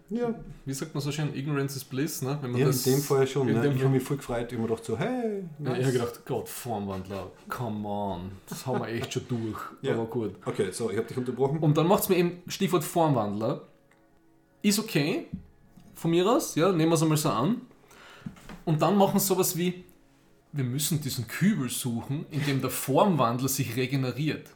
Ja. 0.10 0.36
wie 0.66 0.74
sagt 0.74 0.94
man 0.94 1.02
so 1.02 1.12
schön, 1.12 1.34
Ignorance 1.36 1.76
is 1.78 1.84
Bliss, 1.84 2.22
ne? 2.22 2.38
Wenn 2.42 2.52
man 2.52 2.60
Ja, 2.62 2.68
in 2.68 2.72
das, 2.72 2.84
dem 2.84 3.00
Fall 3.02 3.26
schon. 3.26 3.48
in 3.48 3.56
Ne? 3.56 3.74
Ich 3.76 3.82
habe 3.82 3.90
mich 3.90 4.04
voll 4.04 4.18
gefreut. 4.18 4.46
Ich 4.48 4.54
habe 4.54 4.62
mir 4.62 4.68
gedacht 4.68 4.86
so, 4.86 4.98
hey, 4.98 5.44
Ja, 5.60 5.70
nice. 5.70 5.80
ich 5.80 5.86
habe 5.86 5.94
gedacht, 5.94 6.26
Gott, 6.26 6.48
Formwandler, 6.48 7.32
come 7.50 7.88
on, 7.88 8.32
das 8.48 8.66
haben 8.68 8.80
wir 8.82 8.88
echt 8.90 9.14
schon 9.14 9.28
durch. 9.28 9.58
Ja. 9.82 9.94
Aber 9.94 10.06
gut. 10.06 10.36
Okay, 10.46 10.70
so, 10.72 10.92
ich 10.92 10.98
habe 10.98 11.08
dich 11.08 11.18
unterbrochen. 11.18 11.58
Und 11.60 11.76
dann 11.78 11.88
macht 11.88 12.04
es 12.04 12.10
mir 12.10 12.18
eben, 12.18 12.44
Stichwort 12.48 12.84
Formwandler, 12.84 13.62
ist 14.62 14.78
okay, 14.80 15.26
von 15.96 16.12
mir 16.12 16.30
aus, 16.30 16.54
ja, 16.56 16.72
nehmen 16.72 16.92
wir 16.92 16.96
es 16.96 17.02
einmal 17.02 17.18
so 17.18 17.30
an. 17.30 17.62
Und 18.64 18.82
dann 18.82 18.98
machen 18.98 19.20
sie 19.20 19.26
sowas 19.28 19.58
wie, 19.58 19.84
wir 20.52 20.64
müssen 20.64 21.02
diesen 21.02 21.28
Kübel 21.28 21.70
suchen, 21.70 22.26
in 22.32 22.44
dem 22.46 22.62
der 22.62 22.70
Formwandler 22.70 23.48
sich 23.50 23.76
regeneriert. 23.76 24.48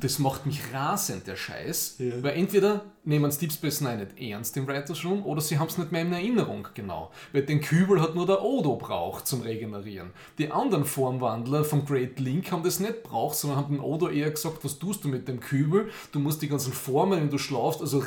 Das 0.00 0.18
macht 0.18 0.46
mich 0.46 0.60
rasend, 0.72 1.26
der 1.26 1.36
Scheiß. 1.36 1.96
Ja. 1.98 2.22
Weil 2.22 2.36
entweder 2.36 2.84
nehmen 3.04 3.30
sie 3.30 3.40
Deep 3.40 3.52
Space 3.52 3.80
Nine 3.80 4.04
nicht 4.04 4.30
ernst 4.30 4.56
im 4.56 4.66
Writers 4.66 5.04
Room 5.04 5.24
oder 5.24 5.40
sie 5.40 5.58
haben 5.58 5.68
es 5.68 5.78
nicht 5.78 5.92
mehr 5.92 6.02
in 6.02 6.12
Erinnerung 6.12 6.68
genau. 6.74 7.10
Weil 7.32 7.42
den 7.42 7.60
Kübel 7.60 8.00
hat 8.00 8.14
nur 8.14 8.26
der 8.26 8.42
Odo 8.42 8.76
braucht 8.76 9.26
zum 9.26 9.42
Regenerieren. 9.42 10.10
Die 10.38 10.50
anderen 10.50 10.84
Formwandler 10.84 11.64
vom 11.64 11.84
Great 11.84 12.18
Link 12.18 12.50
haben 12.50 12.62
das 12.62 12.80
nicht 12.80 13.02
braucht, 13.02 13.36
sondern 13.36 13.58
haben 13.58 13.74
den 13.74 13.82
Odo 13.82 14.08
eher 14.08 14.30
gesagt, 14.30 14.64
was 14.64 14.78
tust 14.78 15.04
du 15.04 15.08
mit 15.08 15.28
dem 15.28 15.40
Kübel? 15.40 15.90
Du 16.12 16.18
musst 16.18 16.42
die 16.42 16.48
ganzen 16.48 16.72
Formen, 16.72 17.20
wenn 17.20 17.30
du 17.30 17.38
schlafst, 17.38 17.80
also 17.80 18.02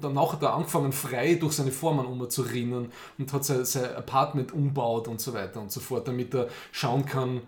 danach 0.00 0.34
hat 0.34 0.42
er 0.42 0.54
angefangen 0.54 0.92
frei 0.92 1.34
durch 1.34 1.54
seine 1.54 1.72
Formen 1.72 2.06
umzurinnen 2.06 2.92
und 3.18 3.32
hat 3.32 3.44
sein, 3.44 3.64
sein 3.64 3.94
Apartment 3.94 4.52
umbaut 4.52 5.08
und 5.08 5.20
so 5.20 5.32
weiter 5.32 5.60
und 5.60 5.72
so 5.72 5.80
fort, 5.80 6.06
damit 6.08 6.34
er 6.34 6.48
schauen 6.72 7.06
kann, 7.06 7.40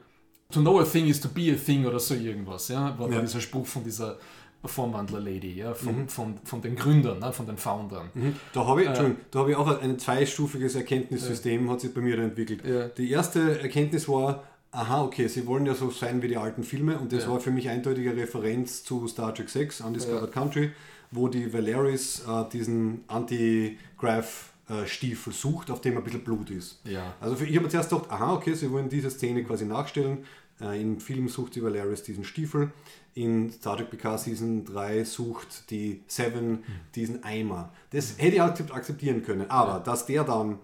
To 0.54 0.60
know 0.60 0.78
a 0.80 0.84
thing 0.84 1.06
is 1.08 1.20
to 1.20 1.28
be 1.28 1.52
a 1.52 1.56
thing 1.56 1.84
oder 1.84 1.98
so 2.00 2.14
irgendwas, 2.14 2.68
ja, 2.68 2.98
war 2.98 3.10
Ja. 3.10 3.20
dieser 3.20 3.40
Spruch 3.40 3.66
von 3.66 3.84
dieser 3.84 4.16
Formwandler-Lady, 4.64 5.56
ja, 5.58 5.74
von, 5.74 6.08
von, 6.08 6.36
von 6.44 6.62
den 6.62 6.74
Gründern, 6.76 7.18
ne, 7.18 7.30
von 7.32 7.44
den 7.46 7.56
Foundern. 7.58 8.08
Da 8.54 8.64
habe 8.66 8.80
ich, 8.82 8.88
Entschuldigung, 8.88 9.20
da 9.30 9.40
habe 9.40 9.50
ich 9.50 9.56
auch 9.56 9.80
ein 9.82 9.98
zweistufiges 9.98 10.74
Erkenntnissystem, 10.76 11.68
hat 11.70 11.80
sich 11.80 11.92
bei 11.92 12.00
mir 12.00 12.18
entwickelt. 12.18 12.64
Ja. 12.64 12.88
Die 12.88 13.10
erste 13.10 13.60
Erkenntnis 13.60 14.08
war, 14.08 14.44
aha, 14.70 15.02
okay, 15.02 15.26
sie 15.28 15.46
wollen 15.46 15.66
ja 15.66 15.74
so 15.74 15.90
sein 15.90 16.22
wie 16.22 16.28
die 16.28 16.36
alten 16.38 16.62
Filme 16.62 16.98
und 16.98 17.12
das 17.12 17.24
Ja. 17.24 17.30
war 17.32 17.40
für 17.40 17.50
mich 17.50 17.68
eindeutige 17.68 18.16
Referenz 18.16 18.84
zu 18.84 19.06
Star 19.08 19.34
Trek 19.34 19.50
6, 19.50 19.82
Undiscovered 19.82 20.32
Country, 20.32 20.70
wo 21.10 21.28
die 21.28 21.52
Valeris 21.52 22.22
äh, 22.26 22.44
diesen 22.50 23.04
Anti-Grav-Stiefel 23.08 25.32
sucht, 25.32 25.70
auf 25.70 25.80
dem 25.80 25.96
ein 25.98 26.04
bisschen 26.04 26.24
Blut 26.24 26.50
ist. 26.50 26.80
Ja. 26.84 27.14
Also 27.20 27.36
für, 27.36 27.44
ich 27.44 27.54
habe 27.56 27.64
mir 27.64 27.70
zuerst 27.70 27.90
gedacht, 27.90 28.10
aha, 28.10 28.34
okay, 28.34 28.54
sie 28.54 28.70
wollen 28.70 28.88
diese 28.88 29.10
Szene 29.10 29.44
quasi 29.44 29.64
nachstellen. 29.66 30.24
Äh, 30.60 30.80
Im 30.80 31.00
Film 31.00 31.28
sucht 31.28 31.56
die 31.56 31.62
Valeris 31.62 32.02
diesen 32.02 32.24
Stiefel. 32.24 32.72
In 33.14 33.52
Star 33.52 33.76
Trek 33.76 33.90
PK 33.90 34.18
Season 34.18 34.64
3 34.64 35.04
sucht 35.04 35.70
die 35.70 36.02
Seven 36.08 36.64
diesen 36.94 37.22
Eimer. 37.24 37.72
Das 37.90 38.14
hätte 38.18 38.36
ich 38.36 38.42
akzept- 38.42 38.72
akzeptieren 38.72 39.22
können. 39.22 39.50
Aber 39.50 39.78
dass 39.80 40.06
der 40.06 40.24
dann 40.24 40.58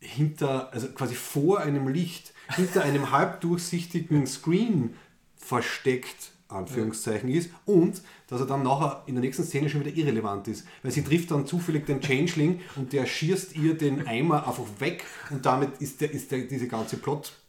hinter, 0.00 0.72
also 0.72 0.88
quasi 0.88 1.14
vor 1.14 1.60
einem 1.60 1.88
Licht, 1.88 2.32
hinter 2.56 2.82
einem 2.82 3.10
halbdurchsichtigen 3.10 4.26
Screen 4.26 4.94
versteckt, 5.36 6.30
Anführungszeichen 6.48 7.28
ist, 7.30 7.50
und 7.64 8.02
dass 8.28 8.40
er 8.40 8.46
dann 8.46 8.62
nachher 8.62 9.02
in 9.06 9.14
der 9.14 9.22
nächsten 9.22 9.44
Szene 9.44 9.68
schon 9.68 9.84
wieder 9.84 9.96
irrelevant 9.96 10.46
ist. 10.48 10.66
Weil 10.82 10.92
sie 10.92 11.02
trifft 11.02 11.30
dann 11.30 11.46
zufällig 11.46 11.86
den 11.86 12.00
Changeling 12.00 12.60
und 12.76 12.92
der 12.92 13.06
schießt 13.06 13.56
ihr 13.56 13.76
den 13.76 14.06
Eimer 14.06 14.46
einfach 14.46 14.64
weg 14.78 15.04
und 15.30 15.44
damit 15.46 15.80
ist, 15.80 16.00
der, 16.00 16.10
ist 16.12 16.30
der, 16.30 16.40
diese 16.40 16.68
ganze 16.68 16.96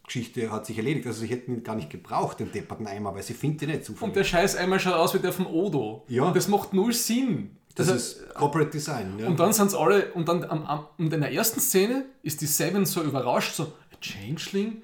Plotgeschichte 0.06 0.52
hat 0.52 0.66
sich 0.66 0.78
erledigt. 0.78 1.08
Also 1.08 1.22
sie 1.22 1.28
hätten 1.28 1.56
ihn 1.56 1.64
gar 1.64 1.76
nicht 1.76 1.90
gebraucht, 1.90 2.40
den 2.40 2.52
depperten 2.52 2.88
Eimer, 2.88 3.14
weil 3.16 3.24
sie 3.24 3.34
findet 3.34 3.64
ihn 3.64 3.70
nicht 3.70 3.86
zufällig. 3.86 4.04
Und 4.10 4.16
der 4.16 4.24
Scheiß 4.24 4.56
einmal 4.56 4.80
schaut 4.80 4.94
aus 4.94 5.14
wie 5.14 5.20
der 5.20 5.34
vom 5.34 5.48
Odo. 5.48 6.04
Ja. 6.08 6.32
Das 6.32 6.48
macht 6.48 6.74
null 6.74 6.94
Sinn. 6.94 7.58
das 7.76 7.90
Also- 7.90 8.20
ist 8.22 8.34
Corporate 8.36 8.70
Design. 8.72 9.20
Ja. 9.20 9.28
Und 9.28 9.40
dann 9.40 9.52
sind 9.52 9.74
alle, 9.76 10.14
und 10.14 10.28
dann 10.30 10.44
am, 10.46 10.66
am, 10.66 10.86
und 10.98 11.12
in 11.12 11.20
der 11.22 11.34
ersten 11.34 11.60
Szene 11.60 12.06
ist 12.24 12.40
die 12.42 12.46
Seven 12.46 12.86
so 12.86 13.02
überrascht, 13.04 13.54
so, 13.56 13.64
"A 13.64 13.98
Changeling? 14.00 14.82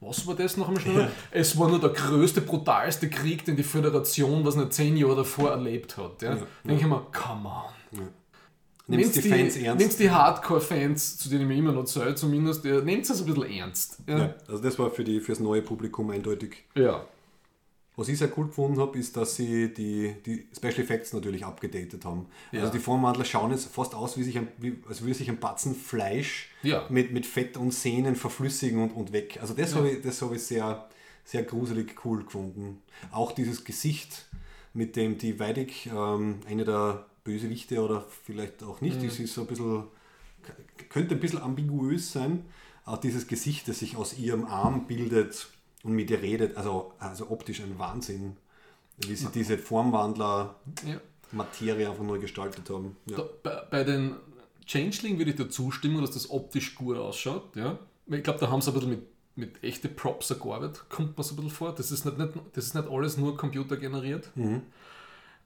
Was 0.00 0.26
war 0.26 0.34
das 0.34 0.56
noch 0.56 0.68
einmal 0.68 0.82
schnell? 0.82 1.08
Es 1.30 1.56
war 1.58 1.68
nur 1.68 1.80
der 1.80 1.90
größte, 1.90 2.40
brutalste 2.42 3.08
Krieg, 3.08 3.44
den 3.44 3.56
die 3.56 3.62
Föderation, 3.62 4.44
was 4.44 4.56
nicht 4.56 4.72
zehn 4.72 4.96
Jahre 4.96 5.16
davor 5.16 5.50
erlebt 5.50 5.96
hat. 5.96 6.20
Ja? 6.22 6.36
denke 6.64 6.82
ich 6.82 6.86
mir, 6.86 7.00
come 7.12 7.48
on. 7.48 8.08
Nimmst 8.88 9.16
die, 9.16 9.22
Fans 9.22 9.56
ernst. 9.56 9.84
Nehmt 9.84 9.98
die 9.98 10.10
Hardcore-Fans, 10.10 11.18
zu 11.18 11.28
denen 11.28 11.42
ich 11.42 11.48
mir 11.48 11.56
immer 11.56 11.72
noch 11.72 11.84
zähle, 11.84 12.14
zumindest, 12.14 12.64
ja, 12.64 12.80
nehmt 12.80 13.08
es 13.08 13.20
ein 13.20 13.26
bisschen 13.26 13.50
ernst. 13.50 13.98
Ja. 14.06 14.18
ja, 14.18 14.34
also 14.46 14.62
das 14.62 14.78
war 14.78 14.90
für 14.90 15.02
die, 15.02 15.20
fürs 15.20 15.40
neue 15.40 15.62
Publikum 15.62 16.10
eindeutig 16.10 16.64
ja. 16.74 17.04
Was 17.98 18.08
ich 18.08 18.18
sehr 18.18 18.30
cool 18.36 18.48
gefunden 18.48 18.78
habe, 18.78 18.98
ist, 18.98 19.16
dass 19.16 19.36
sie 19.36 19.72
die, 19.72 20.14
die 20.26 20.46
Special 20.54 20.80
Effects 20.80 21.14
natürlich 21.14 21.46
abgedatet 21.46 22.04
haben. 22.04 22.26
Ja. 22.52 22.60
Also 22.60 22.72
die 22.74 22.78
Formwandler 22.78 23.24
schauen 23.24 23.52
jetzt 23.52 23.72
fast 23.74 23.94
aus, 23.94 24.18
wie 24.18 24.22
sich 24.22 24.36
ein, 24.36 24.48
wie, 24.58 24.76
als 24.86 25.00
würde 25.00 25.14
sich 25.14 25.30
ein 25.30 25.40
Batzen 25.40 25.74
Fleisch 25.74 26.50
Ja. 26.62 26.84
mit, 26.90 27.12
mit 27.12 27.24
Fett 27.24 27.56
und 27.56 27.72
Sehnen 27.72 28.14
verflüssigen 28.14 28.82
und, 28.82 28.90
und 28.90 29.12
weg. 29.12 29.38
Also 29.40 29.54
das 29.54 29.74
habe 29.74 29.88
ich, 29.90 30.02
das 30.02 30.20
habe 30.20 30.36
ich 30.36 30.42
sehr, 30.42 30.86
sehr 31.24 31.42
gruselig 31.42 31.94
cool 32.04 32.22
gefunden. 32.22 32.82
Auch 33.12 33.32
dieses 33.32 33.64
Gesicht, 33.64 34.26
mit 34.74 34.94
dem 34.94 35.16
die 35.16 35.40
Weidig, 35.40 35.86
ähm, 35.86 36.40
eine 36.46 36.66
der 36.66 37.06
Bösewichte 37.26 37.82
oder 37.82 38.04
vielleicht 38.24 38.62
auch 38.62 38.80
nicht, 38.80 39.02
Mhm. 39.02 39.06
das 39.06 39.18
ist 39.18 39.34
so 39.34 39.42
ein 39.42 39.46
bisschen, 39.48 39.84
könnte 40.88 41.14
ein 41.16 41.20
bisschen 41.20 41.42
ambiguös 41.42 42.12
sein. 42.12 42.44
Auch 42.84 42.98
dieses 42.98 43.26
Gesicht, 43.26 43.66
das 43.68 43.80
sich 43.80 43.96
aus 43.96 44.16
ihrem 44.16 44.44
Arm 44.46 44.86
bildet 44.86 45.48
und 45.82 45.92
mit 45.92 46.08
ihr 46.10 46.22
redet, 46.22 46.56
also, 46.56 46.92
also 47.00 47.28
optisch 47.30 47.60
ein 47.60 47.76
Wahnsinn, 47.78 48.36
wie 48.98 49.16
sie 49.16 49.26
diese 49.34 49.58
Formwandler-Materie 49.58 51.82
ja. 51.82 51.90
einfach 51.90 52.04
neu 52.04 52.20
gestaltet 52.20 52.70
haben. 52.70 52.96
Ja. 53.06 53.16
Da, 53.16 53.28
bei, 53.42 53.62
bei 53.70 53.82
den 53.84 54.14
Changeling 54.66 55.18
würde 55.18 55.32
ich 55.32 55.36
dir 55.36 55.48
zustimmen, 55.48 56.00
dass 56.00 56.12
das 56.12 56.30
optisch 56.30 56.76
gut 56.76 56.96
ausschaut. 56.96 57.56
Ja? 57.56 57.78
Ich 58.06 58.22
glaube, 58.22 58.38
da 58.38 58.48
haben 58.50 58.60
sie 58.60 58.70
ein 58.70 58.74
bisschen 58.74 58.90
mit, 58.90 59.02
mit 59.34 59.64
echten 59.64 59.92
Props 59.94 60.28
gearbeitet, 60.28 60.84
kommt 60.88 61.18
mir 61.18 61.24
so 61.24 61.34
ein 61.34 61.36
bisschen 61.36 61.50
vor. 61.50 61.74
Das 61.74 61.90
ist 61.90 62.04
nicht, 62.04 62.18
nicht, 62.18 62.32
das 62.54 62.66
ist 62.66 62.74
nicht 62.74 62.88
alles 62.88 63.16
nur 63.16 63.36
computergeneriert. 63.36 64.30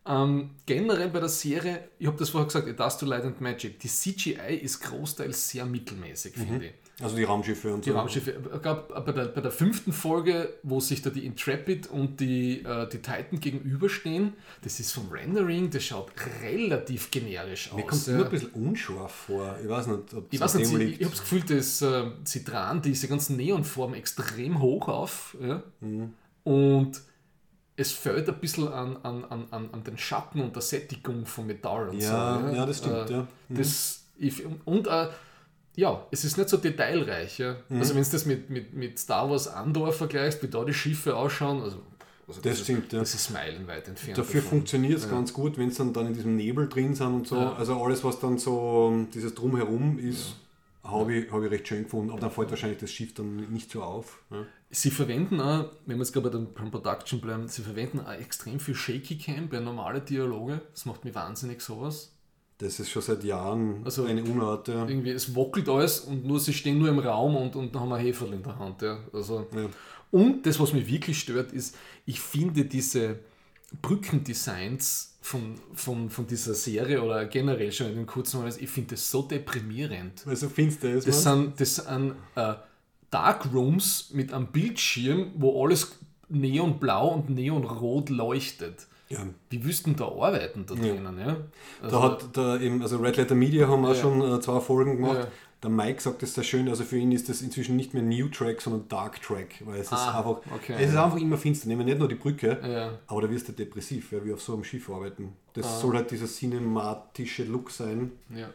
Ähm, 0.07 0.51
generell 0.65 1.09
bei 1.11 1.21
der 1.21 1.29
Serie, 1.29 1.89
ich 1.99 2.07
habe 2.07 2.17
das 2.17 2.31
vorher 2.31 2.47
gesagt, 2.47 2.67
It 2.67 2.81
Does 2.81 2.97
to 2.99 3.07
Light 3.07 3.25
and 3.25 3.41
Magic, 3.41 3.79
die 3.81 3.89
CGI 3.89 4.57
ist 4.61 4.81
großteils 4.81 5.51
sehr 5.51 5.67
mittelmäßig, 5.67 6.35
finde 6.35 6.67
ich. 6.67 6.73
Also 7.03 7.17
die 7.17 7.25
Raumschiffe 7.25 7.73
und 7.73 7.85
Die 7.85 7.91
so. 7.91 7.97
Raumschiffe. 7.97 8.35
Ich 8.55 8.63
glaub, 8.63 8.89
bei, 9.07 9.13
der, 9.13 9.27
bei 9.27 9.41
der 9.41 9.51
fünften 9.51 9.93
Folge, 9.93 10.53
wo 10.63 10.81
sich 10.81 11.01
da 11.01 11.09
die 11.11 11.25
Intrepid 11.25 11.87
und 11.87 12.21
die, 12.21 12.63
äh, 12.63 12.89
die 12.89 12.99
Titan 12.99 13.41
gegenüberstehen, 13.41 14.35
das 14.63 14.81
ist 14.81 14.93
vom 14.93 15.09
Rendering, 15.11 15.71
das 15.71 15.85
schaut 15.85 16.11
relativ 16.43 17.11
generisch 17.11 17.71
aus. 17.71 17.77
Mir 17.77 17.87
kommt 17.87 18.07
ja. 18.07 18.13
nur 18.15 18.25
ein 18.27 18.31
bisschen 18.31 18.51
unscharf 18.51 19.13
vor. 19.13 19.57
Ich 19.63 19.69
weiß 19.69 19.87
nicht, 19.87 20.15
ob 20.15 20.27
Ich 20.31 20.35
es 20.35 20.41
weiß 20.41 20.55
nicht, 20.57 20.67
sie, 20.67 20.77
liegt. 20.77 21.01
ich 21.01 21.07
habe 21.07 21.17
das 21.17 21.21
Gefühl, 21.21 21.43
dass 21.43 21.83
äh, 21.83 22.11
sie 22.25 22.45
tragen 22.45 22.83
diese 22.83 23.09
ganzen 23.09 23.37
Neonformen 23.37 23.97
extrem 23.97 24.61
hoch 24.61 24.89
auf. 24.89 25.37
Ja? 25.41 25.63
Mhm. 25.81 26.13
Und 26.45 27.01
es 27.81 27.93
fällt 27.93 28.29
ein 28.29 28.39
bisschen 28.39 28.69
an, 28.69 28.99
an, 29.03 29.25
an, 29.31 29.71
an 29.73 29.85
den 29.85 29.97
Schatten 29.97 30.41
und 30.43 30.55
der 30.55 30.63
Sättigung 30.63 31.25
von 31.25 31.47
Metall 31.47 31.89
und 31.89 31.99
Ja, 31.99 32.41
so. 32.47 32.55
ja, 32.55 32.67
das 32.67 32.79
stimmt, 32.79 33.11
ja. 33.11 33.27
Mhm. 33.49 33.57
Das, 33.57 34.03
ich, 34.19 34.43
und 34.67 34.87
äh, 34.87 35.09
ja, 35.77 36.07
es 36.11 36.25
ist 36.25 36.37
nicht 36.37 36.51
so 36.51 36.59
detailreich. 36.59 37.39
Ja? 37.39 37.57
Mhm. 37.71 37.79
Also 37.79 37.95
wenn 37.95 38.03
du 38.03 38.11
das 38.11 38.27
mit, 38.27 38.51
mit, 38.51 38.75
mit 38.75 38.99
Star 38.99 39.31
Wars 39.31 39.49
Andor 39.49 39.93
vergleichst, 39.93 40.43
wie 40.43 40.49
da 40.49 40.63
die 40.63 40.75
Schiffe 40.75 41.17
ausschauen, 41.17 41.63
also, 41.63 41.79
also 42.29 42.41
Das 42.43 42.61
stimmt, 42.61 42.87
ist, 42.87 42.93
ja. 42.93 42.99
das 42.99 43.15
ist 43.15 43.31
meilenweit 43.31 43.89
entfernt. 43.89 44.19
Dafür 44.19 44.43
funktioniert 44.43 44.99
es 44.99 45.09
ganz 45.09 45.33
gut, 45.33 45.57
wenn 45.57 45.69
es 45.69 45.77
dann, 45.79 45.95
dann 45.95 46.09
in 46.09 46.13
diesem 46.15 46.37
Nebel 46.37 46.69
drin 46.69 46.95
sind 46.95 47.07
und 47.15 47.27
so. 47.27 47.37
Ja. 47.37 47.55
Also 47.55 47.83
alles, 47.83 48.05
was 48.05 48.21
dann 48.21 48.37
so 48.37 49.07
dieses 49.15 49.35
Drumherum 49.35 49.99
ist, 49.99 50.37
habe 50.83 51.15
ich, 51.15 51.31
hab 51.33 51.43
ich 51.43 51.51
recht 51.51 51.69
schön 51.69 51.85
gefunden. 51.85 52.11
Aber 52.11 52.21
dann 52.21 52.31
fällt 52.31 52.51
wahrscheinlich 52.51 52.79
das 52.79 52.91
Schiff 52.91 53.13
dann 53.15 53.37
nicht 53.53 53.71
so 53.71 53.83
auf. 53.83 54.23
Ja. 54.31 54.45
Sie 54.71 54.91
verwenden 54.91 55.41
auch, 55.41 55.67
wenn 55.87 55.97
wir 55.99 56.05
jetzt 56.05 56.13
gerade 56.13 56.31
bei 56.31 56.37
dem 56.37 56.53
beim 56.55 56.71
Production 56.71 57.21
bleiben, 57.21 57.49
sie 57.49 57.63
verwenden 57.63 58.01
auch 58.01 58.13
extrem 58.13 58.61
viel 58.61 58.75
Shaky 58.75 59.19
Cam 59.19 59.49
bei 59.49 59.61
normalen 59.61 60.05
Dialoge. 60.05 60.61
Das 60.73 60.87
macht 60.87 61.05
mich 61.05 61.15
wahnsinnig 61.15 61.61
sowas. 61.61 62.13
Das 62.59 62.79
ist 62.79 62.91
schon 62.91 63.03
seit 63.03 63.25
Jahren 63.25 63.83
Also- 63.85 64.05
eine 64.05 64.23
Unart. 64.23 64.69
Ja. 64.69 64.87
Irgendwie, 64.87 65.11
es 65.11 65.35
wackelt 65.35 65.69
alles 65.69 66.01
und 66.01 66.25
nur 66.27 66.39
sie 66.39 66.53
stehen 66.53 66.79
nur 66.79 66.89
im 66.89 66.99
Raum 66.99 67.35
und, 67.37 67.57
und 67.57 67.75
haben 67.75 67.93
ein 67.93 68.01
Heferl 68.05 68.33
in 68.35 68.43
der 68.43 68.59
Hand. 68.59 68.83
Ja. 68.83 68.99
Also, 69.13 69.47
Ja. 69.55 69.69
Und 70.11 70.45
das, 70.45 70.59
was 70.59 70.73
mich 70.73 70.87
wirklich 70.91 71.19
stört, 71.21 71.53
ist, 71.53 71.77
ich 72.05 72.21
finde 72.21 72.65
diese 72.65 73.21
Brückendesigns 73.81 75.10
von, 75.23 75.55
von, 75.75 76.09
von 76.11 76.27
dieser 76.27 76.55
Serie 76.55 77.03
oder 77.03 77.27
generell 77.27 77.71
schon 77.73 77.89
in 77.89 77.95
den 77.97 78.07
kurzen 78.07 78.39
Moments, 78.39 78.57
ich 78.59 78.71
finde 78.71 78.95
das 78.95 79.11
so 79.11 79.23
deprimierend. 79.23 80.27
Weil 80.27 80.37
so 80.37 80.49
finster 80.49 80.91
ist 80.91 81.07
Das 81.07 81.25
man. 81.27 81.45
sind, 81.57 81.61
das 81.61 81.77
sind 81.77 82.15
äh, 82.37 82.55
Darkrooms 83.11 84.11
mit 84.13 84.33
einem 84.33 84.47
Bildschirm, 84.47 85.33
wo 85.37 85.63
alles 85.65 85.99
neonblau 86.29 87.09
und 87.15 87.31
neonrot 87.31 88.09
leuchtet. 88.09 88.87
Ja. 89.09 89.19
Wie 89.51 89.65
wüssten 89.65 89.97
da 89.97 90.05
arbeiten 90.07 90.65
da 90.67 90.75
drinnen? 90.77 91.19
Ja. 91.19 91.37
Also, 91.83 91.97
Da 91.97 92.03
hat 92.05 92.25
da 92.33 92.61
eben, 92.61 92.81
also 92.81 92.99
Red 92.99 93.17
Letter 93.17 93.35
Media 93.35 93.67
haben 93.67 93.85
auch 93.85 93.89
Ja. 93.95 93.95
schon 94.01 94.23
äh, 94.23 94.41
zwei 94.41 94.61
Folgen 94.61 94.97
gemacht. 94.97 95.27
Der 95.63 95.69
Mike 95.69 96.01
sagt 96.01 96.23
das 96.23 96.33
sehr 96.35 96.43
schön, 96.45 96.69
also 96.71 96.85
für 96.85 96.97
ihn 96.97 97.13
ist 97.13 97.29
das 97.29 97.43
inzwischen 97.43 97.77
nicht 97.77 97.93
mehr 97.93 98.03
New 98.03 98.29
Track, 98.29 98.63
sondern 98.63 98.89
Dark 98.89 99.21
Track, 99.21 99.57
weil 99.67 99.81
es 99.81 99.89
ist 99.89 99.93
Ah, 99.93 100.19
einfach, 100.19 100.41
okay. 100.55 100.75
es 100.79 100.91
ist 100.91 100.97
einfach 100.97 101.19
immer 101.19 101.37
finster. 101.37 101.69
Nehmen 101.69 101.81
wir 101.81 101.85
nicht 101.87 101.99
nur 101.99 102.09
die 102.09 102.15
Brücke, 102.15 102.59
Ja. 102.67 102.99
aber 103.07 103.23
da 103.23 103.31
wirst 103.31 103.49
du 103.49 103.53
depressiv, 103.53 104.11
weil 104.13 104.25
wir 104.25 104.35
auf 104.35 104.41
so 104.43 104.55
einem 104.55 104.65
Schiff 104.65 104.89
arbeiten. 104.89 105.35
Das 105.53 105.67
Ah. 105.67 105.79
soll 105.81 105.97
halt 105.97 106.11
dieser 106.11 106.27
cinematische 106.27 107.45
Look 107.45 107.71
sein. 107.71 108.13
Ja. 108.35 108.49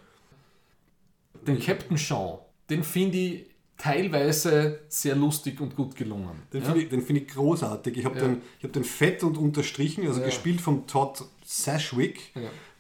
Den 1.45 1.59
Captain 1.59 1.97
Sean, 1.97 2.39
den 2.71 2.83
finde 2.83 3.17
ich 3.17 3.45
teilweise 3.77 4.79
sehr 4.87 5.15
lustig 5.15 5.59
und 5.61 5.75
gut 5.75 5.95
gelungen. 5.95 6.41
Den 6.53 6.61
ja? 6.61 6.65
finde 6.67 6.81
ich, 6.83 6.89
den 6.89 7.01
find 7.01 7.19
ich 7.21 7.27
großartig. 7.27 7.97
Ich 7.97 8.05
habe 8.05 8.15
Ja. 8.17 8.23
den, 8.27 8.41
ich 8.57 8.63
hab 8.63 8.73
den 8.73 8.83
fett 8.83 9.21
und 9.23 9.37
unterstrichen, 9.37 10.07
also 10.07 10.21
Ja. 10.21 10.25
gespielt 10.25 10.61
von 10.61 10.87
Todd 10.87 11.23
Sashwick. 11.43 12.33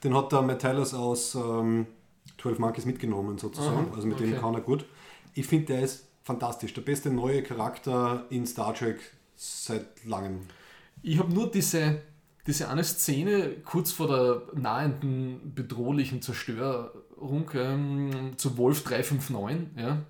Den 0.03 0.15
hat 0.15 0.31
der 0.31 0.57
Tylers 0.57 0.93
aus 0.95 1.35
ähm, 1.35 1.85
12 2.45 2.59
Monkeys 2.59 2.85
mitgenommen 2.85 3.39
sozusagen. 3.39 3.87
Aha, 3.87 3.95
also 3.95 4.07
mit 4.07 4.19
dem 4.19 4.31
okay. 4.31 4.39
kann 4.39 4.53
er 4.53 4.61
gut. 4.61 4.85
Ich 5.33 5.47
finde, 5.47 5.65
der 5.65 5.81
ist 5.81 6.05
fantastisch. 6.21 6.73
Der 6.73 6.81
beste 6.81 7.09
neue 7.09 7.41
Charakter 7.41 8.25
in 8.29 8.45
Star 8.45 8.75
Trek 8.75 8.99
seit 9.35 10.05
langem. 10.05 10.41
Ich 11.01 11.17
habe 11.17 11.33
nur 11.33 11.49
diese, 11.49 12.01
diese 12.45 12.69
eine 12.69 12.83
Szene 12.83 13.57
kurz 13.65 13.91
vor 13.91 14.07
der 14.07 14.59
nahenden 14.59 15.53
bedrohlichen 15.55 16.21
Zerstörung 16.21 17.49
ähm, 17.55 18.33
zu 18.37 18.57
Wolf 18.57 18.83
359, 18.83 19.69
ja, 19.77 20.03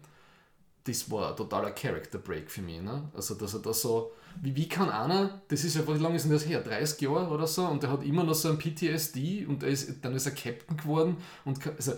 das 0.84 1.10
war 1.10 1.32
ein 1.32 1.38
totaler 1.38 1.72
Character 1.72 2.20
Break 2.20 2.52
für 2.52 2.62
mich. 2.62 2.82
Ne? 2.82 3.10
Also, 3.16 3.36
dass 3.36 3.54
er 3.54 3.62
da 3.62 3.74
so, 3.74 4.12
wie, 4.42 4.56
wie 4.56 4.68
kann 4.68 4.90
einer, 4.90 5.42
das 5.48 5.64
ist 5.64 5.76
ja, 5.76 5.88
wie 5.88 6.02
lange 6.02 6.16
ist 6.16 6.24
denn 6.24 6.32
das 6.32 6.48
her? 6.48 6.62
30 6.62 7.02
Jahre 7.02 7.30
oder 7.30 7.48
so, 7.48 7.66
und 7.66 7.84
der 7.84 7.92
hat 7.92 8.04
immer 8.04 8.24
noch 8.24 8.36
so 8.36 8.50
ein 8.50 8.58
PTSD 8.58 9.46
und 9.46 9.64
ist, 9.64 10.04
dann 10.04 10.16
ist 10.16 10.26
er 10.26 10.32
Captain 10.34 10.78
geworden 10.78 11.18
und 11.46 11.60
kann, 11.60 11.74
also, 11.76 11.94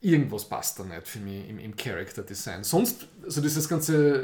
irgendwas 0.00 0.44
passt 0.44 0.78
da 0.78 0.84
nicht 0.84 1.08
für 1.08 1.18
mich 1.18 1.48
im, 1.48 1.58
im 1.58 1.74
Character 1.76 2.22
Design. 2.22 2.62
Sonst, 2.62 3.06
also 3.22 3.40
dieses 3.40 3.68
ganze 3.68 4.22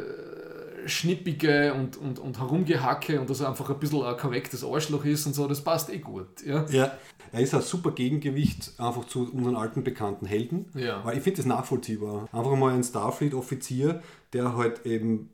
äh, 0.85 0.89
Schnippige 0.89 1.75
und, 1.75 1.97
und, 1.97 2.19
und 2.19 2.39
Herumgehacke 2.39 3.21
und 3.21 3.31
dass 3.31 3.41
er 3.41 3.49
einfach 3.49 3.71
ein 3.71 3.79
bisschen 3.79 4.03
ein 4.03 4.17
korrektes 4.17 4.63
Arschloch 4.63 5.05
ist 5.05 5.27
und 5.27 5.35
so, 5.35 5.49
das 5.49 5.63
passt 5.63 5.91
eh 5.91 5.99
gut. 5.99 6.43
Ja? 6.45 6.67
Ja, 6.71 6.99
er 7.33 7.41
ist 7.41 7.55
ein 7.55 7.63
super 7.63 7.93
Gegengewicht 7.93 8.73
einfach 8.79 9.07
zu 9.07 9.31
unseren 9.33 9.57
alten 9.57 9.83
bekannten 9.83 10.27
Helden. 10.27 10.67
Ja. 10.75 11.05
Weil 11.05 11.17
ich 11.17 11.23
finde 11.23 11.39
das 11.39 11.47
nachvollziehbar. 11.47 12.29
Einfach 12.33 12.57
mal 12.57 12.75
ein 12.75 12.85
Starfleet-Offizier, 12.85 14.03
der 14.33 14.57
halt 14.57 14.85
eben 14.85 15.31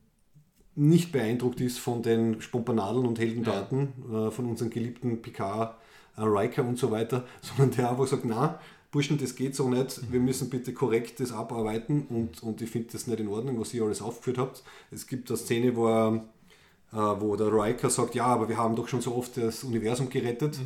nicht 0.76 1.10
beeindruckt 1.10 1.60
ist 1.60 1.78
von 1.78 2.02
den 2.02 2.40
Spompanadeln 2.40 3.06
und 3.06 3.18
Heldendaten 3.18 3.92
äh, 4.12 4.30
von 4.30 4.46
unseren 4.46 4.70
geliebten 4.70 5.22
Picard, 5.22 5.74
äh, 6.16 6.22
Riker 6.22 6.64
und 6.64 6.78
so 6.78 6.90
weiter, 6.90 7.24
sondern 7.40 7.76
der 7.76 7.90
einfach 7.90 8.06
sagt, 8.06 8.24
na, 8.24 8.60
Burschen, 8.90 9.18
das 9.18 9.34
geht 9.34 9.56
so 9.56 9.68
nicht, 9.68 10.12
wir 10.12 10.20
müssen 10.20 10.48
bitte 10.48 10.72
korrekt 10.72 11.20
das 11.20 11.32
abarbeiten 11.32 12.06
und, 12.08 12.42
und 12.42 12.62
ich 12.62 12.70
finde 12.70 12.88
das 12.92 13.06
nicht 13.06 13.20
in 13.20 13.28
Ordnung, 13.28 13.58
was 13.58 13.74
ihr 13.74 13.82
alles 13.82 14.00
aufgeführt 14.00 14.38
habt. 14.38 14.62
Es 14.90 15.06
gibt 15.06 15.28
eine 15.28 15.36
Szene, 15.36 15.76
wo 15.76 16.20
äh, 16.92 16.96
wo 16.96 17.36
der 17.36 17.52
Riker 17.52 17.90
sagt, 17.90 18.14
ja, 18.14 18.26
aber 18.26 18.48
wir 18.48 18.56
haben 18.56 18.76
doch 18.76 18.88
schon 18.88 19.00
so 19.00 19.14
oft 19.14 19.36
das 19.36 19.64
Universum 19.64 20.08
gerettet. 20.08 20.58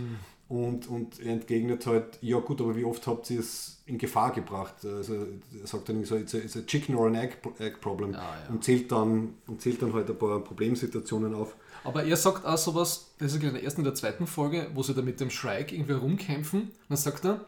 Und, 0.50 0.88
und 0.88 1.20
er 1.20 1.34
entgegnet 1.34 1.86
halt, 1.86 2.18
ja 2.22 2.40
gut, 2.40 2.60
aber 2.60 2.74
wie 2.74 2.84
oft 2.84 3.06
habt 3.06 3.30
ihr 3.30 3.38
es 3.38 3.84
in 3.86 3.98
Gefahr 3.98 4.32
gebracht? 4.32 4.84
Also 4.84 5.14
er 5.14 5.64
sagt 5.64 5.88
dann 5.88 6.04
so, 6.04 6.16
it's 6.16 6.34
a, 6.34 6.38
it's 6.38 6.56
a 6.56 6.62
chicken 6.62 6.96
or 6.96 7.06
an 7.06 7.14
egg, 7.14 7.36
egg 7.60 7.76
problem. 7.80 8.16
Ah, 8.16 8.34
ja. 8.34 8.52
Und, 8.52 8.64
zählt 8.64 8.90
dann, 8.90 9.34
und 9.46 9.62
zählt 9.62 9.80
dann 9.80 9.92
halt 9.92 10.10
ein 10.10 10.18
paar 10.18 10.40
Problemsituationen 10.40 11.36
auf. 11.36 11.54
Aber 11.84 12.02
er 12.02 12.16
sagt 12.16 12.44
auch 12.44 12.58
sowas, 12.58 13.12
das 13.18 13.32
ist 13.32 13.40
in 13.44 13.52
der 13.52 13.62
ersten 13.62 13.82
und 13.82 13.84
der 13.84 13.94
zweiten 13.94 14.26
Folge, 14.26 14.66
wo 14.74 14.82
sie 14.82 14.92
da 14.92 15.02
mit 15.02 15.20
dem 15.20 15.30
Shrike 15.30 15.72
irgendwie 15.72 15.92
rumkämpfen. 15.92 16.72
Dann 16.88 16.98
sagt 16.98 17.26
er, 17.26 17.44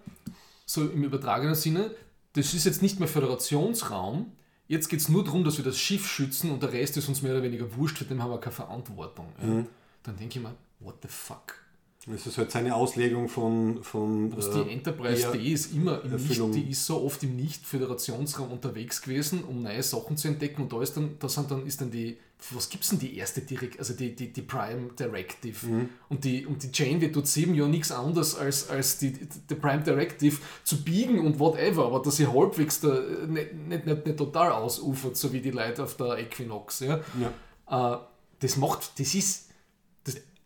so 0.64 0.82
im 0.82 1.02
übertragenen 1.02 1.56
Sinne, 1.56 1.90
das 2.34 2.54
ist 2.54 2.66
jetzt 2.66 2.82
nicht 2.82 3.00
mehr 3.00 3.08
Föderationsraum, 3.08 4.30
jetzt 4.68 4.88
geht 4.88 5.00
es 5.00 5.08
nur 5.08 5.24
darum, 5.24 5.42
dass 5.42 5.56
wir 5.58 5.64
das 5.64 5.76
Schiff 5.76 6.06
schützen 6.06 6.52
und 6.52 6.62
der 6.62 6.72
Rest 6.72 6.96
ist 6.96 7.08
uns 7.08 7.20
mehr 7.20 7.32
oder 7.32 7.42
weniger 7.42 7.74
wurscht, 7.74 7.98
für 7.98 8.04
den 8.04 8.22
haben 8.22 8.30
wir 8.30 8.38
keine 8.38 8.54
Verantwortung. 8.54 9.26
Ja. 9.42 9.64
Dann 10.04 10.16
denke 10.16 10.38
ich 10.38 10.44
mir, 10.44 10.54
what 10.78 10.94
the 11.02 11.08
fuck? 11.08 11.61
Das 12.06 12.26
ist 12.26 12.36
halt 12.36 12.50
seine 12.50 12.74
Auslegung 12.74 13.28
von. 13.28 13.82
von 13.82 14.36
Was 14.36 14.48
äh, 14.48 14.64
die 14.64 14.70
Enterprise 14.70 15.30
D 15.32 15.52
ist 15.52 15.72
immer 15.72 16.02
im 16.02 16.16
nicht, 16.16 16.54
die 16.54 16.70
ist 16.70 16.84
so 16.84 17.00
oft 17.02 17.22
im 17.22 17.36
Nicht-Föderationsraum 17.36 18.50
unterwegs 18.50 19.00
gewesen, 19.02 19.44
um 19.44 19.62
neue 19.62 19.82
Sachen 19.84 20.16
zu 20.16 20.26
entdecken. 20.26 20.62
Und 20.62 20.72
da 20.72 20.82
ist 20.82 20.96
dann, 20.96 21.16
da 21.20 21.28
sind 21.28 21.50
dann, 21.50 21.64
ist 21.64 21.80
dann 21.80 21.92
die, 21.92 22.16
was 22.50 22.68
gibt 22.68 22.82
es 22.82 22.90
denn 22.90 22.98
die 22.98 23.16
erste 23.16 23.42
Direkt, 23.42 23.78
also 23.78 23.94
die, 23.94 24.16
die, 24.16 24.32
die 24.32 24.42
Prime 24.42 24.90
Directive. 24.98 25.64
Mhm. 25.64 25.88
Und 26.08 26.24
die, 26.24 26.44
und 26.44 26.62
die 26.64 26.70
Janeway 26.72 27.12
tut 27.12 27.28
sieben 27.28 27.54
Jahre 27.54 27.70
nichts 27.70 27.92
anderes 27.92 28.34
als, 28.36 28.68
als 28.68 28.98
die, 28.98 29.12
die 29.12 29.54
Prime 29.54 29.84
Directive 29.84 30.38
zu 30.64 30.82
biegen 30.82 31.20
und 31.20 31.38
whatever, 31.38 31.86
aber 31.86 32.00
dass 32.00 32.16
sie 32.16 32.26
halbwegs 32.26 32.80
da 32.80 33.00
nicht, 33.28 33.54
nicht, 33.54 33.86
nicht, 33.86 34.06
nicht 34.06 34.18
total 34.18 34.50
ausufert, 34.50 35.16
so 35.16 35.32
wie 35.32 35.40
die 35.40 35.52
Leute 35.52 35.84
auf 35.84 35.96
der 35.96 36.18
Equinox. 36.18 36.80
Ja. 36.80 37.00
Ja. 37.20 37.94
Äh, 37.94 37.98
das 38.40 38.56
macht, 38.56 38.98
das 38.98 39.14
ist, 39.14 39.50
das, 39.50 39.51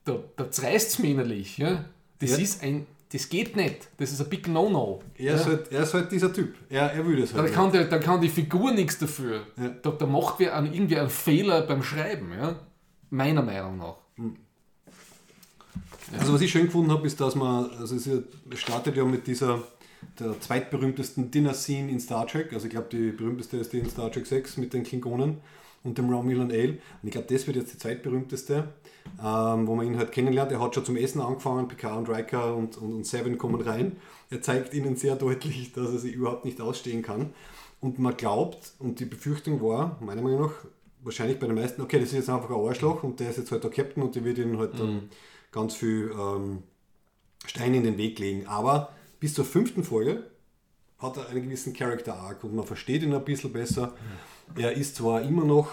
da, 0.06 0.18
da 0.36 0.50
zerreißt 0.50 0.88
es 0.88 0.98
mich 1.00 1.10
innerlich. 1.10 1.58
Ja? 1.58 1.84
Das 2.20 2.30
Ja. 2.30 2.38
ist 2.38 2.62
ein, 2.62 2.86
das 3.12 3.28
geht 3.28 3.54
nicht. 3.56 3.88
Das 3.98 4.10
ist 4.10 4.20
ein 4.20 4.28
big 4.30 4.48
No-No. 4.48 5.02
er, 5.18 5.34
ist 5.34 5.46
halt, 5.46 5.70
er 5.70 5.82
ist 5.82 5.92
halt 5.94 6.10
dieser 6.10 6.32
Typ. 6.32 6.54
Er, 6.70 6.92
er 6.92 7.06
will 7.06 7.20
das 7.20 7.32
Da 7.32 7.42
halt. 7.42 7.52
kann, 7.52 7.70
der, 7.70 7.84
da 7.84 7.98
kann 7.98 8.20
die 8.20 8.28
Figur 8.30 8.72
nichts 8.72 8.98
dafür. 8.98 9.42
Ja. 9.56 9.68
Da, 9.82 9.90
da 9.90 10.06
macht 10.06 10.38
wer 10.38 10.56
einen, 10.56 10.72
irgendwie 10.72 10.98
einen 10.98 11.10
Fehler 11.10 11.62
beim 11.62 11.82
Schreiben. 11.82 12.32
Ja? 12.32 12.58
Meiner 13.10 13.42
Meinung 13.42 13.76
nach. 13.78 13.96
Also 16.18 16.32
was 16.34 16.40
ich 16.40 16.50
schön 16.50 16.66
gefunden 16.66 16.90
habe, 16.92 17.06
ist, 17.06 17.20
dass 17.20 17.34
man, 17.34 17.68
also 17.78 17.96
ja- 17.96 18.22
es 18.50 18.58
startet 18.60 18.96
ja 18.96 19.04
mit 19.04 19.26
dieser 19.26 19.62
der 20.20 20.38
zweitberühmtesten 20.40 21.30
Dinner-Scene 21.30 21.90
in 21.90 21.98
Star 22.00 22.26
Trek. 22.26 22.52
Also 22.52 22.66
ich 22.66 22.70
glaube, 22.72 22.88
die 22.92 23.10
berühmteste 23.10 23.56
ist 23.56 23.72
die 23.72 23.78
in 23.80 23.90
Star 23.90 24.10
Trek 24.10 24.26
6 24.26 24.56
mit 24.56 24.72
den 24.72 24.84
Klingonen 24.84 25.38
und 25.82 25.98
dem 25.98 26.08
Romulan 26.10 26.50
Ale. 26.50 26.72
Und 26.72 26.78
ich 27.04 27.10
glaube, 27.10 27.26
das 27.32 27.46
wird 27.46 27.56
jetzt 27.56 27.74
die 27.74 27.78
zweitberühmteste, 27.78 28.68
ähm, 29.22 29.66
wo 29.66 29.74
man 29.74 29.86
ihn 29.86 29.96
halt 29.96 30.12
kennenlernt. 30.12 30.52
Er 30.52 30.60
hat 30.60 30.74
schon 30.74 30.84
zum 30.84 30.96
Essen 30.96 31.20
angefangen, 31.20 31.68
Picard 31.68 31.98
und 31.98 32.08
Riker 32.08 32.54
und, 32.54 32.76
und, 32.78 32.94
und 32.94 33.06
Seven 33.06 33.38
kommen 33.38 33.60
rein. 33.60 33.96
Er 34.30 34.42
zeigt 34.42 34.74
ihnen 34.74 34.96
sehr 34.96 35.16
deutlich, 35.16 35.72
dass 35.74 35.90
er 35.90 35.98
sie 35.98 36.10
überhaupt 36.10 36.44
nicht 36.44 36.60
ausstehen 36.60 37.02
kann. 37.02 37.30
Und 37.80 37.98
man 37.98 38.16
glaubt, 38.16 38.72
und 38.78 39.00
die 39.00 39.04
Befürchtung 39.04 39.62
war, 39.62 39.98
meiner 40.00 40.22
Meinung 40.22 40.42
nach, 40.42 40.54
wahrscheinlich 41.02 41.38
bei 41.38 41.46
den 41.46 41.54
meisten, 41.54 41.82
okay, 41.82 41.98
das 41.98 42.08
ist 42.08 42.14
jetzt 42.14 42.30
einfach 42.30 42.50
ein 42.50 42.56
Arschloch 42.56 43.04
und 43.04 43.20
der 43.20 43.30
ist 43.30 43.36
jetzt 43.36 43.52
halt 43.52 43.62
der 43.62 43.70
Captain 43.70 44.02
und 44.02 44.14
der 44.14 44.24
wird 44.24 44.38
ihnen 44.38 44.58
halt 44.58 44.78
dann 44.78 45.08
ganz 45.52 45.74
viel 45.74 46.10
ähm, 46.18 46.64
Steine 47.46 47.76
in 47.76 47.84
den 47.84 47.98
Weg 47.98 48.18
legen. 48.18 48.46
Aber 48.46 48.92
bis 49.20 49.34
zur 49.34 49.44
fünften 49.44 49.84
Folge 49.84 50.24
hat 50.98 51.16
er 51.16 51.28
einen 51.28 51.42
gewissen 51.42 51.74
Character 51.74 52.16
Arc 52.16 52.42
und 52.42 52.54
man 52.54 52.66
versteht 52.66 53.02
ihn 53.02 53.14
ein 53.14 53.24
bisschen 53.24 53.52
besser. 53.52 53.94
Er 54.56 54.72
ist 54.72 54.96
zwar 54.96 55.22
immer 55.22 55.44
noch 55.44 55.70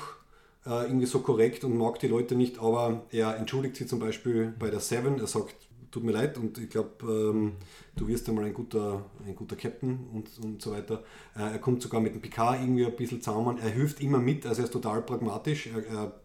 äh, 0.66 0.86
irgendwie 0.86 1.05
so 1.05 1.20
korrekt 1.20 1.63
und 1.63 1.78
mag 1.78 2.00
die 2.00 2.08
Leute 2.08 2.36
nicht, 2.36 2.59
aber 2.59 3.04
er 3.12 3.37
entschuldigt 3.37 3.75
sie 3.75 3.86
zum 3.86 4.00
Beispiel 4.00 4.54
bei 4.58 4.70
der 4.70 4.79
Seven. 4.79 5.20
Er 5.20 5.28
sagt, 5.28 5.55
tut 5.92 6.04
mir 6.04 6.12
leid 6.12 6.37
und 6.37 6.58
ich 6.58 6.70
glaube, 6.70 6.89
ähm, 7.04 7.54
du 7.96 8.08
wirst 8.08 8.28
einmal 8.28 8.46
ein 8.46 8.54
guter, 8.54 9.05
ein 9.25 9.36
guter 9.36 9.55
Captain 9.55 10.08
und, 10.12 10.29
und 10.43 10.62
so 10.62 10.71
weiter. 10.71 11.04
Äh, 11.36 11.54
er 11.54 11.59
kommt 11.59 11.82
sogar 11.82 12.01
mit 12.01 12.13
dem 12.13 12.21
Picard 12.21 12.62
irgendwie 12.62 12.86
ein 12.86 12.96
bisschen 12.96 13.21
zusammen. 13.21 13.59
Er 13.59 13.70
hilft 13.70 14.01
immer 14.01 14.17
mit, 14.17 14.46
also 14.46 14.62
er 14.62 14.66
ist 14.66 14.74
total 14.74 15.01
pragmatisch. 15.04 15.67
Er, 15.67 15.86
er, 15.86 16.21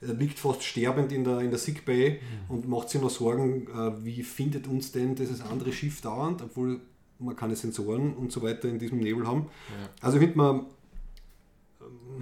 er 0.00 0.14
liegt 0.14 0.38
fast 0.38 0.62
sterbend 0.62 1.12
in 1.12 1.24
der, 1.24 1.40
in 1.40 1.50
der 1.50 1.58
Sickbay 1.58 2.20
und 2.48 2.66
macht 2.66 2.88
sich 2.88 3.00
noch 3.02 3.10
Sorgen, 3.10 3.66
äh, 3.66 4.04
wie 4.04 4.22
findet 4.22 4.66
uns 4.66 4.92
denn 4.92 5.14
dieses 5.14 5.42
andere 5.42 5.72
Schiff 5.72 6.00
dauernd, 6.00 6.40
obwohl 6.42 6.80
man 7.18 7.36
keine 7.36 7.54
Sensoren 7.54 8.14
und 8.14 8.32
so 8.32 8.40
weiter 8.40 8.68
in 8.68 8.78
diesem 8.78 8.98
Nebel 8.98 9.26
haben. 9.26 9.46
Also 10.00 10.16
ich 10.16 10.22
finde 10.22 10.38
man, 10.38 10.66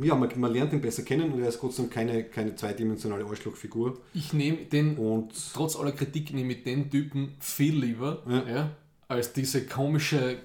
ja, 0.02 0.14
man, 0.14 0.30
man 0.36 0.52
lernt 0.52 0.72
ihn 0.72 0.80
besser 0.80 1.02
kennen 1.02 1.32
und 1.32 1.40
er 1.42 1.48
ist 1.48 1.58
Gott 1.60 1.74
sei 1.74 1.82
Dank 1.82 1.92
keine, 1.94 2.24
keine 2.24 2.54
zweidimensionale 2.54 3.24
Arschlochfigur. 3.24 3.98
Ich 4.14 4.32
nehme 4.32 4.58
den, 4.58 4.96
Und 4.96 5.32
trotz 5.54 5.76
aller 5.76 5.92
Kritik, 5.92 6.32
nehme 6.32 6.52
ich 6.52 6.62
den 6.62 6.90
Typen 6.90 7.34
viel 7.40 7.76
lieber, 7.78 8.22
Ja. 8.28 8.48
ja. 8.48 8.70
als 9.08 9.32
diese 9.32 9.66
komische 9.66 10.38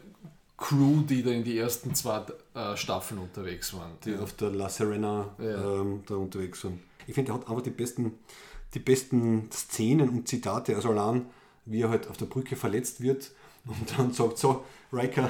Crew, 0.57 1.01
die 1.01 1.23
da 1.23 1.31
in 1.31 1.43
die 1.43 1.57
ersten 1.57 1.93
zwei 1.93 2.23
äh, 2.55 2.75
Staffeln 2.77 3.19
unterwegs 3.19 3.73
waren. 3.73 3.91
die 4.05 4.15
auf 4.15 4.33
der 4.33 4.51
La 4.51 4.69
Serena 4.69 5.35
Ja. 5.39 5.81
ähm, 5.81 6.03
da 6.07 6.15
unterwegs 6.15 6.63
waren. 6.63 6.79
Ich 7.05 7.13
finde, 7.13 7.31
er 7.31 7.35
hat 7.35 7.47
einfach 7.49 7.63
die 7.63 7.69
besten, 7.71 8.13
die 8.73 8.79
besten 8.79 9.49
Szenen 9.51 10.09
und 10.09 10.27
Zitate. 10.27 10.75
Also 10.75 10.89
allein, 10.89 11.25
wie 11.65 11.81
er 11.81 11.89
halt 11.89 12.07
auf 12.07 12.17
der 12.17 12.25
Brücke 12.27 12.55
verletzt 12.55 13.01
wird 13.01 13.31
und 13.65 13.97
dann 13.99 14.13
sagt, 14.13 14.37
so, 14.37 14.63
Riker, 14.91 15.29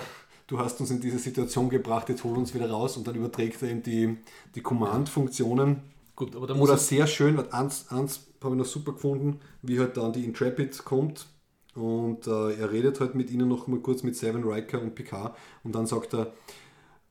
du 0.53 0.59
hast 0.59 0.80
uns 0.80 0.91
in 0.91 1.01
diese 1.01 1.17
Situation 1.17 1.67
gebracht, 1.67 2.09
jetzt 2.09 2.23
hol 2.23 2.38
uns 2.38 2.53
wieder 2.53 2.69
raus 2.69 2.95
und 2.95 3.07
dann 3.07 3.15
überträgt 3.15 3.61
er 3.63 3.71
ihm 3.71 3.81
die, 3.81 4.17
die 4.53 4.61
Command-Funktionen. 4.61 5.81
Gut, 6.15 6.35
aber 6.35 6.45
da 6.45 6.53
muss 6.53 6.69
Oder 6.69 6.77
sehr 6.77 7.07
schön, 7.07 7.35
weil 7.38 7.49
eins, 7.49 7.88
eins 7.89 8.27
habe 8.43 8.53
ich 8.53 8.59
noch 8.59 8.67
super 8.67 8.91
gefunden, 8.93 9.39
wie 9.63 9.80
halt 9.80 9.97
dann 9.97 10.13
die 10.13 10.23
Intrepid 10.23 10.85
kommt 10.85 11.25
und 11.73 12.27
äh, 12.27 12.53
er 12.53 12.71
redet 12.71 12.99
halt 12.99 13.15
mit 13.15 13.31
ihnen 13.31 13.47
noch 13.47 13.65
mal 13.65 13.80
kurz 13.80 14.03
mit 14.03 14.15
Seven, 14.15 14.43
Riker 14.43 14.80
und 14.80 14.93
Picard 14.93 15.35
und 15.63 15.73
dann 15.73 15.88
sagt 15.88 16.13
er, 16.13 16.34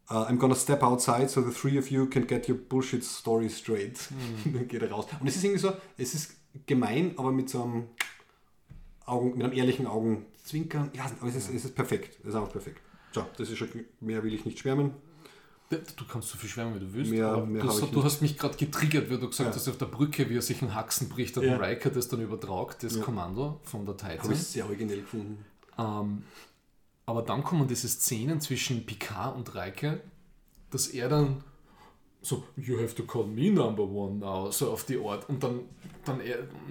uh, 0.09 0.14
I'm 0.14 0.36
gonna 0.36 0.55
step 0.55 0.85
outside 0.85 1.28
so 1.28 1.43
the 1.43 1.51
three 1.51 1.78
of 1.78 1.90
you 1.90 2.06
can 2.06 2.28
get 2.28 2.48
your 2.48 2.56
bullshit 2.56 3.02
story 3.02 3.51
straight. 3.51 3.98
Mhm. 4.44 4.52
dann 4.55 4.69
geht 4.69 4.82
er 4.82 4.93
raus. 4.93 5.06
Und 5.19 5.27
es 5.27 5.35
ist 5.35 5.43
irgendwie 5.43 5.60
so, 5.60 5.73
es 5.98 6.14
ist 6.14 6.36
gemein, 6.66 7.14
aber 7.16 7.32
mit 7.32 7.51
so 7.51 7.64
einem 7.64 7.89
Augen, 9.05 9.36
mit 9.36 9.43
einem 9.43 9.52
ehrlichen 9.52 9.89
Augenzwinkern. 9.89 10.93
Ja, 10.94 11.10
aber 11.19 11.28
es 11.28 11.35
ist, 11.35 11.52
es 11.52 11.64
ist 11.64 11.74
perfekt. 11.74 12.20
Es 12.20 12.28
ist 12.28 12.35
einfach 12.36 12.52
perfekt. 12.52 12.81
So, 13.12 13.26
das 13.36 13.51
ist 13.51 13.59
schon, 13.59 13.68
mehr 14.01 14.22
will 14.22 14.34
ich 14.34 14.44
nicht 14.44 14.59
schwärmen. 14.59 14.93
Du 15.70 16.05
kannst 16.06 16.28
so 16.28 16.36
viel 16.36 16.51
schwärmen, 16.51 16.74
wie 16.74 16.80
du 16.80 16.93
willst. 16.93 17.10
Mehr- 17.10 17.39
mehr 17.47 17.62
du, 17.62 17.68
habe 17.68 17.78
hast- 17.78 17.84
ich 17.86 17.90
du 17.93 18.05
hast 18.05 18.20
mich 18.22 18.36
gerade 18.36 18.56
getriggert, 18.59 19.10
weil 19.10 19.18
du 19.18 19.28
gesagt 19.28 19.51
Ja. 19.51 19.56
hast, 19.56 19.68
auf 19.68 19.78
der 19.78 19.86
Brücke, 19.86 20.28
wie 20.28 20.36
er 20.36 20.43
sich 20.43 20.60
einen 20.60 20.74
Haxen 20.74 21.09
bricht, 21.09 21.34
hat 21.36 21.44
Ja. 21.44 21.56
Riker 21.56 21.89
das 21.90 22.09
dann 22.09 22.20
übertragt, 22.20 22.82
das 22.82 22.97
Ja. 22.97 23.02
Kommando 23.02 23.59
von 23.64 23.86
der 23.86 23.94
Habe 23.97 24.12
Titan. 24.16 24.32
ich 24.32 24.39
sehr 24.39 24.66
originell 24.66 25.01
gefunden. 25.01 25.43
Ähm, 25.78 26.24
aber 27.06 27.22
dann 27.22 27.43
kommen 27.43 27.66
diese 27.68 27.89
Szenen 27.89 28.39
zwischen 28.43 28.84
Picard 28.84 29.34
und 29.34 29.55
Riker, 29.55 30.01
dass 30.70 30.89
er 30.89 31.09
dann 31.09 31.43
so, 32.23 32.44
you 32.57 32.81
have 32.81 32.94
to 32.94 33.03
call 33.03 33.24
me 33.27 33.51
number 33.51 33.82
one 33.82 34.19
now, 34.20 34.51
so 34.51 34.70
auf 34.70 34.85
die 34.85 34.97
Art. 34.99 35.28
Und 35.28 35.43
dann, 35.43 35.61
dann, 36.05 36.20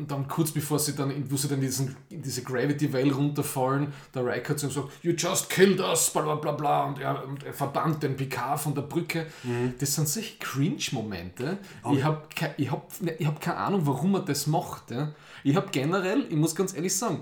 dann 0.07 0.27
kurz 0.27 0.51
bevor 0.51 0.79
sie 0.79 0.95
dann, 0.95 1.11
in- 1.11 1.29
wo 1.29 1.35
sie 1.35 1.49
dann 1.49 1.59
diesen, 1.59 1.95
in 2.09 2.21
diese 2.21 2.41
Gravity 2.43 2.91
Well 2.93 3.11
runterfallen, 3.11 3.91
der 4.15 4.25
Riker 4.25 4.55
zu 4.55 4.67
ihm 4.67 4.71
sagt, 4.71 4.89
you 5.03 5.11
just 5.11 5.49
killed 5.49 5.79
us, 5.81 6.09
bla 6.09 6.21
bla 6.21 6.35
bla 6.35 6.51
bla, 6.53 6.83
und 6.85 6.99
er, 6.99 7.27
und 7.27 7.43
er 7.43 7.53
verbannt 7.53 8.01
den 8.01 8.15
Picard 8.15 8.59
von 8.61 8.73
der 8.75 8.83
Brücke. 8.83 9.25
Das 9.79 9.93
sind 9.95 10.07
solche 10.07 10.37
Cringe-Momente. 10.39 11.57
Ich 11.93 12.03
habe 12.03 12.21
ich 12.57 12.71
hab, 12.71 12.89
ich 13.19 13.25
hab 13.27 13.41
keine 13.41 13.57
Ahnung, 13.57 13.81
warum 13.85 14.15
er 14.15 14.21
das 14.21 14.47
macht. 14.47 14.91
Ja. 14.91 15.13
Ich 15.43 15.55
habe 15.55 15.67
generell, 15.71 16.25
ich 16.29 16.35
muss 16.35 16.55
ganz 16.55 16.73
ehrlich 16.73 16.95
sagen, 16.95 17.21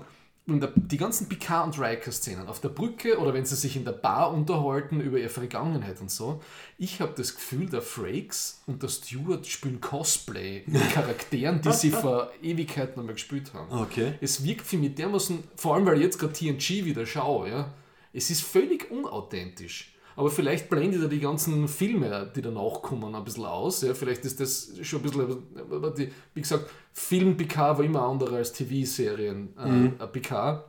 der, 0.58 0.72
die 0.74 0.96
ganzen 0.96 1.28
Picard- 1.28 1.66
und 1.66 1.78
Riker-Szenen 1.78 2.48
auf 2.48 2.60
der 2.60 2.70
Brücke 2.70 3.18
oder 3.18 3.32
wenn 3.32 3.44
sie 3.44 3.54
sich 3.54 3.76
in 3.76 3.84
der 3.84 3.92
Bar 3.92 4.32
unterhalten 4.32 5.00
über 5.00 5.18
ihre 5.18 5.28
Vergangenheit 5.28 6.00
und 6.00 6.10
so, 6.10 6.42
ich 6.78 7.00
habe 7.00 7.12
das 7.16 7.34
Gefühl, 7.34 7.66
der 7.66 7.82
Frakes 7.82 8.62
und 8.66 8.82
der 8.82 8.88
Stewart 8.88 9.46
spielen 9.46 9.80
Cosplay 9.80 10.62
mit 10.66 10.90
Charakteren, 10.92 11.60
die 11.60 11.72
sie 11.72 11.90
vor 11.90 12.32
Ewigkeiten 12.42 12.98
einmal 12.98 13.14
gespielt 13.14 13.54
haben. 13.54 13.70
Okay. 13.70 14.14
Es 14.20 14.42
wirkt 14.42 14.66
für 14.66 14.78
mich 14.78 14.94
dermaßen, 14.94 15.44
vor 15.54 15.74
allem 15.74 15.86
weil 15.86 15.98
ich 15.98 16.02
jetzt 16.02 16.18
gerade 16.18 16.32
TNG 16.32 16.84
wieder 16.84 17.06
schaue, 17.06 17.50
ja, 17.50 17.72
es 18.12 18.30
ist 18.30 18.42
völlig 18.42 18.90
unauthentisch. 18.90 19.89
Aber 20.16 20.30
vielleicht 20.30 20.68
blendet 20.68 21.02
er 21.02 21.08
die 21.08 21.20
ganzen 21.20 21.68
Filme, 21.68 22.30
die 22.34 22.42
danach 22.42 22.82
kommen, 22.82 23.14
ein 23.14 23.24
bisschen 23.24 23.44
aus. 23.44 23.82
Ja. 23.82 23.94
Vielleicht 23.94 24.24
ist 24.24 24.40
das 24.40 24.72
schon 24.82 25.00
ein 25.00 25.02
bisschen, 25.02 25.94
die, 25.96 26.12
wie 26.34 26.40
gesagt, 26.40 26.66
Film 26.92 27.36
Picard 27.36 27.78
war 27.78 27.84
immer 27.84 28.02
andere 28.02 28.36
als 28.36 28.52
TV-Serien 28.52 29.56
äh, 29.98 30.06
Picard. 30.06 30.64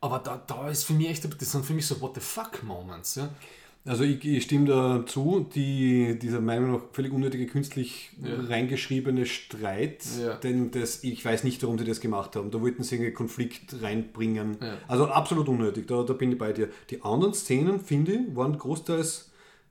Aber 0.00 0.20
da, 0.20 0.40
da 0.46 0.68
ist 0.68 0.84
für 0.84 0.92
mich 0.92 1.08
echt, 1.08 1.24
das 1.24 1.50
sind 1.50 1.64
für 1.64 1.72
mich 1.72 1.86
so 1.86 2.00
What 2.00 2.14
the 2.14 2.20
fuck 2.20 2.62
Moments. 2.62 3.16
Ja. 3.16 3.28
Also 3.88 4.04
ich, 4.04 4.24
ich 4.24 4.42
stimme 4.44 4.66
dazu, 4.66 5.48
die, 5.54 6.18
dieser 6.20 6.40
Meinung 6.40 6.72
nach 6.72 6.80
völlig 6.92 7.12
unnötige 7.12 7.46
künstlich 7.46 8.10
reingeschriebene 8.22 9.24
Streit, 9.26 10.04
Ja. 10.20 10.34
denn 10.36 10.70
das, 10.70 11.02
ich 11.04 11.24
weiß 11.24 11.44
nicht, 11.44 11.62
warum 11.62 11.78
sie 11.78 11.84
das 11.84 12.00
gemacht 12.00 12.36
haben. 12.36 12.50
Da 12.50 12.60
wollten 12.60 12.82
sie 12.82 12.96
irgendwie 12.96 13.12
Konflikt 13.12 13.82
reinbringen. 13.82 14.58
Ja. 14.60 14.76
Also 14.88 15.06
absolut 15.06 15.48
unnötig, 15.48 15.86
da, 15.88 16.02
da 16.02 16.12
bin 16.12 16.32
ich 16.32 16.38
bei 16.38 16.52
dir. 16.52 16.68
Die 16.90 17.02
anderen 17.02 17.32
Szenen, 17.34 17.80
finde 17.80 18.12
ich, 18.12 18.36
waren 18.36 18.56
großteils 18.58 19.30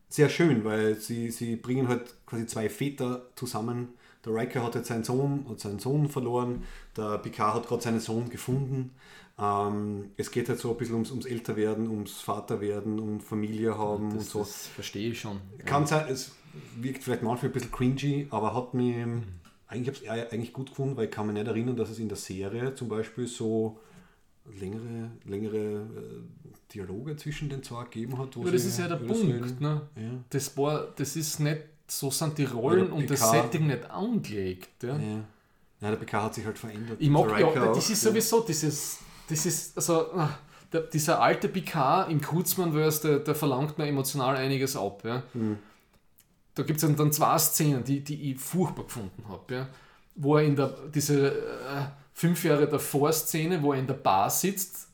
sehr 0.09 0.29
schön, 0.29 0.63
weil 0.63 0.95
sie, 0.95 1.29
sie 1.31 1.55
bringen 1.55 1.87
halt 1.87 2.15
quasi 2.25 2.45
zwei 2.47 2.69
Väter 2.69 3.27
zusammen. 3.35 3.89
Der 4.27 4.35
Riker 4.35 4.61
hat 4.63 4.75
jetzt 4.75 4.89
seinen 4.89 5.05
Sohn 5.05 5.41
und 5.45 5.59
seinen 5.59 5.79
Sohn 5.79 6.09
verloren, 6.09 6.63
der 6.97 7.17
Picard 7.19 7.55
hat 7.55 7.67
gerade 7.67 7.81
seinen 7.81 8.01
Sohn 8.01 8.29
gefunden. 8.29 8.91
Ähm, 9.39 10.11
es 10.17 10.31
geht 10.31 10.49
halt 10.49 10.59
so 10.59 10.71
ein 10.71 10.77
bisschen 10.77 10.95
ums, 10.95 11.11
ums 11.11 11.25
Älterwerden, 11.25 11.87
ums 11.87 12.19
Vaterwerden, 12.21 12.99
um 12.99 13.21
Familie 13.21 13.77
haben 13.77 14.11
und 14.11 14.17
Das, 14.17 14.31
so. 14.31 14.39
das 14.39 14.67
verstehe 14.67 15.11
ich 15.11 15.21
schon. 15.21 15.39
Kann 15.65 15.85
sein, 15.85 16.07
es 16.09 16.31
wirkt 16.75 17.03
vielleicht 17.03 17.23
manchmal 17.23 17.51
ein 17.51 17.53
bisschen 17.53 17.71
cringy, 17.71 18.27
aber 18.31 18.53
hat 18.53 18.73
mich 18.73 18.95
eigentlich, 19.67 19.87
hab's 19.87 20.01
eher 20.01 20.31
eigentlich 20.31 20.53
gut 20.53 20.69
gefunden, 20.69 20.97
weil 20.97 21.05
ich 21.05 21.11
kann 21.11 21.27
mich 21.27 21.35
nicht 21.35 21.47
erinnern, 21.47 21.77
dass 21.77 21.89
es 21.89 21.99
in 21.99 22.09
der 22.09 22.17
Serie 22.17 22.73
zum 22.75 22.89
Beispiel 22.89 23.27
so 23.27 23.79
längere, 24.59 25.11
längere 25.25 25.57
äh, 25.57 26.21
Dialoge 26.73 27.15
zwischen 27.15 27.49
den 27.49 27.63
zwei 27.63 27.83
gegeben 27.85 28.17
hat. 28.17 28.35
wo 28.35 28.43
Ja, 28.43 28.51
das 28.51 28.65
ist 28.65 28.79
ja 28.79 28.87
der 28.87 28.95
Punkt. 28.97 29.61
Ne? 29.61 29.81
Ja. 29.95 30.01
Das, 30.29 30.57
war, 30.57 30.87
das 30.95 31.15
ist 31.15 31.39
nicht, 31.39 31.59
so 31.87 32.11
sind 32.11 32.37
die 32.37 32.45
Rollen 32.45 32.91
und 32.91 33.09
das. 33.09 33.31
Setting 33.31 33.67
nicht 33.67 33.89
angelegt. 33.89 34.83
Ja. 34.83 34.97
Ja. 34.97 35.23
Ja, 35.79 35.91
der 35.91 35.97
PK 35.97 36.23
hat 36.23 36.33
sich 36.33 36.45
halt 36.45 36.57
verändert. 36.57 36.97
Ich 36.99 37.09
mag 37.09 37.39
ja, 37.39 37.51
das 37.51 37.67
auch, 37.67 37.77
ist 37.77 37.89
ja. 37.89 37.95
sowieso 37.95 38.41
dieses, 38.41 38.97
das 39.29 39.45
ist, 39.45 39.77
also, 39.77 40.11
ah, 40.13 40.39
der, 40.73 40.81
dieser 40.81 41.21
alte 41.21 41.47
Picard 41.49 42.09
im 42.09 42.19
Kurzmann-Verse, 42.19 43.07
der, 43.07 43.19
der 43.19 43.35
verlangt 43.35 43.77
mir 43.77 43.87
emotional 43.87 44.35
einiges 44.35 44.75
ab. 44.75 45.03
Ja. 45.05 45.23
Hm. 45.33 45.57
Da 46.55 46.63
gibt 46.63 46.81
es 46.81 46.95
dann 46.95 47.11
zwei 47.11 47.37
Szenen, 47.37 47.83
die, 47.83 48.03
die 48.03 48.31
ich 48.31 48.39
furchtbar 48.39 48.85
gefunden 48.85 49.23
habe. 49.29 49.53
Ja. 49.53 49.67
Wo 50.15 50.37
er 50.37 50.43
in 50.43 50.55
der, 50.55 50.73
diese 50.93 51.27
äh, 51.29 51.85
fünf 52.13 52.43
Jahre 52.43 52.67
davor 52.67 53.13
Szene, 53.13 53.61
wo 53.61 53.73
er 53.73 53.79
in 53.79 53.85
der 53.85 53.93
Bar 53.93 54.31
sitzt, 54.31 54.86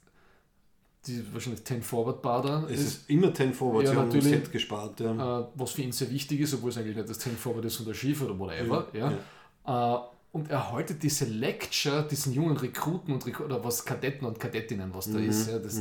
die 1.06 1.22
wahrscheinlich 1.34 1.64
10 1.66 1.82
Forward 1.84 2.24
da 2.24 2.66
Es 2.70 2.80
ist, 2.80 2.86
ist 2.86 3.10
immer 3.10 3.34
10 3.34 3.54
Forward, 3.54 3.84
Ja, 3.86 3.92
sie 3.92 3.98
haben 3.98 4.08
natürlich. 4.08 4.30
Set 4.30 4.52
gespart. 4.52 5.00
Ja. 5.00 5.42
äh, 5.42 5.46
was 5.56 5.72
für 5.72 5.82
ihn 5.82 5.92
sehr 5.92 6.10
wichtig 6.12 6.40
ist, 6.40 6.54
obwohl 6.54 6.70
es 6.70 6.78
eigentlich 6.78 6.96
nicht 6.96 7.10
das 7.10 7.20
10 7.20 7.36
Forward 7.38 7.66
ist 7.66 7.80
und 7.80 7.88
der 7.88 7.94
Schiff 7.94 8.22
oder 8.22 8.38
whatever. 8.40 8.88
Ja. 8.94 9.98
Äh, 9.98 10.00
und 10.32 10.50
er 10.50 10.72
haltet 10.72 11.04
diese 11.04 11.26
Lecture 11.26 12.08
diesen 12.10 12.34
jungen 12.34 12.58
Rekruten 12.58 13.14
und 13.14 13.24
Rekru- 13.26 13.44
oder 13.46 13.64
was 13.64 13.86
Kadetten 13.86 14.26
und 14.26 14.40
Kadettinnen, 14.40 14.92
was 14.94 15.12
da 15.12 15.20
ist. 15.20 15.48
Ja, 15.48 15.60
das, 15.60 15.80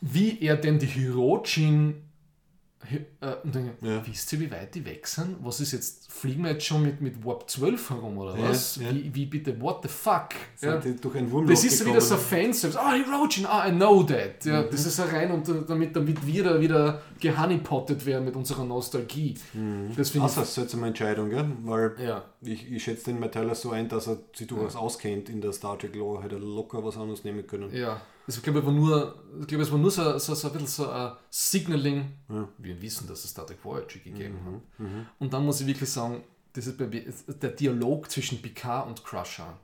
Wie 0.00 0.40
er 0.40 0.56
denn 0.56 0.78
die 0.78 0.86
Hirojin 0.86 1.94
Hi- 1.94 2.02
äh, 3.20 3.34
und 3.44 3.54
dann, 3.54 3.70
Ja. 3.80 4.06
wisst 4.06 4.32
ihr, 4.32 4.40
wie 4.40 4.50
weit 4.50 4.74
die 4.74 4.84
weg 4.84 5.06
sind? 5.06 5.36
Was 5.42 5.60
ist 5.60 5.72
jetzt, 5.72 6.10
fliegen 6.12 6.42
wir 6.44 6.52
jetzt 6.52 6.64
schon 6.66 6.82
mit, 6.82 7.00
mit 7.00 7.24
Warp 7.24 7.48
12 7.50 7.90
herum 7.90 8.18
oder 8.18 8.36
Ja, 8.36 8.48
was? 8.48 8.76
ja. 8.76 8.90
Wie, 8.92 9.14
wie 9.14 9.26
bitte, 9.26 9.60
what 9.60 9.82
the 9.82 9.88
fuck? 9.88 10.28
Ja. 10.60 10.80
Sind 10.80 11.04
durch 11.04 11.16
ein 11.16 11.30
Wurmloch 11.30 11.50
Das 11.50 11.64
ist 11.64 11.84
wieder 11.86 12.00
so 12.00 12.16
gekommen. 12.16 12.42
Fanservice. 12.44 12.78
Ah, 12.78 12.92
Hirojin, 12.94 13.46
ah, 13.46 13.68
I 13.68 13.72
know 13.72 14.02
that. 14.02 14.44
Ja, 14.44 14.62
Mhm. 14.62 14.66
Das 14.70 14.86
ist 14.86 14.98
ja 14.98 15.04
rein, 15.06 15.30
und, 15.30 15.48
damit, 15.68 15.94
damit 15.96 16.26
wir 16.26 16.44
da 16.44 16.60
wieder 16.60 17.02
gehoneypottet 17.20 18.04
werden 18.06 18.24
mit 18.24 18.36
unserer 18.36 18.64
Nostalgie. 18.64 19.34
Das 19.96 20.10
finde 20.10 20.24
Also, 20.24 20.40
das 20.40 20.50
ist 20.50 20.56
jetzt 20.56 20.74
eine 20.74 20.86
Entscheidung, 20.86 21.30
gell? 21.30 21.46
weil 21.64 21.94
ich. 22.42 22.52
Ich, 22.66 22.72
ich 22.72 22.84
schätze 22.84 23.06
den 23.06 23.18
Metaller 23.20 23.54
so 23.54 23.70
ein, 23.70 23.88
dass 23.88 24.06
er 24.06 24.18
sich 24.34 24.46
durchaus 24.46 24.76
auskennt 24.76 25.28
in 25.28 25.40
der 25.40 25.52
Star 25.52 25.78
Trek 25.78 25.94
Lore, 25.96 26.22
hätte 26.22 26.36
er 26.36 26.40
locker 26.40 26.84
was 26.84 26.96
anderes 26.96 27.24
nehmen 27.24 27.46
können. 27.46 27.74
Ja, 27.74 28.00
ich 28.28 28.42
glaube, 28.42 28.58
es 28.60 28.66
war 28.66 28.72
nur, 28.72 29.24
ich 29.40 29.46
glaube, 29.46 29.62
es 29.62 29.70
war 29.70 29.78
nur 29.78 29.90
so, 29.90 30.18
so, 30.18 30.34
so 30.34 30.48
ein 30.48 30.52
bisschen 30.52 30.66
so 30.66 30.90
ein 30.90 31.12
Signaling. 31.30 32.12
Wir 32.58 32.80
wissen, 32.82 33.06
dass 33.06 33.24
es 33.24 33.30
Star 33.30 33.46
Trek 33.46 33.64
Voyager 33.64 33.98
gegeben 34.00 34.38
hat. 34.44 34.62
Und 35.18 35.32
dann 35.32 35.44
muss 35.44 35.60
ich 35.60 35.66
wirklich 35.66 35.90
sagen, 35.90 36.22
das 36.52 36.66
ist 36.66 36.78
der 37.42 37.50
Dialog 37.50 38.10
zwischen 38.10 38.40
Picard 38.42 38.88
und 38.88 39.04
Crusher. 39.04 39.58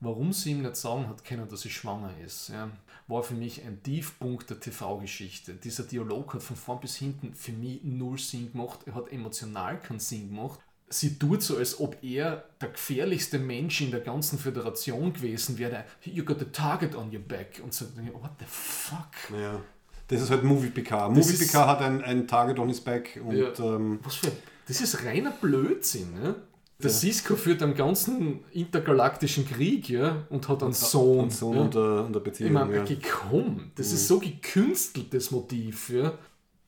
Warum 0.00 0.32
sie 0.32 0.52
ihm 0.52 0.62
nicht 0.62 0.76
sagen 0.76 1.08
hat 1.08 1.24
können, 1.24 1.48
dass 1.48 1.62
sie 1.62 1.70
schwanger 1.70 2.10
ist, 2.24 2.48
ja, 2.48 2.70
war 3.06 3.22
für 3.22 3.34
mich 3.34 3.62
ein 3.64 3.82
Tiefpunkt 3.82 4.50
der 4.50 4.60
TV-Geschichte. 4.60 5.54
Dieser 5.54 5.84
Dialog 5.84 6.34
hat 6.34 6.42
von 6.42 6.56
vorn 6.56 6.80
bis 6.80 6.96
hinten 6.96 7.34
für 7.34 7.52
mich 7.52 7.82
null 7.82 8.18
Sinn 8.18 8.52
gemacht. 8.52 8.80
Er 8.86 8.94
hat 8.94 9.12
emotional 9.12 9.80
keinen 9.80 10.00
Sinn 10.00 10.28
gemacht. 10.28 10.60
Sie 10.88 11.18
tut 11.18 11.42
so, 11.42 11.56
als 11.56 11.80
ob 11.80 11.96
er 12.02 12.44
der 12.60 12.68
gefährlichste 12.68 13.38
Mensch 13.38 13.80
in 13.80 13.90
der 13.90 14.00
ganzen 14.00 14.38
Föderation 14.38 15.12
gewesen 15.12 15.58
wäre. 15.58 15.84
You 16.04 16.24
got 16.24 16.40
a 16.42 16.44
target 16.52 16.94
on 16.94 17.10
your 17.12 17.20
back. 17.22 17.60
Und 17.64 17.72
so, 17.74 17.86
what 18.12 18.30
the 18.38 18.44
fuck? 18.46 19.38
Ja. 19.40 19.60
Das 20.08 20.20
ist 20.20 20.30
halt 20.30 20.44
Movie 20.44 20.68
PK. 20.68 21.08
Movie 21.08 21.20
ist- 21.20 21.38
PK 21.50 21.66
hat 21.66 21.80
ein, 21.80 22.02
ein 22.04 22.28
Target 22.28 22.58
on 22.58 22.68
his 22.68 22.80
back 22.80 23.18
und 23.24 23.34
Ja. 23.36 23.48
ähm, 23.58 23.98
Was 24.04 24.16
für. 24.16 24.30
Das 24.68 24.80
ist 24.80 25.04
reiner 25.04 25.30
Blödsinn, 25.30 26.08
ja? 26.22 26.34
Der 26.82 26.90
Cisco 26.90 27.36
führt 27.36 27.62
einen 27.62 27.74
ganzen 27.74 28.44
intergalaktischen 28.52 29.46
Krieg, 29.48 29.88
ja, 29.88 30.26
und 30.28 30.48
hat 30.48 30.62
einen 30.62 30.72
Sohn. 30.74 31.20
und 31.24 31.32
so 31.32 31.54
ja. 31.54 31.60
unter, 31.62 32.04
unter 32.04 32.18
Ich 32.18 32.24
Beziehung. 32.24 32.52
meine, 32.52 32.76
ja. 32.76 32.84
komm, 33.10 33.70
das 33.76 33.92
ist 33.92 34.06
so 34.06 34.18
gekünsteltes 34.18 35.30
Motiv, 35.30 35.88
ja, 35.90 36.12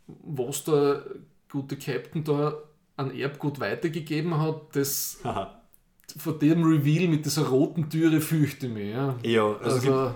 was 0.06 0.64
der 0.64 1.05
gute 1.51 1.76
Captain 1.76 2.24
da 2.24 2.55
an 2.97 3.14
Erbgut 3.14 3.60
weitergegeben 3.60 4.40
hat, 4.40 4.60
das 4.74 5.18
Haha. 5.24 5.60
vor 6.16 6.35
dem 6.39 6.62
Reveal 6.64 7.09
mit 7.09 7.24
dieser 7.27 7.47
roten 7.48 7.89
Türe 7.90 8.20
fürchte 8.20 8.66
ich 8.66 8.73
mich. 8.73 8.93
Ja, 8.93 9.14
Ja, 9.23 9.47
also, 9.62 9.93
also 9.93 10.14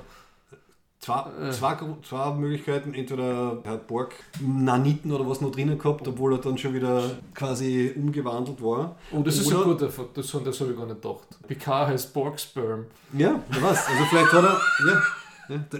zwei, 1.00 1.24
zwei, 1.52 1.74
Gru- 1.74 1.96
zwei 2.02 2.34
Möglichkeiten. 2.34 2.94
Entweder 2.94 3.60
er 3.64 3.70
hat 3.72 3.86
Borg 3.86 4.14
Naniten 4.40 5.10
oder 5.12 5.28
was 5.28 5.40
noch 5.40 5.50
drinnen 5.50 5.78
gehabt, 5.78 6.06
obwohl 6.08 6.34
er 6.34 6.38
dann 6.38 6.58
schon 6.58 6.74
wieder 6.74 7.02
quasi 7.34 7.92
umgewandelt 7.96 8.62
war. 8.62 8.96
oh, 9.12 9.22
das 9.22 9.36
ist 9.38 9.46
Oder- 9.48 9.58
ein 9.58 9.64
guter, 9.64 9.86
das, 10.14 10.26
das 10.44 10.60
habe 10.60 10.70
ich 10.72 10.76
gar 10.76 10.86
nicht 10.86 11.02
gedacht. 11.02 11.26
Picard 11.48 11.88
heißt 11.88 12.12
Borg-Sperm. 12.14 12.86
Ja, 13.14 13.42
wer 13.48 13.62
weiß. 13.62 13.86
Also 13.88 14.04
vielleicht 14.10 14.32
hat 14.32 14.44
er. 14.44 14.60
Ja, 14.86 14.92
ja, 14.92 15.02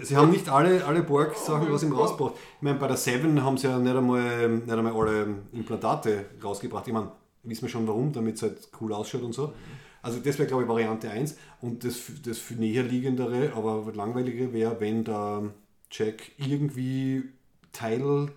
sie 0.01 0.17
haben 0.17 0.31
nicht 0.31 0.49
alle, 0.49 0.85
alle 0.85 1.03
Borg-Sachen 1.03 1.71
was 1.71 1.83
ihm 1.83 1.93
rausgebracht. 1.93 2.35
Ich 2.57 2.61
meine, 2.61 2.77
bei 2.77 2.87
der 2.87 2.97
Seven 2.97 3.43
haben 3.43 3.57
sie 3.57 3.67
ja 3.67 3.77
nicht 3.77 3.95
einmal, 3.95 4.49
nicht 4.49 4.69
einmal 4.69 4.93
alle 4.93 5.35
Implantate 5.53 6.25
rausgebracht. 6.43 6.87
Ich 6.87 6.93
meine, 6.93 7.11
wissen 7.43 7.63
wir 7.63 7.69
schon 7.69 7.87
warum, 7.87 8.11
damit 8.11 8.35
es 8.35 8.43
halt 8.43 8.69
cool 8.79 8.93
ausschaut 8.93 9.23
und 9.23 9.33
so. 9.33 9.53
Also 10.01 10.19
das 10.19 10.37
wäre, 10.39 10.47
glaube 10.47 10.63
ich, 10.63 10.69
Variante 10.69 11.09
1. 11.09 11.37
Und 11.61 11.83
das, 11.83 11.95
das 12.23 12.39
näherliegendere, 12.51 13.53
aber 13.55 13.91
langweilige 13.93 14.51
wäre, 14.51 14.79
wenn 14.79 15.03
der 15.03 15.43
Jack 15.91 16.31
irgendwie 16.37 17.23
Teil 17.71 18.31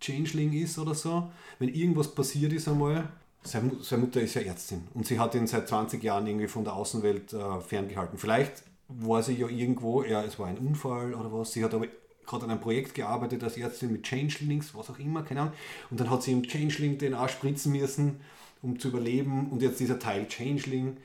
Changeling 0.00 0.52
ist 0.52 0.78
oder 0.78 0.94
so. 0.94 1.30
Wenn 1.58 1.68
irgendwas 1.68 2.14
passiert 2.14 2.52
ist 2.52 2.68
einmal. 2.68 3.08
Seine 3.42 4.00
Mutter 4.00 4.22
ist 4.22 4.34
ja 4.34 4.40
Ärztin 4.40 4.88
und 4.94 5.06
sie 5.06 5.18
hat 5.18 5.34
ihn 5.34 5.46
seit 5.46 5.68
20 5.68 6.02
Jahren 6.02 6.26
irgendwie 6.26 6.48
von 6.48 6.64
der 6.64 6.72
Außenwelt 6.72 7.34
äh, 7.34 7.60
ferngehalten. 7.60 8.16
Vielleicht 8.16 8.62
war 9.00 9.22
sie 9.22 9.34
ja 9.34 9.48
irgendwo, 9.48 10.02
ja, 10.02 10.22
es 10.22 10.38
war 10.38 10.46
ein 10.46 10.58
Unfall 10.58 11.14
oder 11.14 11.32
was, 11.32 11.52
sie 11.52 11.64
hat 11.64 11.74
aber 11.74 11.86
gerade 12.26 12.44
an 12.44 12.50
einem 12.50 12.60
Projekt 12.60 12.94
gearbeitet 12.94 13.42
als 13.42 13.56
Ärztin 13.56 13.92
mit 13.92 14.04
Changelings, 14.04 14.74
was 14.74 14.90
auch 14.90 14.98
immer, 14.98 15.22
keine 15.22 15.42
Ahnung. 15.42 15.54
Und 15.90 16.00
dann 16.00 16.10
hat 16.10 16.22
sie 16.22 16.32
im 16.32 16.42
Changeling 16.42 16.98
DNA 16.98 17.28
spritzen 17.28 17.72
müssen, 17.72 18.20
um 18.62 18.78
zu 18.78 18.88
überleben. 18.88 19.50
Und 19.50 19.62
jetzt 19.62 19.80
dieser 19.80 19.98
Teil 19.98 20.26
Changeling. 20.28 20.96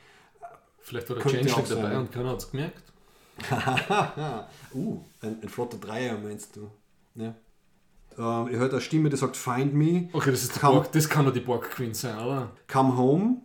Vielleicht 0.82 1.10
war 1.10 1.18
der 1.18 1.26
Changeling 1.26 1.66
dabei 1.70 1.98
und 1.98 2.12
keiner 2.12 2.30
hat 2.30 2.40
es 2.40 2.52
gemerkt. 2.52 2.84
uh, 4.74 5.00
ein, 5.22 5.42
ein 5.42 5.50
flotter 5.50 5.78
Dreier 5.78 6.18
meinst 6.18 6.56
du. 6.56 6.70
Ja. 7.16 7.34
Ähm, 8.18 8.52
ihr 8.52 8.60
hört 8.60 8.74
eine 8.74 8.82
Stimme, 8.82 9.10
die 9.10 9.16
sagt 9.18 9.38
Find 9.38 9.74
me, 9.74 10.10
Okay, 10.12 10.32
das, 10.32 10.44
ist 10.44 10.60
Kann- 10.60 10.74
Borg, 10.74 10.92
das 10.92 11.08
kann 11.08 11.26
doch 11.26 11.34
die 11.34 11.40
Borg 11.40 11.70
Queen 11.70 11.94
sein, 11.94 12.18
oder? 12.20 12.52
come 12.68 12.98
home, 12.98 13.38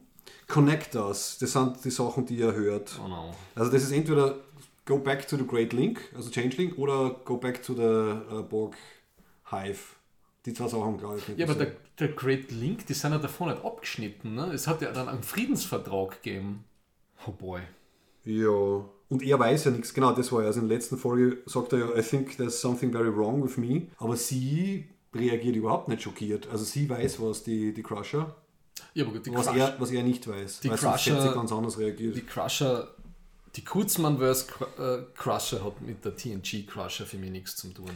connect 0.49 0.95
us. 0.97 1.39
Das 1.39 1.53
sind 1.53 1.85
die 1.85 1.91
Sachen, 1.91 2.27
die 2.27 2.37
ihr 2.37 2.53
hört. 2.53 2.99
Oh 3.05 3.09
no. 3.09 3.35
Also 3.55 3.71
das 3.71 3.83
ist 3.83 3.93
entweder 3.93 4.37
Go 4.87 4.99
back 4.99 5.27
to 5.27 5.37
the 5.37 5.47
Great 5.47 5.73
Link, 5.73 6.01
also 6.15 6.31
Changeling, 6.31 6.73
oder 6.75 7.17
Go 7.25 7.39
back 7.39 7.63
to 7.63 7.75
the 7.75 8.35
uh, 8.35 8.43
Borg 8.43 8.77
Hive. 9.51 9.97
Die 10.45 10.53
zwei 10.53 10.69
Sachen, 10.69 10.99
glaube 10.99 11.19
ich. 11.19 11.29
nicht 11.29 11.39
Ja, 11.39 11.47
aber 11.47 11.55
der, 11.55 11.73
der 11.99 12.09
Great 12.09 12.51
Link, 12.51 12.87
die 12.87 12.93
sind 12.93 13.13
ja 13.13 13.19
davon 13.19 13.49
nicht 13.49 13.65
abgeschnitten. 13.65 14.35
Ne? 14.35 14.53
Es 14.53 14.67
hat 14.67 14.83
ja 14.83 14.93
dann 14.93 15.09
einen 15.09 15.23
Friedensvertrag 15.23 16.23
gegeben. 16.23 16.65
Oh 17.27 17.33
boy. 17.33 17.63
Ja, 18.25 18.85
und 19.09 19.23
er 19.23 19.39
weiß 19.39 19.65
ja 19.65 19.71
nichts, 19.71 19.93
genau, 19.93 20.13
das 20.13 20.33
war 20.33 20.43
ja, 20.43 20.49
also 20.49 20.61
in 20.61 20.69
der 20.69 20.77
letzten 20.77 20.97
Folge 20.97 21.39
sagt 21.47 21.73
er 21.73 21.79
ja, 21.79 21.97
I 21.97 22.03
think 22.03 22.37
there's 22.37 22.61
something 22.61 22.91
very 22.91 23.15
wrong 23.15 23.45
with 23.45 23.57
me, 23.59 23.89
aber 23.99 24.17
sie 24.17 24.89
reagiert 25.15 25.57
überhaupt 25.57 25.89
nicht 25.89 26.03
schockiert. 26.03 26.49
Also 26.49 26.65
sie 26.65 26.89
weiß, 26.89 27.21
was 27.21 27.45
die, 27.45 27.73
die 27.73 27.83
Crusher, 27.83 28.35
Ja, 28.95 29.05
aber 29.07 29.19
die, 29.19 29.33
was, 29.35 29.47
Crush, 29.47 29.57
er, 29.57 29.75
was 29.81 29.91
er 29.91 30.03
nicht 30.03 30.27
weiß, 30.29 30.61
Die 30.61 30.69
sonst 30.69 30.81
Crusher- 30.83 31.35
ganz 31.35 31.51
anders 31.53 31.79
reagiert. 31.79 32.15
die 32.17 32.21
Crusher, 32.23 32.89
die 33.57 33.65
Kurzmann 33.65 34.19
vs. 34.19 34.47
Äh, 34.79 34.99
Crusher 35.17 35.65
hat 35.65 35.81
mit 35.81 36.05
der 36.05 36.15
TNG 36.17 36.67
Crusher 36.67 37.05
für 37.07 37.19
mich 37.19 37.31
nichts 37.31 37.57
zu 37.57 37.69
tun. 37.73 37.91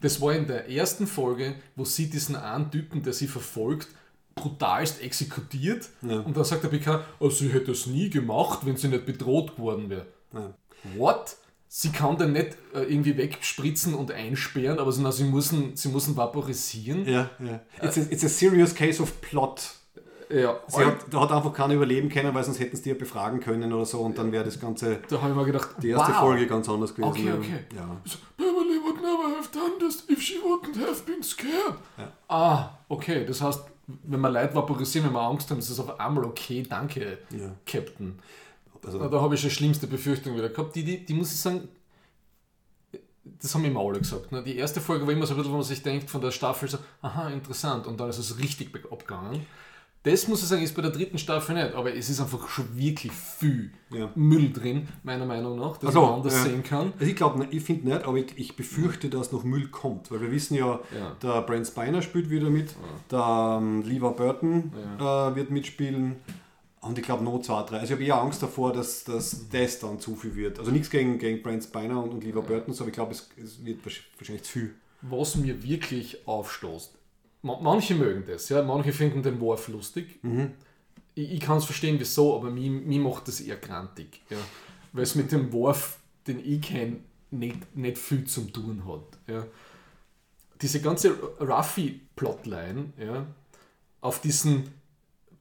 Das 0.00 0.20
war 0.20 0.32
in 0.34 0.46
der 0.46 0.68
ersten 0.70 1.06
Folge, 1.06 1.56
wo 1.76 1.84
sie 1.84 2.08
diesen 2.08 2.36
einen 2.36 2.70
Typen, 2.70 3.02
der 3.02 3.12
sie 3.12 3.26
verfolgt, 3.26 3.88
brutalst 4.36 5.00
exekutiert. 5.00 5.88
Und 6.02 6.36
dann 6.36 6.44
sagt 6.44 6.64
der 6.64 6.68
PK, 6.68 7.04
oh, 7.20 7.30
sie 7.30 7.48
hätte 7.52 7.70
es 7.72 7.86
nie 7.86 8.10
gemacht, 8.10 8.60
wenn 8.66 8.76
sie 8.76 8.88
nicht 8.88 9.06
bedroht 9.06 9.56
geworden 9.56 9.88
wäre. 9.90 10.06
Ja. 10.32 10.54
What? 10.96 11.36
Sie 11.68 11.90
kann 11.90 12.16
den 12.18 12.32
nicht 12.32 12.56
äh, 12.74 12.82
irgendwie 12.82 13.16
wegspritzen 13.16 13.94
und 13.94 14.12
einsperren, 14.12 14.78
aber 14.78 14.92
sie, 14.92 15.02
na, 15.02 15.10
sie, 15.10 15.24
müssen, 15.24 15.76
sie 15.76 15.88
müssen 15.88 16.16
vaporisieren. 16.16 17.04
Ja, 17.06 17.30
ja. 17.40 17.60
It's 17.82 17.96
a, 17.98 18.02
it's 18.10 18.24
a 18.24 18.28
serious 18.28 18.72
case 18.74 19.02
of 19.02 19.20
plot. 19.20 19.74
Ja, 20.30 20.58
Sie 20.66 20.84
hat, 20.84 20.96
da 21.10 21.20
hat 21.20 21.32
einfach 21.32 21.52
keiner 21.52 21.74
überleben 21.74 22.08
können, 22.08 22.34
weil 22.34 22.44
sonst 22.44 22.60
hätten 22.60 22.76
sie 22.76 22.82
die 22.84 22.88
ja 22.90 22.94
befragen 22.94 23.40
können 23.40 23.72
oder 23.72 23.84
so 23.84 24.00
und 24.00 24.16
dann 24.16 24.32
wäre 24.32 24.44
das 24.44 24.58
Ganze, 24.58 25.00
da 25.08 25.20
habe 25.20 25.30
ich 25.30 25.36
mir 25.36 25.44
gedacht, 25.44 25.70
die 25.82 25.90
erste 25.90 26.12
wow. 26.12 26.20
Folge 26.20 26.46
ganz 26.46 26.68
anders 26.68 26.94
gewesen. 26.94 27.10
Okay, 27.10 27.26
ja. 27.26 27.34
okay. 27.34 27.64
Ja. 27.74 28.00
So, 28.04 28.18
Beverly 28.36 28.80
would 28.82 28.96
never 28.96 29.36
have 29.36 29.48
done 29.52 29.78
this 29.78 30.04
if 30.08 30.20
she 30.20 30.34
wouldn't 30.38 30.76
have 30.80 31.02
been 31.04 31.22
scared. 31.22 31.76
Ah, 32.28 32.70
okay. 32.88 33.24
Das 33.26 33.40
heißt, 33.40 33.64
wenn 33.86 34.20
wir 34.20 34.30
Leute 34.30 34.54
vaporisieren, 34.54 35.08
wenn 35.08 35.14
wir 35.14 35.22
Angst 35.22 35.50
haben, 35.50 35.58
ist 35.58 35.70
das 35.70 35.80
auf 35.80 35.98
einmal 36.00 36.24
okay. 36.24 36.62
Danke, 36.68 37.18
Ja. 37.30 37.50
Captain. 37.66 38.18
Also, 38.84 38.98
Na, 38.98 39.08
da 39.08 39.20
habe 39.20 39.34
ich 39.34 39.40
schon 39.40 39.50
schlimmste 39.50 39.86
Befürchtung 39.86 40.36
wieder 40.36 40.50
gehabt. 40.50 40.76
Die, 40.76 40.84
die, 40.84 41.04
die 41.04 41.14
muss 41.14 41.32
ich 41.32 41.40
sagen, 41.40 41.68
das 43.24 43.54
haben 43.54 43.64
immer 43.64 43.80
alle 43.80 43.98
gesagt. 43.98 44.32
Ne? 44.32 44.42
Die 44.42 44.56
erste 44.56 44.80
Folge 44.80 45.06
war 45.06 45.12
immer 45.12 45.26
so 45.26 45.34
ein 45.34 45.38
bisschen, 45.38 45.52
wo 45.52 45.56
man 45.56 45.64
sich 45.64 45.82
denkt, 45.82 46.10
von 46.10 46.20
der 46.20 46.30
Staffel 46.30 46.68
so, 46.68 46.78
aha, 47.02 47.30
interessant. 47.30 47.86
Und 47.86 47.98
dann 47.98 48.10
ist 48.10 48.18
es 48.18 48.38
richtig 48.38 48.70
abgegangen. 48.90 49.46
Das 50.04 50.28
muss 50.28 50.42
ich 50.42 50.48
sagen, 50.48 50.62
ist 50.62 50.74
bei 50.76 50.82
der 50.82 50.90
dritten 50.90 51.16
Staffel 51.18 51.54
nicht, 51.54 51.74
aber 51.74 51.94
es 51.94 52.10
ist 52.10 52.20
einfach 52.20 52.46
schon 52.48 52.76
wirklich 52.76 53.10
viel 53.10 53.70
Ja. 53.90 54.10
Müll 54.14 54.52
drin, 54.52 54.86
meiner 55.02 55.24
Meinung 55.24 55.58
nach, 55.58 55.78
dass 55.78 55.90
Ach 55.90 55.94
so, 55.94 56.02
man 56.02 56.14
anders 56.16 56.34
ja. 56.34 56.42
sehen 56.42 56.62
kann. 56.62 56.92
Also 56.98 57.06
ich 57.10 57.16
glaube, 57.16 57.46
ich 57.50 57.62
finde 57.62 57.88
nicht, 57.88 58.04
aber 58.04 58.18
ich, 58.18 58.36
ich 58.36 58.54
befürchte, 58.54 59.08
dass 59.08 59.32
noch 59.32 59.44
Müll 59.44 59.68
kommt, 59.68 60.10
weil 60.10 60.20
wir 60.20 60.30
wissen 60.30 60.54
ja, 60.56 60.78
Ja. 60.96 61.16
der 61.22 61.40
Brent 61.42 61.66
Spiner 61.66 62.02
spielt 62.02 62.28
wieder 62.28 62.50
mit, 62.50 62.74
der 63.10 63.56
ähm, 63.62 63.82
Lever 63.82 64.12
Burton 64.12 64.72
äh, 64.98 65.02
wird 65.36 65.50
mitspielen 65.50 66.16
und 66.82 66.98
ich 66.98 67.04
glaube 67.06 67.24
noch 67.24 67.40
zwei, 67.40 67.62
drei. 67.62 67.78
Also 67.78 67.86
ich 67.86 67.92
habe 67.92 68.04
eher 68.04 68.20
Angst 68.20 68.42
davor, 68.42 68.74
dass, 68.74 69.04
dass 69.04 69.48
das 69.48 69.78
dann 69.78 70.00
zu 70.00 70.16
viel 70.16 70.36
wird. 70.36 70.58
Also 70.58 70.70
nichts 70.70 70.90
gegen, 70.90 71.18
gegen 71.18 71.42
Brent 71.42 71.64
Spiner 71.64 72.02
und, 72.02 72.10
und 72.10 72.24
Lever 72.24 72.42
Burton, 72.42 72.74
so, 72.74 72.84
aber 72.84 72.88
ich 72.90 72.94
glaube, 72.94 73.12
es, 73.12 73.30
es 73.42 73.64
wird 73.64 73.80
wahrsch- 73.86 74.02
wahrscheinlich 74.18 74.42
zu 74.44 74.52
viel. 74.52 74.74
was 75.00 75.34
mir 75.36 75.62
wirklich 75.62 76.26
aufstoßt. 76.26 76.93
Ma- 77.44 77.60
Manche 77.60 77.94
mögen 77.94 78.24
das, 78.26 78.48
ja, 78.48 78.62
manche 78.62 78.92
finden 78.92 79.22
den 79.22 79.38
Wurf 79.38 79.68
lustig. 79.68 80.18
Ich, 81.14 81.32
ich 81.32 81.40
kann 81.40 81.58
es 81.58 81.64
verstehen, 81.64 81.96
wieso, 82.00 82.34
aber 82.36 82.50
mir, 82.50 82.70
mir 82.70 83.00
macht 83.00 83.28
das 83.28 83.40
eher 83.40 83.56
grantig. 83.56 84.22
Ja. 84.30 84.38
Weil 84.92 85.02
es 85.04 85.14
mit 85.14 85.30
dem 85.30 85.52
Wurf, 85.52 85.98
den 86.26 86.40
ich 86.44 86.62
kenne, 86.62 86.96
nicht, 87.30 87.76
nicht 87.76 87.98
viel 87.98 88.24
zum 88.24 88.52
tun 88.52 88.82
hat. 88.86 89.18
Ja. 89.32 89.46
Diese 90.62 90.80
ganze 90.80 91.10
Ruffy-Plotline 91.40 92.92
ja, 92.98 93.26
auf 94.00 94.20
diesen 94.20 94.68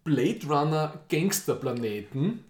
Blade 0.04 0.46
Runner 0.48 1.00
Gangsterplaneten. 1.10 2.44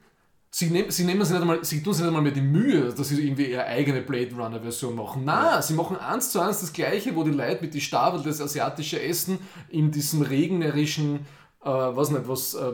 Sie, 0.55 0.69
nehm, 0.69 0.91
sie 0.91 1.03
nehmen 1.03 1.25
sich 1.25 1.31
nicht 1.33 1.41
einmal, 1.41 1.65
sie 1.65 1.81
tun 1.81 1.93
sich 1.93 2.03
nicht 2.03 2.09
einmal 2.09 2.21
mehr 2.21 2.31
die 2.31 2.41
Mühe, 2.41 2.93
dass 2.93 3.07
sie 3.07 3.25
irgendwie 3.25 3.47
ihre 3.47 3.65
eigene 3.65 4.01
Blade 4.01 4.35
Runner 4.35 4.59
Version 4.59 4.95
machen. 4.95 5.25
Nein, 5.25 5.59
sie 5.63 5.73
machen 5.73 5.97
eins 5.97 6.29
zu 6.29 6.39
eins 6.39 6.61
das 6.61 6.71
gleiche, 6.71 7.15
wo 7.15 7.23
die 7.23 7.31
Leute 7.31 7.63
mit 7.63 7.73
die 7.73 7.81
Stabel 7.81 8.21
das 8.21 8.39
asiatische 8.39 9.01
Essen 9.01 9.39
in 9.69 9.89
diesem 9.89 10.21
regnerischen, 10.21 11.21
äh, 11.63 11.69
was 11.69 12.11
nicht, 12.11 12.27
was 12.27 12.53
äh, 12.53 12.73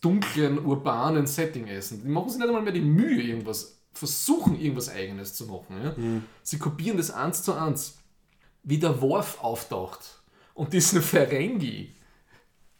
dunklen, 0.00 0.64
urbanen 0.64 1.26
Setting 1.26 1.66
essen. 1.66 2.00
Die 2.04 2.08
machen 2.08 2.28
sich 2.28 2.38
nicht 2.38 2.46
einmal 2.46 2.62
mehr 2.62 2.72
die 2.72 2.80
Mühe, 2.80 3.20
irgendwas, 3.22 3.76
versuchen 3.92 4.56
irgendwas 4.60 4.88
eigenes 4.88 5.34
zu 5.34 5.46
machen. 5.46 5.82
Ja? 5.82 5.96
Sie 6.44 6.58
kopieren 6.58 6.96
das 6.96 7.10
eins 7.10 7.42
zu 7.42 7.54
eins. 7.54 7.98
Wie 8.62 8.78
der 8.78 9.00
Worf 9.00 9.38
auftaucht 9.42 10.22
und 10.54 10.72
diesen 10.72 11.02
Ferengi 11.02 11.92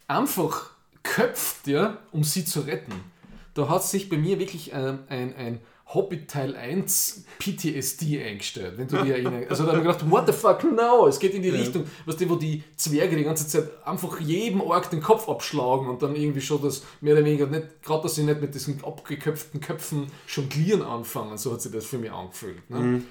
einfach 0.06 0.70
köpft, 1.02 1.66
ja, 1.66 1.98
um 2.12 2.22
sie 2.22 2.44
zu 2.44 2.60
retten. 2.60 3.12
Da 3.54 3.68
hat 3.68 3.84
sich 3.84 4.08
bei 4.08 4.16
mir 4.16 4.38
wirklich 4.38 4.72
ähm, 4.72 5.00
ein, 5.08 5.34
ein 5.36 5.60
Hobbit 5.86 6.28
Teil 6.28 6.56
1 6.56 7.24
PTSD 7.38 8.24
eingestellt, 8.24 8.78
wenn 8.78 8.88
du 8.88 9.04
dir. 9.04 9.46
Also 9.48 9.64
da 9.64 9.72
habe 9.72 9.82
ich 9.82 9.86
gedacht, 9.86 10.10
what 10.10 10.26
the 10.26 10.32
fuck, 10.32 10.64
no, 10.64 11.06
es 11.06 11.18
geht 11.18 11.34
in 11.34 11.42
die 11.42 11.50
Richtung, 11.50 11.84
was 12.06 12.16
die, 12.16 12.28
wo 12.28 12.36
die 12.36 12.64
Zwerge 12.76 13.16
die 13.16 13.22
ganze 13.22 13.46
Zeit 13.46 13.68
einfach 13.86 14.18
jedem 14.18 14.60
Ork 14.60 14.90
den 14.90 15.02
Kopf 15.02 15.28
abschlagen 15.28 15.88
und 15.88 16.02
dann 16.02 16.16
irgendwie 16.16 16.40
schon 16.40 16.62
das 16.62 16.84
mehr 17.00 17.14
oder 17.14 17.24
weniger 17.24 17.46
nicht, 17.46 17.82
gerade 17.82 18.02
dass 18.02 18.14
sie 18.14 18.24
nicht 18.24 18.40
mit 18.40 18.54
diesen 18.54 18.82
abgeköpften 18.82 19.60
Köpfen 19.60 20.06
jonglieren 20.26 20.82
anfangen, 20.82 21.36
so 21.36 21.52
hat 21.52 21.60
sich 21.60 21.70
das 21.70 21.84
für 21.84 21.98
mich 21.98 22.10
angefühlt. 22.10 22.68
Ne? 22.70 23.02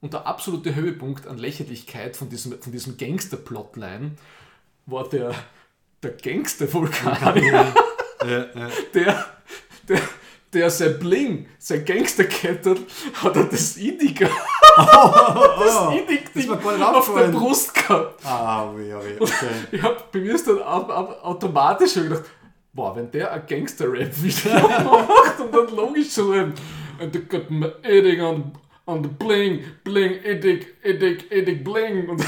Und 0.00 0.12
der 0.12 0.26
absolute 0.26 0.74
Höhepunkt 0.74 1.26
an 1.26 1.38
Lächerlichkeit 1.38 2.16
von 2.16 2.28
diesem, 2.28 2.60
von 2.60 2.72
diesem 2.72 2.96
Gangster-Plotline 2.96 4.12
war 4.84 5.08
der, 5.08 5.34
der 6.02 6.10
Gangster-Vulkanier, 6.10 7.72
der, 8.94 9.35
der, 9.88 10.00
der 10.52 10.70
sein 10.70 10.98
Bling, 10.98 11.46
sein 11.58 11.84
Gangsterkettel, 11.84 12.78
hat 13.14 13.36
er 13.36 13.44
das 13.44 13.76
Indica, 13.76 14.26
das 14.76 15.94
Indic-Ding 15.94 16.48
war 16.48 16.56
gar 16.58 16.76
nicht 16.76 16.82
auf 16.86 17.14
der. 17.14 17.28
Brust 17.28 17.74
gehabt. 17.74 18.24
Ah, 18.24 18.70
weh, 18.74 18.90
weh, 18.92 19.16
okay. 19.20 19.48
Ich 19.72 19.82
hab, 19.82 20.10
bei 20.12 20.18
mir 20.20 20.34
ist 20.34 20.46
dann 20.46 20.62
au- 20.62 20.88
au- 20.90 21.18
automatisch 21.22 21.92
schon 21.94 22.04
gedacht, 22.08 22.24
boah, 22.72 22.94
wenn 22.96 23.10
der 23.10 23.32
ein 23.32 23.42
Gangster-Rap-Video 23.46 24.52
macht 25.08 25.40
und 25.40 25.54
dann 25.54 25.74
logisch 25.76 26.08
so 26.10 26.32
ein 26.32 26.52
and 27.00 27.12
they 27.12 27.20
got 27.22 27.50
my 27.50 27.70
eating 27.84 28.20
on, 28.22 28.52
on 28.86 29.02
the 29.02 29.08
bling, 29.08 29.62
bling, 29.84 30.22
edik, 30.24 30.76
edik, 30.82 31.30
edik, 31.30 31.62
bling 31.64 32.08
und 32.08 32.22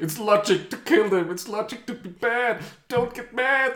it's 0.00 0.18
logic 0.18 0.70
to 0.70 0.76
kill 0.84 1.08
them, 1.10 1.30
it's 1.30 1.48
logic 1.48 1.86
to 1.86 1.92
be 1.94 2.08
bad, 2.08 2.58
don't 2.88 3.12
get 3.14 3.32
mad. 3.34 3.72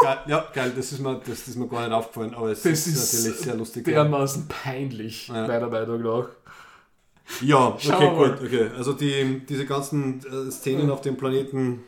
Geil, 0.00 0.18
ja, 0.26 0.46
geil, 0.52 0.72
das 0.76 0.92
ist, 0.92 1.00
mir, 1.00 1.20
das, 1.26 1.48
ist 1.48 1.56
mir 1.56 1.66
gar 1.66 1.82
nicht 1.82 1.92
aufgefallen, 1.92 2.34
aber 2.34 2.50
es 2.50 2.64
ist, 2.64 2.86
ist 2.86 3.14
natürlich 3.14 3.40
sehr 3.40 3.54
lustig. 3.56 3.86
ja. 3.88 4.04
dermaßen 4.04 4.46
peinlich, 4.46 5.28
meiner 5.28 5.68
Meinung 5.68 6.02
nach. 6.02 6.28
Ja, 7.42 7.68
okay, 7.68 7.90
mal. 7.90 8.30
gut, 8.30 8.46
okay. 8.46 8.70
Also 8.76 8.92
die, 8.92 9.42
diese 9.46 9.66
ganzen 9.66 10.20
äh, 10.20 10.50
Szenen 10.50 10.90
auf 10.90 11.00
dem 11.00 11.16
Planeten 11.16 11.84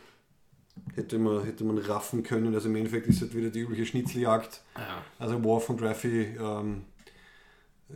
hätte 0.95 1.17
man, 1.17 1.43
hätte 1.43 1.63
man 1.63 1.77
raffen 1.77 2.23
können. 2.23 2.53
Also 2.53 2.69
im 2.69 2.75
Endeffekt 2.75 3.07
ist 3.07 3.21
halt 3.21 3.35
wieder 3.35 3.49
die 3.49 3.61
übliche 3.61 3.85
Schnitzeljagd. 3.85 4.61
Ja. 4.75 5.03
Also 5.19 5.43
Worf 5.43 5.69
und 5.69 5.81
Raffi 5.81 6.35
ähm, 6.39 6.83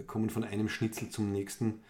kommen 0.07 0.29
von 0.29 0.43
einem 0.43 0.69
Schnitzel 0.69 1.09
zum 1.09 1.31
nächsten. 1.31 1.81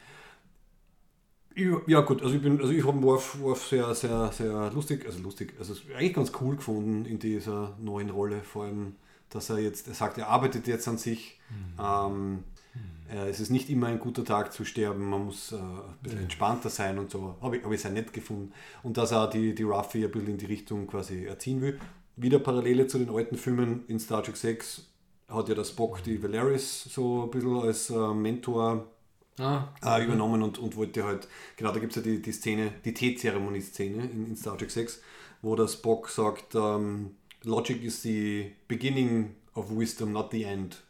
Ja, 1.56 1.82
ja 1.88 2.02
gut, 2.02 2.22
also 2.22 2.36
ich 2.36 2.42
bin, 2.42 2.60
also 2.60 2.74
ich 2.74 2.86
habe 2.86 3.02
Worf, 3.02 3.40
Worf 3.40 3.66
sehr, 3.68 3.94
sehr, 3.96 4.32
sehr 4.34 4.72
lustig, 4.72 5.06
also 5.06 5.22
lustig, 5.22 5.54
also 5.58 5.74
eigentlich 5.96 6.14
ganz 6.14 6.32
cool 6.42 6.58
gefunden 6.58 7.06
in 7.06 7.18
dieser 7.18 7.76
neuen 7.80 8.10
Rolle, 8.10 8.42
vor 8.42 8.66
allem, 8.66 8.96
dass 9.30 9.50
er 9.50 9.60
jetzt, 9.60 9.88
er 9.88 9.94
sagt, 9.94 10.18
er 10.18 10.28
arbeitet 10.28 10.68
jetzt 10.68 10.88
an 10.88 10.98
sich. 10.98 11.40
Ähm, 11.80 12.44
äh, 13.10 13.30
es 13.30 13.40
ist 13.40 13.52
nicht 13.52 13.70
immer 13.70 13.88
ein 13.88 14.00
guter 14.00 14.26
Tag 14.26 14.52
zu 14.52 14.66
sterben, 14.66 15.10
man 15.10 15.26
muss 15.26 15.52
äh, 15.52 15.56
ein 15.56 15.82
bisschen 16.02 16.20
entspannter 16.24 16.70
sein 16.70 16.98
und 17.00 17.12
so. 17.12 17.36
Habe 17.42 17.58
ich, 17.58 17.64
hab 17.64 17.72
ich 17.72 17.82
sehr 17.82 17.92
nett 17.92 18.12
gefunden. 18.14 18.52
Und 18.84 18.98
dass 18.98 19.12
er 19.12 19.30
die, 19.30 19.54
die 19.54 19.64
Ruffy 19.64 20.04
ein 20.04 20.12
bisschen 20.12 20.28
in 20.28 20.38
die 20.38 20.46
Richtung 20.46 20.88
quasi 20.88 21.26
erziehen 21.26 21.62
will. 21.62 21.80
Wieder 22.16 22.40
Parallele 22.40 22.88
zu 22.88 22.98
den 22.98 23.10
alten 23.10 23.38
Filmen 23.38 23.84
in 23.88 24.00
Star 24.00 24.24
Trek 24.24 24.38
6 24.38 24.88
hat 25.28 25.50
ja 25.50 25.56
der 25.56 25.64
Spock 25.64 26.04
die 26.04 26.22
Valeris 26.22 26.84
so 26.84 27.24
ein 27.24 27.32
bisschen 27.32 27.58
als 27.58 27.90
äh, 27.90 28.14
Mentor 28.14 28.88
Ah, 29.38 29.68
äh, 29.84 30.06
übernommen 30.06 30.42
und, 30.44 30.58
und 30.60 30.76
wollte 30.78 31.04
halt, 31.04 31.28
genau 31.58 31.74
da 31.74 31.80
gibt 31.80 31.92
es 31.92 31.98
ja 31.98 32.02
die, 32.02 32.22
die 32.22 32.32
Szene, 32.32 32.72
die 32.86 32.94
Teezeremonie-Szene 32.94 34.06
in, 34.06 34.28
in 34.28 34.36
Star 34.38 34.58
Trek 34.58 34.72
6, 34.72 35.02
wo 35.42 35.56
der 35.56 35.68
Spock 35.68 36.10
sagt, 36.10 36.56
ähm, 36.56 37.16
Logic 37.44 37.84
is 37.84 38.02
the 38.02 38.54
beginning 38.68 39.36
of 39.54 39.70
wisdom, 39.70 40.14
not 40.14 40.32
the 40.32 40.44
end. 40.44 40.82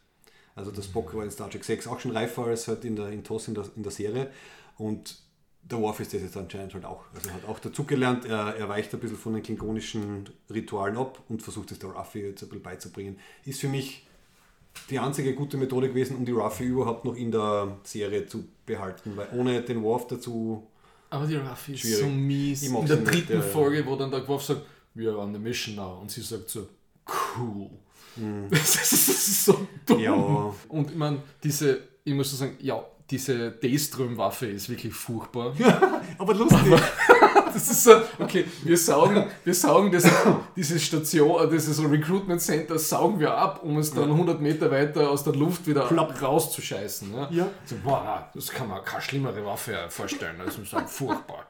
Also 0.54 0.70
der 0.70 0.82
Spock 0.82 1.14
war 1.14 1.24
in 1.24 1.30
Star 1.30 1.50
Trek 1.50 1.64
6 1.64 1.86
auch 1.88 2.00
schon 2.00 2.12
reifer 2.12 2.44
als 2.44 2.68
halt 2.68 2.84
in 2.84 2.96
der 2.96 3.08
in 3.08 3.24
TOS 3.24 3.48
in 3.48 3.54
der, 3.54 3.64
in 3.76 3.82
der 3.82 3.92
Serie 3.92 4.30
und 4.78 5.18
der 5.62 5.80
Worf 5.80 6.00
ist 6.00 6.14
das 6.14 6.22
jetzt 6.22 6.36
anscheinend 6.36 6.74
halt 6.74 6.84
auch. 6.84 7.04
Also 7.12 7.28
er 7.28 7.34
hat 7.34 7.44
auch 7.46 7.58
dazugelernt, 7.58 8.24
er, 8.24 8.54
er 8.56 8.68
weicht 8.68 8.94
ein 8.94 9.00
bisschen 9.00 9.16
von 9.16 9.34
den 9.34 9.42
klingonischen 9.42 10.28
Ritualen 10.48 10.96
ab 10.96 11.22
und 11.28 11.42
versucht 11.42 11.72
es 11.72 11.80
der 11.80 11.90
Raffi 11.90 12.20
jetzt 12.20 12.42
ein 12.42 12.48
bisschen 12.48 12.62
beizubringen. 12.62 13.18
Ist 13.44 13.60
für 13.60 13.68
mich 13.68 14.06
die 14.90 14.98
einzige 14.98 15.34
gute 15.34 15.56
Methode 15.56 15.88
gewesen, 15.88 16.16
um 16.16 16.24
die 16.24 16.32
Ruffy 16.32 16.64
überhaupt 16.64 17.04
noch 17.04 17.14
in 17.14 17.30
der 17.30 17.76
Serie 17.82 18.26
zu 18.26 18.44
behalten, 18.64 19.12
weil 19.16 19.28
ohne 19.32 19.62
den 19.62 19.82
Worf 19.82 20.06
dazu. 20.08 20.66
aber 21.10 21.26
die 21.26 21.36
Raffi 21.36 21.74
ist 21.74 21.80
Schwierig. 21.80 22.00
so 22.00 22.06
mies. 22.08 22.62
In 22.62 22.86
der 22.86 22.96
nicht, 22.96 23.12
dritten 23.12 23.32
ja. 23.34 23.40
Folge, 23.42 23.84
wo 23.86 23.96
dann 23.96 24.10
der 24.10 24.26
Worf 24.26 24.44
sagt, 24.44 24.62
we 24.94 25.08
are 25.08 25.18
on 25.18 25.32
the 25.32 25.38
mission 25.38 25.76
now. 25.76 25.98
Und 26.00 26.10
sie 26.10 26.20
sagt 26.22 26.48
so, 26.50 26.68
cool. 27.38 27.70
Das, 28.50 28.76
ist, 28.76 29.08
das 29.10 29.28
ist 29.28 29.44
so 29.44 29.66
dumm. 29.84 30.00
Ja. 30.00 30.54
Und 30.68 30.90
ich 30.90 30.96
meine, 30.96 31.18
diese, 31.44 31.80
ich 32.02 32.14
muss 32.14 32.30
so 32.30 32.36
sagen, 32.38 32.56
ja, 32.60 32.82
diese 33.10 33.50
Daystrom-Waffe 33.50 34.46
ist 34.46 34.70
wirklich 34.70 34.94
furchtbar. 34.94 35.54
Aber 36.18 36.32
lustig. 36.34 36.58
Das 37.56 37.68
ist 37.70 37.84
so, 37.84 38.02
okay, 38.18 38.44
wir 38.64 38.76
saugen, 38.76 39.24
wir 39.42 39.54
saugen 39.54 39.90
das, 39.90 40.04
diese 40.54 40.78
Station, 40.78 41.42
äh, 41.42 41.50
dieses 41.50 41.82
Recruitment 41.82 42.42
Center 42.42 42.78
saugen 42.78 43.18
wir 43.18 43.34
ab, 43.34 43.60
um 43.62 43.78
es 43.78 43.94
dann 43.94 44.10
100 44.10 44.42
Meter 44.42 44.70
weiter 44.70 45.08
aus 45.08 45.24
der 45.24 45.32
Luft 45.32 45.66
wieder 45.66 45.86
Plopp. 45.86 46.20
rauszuscheißen. 46.20 47.14
Ja? 47.14 47.28
Ja. 47.30 47.48
So, 47.64 47.76
boah, 47.82 48.28
das 48.34 48.50
kann 48.50 48.68
man 48.68 48.84
keine 48.84 49.00
schlimmere 49.00 49.42
Waffe 49.46 49.74
vorstellen. 49.88 50.36
Das 50.44 50.58
ist 50.58 50.70
so 50.70 50.78
furchtbar. 50.86 51.46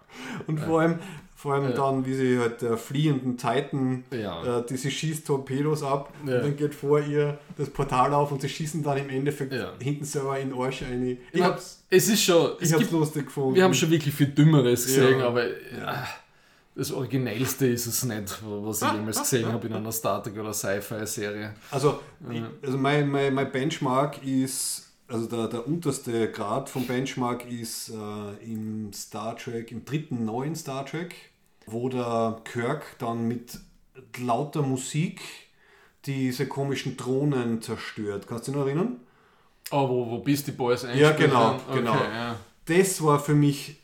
Und 0.46 0.60
vor 0.60 0.82
allem, 0.82 1.00
vor 1.38 1.52
allem 1.54 1.74
dann, 1.74 2.04
wie 2.06 2.14
sie 2.14 2.38
halt 2.38 2.62
der 2.62 2.78
fliehenden 2.78 3.36
Titan, 3.36 4.04
Ja. 4.10 4.60
äh, 4.60 4.66
die 4.66 4.76
sie 4.78 4.90
schießt 4.90 5.26
Torpedos 5.26 5.82
ab 5.82 6.12
Ja. 6.26 6.36
und 6.36 6.42
dann 6.44 6.56
geht 6.56 6.74
vor 6.74 6.98
ihr 6.98 7.38
das 7.58 7.68
Portal 7.68 8.14
auf 8.14 8.32
und 8.32 8.40
sie 8.40 8.48
schießen 8.48 8.82
dann 8.82 8.96
im 8.96 9.10
Endeffekt 9.10 9.52
Ja. 9.52 9.72
hinten 9.78 10.04
selber 10.04 10.38
in 10.40 10.52
Arsch 10.54 10.82
rein. 10.82 11.06
Ich, 11.06 11.18
Ich 11.32 11.42
hab's, 11.42 11.84
es 11.90 12.08
ist 12.08 12.22
schon, 12.24 12.52
ich 12.58 12.72
hab's 12.72 12.80
gibt, 12.80 12.92
lustig 12.92 13.26
gefunden. 13.26 13.54
wir 13.54 13.64
haben 13.64 13.74
schon 13.74 13.90
wirklich 13.90 14.14
viel 14.14 14.28
Dümmeres 14.28 14.86
gesehen, 14.86 15.20
Ja. 15.20 15.26
aber 15.28 15.46
ja, 15.46 16.06
das 16.74 16.90
Originellste 16.92 17.66
ist 17.66 17.86
es 17.86 18.02
nicht, 18.04 18.38
was 18.42 18.82
ich 18.82 18.92
jemals 18.92 19.18
gesehen 19.18 19.52
habe 19.52 19.66
in 19.66 19.74
einer 19.74 19.92
Star 19.92 20.22
Trek 20.22 20.38
oder 20.38 20.52
Sci-Fi-Serie. 20.54 21.54
Also, 21.70 22.00
ich, 22.30 22.42
also 22.62 22.78
mein, 22.78 23.08
mein, 23.10 23.32
mein 23.34 23.52
Benchmark 23.52 24.22
ist, 24.26 24.85
also 25.08 25.26
der, 25.26 25.48
der 25.48 25.66
unterste 25.66 26.30
Grad 26.30 26.68
vom 26.68 26.86
Benchmark 26.86 27.50
ist 27.50 27.90
äh, 27.90 28.44
im 28.44 28.92
Star 28.92 29.36
Trek, 29.36 29.70
im 29.72 29.84
dritten 29.84 30.24
neuen 30.24 30.54
Star 30.56 30.84
Trek, 30.84 31.14
wo 31.66 31.88
der 31.88 32.40
Kirk 32.44 32.84
dann 32.98 33.28
mit 33.28 33.58
lauter 34.18 34.62
Musik 34.62 35.20
diese 36.06 36.46
komischen 36.46 36.96
Drohnen 36.96 37.62
zerstört. 37.62 38.26
Kannst 38.28 38.48
du 38.48 38.52
dich 38.52 38.58
noch 38.60 38.66
erinnern? 38.66 39.00
Oh, 39.70 39.88
wo, 39.88 40.10
wo 40.10 40.18
Beastie 40.18 40.52
Boys 40.52 40.82
Ja, 40.82 40.88
eingespielt 40.90 41.30
genau, 41.30 41.40
haben? 41.40 41.60
genau. 41.74 41.94
ja. 41.94 42.36
Das 42.66 43.02
war 43.02 43.18
für 43.18 43.34
mich 43.34 43.76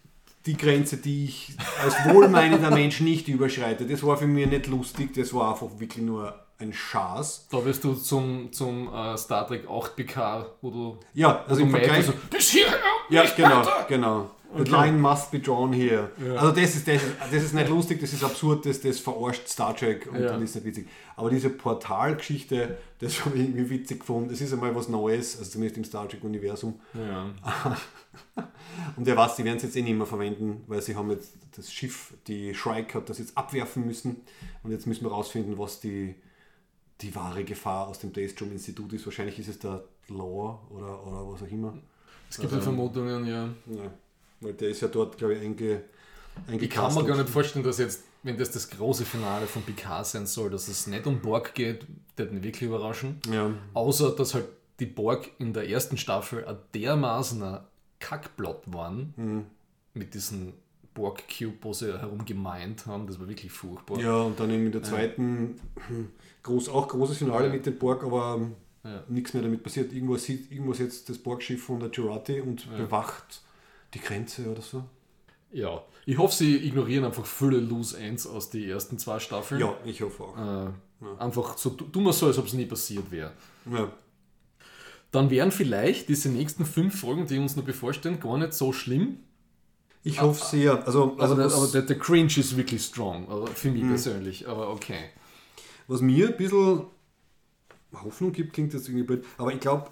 die 0.46 0.56
Grenze, 0.56 0.96
die 0.96 1.24
ich 1.26 1.56
als 1.82 1.94
wohlmeinender 2.14 2.70
Mensch 2.74 3.00
nicht 3.00 3.28
überschreite. 3.28 3.86
Das 3.86 4.02
war 4.02 4.16
für 4.16 4.26
mich 4.26 4.48
nicht 4.48 4.66
lustig, 4.66 5.14
das 5.14 5.32
war 5.34 5.52
einfach 5.52 5.68
wirklich 5.78 6.04
nur 6.04 6.34
ein 6.62 6.72
Schaß. 6.72 7.48
Da 7.50 7.64
wirst 7.64 7.84
du 7.84 7.94
zum, 7.94 8.52
zum 8.52 8.92
äh, 8.92 9.16
Star 9.18 9.46
Trek 9.46 9.68
8 9.68 9.96
PK, 9.96 10.46
wo 10.62 10.70
du, 10.70 10.98
Ja, 11.14 11.44
also 11.48 11.62
im 11.62 11.70
Vergleich... 11.70 12.06
so, 12.06 12.12
bis 12.30 12.50
hierher, 12.50 12.74
Ja, 13.10 13.24
genau, 13.36 13.60
weiter. 13.60 13.86
genau. 13.88 14.30
The 14.54 14.60
Okay. 14.60 14.70
line 14.70 14.98
must 14.98 15.30
be 15.30 15.38
drawn 15.40 15.72
here. 15.72 16.10
Also 16.36 16.50
das 16.50 16.74
ist, 16.74 16.86
das, 16.86 16.96
ist, 17.02 17.12
das 17.32 17.42
ist 17.42 17.54
nicht 17.54 17.70
lustig, 17.70 17.98
das 18.02 18.12
ist 18.12 18.22
absurd, 18.22 18.66
das, 18.66 18.82
das 18.82 18.98
verarscht 19.00 19.48
Star 19.48 19.74
Trek 19.74 20.06
und 20.12 20.20
Ja. 20.20 20.26
dann 20.28 20.42
ist 20.42 20.54
nicht 20.54 20.66
witzig. 20.66 20.88
Aber 21.16 21.30
diese 21.30 21.48
Portalgeschichte, 21.48 22.76
das 22.98 23.24
habe 23.24 23.38
ich 23.38 23.44
irgendwie 23.48 23.70
witzig 23.70 24.00
gefunden. 24.00 24.30
Es 24.30 24.42
ist 24.42 24.52
einmal 24.52 24.74
was 24.76 24.90
Neues, 24.90 25.38
also 25.38 25.50
zumindest 25.52 25.78
im 25.78 25.84
Star 25.84 26.06
Trek-Universum. 26.06 26.78
Ja. 26.92 27.30
Und 28.96 29.06
wer 29.06 29.16
weiß, 29.16 29.36
die 29.36 29.44
werden 29.44 29.56
es 29.56 29.62
jetzt 29.62 29.76
eh 29.76 29.82
nicht 29.82 29.96
mehr 29.96 30.06
verwenden, 30.06 30.64
weil 30.66 30.82
sie 30.82 30.96
haben 30.96 31.10
jetzt 31.10 31.32
das 31.56 31.72
Schiff, 31.72 32.12
die 32.26 32.54
Shrike 32.54 32.94
hat 32.98 33.08
das 33.08 33.18
jetzt 33.18 33.36
abwerfen 33.38 33.86
müssen. 33.86 34.20
Und 34.62 34.70
jetzt 34.70 34.86
müssen 34.86 35.04
wir 35.04 35.10
rausfinden, 35.12 35.58
was 35.58 35.80
die, 35.80 36.14
die 37.02 37.14
wahre 37.14 37.44
Gefahr 37.44 37.88
aus 37.88 37.98
dem 37.98 38.12
Daystrom-Institut 38.12 38.92
ist. 38.92 39.04
Wahrscheinlich 39.06 39.38
ist 39.38 39.48
es 39.48 39.58
der 39.58 39.82
Law 40.08 40.58
oder, 40.70 41.06
oder 41.06 41.32
was 41.32 41.42
auch 41.42 41.50
immer. 41.50 41.74
Es 42.30 42.38
gibt 42.38 42.52
ja 42.52 42.60
Vermutungen, 42.60 43.26
ja. 43.26 43.44
Ja, 43.66 43.90
weil 44.40 44.54
der 44.54 44.70
ist 44.70 44.80
ja 44.80 44.88
dort, 44.88 45.18
glaube 45.18 45.34
ich, 45.34 45.42
einge, 45.42 45.82
Ich 46.58 46.70
kann 46.70 46.94
mir 46.94 47.04
gar 47.04 47.16
nicht 47.16 47.28
vorstellen, 47.28 47.64
dass 47.64 47.78
jetzt, 47.78 48.04
wenn 48.22 48.38
das 48.38 48.50
das 48.50 48.70
große 48.70 49.04
Finale 49.04 49.46
von 49.46 49.62
Picard 49.62 50.06
sein 50.06 50.26
soll, 50.26 50.48
dass 50.50 50.68
es 50.68 50.86
nicht 50.86 51.06
um 51.06 51.20
Borg 51.20 51.54
geht, 51.54 51.86
würde 52.16 52.32
mich 52.32 52.42
wirklich 52.42 52.62
überraschen. 52.68 53.20
Ja, 53.30 53.50
Außer, 53.74 54.12
dass 54.16 54.34
halt 54.34 54.46
die 54.80 54.86
Borg 54.86 55.28
in 55.38 55.52
der 55.52 55.68
ersten 55.68 55.96
Staffel 55.98 56.44
ein 56.46 56.56
dermaßen 56.74 57.42
ein 57.42 57.60
Kackplot 58.00 58.62
waren, 58.72 59.12
Mhm. 59.16 59.44
mit 59.94 60.14
diesem 60.14 60.54
Borg-Cube, 60.94 61.56
wo 61.62 61.72
sie 61.72 61.98
herumgemeint 61.98 62.86
haben, 62.86 63.06
das 63.06 63.18
war 63.20 63.28
wirklich 63.28 63.50
furchtbar. 63.52 63.98
ja, 64.00 64.14
und 64.22 64.38
dann 64.40 64.50
eben 64.50 64.66
in 64.66 64.72
der 64.72 64.82
zweiten, 64.82 65.58
groß, 66.42 66.68
auch 66.68 66.88
großes 66.88 67.18
Finale 67.18 67.46
Ja. 67.46 67.52
mit 67.52 67.64
dem 67.66 67.78
Borg, 67.78 68.02
aber 68.04 68.36
ähm, 68.38 68.54
Ja. 68.84 69.04
nichts 69.08 69.32
mehr 69.34 69.42
damit 69.42 69.62
passiert. 69.62 69.92
Irgendwo 69.92 70.16
sieht 70.16 70.50
irgendwo 70.50 70.72
jetzt 70.72 71.08
das 71.08 71.18
Borgschiff 71.18 71.62
von 71.64 71.78
der 71.80 71.90
Jurati 71.90 72.40
und 72.40 72.66
bewacht 72.76 73.40
die 73.94 74.00
Grenze 74.00 74.50
oder 74.50 74.62
so. 74.62 74.84
Ja, 75.52 75.82
ich 76.06 76.16
hoffe, 76.18 76.34
sie 76.34 76.56
ignorieren 76.66 77.04
einfach 77.04 77.26
viele 77.26 77.58
Loose 77.58 77.98
Ends 77.98 78.26
aus 78.26 78.48
den 78.50 78.68
ersten 78.68 78.98
zwei 78.98 79.18
Staffeln. 79.20 79.60
Ja, 79.60 79.74
ich 79.84 80.00
hoffe 80.02 80.24
auch. 80.24 80.36
Äh, 80.66 80.70
Einfach 81.18 81.58
so, 81.58 81.70
tu- 81.70 81.84
tun 81.86 82.04
wir 82.04 82.12
so, 82.12 82.26
als 82.26 82.38
ob 82.38 82.46
es 82.46 82.52
nie 82.52 82.64
passiert 82.64 83.10
wäre. 83.10 83.32
Ja. 83.70 83.90
Dann 85.10 85.30
wären 85.30 85.50
vielleicht 85.52 86.08
diese 86.08 86.28
nächsten 86.30 86.64
fünf 86.64 87.00
Folgen, 87.00 87.26
die 87.26 87.38
uns 87.38 87.54
noch 87.56 87.64
bevorstehen, 87.64 88.18
gar 88.20 88.38
nicht 88.38 88.54
so 88.54 88.72
schlimm. 88.72 89.18
Ich 90.04 90.20
hoffe 90.22 90.44
sehr. 90.44 90.86
Also, 90.86 91.16
also 91.18 91.22
Also 91.22 91.34
der, 91.36 91.46
aber 91.52 91.66
der, 91.68 91.82
der 91.82 91.98
Cringe 91.98 92.26
ist 92.36 92.56
wirklich 92.56 92.82
strong, 92.84 93.28
also 93.28 93.46
für 93.46 93.70
mich 93.70 93.82
persönlich, 93.82 94.48
aber 94.48 94.70
okay. 94.70 95.10
Was 95.92 96.00
mir 96.00 96.28
ein 96.28 96.36
bisschen 96.36 96.84
Hoffnung 97.92 98.32
gibt, 98.32 98.54
klingt 98.54 98.72
jetzt 98.72 98.88
irgendwie 98.88 99.04
blöd, 99.04 99.24
aber 99.36 99.52
ich 99.52 99.60
glaube, 99.60 99.90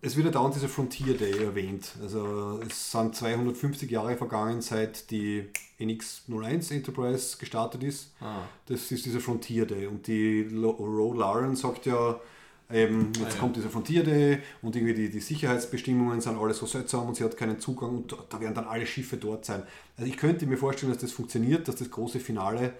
es 0.00 0.16
wird 0.16 0.26
ja 0.26 0.32
dauernd 0.32 0.54
dieser 0.54 0.68
Frontier 0.68 1.16
Day 1.16 1.44
erwähnt. 1.44 1.92
Also 2.00 2.60
es 2.66 2.92
sind 2.92 3.16
250 3.16 3.90
Jahre 3.90 4.16
vergangen, 4.16 4.60
seit 4.60 5.10
die 5.10 5.48
NX-01 5.80 6.72
Enterprise 6.72 7.36
gestartet 7.36 7.82
ist. 7.82 8.12
Ah. 8.20 8.42
Das 8.66 8.92
ist 8.92 9.06
dieser 9.06 9.18
Frontier 9.20 9.66
Day. 9.66 9.86
Und 9.86 10.06
die 10.06 10.48
Ro 10.54 11.14
Lauren 11.14 11.56
sagt 11.56 11.86
ja, 11.86 12.20
eben, 12.72 13.12
jetzt 13.18 13.34
ja. 13.34 13.40
kommt 13.40 13.56
dieser 13.56 13.70
Frontier 13.70 14.04
Day 14.04 14.38
und 14.62 14.76
irgendwie 14.76 14.94
die, 14.94 15.10
die 15.10 15.20
Sicherheitsbestimmungen 15.20 16.20
sind 16.20 16.38
alle 16.38 16.54
so 16.54 16.66
seltsam 16.66 17.08
und 17.08 17.16
sie 17.16 17.24
hat 17.24 17.36
keinen 17.36 17.58
Zugang 17.58 17.90
und 17.90 18.16
da 18.28 18.40
werden 18.40 18.54
dann 18.54 18.66
alle 18.66 18.86
Schiffe 18.86 19.16
dort 19.16 19.44
sein. 19.44 19.64
Also 19.96 20.08
ich 20.08 20.16
könnte 20.16 20.46
mir 20.46 20.58
vorstellen, 20.58 20.92
dass 20.92 21.02
das 21.02 21.10
funktioniert, 21.10 21.66
dass 21.66 21.74
das 21.74 21.90
große 21.90 22.20
Finale 22.20 22.74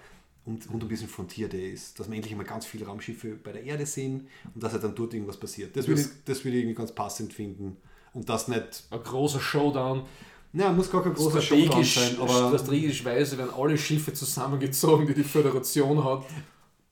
und, 0.49 0.69
und 0.71 0.83
ein 0.83 0.89
bisschen 0.89 1.09
Frontier 1.09 1.49
Day 1.49 1.73
ist, 1.73 2.01
dass 2.01 2.09
wir 2.09 2.17
endlich 2.17 2.35
mal 2.35 2.45
ganz 2.45 2.65
viele 2.65 2.87
Raumschiffe 2.87 3.35
bei 3.35 3.53
der 3.53 3.63
Erde 3.65 3.85
sehen 3.85 4.29
und 4.55 4.63
dass 4.63 4.73
halt 4.73 4.83
dann 4.83 4.95
dort 4.95 5.13
irgendwas 5.13 5.37
passiert. 5.37 5.77
Das 5.77 5.87
würde 5.87 6.01
ich, 6.01 6.07
das 6.25 6.43
würde 6.43 6.57
ich 6.57 6.63
irgendwie 6.63 6.75
ganz 6.77 6.91
passend 6.93 7.35
finden. 7.35 7.77
Und 8.15 8.29
das 8.29 8.49
nicht, 8.49 8.85
Ein 8.91 9.03
großer 9.03 9.41
Showdown. 9.41 10.05
na, 10.53 10.73
muss 10.73 10.91
gar 10.91 11.03
kein 11.03 11.13
großer 11.13 11.43
Showdown 11.43 11.85
Strategisch, 11.85 11.95
sein, 11.95 12.19
aber 12.19 12.59
strategischweise 12.59 13.37
werden 13.37 13.53
alle 13.55 13.77
Schiffe 13.77 14.15
zusammengezogen, 14.15 15.07
die 15.07 15.15
die 15.15 15.23
Föderation 15.23 16.03
hat. 16.03 16.25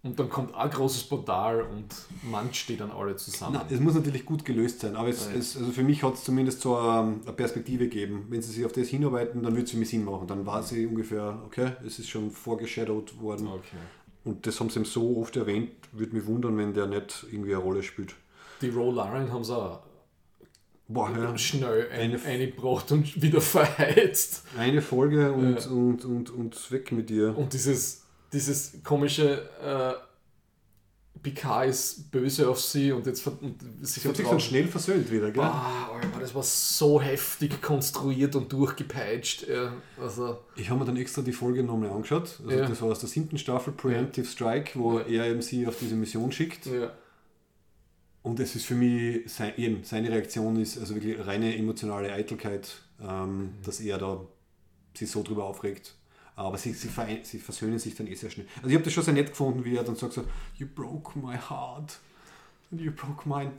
Und 0.06 0.18
dann 0.18 0.28
kommt 0.28 0.54
ein 0.54 0.70
großes 0.70 1.04
Portal 1.04 1.62
und 1.62 1.86
mancht 2.30 2.68
die 2.68 2.76
dann 2.76 2.90
alle 2.92 3.16
zusammen. 3.16 3.58
Na, 3.60 3.74
es 3.74 3.80
muss 3.80 3.94
natürlich 3.94 4.24
gut 4.24 4.44
gelöst 4.44 4.80
sein, 4.80 4.94
aber 4.96 5.08
es, 5.08 5.26
Ja. 5.26 5.36
es, 5.38 5.56
also 5.56 5.72
für 5.72 5.82
mich 5.82 6.02
hat 6.02 6.14
es 6.14 6.24
zumindest 6.24 6.60
so 6.60 6.78
ähm, 6.78 7.20
eine 7.24 7.32
Perspektive 7.32 7.84
gegeben. 7.88 8.26
Wenn 8.28 8.40
sie 8.40 8.52
sich 8.52 8.64
auf 8.64 8.72
das 8.72 8.88
hinarbeiten, 8.88 9.42
dann 9.42 9.54
wird 9.56 9.66
es 9.66 9.72
für 9.72 9.78
mich 9.78 9.88
Sinn 9.90 10.04
machen. 10.04 10.26
Dann 10.28 10.46
war 10.46 10.62
sie 10.62 10.86
ungefähr, 10.86 11.42
okay, 11.44 11.72
es 11.84 11.98
ist 11.98 12.08
schon 12.08 12.30
vorgeshadowed 12.30 13.20
worden. 13.20 13.48
Okay. 13.48 13.76
Und 14.24 14.46
das 14.46 14.58
haben 14.60 14.70
sie 14.70 14.78
ihm 14.80 14.84
so 14.84 15.18
oft 15.18 15.36
erwähnt, 15.36 15.70
würde 15.92 16.14
mich 16.16 16.26
wundern, 16.26 16.56
wenn 16.58 16.72
der 16.72 16.86
nicht 16.86 17.26
irgendwie 17.30 17.54
eine 17.54 17.62
Rolle 17.62 17.82
spielt. 17.82 18.14
Die 18.62 18.68
Rollaren 18.70 19.30
haben 19.32 19.44
sie 19.44 19.56
auch 19.56 19.80
Boah, 20.88 21.10
ja. 21.10 21.36
schnell 21.36 21.88
ein, 21.92 22.12
Eine- 22.12 22.22
eingebracht 22.22 22.92
und 22.92 23.20
wieder 23.20 23.40
verheizt. 23.40 24.44
Eine 24.56 24.80
Folge 24.80 25.32
und, 25.32 25.58
Ja. 25.64 25.70
und, 25.70 26.04
und, 26.04 26.30
und 26.30 26.70
weg 26.70 26.92
mit 26.92 27.10
dir. 27.10 27.36
Und 27.36 27.52
dieses, 27.52 28.04
dieses 28.36 28.82
komische 28.84 29.48
äh, 29.62 29.94
Picard 31.22 31.68
ist 31.68 32.10
böse 32.10 32.48
auf 32.48 32.60
sie 32.60 32.92
und 32.92 33.06
jetzt 33.06 33.26
und 33.26 33.56
sie 33.80 34.06
hat 34.06 34.16
sich 34.16 34.26
dann 34.26 34.38
schnell 34.38 34.68
versöhnt 34.68 35.10
wieder, 35.10 35.30
gell? 35.30 35.42
Ah, 35.42 35.90
Alter, 35.94 36.20
das 36.20 36.34
war 36.34 36.42
so 36.42 37.00
heftig 37.00 37.60
konstruiert 37.62 38.36
und 38.36 38.52
durchgepeitscht. 38.52 39.48
Ja, 39.48 39.72
also, 40.00 40.38
Ich 40.54 40.68
habe 40.70 40.80
mir 40.80 40.86
dann 40.86 40.96
extra 40.96 41.22
die 41.22 41.32
Folge 41.32 41.62
nochmal 41.62 41.90
angeschaut. 41.90 42.38
Also 42.44 42.50
Ja. 42.50 42.68
Das 42.68 42.80
war 42.82 42.90
aus 42.90 43.00
der 43.00 43.08
siebten 43.08 43.38
Staffel 43.38 43.72
Preemptive 43.72 44.26
Strike, 44.26 44.78
wo 44.78 44.98
er 44.98 45.26
eben 45.26 45.42
sie 45.42 45.66
auf 45.66 45.78
diese 45.80 45.94
Mission 45.96 46.30
schickt. 46.30 46.66
ja. 46.66 46.92
Und 48.22 48.40
es 48.40 48.56
ist 48.56 48.66
für 48.66 48.74
mich, 48.74 49.32
sein, 49.32 49.52
eben, 49.56 49.84
seine 49.84 50.10
Reaktion 50.10 50.60
ist 50.60 50.78
also 50.78 50.96
wirklich 50.96 51.24
reine 51.24 51.56
emotionale 51.56 52.12
Eitelkeit, 52.12 52.72
ähm, 53.00 53.54
dass 53.64 53.78
er 53.80 53.98
da 53.98 54.20
sich 54.94 55.08
so 55.10 55.22
drüber 55.22 55.44
aufregt. 55.44 55.94
Aber 56.36 56.58
sie, 56.58 56.72
sie, 56.74 56.88
sie 57.22 57.38
versöhnen 57.38 57.78
sich 57.78 57.94
dann 57.94 58.06
eh 58.06 58.14
sehr 58.14 58.30
schnell. 58.30 58.46
Also 58.56 58.68
ich 58.68 58.74
habe 58.74 58.84
das 58.84 58.92
schon 58.92 59.02
sehr 59.04 59.14
nett 59.14 59.30
gefunden, 59.30 59.64
wie 59.64 59.74
er 59.74 59.82
dann 59.84 59.96
sagt 59.96 60.12
so, 60.12 60.24
you 60.56 60.66
broke 60.72 61.18
my 61.18 61.34
heart. 61.36 61.98
And 62.70 62.80
you 62.80 62.92
broke 62.92 63.26
mine. 63.28 63.52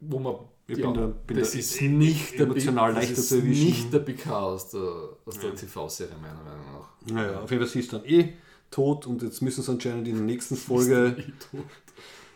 Wo 0.00 0.18
man, 0.18 0.36
Ich 0.66 0.78
ja, 0.78 0.86
bin 0.90 0.94
da- 1.00 1.06
bin 1.26 1.36
das 1.38 1.52
da 1.52 1.58
ist 1.58 1.80
nicht 1.82 2.32
der 2.38 2.46
emotional 2.46 2.92
leichter 2.94 3.12
ist 3.18 3.28
zu 3.28 3.36
erwischen. 3.36 3.64
nicht 3.66 3.92
der 3.92 3.98
PK 4.00 4.38
aus 4.42 4.70
der, 4.70 4.80
aus 5.26 5.38
der 5.38 5.54
TV-Serie, 5.54 6.14
meiner 6.20 6.42
Meinung 6.42 6.64
nach. 6.72 7.12
Naja, 7.14 7.40
auf 7.40 7.50
jeden 7.50 7.62
Fall 7.62 7.70
sie 7.72 7.80
ist 7.80 7.92
dann 7.92 8.04
eh 8.04 8.32
tot 8.70 9.06
und 9.06 9.22
jetzt 9.22 9.40
müssen 9.42 9.62
sie 9.62 9.70
anscheinend 9.70 10.08
in 10.08 10.14
der 10.16 10.24
nächsten 10.24 10.56
Folge, 10.56 11.16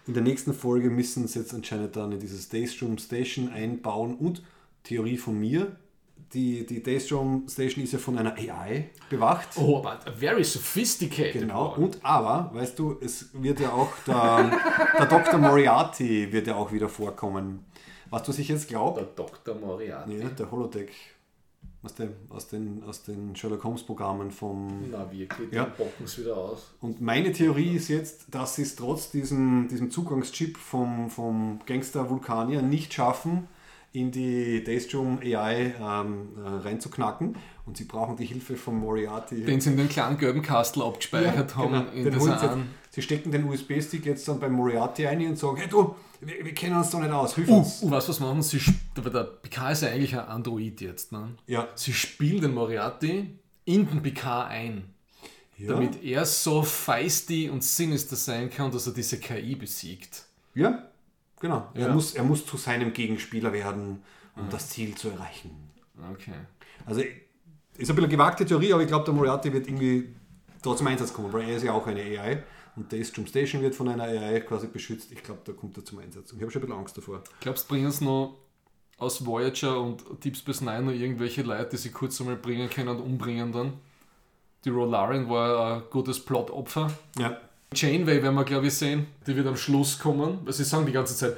in 0.06 0.15
der 0.15 0.23
nächsten 0.23 0.55
Folge 0.55 0.89
müssen 0.90 1.27
sie 1.27 1.39
jetzt 1.40 1.52
anscheinend 1.55 1.97
dann 1.97 2.12
in 2.12 2.20
dieses 2.20 2.48
Daystrom 2.48 2.97
Station 2.98 3.48
einbauen 3.48 4.15
und 4.16 4.43
Theorie 4.85 5.16
von 5.19 5.39
mir, 5.39 5.77
die, 6.34 6.66
die 6.66 6.82
Daystrom 6.82 7.46
Station 7.48 7.84
ist 7.84 7.92
ja 7.92 7.98
von 7.98 8.18
einer 8.18 8.34
AI 8.34 8.90
bewacht. 9.09 9.48
Oh, 9.56 9.78
aber 9.78 9.98
very 10.18 10.44
sophisticated. 10.44 11.40
Genau, 11.42 11.74
one. 11.74 11.84
und 11.86 12.05
aber, 12.05 12.50
weißt 12.55 12.78
du, 12.78 12.96
es 13.00 13.30
wird 13.32 13.60
ja 13.60 13.72
auch 13.72 13.90
der, 14.06 14.50
der 14.98 15.06
Dr. 15.06 15.38
Moriarty 15.38 16.32
wird 16.32 16.46
ja 16.46 16.56
auch 16.56 16.72
wieder 16.72 16.88
vorkommen. 16.88 17.64
Was 18.10 18.22
du 18.22 18.32
sich 18.32 18.48
jetzt 18.48 18.70
Der 18.70 18.76
glaubt, 18.78 19.18
Dr. 19.18 19.55
Moriarty. 19.55 20.18
ja, 20.18 20.28
der 20.28 20.50
Holodeck 20.50 20.90
aus, 21.82 21.94
dem, 21.94 22.10
aus, 22.30 22.48
den, 22.48 22.82
aus 22.84 23.02
den 23.05 23.36
Sherlock 23.36 23.64
Holmes 23.64 23.82
Programmen 23.84 24.30
vom 24.30 24.90
Na 24.90 25.10
wirklich, 25.12 25.52
Ja. 25.52 25.64
bocken 25.64 26.06
sie 26.06 26.22
wieder 26.22 26.36
aus. 26.36 26.72
Und 26.80 27.00
meine 27.00 27.32
Theorie 27.32 27.76
ist 27.76 27.88
jetzt, 27.88 28.34
dass 28.34 28.56
sie 28.56 28.62
es 28.62 28.76
trotz 28.76 29.10
diesem, 29.10 29.68
diesem 29.68 29.90
Zugangschip 29.90 30.56
vom, 30.56 31.09
vom 31.10 31.60
Gangster 31.66 32.09
Vulkanier 32.10 32.62
nicht 32.62 32.92
schaffen, 32.94 33.46
in 33.93 34.10
die 34.10 34.62
Daystrom 34.65 35.19
AI 35.23 35.74
ähm, 35.81 36.28
äh, 36.36 36.48
reinzuknacken. 36.66 37.36
Und 37.66 37.77
sie 37.77 37.85
brauchen 37.85 38.16
die 38.16 38.24
Hilfe 38.24 38.56
von 38.56 38.78
Moriarty. 38.78 39.44
Den 39.44 39.60
sie 39.60 39.70
in 39.70 39.77
den 39.77 39.89
kleinen 39.89 40.16
gelben 40.19 40.43
Kastel 40.43 40.82
abgespeichert 40.82 41.55
haben. 41.56 41.86
genau. 41.94 42.10
Den 42.10 42.20
sie, 42.20 42.48
sie 42.90 43.02
stecken 43.02 43.31
den 43.31 43.44
USB-Stick 43.44 44.06
jetzt 44.06 44.27
dann 44.28 44.40
bei 44.40 44.48
Moriarty 44.48 45.06
ein 45.06 45.27
und 45.27 45.39
sagen, 45.39 45.56
hey 45.59 45.69
du, 45.69 45.94
wir, 46.20 46.44
wir 46.44 46.55
kennen 46.55 46.77
uns 46.77 46.90
doch 46.90 47.01
nicht 47.01 47.10
aus, 47.12 47.35
hilf 47.35 47.48
Uh, 47.48 47.59
uns. 47.59 47.82
uh, 47.82 47.86
du, 47.90 47.93
was 47.93 48.20
machen 48.20 48.43
sie? 48.43 48.60
der 48.97 49.24
PK 49.24 49.70
ist 49.73 49.82
ja 49.82 49.89
eigentlich 49.90 50.15
ein 50.15 50.27
Android 50.27 50.81
jetzt. 50.81 51.12
Ne? 51.12 51.35
Ja. 51.47 51.69
Sie 51.74 51.93
spielen 51.93 52.40
den 52.40 52.55
Moriarty 52.55 53.39
in 53.66 53.86
den 53.89 54.02
PK 54.02 54.47
ein. 54.47 54.85
Ja. 55.59 55.73
Damit 55.74 56.02
er 56.05 56.24
so 56.24 56.62
feisty 56.62 57.51
und 57.51 57.65
sinister 57.65 58.16
sein 58.16 58.48
kann, 58.48 58.70
dass 58.70 58.86
er 58.86 58.94
diese 58.94 59.19
KI 59.19 59.56
besiegt. 59.56 60.24
ja, 60.55 60.88
genau. 61.40 61.69
Er, 61.74 61.89
Ja. 61.89 61.94
muss, 61.94 62.15
er 62.15 62.24
muss 62.24 62.44
zu 62.47 62.56
seinem 62.56 62.93
Gegenspieler 62.93 63.52
werden, 63.52 64.02
um 64.36 64.48
das 64.51 64.70
Ziel 64.70 64.94
zu 64.94 65.09
erreichen. 65.10 65.51
Okay. 66.12 66.32
Also 66.86 67.01
ist 67.01 67.10
ein 67.10 67.16
bisschen 67.78 67.98
eine 67.98 68.09
gewagte 68.09 68.44
Theorie, 68.47 68.73
aber 68.73 68.82
ich 68.82 68.89
glaube, 68.89 69.05
der 69.05 69.15
Moriarty 69.15 69.52
wird 69.52 69.66
irgendwie 69.66 70.15
da 70.62 70.74
zum 70.77 70.86
Einsatz 70.86 71.12
kommen, 71.12 71.32
weil 71.32 71.48
er 71.48 71.56
ist 71.56 71.62
ja 71.65 71.73
auch 71.73 71.86
eine 71.86 72.01
AI 72.01 72.43
und 72.77 72.93
Daystrom 72.93 73.27
Station 73.27 73.62
wird 73.62 73.74
von 73.74 73.89
einer 73.89 74.05
AI 74.05 74.40
quasi 74.40 74.66
beschützt. 74.69 75.10
Ich 75.12 75.23
glaube, 75.23 75.40
da 75.44 75.52
kommt 75.52 75.77
er 75.77 75.85
zum 75.85 75.98
Einsatz. 75.98 76.31
Und 76.32 76.39
ich 76.39 76.43
habe 76.43 76.51
schon 76.52 76.62
ein 76.62 76.66
bisschen 76.66 76.78
Angst 76.81 76.97
davor. 76.97 77.23
Glaubst 77.40 77.65
du, 77.65 77.74
bringen 77.74 77.86
es 77.89 78.01
noch 78.01 78.36
aus 78.98 79.24
Voyager 79.24 79.81
und 79.81 80.05
Deep 80.24 80.36
Space 80.36 80.60
Nine 80.60 80.82
noch 80.82 80.93
irgendwelche 80.93 81.43
Leute, 81.43 81.70
die 81.70 81.77
sie 81.77 81.90
kurz 81.90 82.20
einmal 82.20 82.36
bringen 82.36 82.69
können 82.70 82.89
und 82.89 83.01
umbringen 83.01 83.52
dann? 83.52 83.74
Die 84.65 84.70
Rolarian 84.70 85.28
war 85.28 85.77
ein 85.77 85.82
gutes 85.90 86.24
Plotopfer. 86.24 86.93
Ja. 87.16 87.40
Janeway 87.74 88.22
werden 88.22 88.34
wir, 88.34 88.44
glaube 88.44 88.66
ich, 88.68 88.74
sehen. 88.74 89.06
Die 89.26 89.36
wird 89.36 89.46
am 89.46 89.56
Schluss 89.56 89.98
kommen, 89.98 90.40
sie 90.50 90.64
sagen 90.64 90.86
die 90.86 90.92
ganze 90.92 91.14
Zeit, 91.16 91.36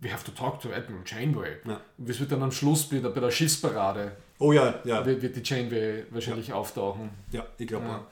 we 0.00 0.12
have 0.12 0.24
to 0.24 0.32
talk 0.32 0.60
to 0.60 0.68
Admiral 0.70 1.02
Janeway. 1.06 1.56
Ja. 1.66 1.80
Es 2.06 2.20
wird 2.20 2.32
dann 2.32 2.42
am 2.42 2.52
Schluss 2.52 2.84
bei 2.88 2.98
der, 2.98 3.08
bei 3.10 3.20
der 3.20 3.30
Schiffsparade, 3.30 4.12
Oh 4.38 4.52
ja, 4.52 4.80
ja. 4.84 5.04
wird, 5.04 5.20
wird 5.22 5.36
die 5.36 5.42
Janeway 5.42 6.04
wahrscheinlich 6.10 6.52
auftauchen. 6.52 7.10
Ja, 7.32 7.46
ich 7.58 7.66
glaube 7.66 7.86
Ja. 7.86 8.06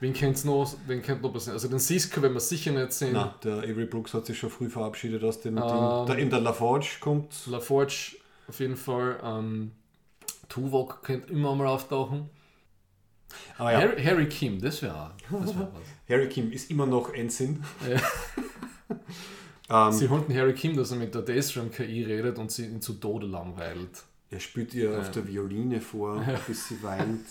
Wen 0.00 0.12
kennt's 0.12 0.44
noch? 0.44 0.72
Wen 0.86 1.02
kennt 1.02 1.22
noch 1.22 1.32
passieren? 1.32 1.54
Also 1.54 1.66
den 1.66 1.80
Sisko 1.80 2.22
werden 2.22 2.34
wir 2.34 2.40
sicher 2.40 2.70
nicht 2.70 2.92
sehen. 2.92 3.10
Na, 3.14 3.34
der 3.42 3.58
Avery 3.58 3.84
Brooks 3.84 4.14
hat 4.14 4.26
sich 4.26 4.38
schon 4.38 4.50
früh 4.50 4.70
verabschiedet 4.70 5.24
aus 5.24 5.40
dem 5.40 5.56
Ähm. 5.58 5.64
Ding. 5.64 6.06
Der, 6.06 6.18
eben 6.18 6.30
der 6.30 6.38
LaForge 6.40 6.86
kommt. 7.00 7.34
LaForge 7.48 8.12
auf 8.48 8.60
jeden 8.60 8.76
Fall. 8.76 9.18
Ähm, 9.24 9.72
Tuvok 10.48 11.02
könnte 11.02 11.32
immer 11.32 11.54
mal 11.56 11.66
auftauchen. 11.66 12.30
Aber 13.58 13.72
ja, 13.72 13.78
Harry, 13.80 14.02
Harry 14.02 14.28
Kim, 14.28 14.60
das 14.60 14.82
wäre 14.82 15.12
das 15.30 15.54
wär 15.56 15.68
was. 15.72 15.82
Harry 16.08 16.28
Kim 16.28 16.50
ist 16.52 16.70
immer 16.70 16.86
noch 16.86 17.12
Ensign. 17.12 17.62
Sie 19.90 20.08
holen 20.08 20.24
den 20.26 20.36
Harry 20.36 20.54
Kim, 20.54 20.76
dass 20.76 20.90
er 20.92 20.96
mit 20.96 21.14
der 21.14 21.22
Daystrom 21.22 21.70
KI 21.70 22.02
redet 22.04 22.38
und 22.38 22.50
sie 22.50 22.64
ihn 22.64 22.80
zu 22.80 22.94
Tode 22.94 23.26
langweilt. 23.26 24.02
Er 24.30 24.40
spielt 24.40 24.72
ihr 24.74 24.98
auf 24.98 25.10
der 25.10 25.26
Violine 25.26 25.80
vor, 25.80 26.22
bis 26.46 26.68
sie 26.68 26.82
weint. 26.82 27.26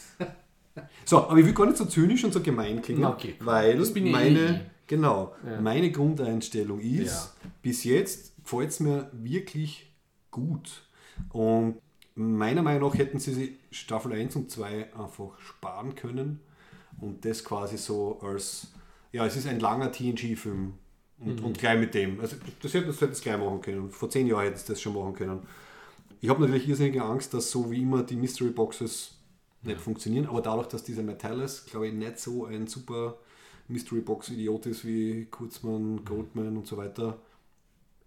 So, 1.06 1.28
aber 1.28 1.38
ich 1.40 1.46
will 1.48 1.54
gar 1.54 1.66
nicht 1.66 1.78
so 1.78 1.86
zynisch 1.86 2.24
und 2.24 2.34
so 2.34 2.42
gemein 2.42 2.82
klingen, 2.84 3.06
okay, 3.06 3.34
weil 3.40 3.78
Das 3.80 3.92
bin 3.92 4.06
ich 4.06 4.12
meine, 4.12 4.40
eh. 4.40 4.60
genau, 4.86 5.36
Ja. 5.44 5.60
meine 5.62 5.92
Grundeinstellung 5.92 6.80
ist, 6.80 7.16
Ja. 7.16 7.32
bis 7.64 7.84
jetzt 7.84 8.34
gefällt 8.44 8.70
es 8.70 8.80
mir 8.80 9.10
wirklich 9.14 9.92
gut. 10.30 10.84
Und 11.30 11.78
meiner 12.14 12.62
Meinung 12.62 12.92
nach 12.92 12.98
hätten 12.98 13.18
sie 13.20 13.34
sich 13.34 13.52
Staffel 13.72 14.14
1 14.14 14.36
und 14.36 14.50
2 14.52 14.94
einfach 14.94 15.40
sparen 15.40 15.96
können 15.96 16.40
und 17.02 17.26
das 17.26 17.44
quasi 17.44 17.78
so 17.78 18.20
als, 18.22 18.68
ja, 19.12 19.26
es 19.26 19.36
ist 19.36 19.48
ein 19.48 19.60
langer 19.60 19.92
TNG-Film 19.92 20.74
und, 21.20 21.40
Mhm. 21.40 21.46
und 21.46 21.58
gleich 21.58 21.80
mit 21.80 21.94
dem. 21.94 22.20
Also 22.20 22.38
das 22.62 22.74
hätten 22.74 22.92
sie 22.92 23.08
das 23.08 23.22
gleich 23.22 23.38
machen 23.38 23.62
können. 23.62 23.90
Vor 23.92 24.10
zehn 24.10 24.28
Jahren 24.28 24.46
hätten 24.46 24.58
sie 24.58 24.68
das 24.68 24.82
schon 24.82 24.94
machen 24.94 25.14
können. 25.14 25.46
Ich 26.22 26.30
habe 26.30 26.42
natürlich 26.42 26.68
irrsinnige 26.68 27.04
Angst, 27.04 27.34
dass 27.34 27.52
so 27.52 27.70
wie 27.70 27.82
immer 27.82 28.04
die 28.04 28.16
Mystery 28.16 28.50
Boxes 28.52 29.16
nicht 29.64 29.80
funktionieren, 29.80 30.28
aber 30.28 30.42
dadurch, 30.42 30.68
dass 30.68 30.84
dieser 30.84 31.04
Metallus, 31.04 31.66
glaube 31.66 31.88
ich, 31.88 31.94
nicht 31.94 32.20
so 32.20 32.46
ein 32.46 32.68
super 32.68 33.18
Mystery 33.68 34.02
Box 34.02 34.30
Idiot 34.30 34.66
ist 34.68 34.86
wie 34.86 35.26
Kurzmann, 35.26 36.06
Goldman 36.06 36.56
und 36.58 36.66
so 36.68 36.78
weiter, 36.78 37.20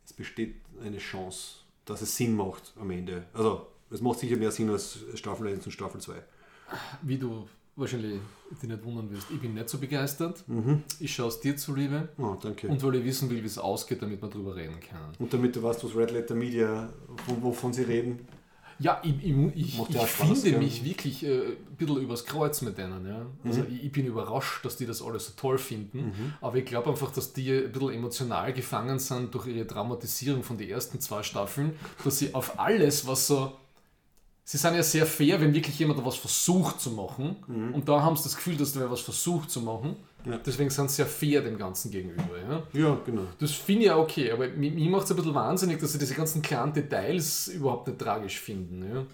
es 0.07 0.13
besteht 0.13 0.57
eine 0.83 0.99
Chance, 0.99 1.57
dass 1.85 2.01
es 2.03 2.17
Sinn 2.17 2.35
macht 2.35 2.73
am 2.81 2.91
Ende. 2.91 3.27
Also, 3.35 3.67
es 3.91 4.01
macht 4.01 4.19
sicher 4.19 4.37
mehr 4.37 4.51
Sinn 4.51 4.71
als 4.71 4.99
Staffel 5.15 5.49
1 5.49 5.67
und 5.67 5.73
Staffel 5.73 6.01
2. 6.01 6.15
Wie 7.03 7.19
du 7.19 7.49
wahrscheinlich 7.77 8.21
dich 8.51 8.69
nicht 8.69 8.85
wundern 8.85 9.11
wirst, 9.11 9.27
ich 9.31 9.41
bin 9.41 9.55
nicht 9.55 9.69
so 9.69 9.79
begeistert. 9.79 10.45
Ich 11.01 11.15
schaue 11.15 11.29
es 11.29 11.41
dir 11.41 11.57
zuliebe. 11.57 12.09
Oh, 12.19 12.37
danke. 12.41 12.69
Und 12.69 12.83
weil 12.83 12.97
ich 12.97 13.05
wissen 13.05 13.31
will, 13.31 13.43
wie 13.43 13.47
es 13.47 13.59
ausgeht, 13.59 14.03
damit 14.03 14.23
wir 14.23 14.29
darüber 14.29 14.55
reden 14.55 14.79
können. 14.81 15.13
Und 15.19 15.33
damit 15.33 15.57
du 15.57 15.63
weißt, 15.63 15.83
was 15.85 15.95
Red 15.97 16.13
Letter 16.13 16.35
Media, 16.35 16.93
von, 17.27 17.43
wovon 17.43 17.73
sie 17.73 17.83
reden. 17.83 18.27
Ja, 18.79 18.99
ich, 19.05 19.15
ich, 19.23 19.37
ich, 19.55 19.79
ich 19.79 20.01
Spaß, 20.01 20.11
finde 20.11 20.51
ja. 20.51 20.59
mich 20.59 20.83
wirklich 20.83 21.23
äh, 21.23 21.49
ein 21.49 21.77
bisschen 21.77 21.99
übers 21.99 22.25
Kreuz 22.25 22.63
mit 22.63 22.79
denen. 22.79 23.07
Ja? 23.07 23.27
Also 23.45 23.63
ich, 23.65 23.85
ich 23.85 23.93
bin 23.93 24.07
überrascht, 24.07 24.65
dass 24.65 24.79
die 24.79 24.87
das 24.87 25.03
alles 25.03 25.27
so 25.27 25.33
toll 25.37 25.59
finden. 25.59 26.35
Aber 26.41 26.57
ich 26.57 26.65
glaube 26.65 26.89
einfach, 26.89 27.13
dass 27.13 27.35
die 27.35 27.53
ein 27.53 27.73
bisschen 27.73 27.93
emotional 27.93 28.55
gefangen 28.55 28.99
sind 28.99 29.35
durch 29.35 29.49
ihre 29.49 29.67
Dramatisierung 29.67 30.43
von 30.43 30.57
den 30.57 30.71
ersten 30.71 30.99
zwei 30.99 31.23
Staffeln, 31.23 31.75
dass 32.05 32.19
sie 32.19 32.35
auf 32.35 32.59
alles, 32.59 33.07
was 33.07 33.27
so. 33.27 33.53
Sie 34.51 34.59
sind 34.59 34.75
ja 34.75 34.83
sehr 34.83 35.07
fair, 35.07 35.41
wenn 35.41 35.55
wirklich 35.55 35.79
jemand 35.79 36.05
was 36.05 36.17
versucht 36.17 36.81
zu 36.81 36.91
machen. 36.91 37.37
Und 37.73 37.89
da 37.89 38.03
haben 38.03 38.17
sie 38.17 38.25
das 38.25 38.35
Gefühl, 38.35 38.57
dass 38.57 38.73
der 38.73 38.91
was 38.91 39.01
versucht 39.01 39.49
zu 39.49 39.61
machen. 39.61 39.95
Ja. 40.25 40.39
Deswegen 40.39 40.71
sind 40.71 40.91
sie 40.91 40.97
sehr 40.97 41.07
fair 41.07 41.41
dem 41.41 41.57
Ganzen 41.57 41.93
gegenüber. 41.93 42.37
Ja? 42.49 42.63
Ja, 42.73 42.99
genau. 43.07 43.23
Das 43.39 43.53
finde 43.53 43.83
ich 43.83 43.87
ja 43.87 43.97
okay, 43.97 44.33
aber 44.33 44.49
mir, 44.49 44.73
mir 44.73 44.91
macht 44.91 45.05
es 45.05 45.13
ein 45.13 45.17
bisschen 45.19 45.37
wahnsinnig, 45.37 45.79
dass 45.79 45.93
sie 45.93 46.01
diese 46.01 46.15
ganzen 46.15 46.43
kleinen 46.43 46.73
Details 46.73 47.47
überhaupt 47.47 47.87
nicht 47.87 48.01
tragisch 48.01 48.41
finden. 48.41 48.93
Ja? 48.93 49.07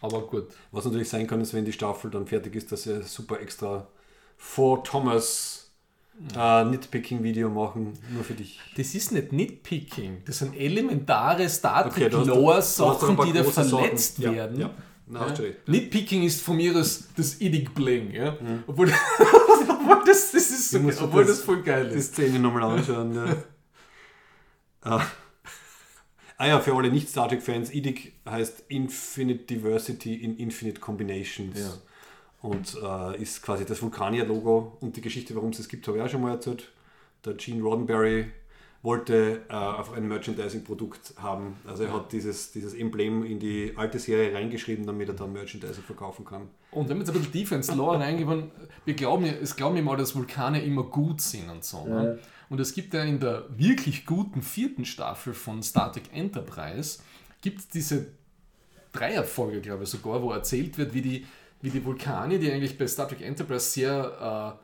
Aber 0.00 0.22
gut. 0.22 0.48
Was 0.72 0.84
natürlich 0.86 1.08
sein 1.08 1.28
kann, 1.28 1.40
ist, 1.40 1.54
wenn 1.54 1.64
die 1.64 1.72
Staffel 1.72 2.10
dann 2.10 2.26
fertig 2.26 2.56
ist, 2.56 2.72
dass 2.72 2.82
sie 2.82 3.04
super 3.04 3.38
extra 3.38 3.86
vor 4.36 4.82
Thomas 4.82 5.55
äh, 6.36 6.64
Nitpicking-Video 6.64 7.48
machen, 7.50 7.92
nur 8.12 8.24
für 8.24 8.34
dich. 8.34 8.58
Das 8.76 8.94
ist 8.94 9.12
nicht 9.12 9.32
Nitpicking, 9.32 10.22
das 10.24 10.38
sind 10.38 10.56
elementare 10.56 11.48
Star 11.48 11.86
Okay, 11.86 12.08
Trek 12.08 12.12
du 12.12 12.18
hast- 12.20 12.28
du 12.28 12.50
hast 12.52 12.80
doch 12.80 13.08
ein 13.08 13.16
Lore-Sachen, 13.16 13.16
paar 13.16 13.26
die 13.26 13.32
da 13.32 13.44
verletzt 13.44 14.18
Ja, 14.18 14.32
werden. 14.32 14.60
ja. 14.60 14.70
Na, 15.08 15.28
du 15.30 15.42
recht. 15.42 15.68
Nitpicking 15.68 16.24
ist 16.24 16.42
von 16.42 16.56
mir 16.56 16.74
das, 16.74 17.04
das 17.16 17.40
Idig 17.40 17.72
Bling. 17.74 18.10
Ja? 18.12 18.32
Mhm. 18.32 18.64
Obwohl, 18.66 18.88
obwohl, 19.68 20.02
das, 20.04 20.32
das 20.32 20.50
ist 20.50 20.70
so, 20.70 20.78
obwohl 20.78 21.24
das- 21.24 21.36
das 21.36 21.42
voll 21.42 21.62
geil 21.62 21.88
die 21.90 21.96
ist. 21.96 22.14
Szene 22.14 22.38
nochmal 22.40 22.64
anschauen. 22.64 23.14
Ja. 23.14 23.36
ah. 24.82 25.06
ah 26.38 26.46
ja, 26.46 26.60
für 26.60 26.74
alle 26.74 26.90
Nicht-Star 26.90 27.28
Trek-Fans, 27.28 27.72
IDIC 27.72 28.14
heißt 28.28 28.64
Infinite 28.68 29.44
Diversity 29.44 30.14
in 30.16 30.36
Infinite 30.38 30.80
Combinations. 30.80 31.80
Ja. 32.46 32.50
Und 32.50 33.16
äh, 33.16 33.22
ist 33.22 33.42
quasi 33.42 33.64
das 33.64 33.82
Vulkanier-Logo 33.82 34.78
und 34.80 34.96
die 34.96 35.00
Geschichte, 35.00 35.34
warum 35.34 35.50
es 35.50 35.58
es 35.58 35.68
gibt, 35.68 35.86
habe 35.88 35.98
ich 35.98 36.04
auch 36.04 36.08
schon 36.08 36.22
mal 36.22 36.32
erzählt. 36.32 36.70
Der 37.24 37.34
Gene 37.34 37.62
Roddenberry 37.62 38.26
wollte 38.82 39.42
äh, 39.48 39.52
einfach 39.52 39.96
ein 39.96 40.06
Merchandising-Produkt 40.06 41.14
haben. 41.16 41.56
Also 41.66 41.84
er 41.84 41.92
hat 41.92 42.12
dieses, 42.12 42.52
dieses 42.52 42.72
Emblem 42.72 43.24
in 43.24 43.40
die 43.40 43.72
alte 43.76 43.98
Serie 43.98 44.32
reingeschrieben, 44.32 44.86
damit 44.86 45.08
er 45.08 45.14
dann 45.14 45.32
Merchandising 45.32 45.82
verkaufen 45.82 46.24
kann. 46.24 46.48
Und 46.70 46.88
wenn 46.88 46.96
wir 46.96 47.00
jetzt 47.00 47.10
ein 47.10 47.14
bisschen 47.14 47.32
tiefer 47.32 47.56
ins 47.56 47.74
Lore 47.74 47.98
reingehen, 47.98 48.50
wir 48.84 48.94
glauben 48.94 49.26
ja, 49.26 49.32
es 49.32 49.56
glauben 49.56 49.76
immer, 49.76 49.96
dass 49.96 50.14
Vulkane 50.14 50.62
immer 50.62 50.84
gut 50.84 51.20
sind 51.20 51.50
und 51.50 51.64
so. 51.64 51.84
Ne? 51.84 52.20
Und 52.48 52.60
es 52.60 52.74
gibt 52.74 52.94
ja 52.94 53.02
in 53.02 53.18
der 53.18 53.46
wirklich 53.48 54.06
guten 54.06 54.40
vierten 54.40 54.84
Staffel 54.84 55.34
von 55.34 55.62
Star 55.62 55.92
Trek 55.92 56.04
Enterprise, 56.12 57.00
gibt 57.42 57.58
es 57.58 57.68
diese 57.68 58.06
Dreierfolge, 58.92 59.60
glaube 59.60 59.82
ich 59.84 59.90
sogar, 59.90 60.22
wo 60.22 60.30
erzählt 60.30 60.78
wird, 60.78 60.94
wie 60.94 61.02
die, 61.02 61.26
wie 61.62 61.70
die 61.70 61.84
Vulkane, 61.84 62.38
die 62.38 62.50
eigentlich 62.50 62.76
bei 62.78 62.86
Star 62.86 63.08
Trek 63.08 63.22
Enterprise 63.22 63.70
sehr 63.70 64.58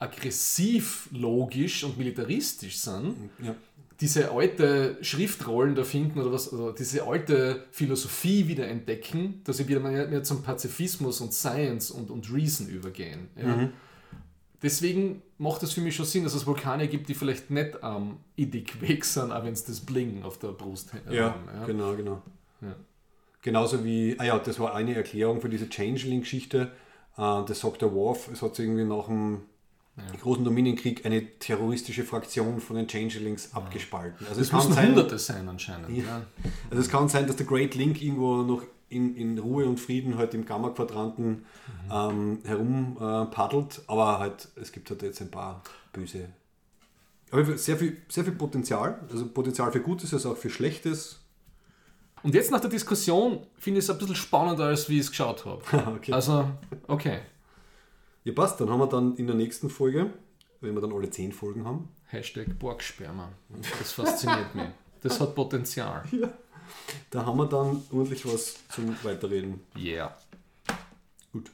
äh, 0.00 0.04
aggressiv, 0.04 1.08
logisch 1.12 1.84
und 1.84 1.98
militaristisch 1.98 2.78
sind, 2.78 3.14
Ja. 3.42 3.54
diese 4.00 4.30
alte 4.30 4.98
Schriftrollen 5.02 5.74
da 5.74 5.84
finden 5.84 6.20
oder 6.20 6.32
was, 6.32 6.52
also 6.52 6.70
diese 6.72 7.04
alte 7.06 7.64
Philosophie 7.70 8.46
wieder 8.46 8.68
entdecken, 8.68 9.40
dass 9.44 9.56
sie 9.56 9.68
wieder 9.68 9.80
mehr, 9.80 10.22
zum 10.22 10.42
Pazifismus 10.42 11.20
und 11.20 11.32
Science 11.32 11.90
und, 11.90 12.10
und 12.10 12.32
Reason 12.32 12.68
übergehen. 12.68 13.28
Ja. 13.36 13.70
Deswegen 14.62 15.22
macht 15.38 15.62
es 15.62 15.72
für 15.72 15.80
mich 15.82 15.94
schon 15.94 16.06
Sinn, 16.06 16.24
dass 16.24 16.34
es 16.34 16.46
Vulkane 16.46 16.88
gibt, 16.88 17.08
die 17.08 17.14
vielleicht 17.14 17.50
nicht 17.50 17.82
am 17.82 18.18
Idik 18.36 18.80
weg 18.80 19.04
sind, 19.04 19.30
auch 19.30 19.44
wenn 19.44 19.52
es 19.52 19.64
das 19.64 19.80
Bling 19.80 20.22
auf 20.22 20.38
der 20.38 20.48
Brust 20.48 20.92
Ja, 21.10 21.30
haben. 21.34 21.44
Ja. 21.54 21.66
genau, 21.66 21.94
genau. 21.94 22.22
Ja. 22.62 22.74
Genauso 23.46 23.84
wie, 23.84 24.16
ah 24.18 24.24
ja, 24.24 24.38
das 24.40 24.58
war 24.58 24.74
eine 24.74 24.96
Erklärung 24.96 25.40
für 25.40 25.48
diese 25.48 25.68
Changeling-Geschichte. 25.68 26.72
Äh, 27.16 27.44
das 27.46 27.60
sagt 27.60 27.80
der 27.80 27.94
Worf, 27.94 28.28
es 28.32 28.42
hat 28.42 28.56
sich 28.56 28.66
irgendwie 28.66 28.82
nach 28.82 29.06
dem 29.06 29.42
großen 30.20 30.44
Dominienkrieg 30.44 31.06
eine 31.06 31.38
terroristische 31.38 32.02
Fraktion 32.02 32.60
von 32.60 32.74
den 32.74 32.88
Changelings 32.88 33.54
abgespalten. 33.54 34.26
Also 34.26 34.40
Das 34.40 34.48
es 34.48 34.50
kann 34.50 34.72
sein, 34.72 34.88
Hunderte 34.88 35.16
sein 35.20 35.48
anscheinend. 35.48 35.96
Ja. 35.96 36.02
Ja. 36.02 36.22
Also 36.70 36.82
es 36.82 36.90
kann 36.90 37.08
sein, 37.08 37.28
dass 37.28 37.36
der 37.36 37.46
Great 37.46 37.76
Link 37.76 38.02
irgendwo 38.02 38.42
noch 38.42 38.64
in, 38.88 39.14
in 39.14 39.38
Ruhe 39.38 39.66
und 39.66 39.78
Frieden 39.78 40.18
halt 40.18 40.34
im 40.34 40.44
Gamma-Quadranten 40.44 41.46
ähm, 41.88 42.40
herum 42.42 42.96
äh, 42.96 43.26
paddelt, 43.26 43.80
aber 43.86 44.18
halt, 44.18 44.48
es 44.56 44.72
gibt 44.72 44.90
halt 44.90 45.02
jetzt 45.02 45.20
ein 45.22 45.30
paar 45.30 45.62
böse. 45.92 46.30
Aber 47.30 47.56
sehr 47.56 47.76
viel, 47.76 47.98
sehr 48.08 48.24
viel 48.24 48.34
Potenzial, 48.34 48.98
also 49.08 49.24
Potenzial 49.28 49.70
für 49.70 49.80
Gutes, 49.80 50.12
als 50.12 50.26
auch 50.26 50.36
für 50.36 50.50
Schlechtes. 50.50 51.20
Und 52.26 52.34
jetzt 52.34 52.50
nach 52.50 52.58
der 52.58 52.70
Diskussion 52.70 53.46
finde 53.56 53.78
ich 53.78 53.84
es 53.84 53.90
ein 53.90 53.98
bisschen 53.98 54.16
spannender, 54.16 54.64
als 54.64 54.88
wie 54.88 54.94
ich 54.94 55.02
es 55.02 55.10
geschaut 55.10 55.44
habe. 55.44 55.62
Okay. 55.96 56.12
Also, 56.12 56.50
okay. 56.88 57.20
Ja, 58.24 58.32
passt, 58.32 58.60
dann 58.60 58.68
haben 58.68 58.80
wir 58.80 58.88
dann 58.88 59.14
in 59.14 59.28
der 59.28 59.36
nächsten 59.36 59.70
Folge, 59.70 60.10
wenn 60.60 60.74
wir 60.74 60.80
dann 60.80 60.92
alle 60.92 61.08
zehn 61.08 61.30
Folgen 61.30 61.64
haben, 61.64 61.88
Hashtag 62.06 62.58
Borgsperma. 62.58 63.28
Das 63.78 63.92
fasziniert 63.92 64.52
mich. 64.56 64.66
Das 65.04 65.20
hat 65.20 65.36
Potenzial. 65.36 66.02
da 67.10 67.24
haben 67.24 67.38
wir 67.38 67.46
dann 67.46 67.84
ordentlich 67.92 68.26
was 68.26 68.56
zum 68.70 68.96
Weiterreden. 69.04 69.60
Yeah. 69.78 70.12
Gut, 71.32 71.52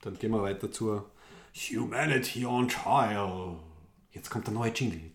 dann 0.00 0.18
gehen 0.18 0.30
wir 0.30 0.40
weiter 0.40 0.72
zur 0.72 1.10
Humanity 1.54 2.46
on 2.46 2.68
Trial. 2.68 3.58
Jetzt 4.12 4.30
kommt 4.30 4.46
der 4.46 4.54
neue 4.54 4.72
Jingle. 4.72 5.10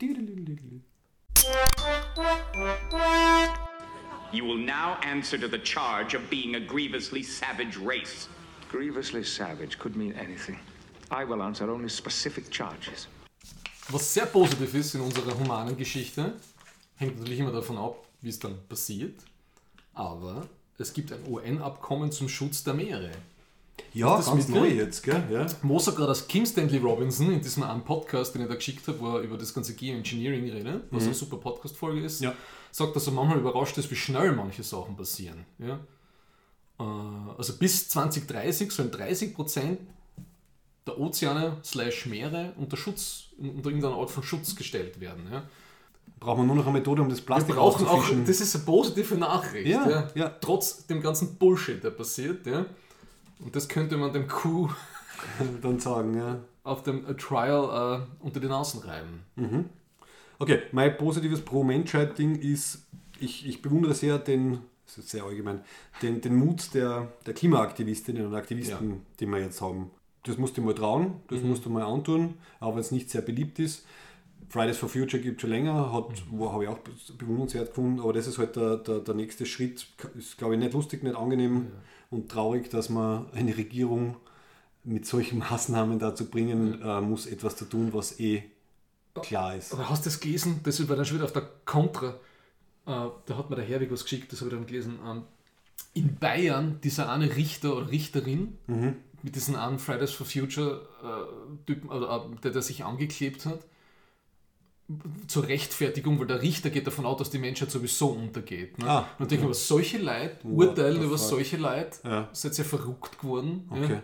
You 4.34 4.45
will 4.45 4.58
now 4.58 4.98
answer 5.03 5.38
to 5.38 5.48
the 5.48 5.60
charge 5.60 6.16
of 6.16 6.30
being 6.30 6.56
a 6.56 6.60
grievously 6.60 7.22
savage 7.22 7.78
race. 7.78 8.30
Grievously 8.72 9.24
savage 9.26 9.78
could 9.78 9.95
mean 9.98 10.14
anything. 10.14 10.58
I 11.12 11.26
will 11.26 11.41
answer 11.41 11.70
only 11.70 11.90
specific 11.90 12.49
charges. 12.49 13.08
Was 13.90 14.14
sehr 14.14 14.26
positiv 14.28 14.74
ist 14.74 14.95
in 14.95 15.02
unserer 15.02 15.38
humanen 15.38 15.76
Geschichte, 15.76 16.34
hängt 16.95 17.18
natürlich 17.20 17.40
immer 17.40 17.52
davon 17.52 17.78
ab, 17.78 18.06
wie 18.22 18.30
es 18.30 18.40
dann 18.40 18.56
passiert. 18.70 19.20
Aber 19.94 20.48
es 20.78 20.94
gibt 20.94 21.12
ein 21.12 21.28
UN-Abkommen 21.28 22.10
zum 22.14 22.30
Schutz 22.30 22.64
der 22.64 22.74
Meere. 22.74 23.12
Ja, 23.94 24.16
das 24.16 24.28
ganz 24.28 24.48
mit 24.48 24.56
neu 24.56 24.68
drin? 24.70 24.78
jetzt, 24.78 25.03
gell? 25.03 25.24
Ja. 25.30 25.45
Mo 25.64 25.78
sagt 25.80 25.98
gerade, 25.98 26.10
dass 26.10 26.26
Kim 26.26 26.45
Stanley 26.45 26.78
Robinson 26.78 27.34
in 27.34 27.41
diesem 27.41 27.64
einen 27.64 27.84
Podcast, 27.84 28.34
den 28.34 28.44
ich 28.44 28.48
da 28.48 28.56
geschickt 28.56 28.88
habe, 28.88 28.99
wo 29.02 29.18
er 29.18 29.24
über 29.24 29.38
das 29.38 29.53
ganze 29.53 29.74
Geoengineering 29.74 30.49
redet, 30.49 30.84
was 30.91 31.03
eine 31.03 31.14
super 31.14 31.36
Podcast-Folge 31.36 32.06
ist, 32.06 32.22
Ja. 32.22 32.34
Sagt, 32.72 32.95
dass 32.95 33.07
er 33.07 33.14
manchmal 33.14 33.39
überrascht 33.39 33.77
ist, 33.77 33.91
wie 33.91 33.95
schnell 33.95 34.31
manche 34.34 34.64
Sachen 34.64 34.95
passieren. 34.95 35.45
Ja? 35.60 35.80
Äh, 36.80 36.84
Also 37.38 37.53
bis 37.57 37.89
2030 37.89 38.72
sollen 38.72 38.91
30% 38.91 39.77
der 40.88 40.99
Ozeane 40.99 41.57
slash 41.64 42.06
Meere 42.07 42.53
unter 42.57 42.76
Schutz, 42.77 43.26
unter 43.38 43.69
irgendeiner 43.69 43.95
Art 43.95 44.10
von 44.10 44.23
Schutz 44.23 44.56
gestellt 44.56 44.99
werden. 44.99 45.27
Ja? 45.31 45.43
Brauchen 46.19 46.41
wir 46.41 46.48
nur 46.48 46.56
noch 46.56 46.65
eine 46.68 46.80
Methode, 46.80 47.02
um 47.02 47.10
das 47.10 47.19
Wir 47.19 47.26
Plastik 47.26 47.56
brauchen 47.56 47.88
auch, 47.88 48.03
das 48.26 48.41
ist 48.41 48.56
eine 48.56 48.64
positive 48.65 49.15
Nachricht, 49.15 49.68
Ja, 49.68 49.89
ja, 49.89 50.07
ja. 50.15 50.30
trotz 50.41 50.85
dem 50.88 51.02
ganzen 51.02 51.35
Bullshit, 51.35 51.84
der 51.84 51.91
passiert. 51.91 52.45
Ja? 52.45 52.65
Und 53.39 53.56
das 53.56 53.68
könnte 53.68 53.98
man 53.98 54.11
dem 54.14 54.27
Coup 54.27 54.69
dann 55.61 55.80
sagen, 55.80 56.18
ja. 56.18 56.39
auf 56.64 56.84
dem 56.84 57.06
Trial 57.18 58.02
äh, 58.02 58.23
unter 58.26 58.39
den 58.39 58.52
Außen 58.52 58.81
reiben. 58.81 59.69
Okay, 60.42 60.60
mein 60.72 60.98
positives 60.98 61.42
Pro-Menschheit-Ding 61.42 62.40
ist, 62.40 62.88
ich, 63.20 63.48
ich 63.48 63.62
bewundere 63.62 63.94
sehr 63.94 64.18
den, 64.18 64.58
das 64.88 64.98
ist 64.98 65.10
sehr 65.10 65.24
allgemein, 65.24 65.62
den, 66.02 66.20
den 66.20 66.34
Mut 66.36 66.74
der, 66.74 67.12
der 67.28 67.36
Klimaaktivistinnen 67.36 68.26
und 68.26 68.34
Aktivisten, 68.34 68.90
Ja. 68.90 68.98
die 69.20 69.28
wir 69.28 69.38
jetzt 69.38 69.62
haben. 69.62 69.92
Das 70.24 70.40
musst 70.40 70.58
du 70.58 70.64
mal 70.64 70.74
trauen, 70.74 71.14
das 71.28 71.44
musst 71.44 71.64
du 71.66 71.70
mal 71.70 71.84
antun, 71.84 72.34
auch 72.60 72.74
wenn 72.74 72.82
es 72.82 72.90
nicht 72.90 73.12
sehr 73.12 73.22
beliebt 73.22 73.60
ist. 73.60 73.86
Fridays 74.50 74.80
for 74.80 74.90
Future 74.90 75.22
gibt 75.22 75.38
es 75.38 75.42
schon 75.42 75.52
länger, 75.52 75.94
hat, 75.94 76.24
wo 76.32 76.52
habe 76.52 76.64
ich 76.64 76.70
auch 76.72 76.80
bewundernswert 77.20 77.68
gefunden, 77.70 78.00
aber 78.00 78.14
das 78.14 78.26
ist 78.26 78.40
halt 78.40 78.56
der, 78.56 78.78
der, 78.78 79.00
der 79.02 79.14
nächste 79.14 79.46
Schritt. 79.46 79.86
Ist, 80.18 80.40
glaube 80.40 80.56
ich, 80.56 80.60
nicht 80.60 80.74
lustig, 80.74 81.04
nicht 81.04 81.16
angenehm 81.16 81.68
und 82.10 82.32
traurig, 82.32 82.68
dass 82.72 82.90
man 82.90 83.28
eine 83.34 83.56
Regierung 83.56 84.16
mit 84.84 85.06
solchen 85.06 85.38
Maßnahmen 85.52 86.00
dazu 86.00 86.26
bringen 86.32 86.82
äh, 86.82 87.00
muss, 87.00 87.28
etwas 87.28 87.58
zu 87.58 87.66
tun, 87.66 87.90
was 87.94 88.20
eh 88.20 88.42
klar 89.22 89.56
ist. 89.56 89.74
Aber 89.74 89.90
hast 89.90 90.06
du 90.06 90.10
das 90.10 90.20
gelesen? 90.20 90.62
Das 90.64 90.88
war 90.88 90.96
dann 90.96 91.06
schon 91.06 91.18
wieder 91.18 91.26
auf 91.26 91.34
der 91.34 91.48
Contra. 91.66 92.10
Äh, 92.10 93.10
da 93.26 93.38
hat 93.38 93.50
mir 93.50 93.56
der 93.58 93.66
Herwig 93.66 93.92
was 93.92 94.04
geschickt, 94.04 94.32
das 94.32 94.40
habe 94.42 94.50
ich 94.52 94.56
dann 94.58 94.66
gelesen. 94.66 95.00
Ähm, 95.06 95.24
in 95.94 96.16
Bayern, 96.16 96.80
dieser 96.84 97.12
eine 97.12 97.36
Richter 97.36 97.76
oder 97.76 97.92
Richterin 97.92 98.58
mit 99.24 99.36
diesem 99.36 99.56
einen 99.56 99.78
Fridays 99.78 100.12
for 100.12 100.26
Future 100.26 100.88
äh, 101.04 101.74
oder, 101.88 102.26
äh, 102.32 102.36
der, 102.44 102.52
der 102.52 102.62
sich 102.62 102.86
angeklebt 102.86 103.46
hat, 103.46 103.60
zur 105.28 105.48
Rechtfertigung, 105.48 106.20
weil 106.20 106.28
der 106.28 106.42
Richter 106.42 106.70
geht 106.70 106.86
davon 106.88 107.06
aus, 107.06 107.18
dass 107.18 107.30
die 107.30 107.40
Menschheit 107.40 107.72
sowieso 107.72 108.10
untergeht. 108.10 108.78
Ne? 108.78 108.90
Ah, 108.90 109.08
und 109.20 109.32
denke 109.32 109.44
ich 109.44 109.48
mir, 109.50 109.54
solche 109.54 109.98
Leute, 110.00 110.38
What 110.44 110.70
urteilen 110.70 111.02
über 111.02 111.18
fuck? 111.18 111.30
solche 111.30 111.58
Leute, 111.58 111.98
Ja. 112.04 112.30
seid 112.34 112.58
ihr 112.58 112.66
verrückt 112.66 113.20
geworden. 113.20 113.70
Ja? 113.74 114.04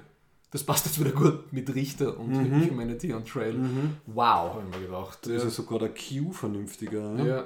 Das 0.51 0.63
passt 0.63 0.85
jetzt 0.85 0.99
wieder 0.99 1.11
gut 1.11 1.51
mit 1.51 1.73
Richter 1.75 2.17
und 2.17 2.33
Humanity 2.35 3.13
on 3.13 3.25
Trail. 3.25 3.59
Wow, 4.05 4.53
habe 4.55 4.63
ich 4.69 4.77
mir 4.79 4.85
gedacht. 4.85 5.19
Da 5.25 5.31
ist 5.31 5.43
ja 5.43 5.49
sogar 5.49 5.79
der 5.79 5.89
Q 5.89 6.31
vernünftiger. 6.31 7.15
Ja? 7.17 7.25
Ja. 7.25 7.43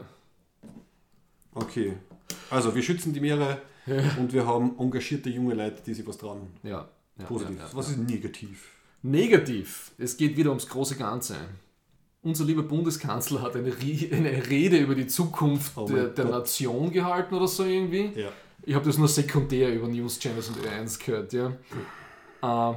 Okay. 1.54 1.94
Also 2.50 2.74
wir 2.76 2.82
schützen 2.82 3.14
die 3.14 3.20
Meere 3.20 3.62
und 4.20 4.32
wir 4.32 4.46
haben 4.46 4.76
engagierte 4.78 5.30
junge 5.30 5.56
Leute, 5.56 5.82
die 5.86 5.94
sich 5.94 6.06
was 6.06 6.18
trauen. 6.18 6.48
Ja. 6.64 6.88
ja, 7.18 7.26
Positiv. 7.26 7.58
ja, 7.58 7.66
ja. 7.66 7.70
Was 7.74 7.90
ist 7.90 7.98
negativ? 7.98 8.70
Negativ. 9.02 9.92
Es 9.98 10.16
geht 10.16 10.38
wieder 10.38 10.50
ums 10.50 10.68
große 10.68 10.96
Ganze. 10.96 11.36
Unser 12.22 12.46
lieber 12.46 12.62
Bundeskanzler 12.62 13.42
hat 13.42 13.56
eine, 13.56 13.74
eine 13.74 14.50
Rede 14.50 14.78
über 14.78 14.94
die 14.94 15.08
Zukunft 15.08 15.76
Oh 15.76 15.88
der, 15.88 16.10
der. 16.10 16.26
Nation 16.26 16.92
gehalten 16.92 17.34
oder 17.34 17.48
so 17.48 17.66
irgendwie. 17.66 18.12
Ja. 18.16 18.30
Ich 18.64 18.76
habe 18.76 18.86
das 18.86 19.00
nur 19.00 19.08
sekundär 19.08 19.74
über 19.74 19.88
News 19.88 20.20
Channels 20.20 20.50
und 20.50 20.58
Ö1 20.60 21.04
gehört, 21.04 21.34
ja. 21.34 21.52
Äh, 22.44 22.76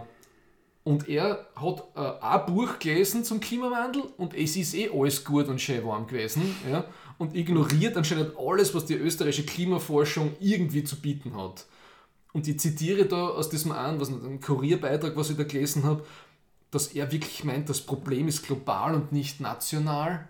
und 0.85 1.09
er 1.09 1.47
hat 1.57 1.83
äh, 1.97 2.25
ein 2.25 2.47
Buch 2.47 2.79
gelesen 2.79 3.25
zum 3.25 3.41
Klimawandel 3.41 4.03
und 4.19 4.35
es 4.35 4.57
ist 4.57 4.75
eh 4.75 4.91
alles 4.93 5.25
gut 5.25 5.49
und 5.49 5.61
schön 5.61 5.85
warm 5.85 6.07
gewesen, 6.07 6.55
ja. 6.71 6.85
Und 7.17 7.35
ignoriert 7.35 7.97
anscheinend 7.97 8.33
alles, 8.39 8.75
was 8.75 8.87
die 8.87 8.95
österreichische 8.95 9.47
Klimaforschung 9.47 10.33
irgendwie 10.41 10.85
zu 10.85 10.97
bieten 11.01 11.37
hat. 11.37 11.65
Und 12.33 12.49
ich 12.49 12.59
zitiere 12.59 13.07
da 13.07 13.29
aus 13.29 13.49
diesem 13.49 13.71
einen, 13.73 14.01
was 14.01 14.09
ein 14.09 14.41
Kurierbeitrag, 14.41 15.17
was 15.17 15.31
ich 15.31 15.37
da 15.37 15.45
gelesen 15.45 15.85
habe, 15.85 16.05
dass 16.73 16.89
er 16.89 17.13
wirklich 17.13 17.45
meint, 17.45 17.69
das 17.69 17.81
Problem 17.81 18.27
ist 18.27 18.45
global 18.45 18.95
und 18.97 19.13
nicht 19.13 19.41
national. 19.41 20.29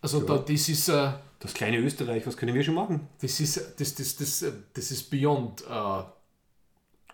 Also 0.00 0.20
da, 0.20 0.38
das 0.38 0.68
ist 0.68 0.88
äh, 0.88 1.10
Das 1.40 1.52
kleine 1.52 1.78
Österreich, 1.78 2.24
was 2.26 2.36
können 2.36 2.54
wir 2.54 2.62
schon 2.62 2.76
machen? 2.76 3.08
das 3.20 3.40
ist 3.40 3.56
das, 3.78 3.94
das, 3.96 4.16
das, 4.16 4.42
äh, 4.42 4.52
das 4.72 4.92
ist 4.92 5.10
beyond 5.10 5.62
äh, 5.68 6.02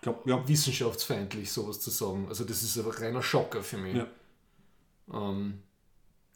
Ich 0.07 0.23
glaube, 0.23 0.29
ja. 0.29 0.47
wissenschaftsfeindlich, 0.47 1.51
sowas 1.51 1.79
zu 1.79 1.89
sagen. 1.89 2.25
Also 2.29 2.43
das 2.43 2.63
ist 2.63 2.77
einfach 2.77 3.01
reiner 3.01 3.21
Schocker 3.21 3.61
für 3.61 3.77
mich. 3.77 3.95
Ja. 3.95 4.07
Ähm, 5.13 5.59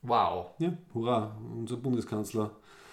wow. 0.02 0.48
ja, 0.60 0.74
hurra, 0.94 1.38
unser 1.56 1.78
Bundeskanzler. 1.78 2.52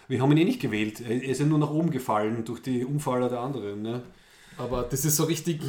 Wir 0.08 0.22
haben 0.22 0.32
ihn 0.32 0.38
eh 0.38 0.44
nicht 0.44 0.60
gewählt. 0.60 1.00
Er 1.00 1.22
ist 1.22 1.40
ja 1.40 1.46
nur 1.46 1.58
nach 1.58 1.70
oben 1.70 1.90
gefallen 1.90 2.44
durch 2.44 2.62
die 2.62 2.84
Unfaller 2.84 3.28
der 3.28 3.40
anderen. 3.40 3.82
Ne? 3.82 4.02
Aber 4.56 4.82
das 4.82 5.04
ist 5.04 5.16
so 5.16 5.24
richtig. 5.24 5.62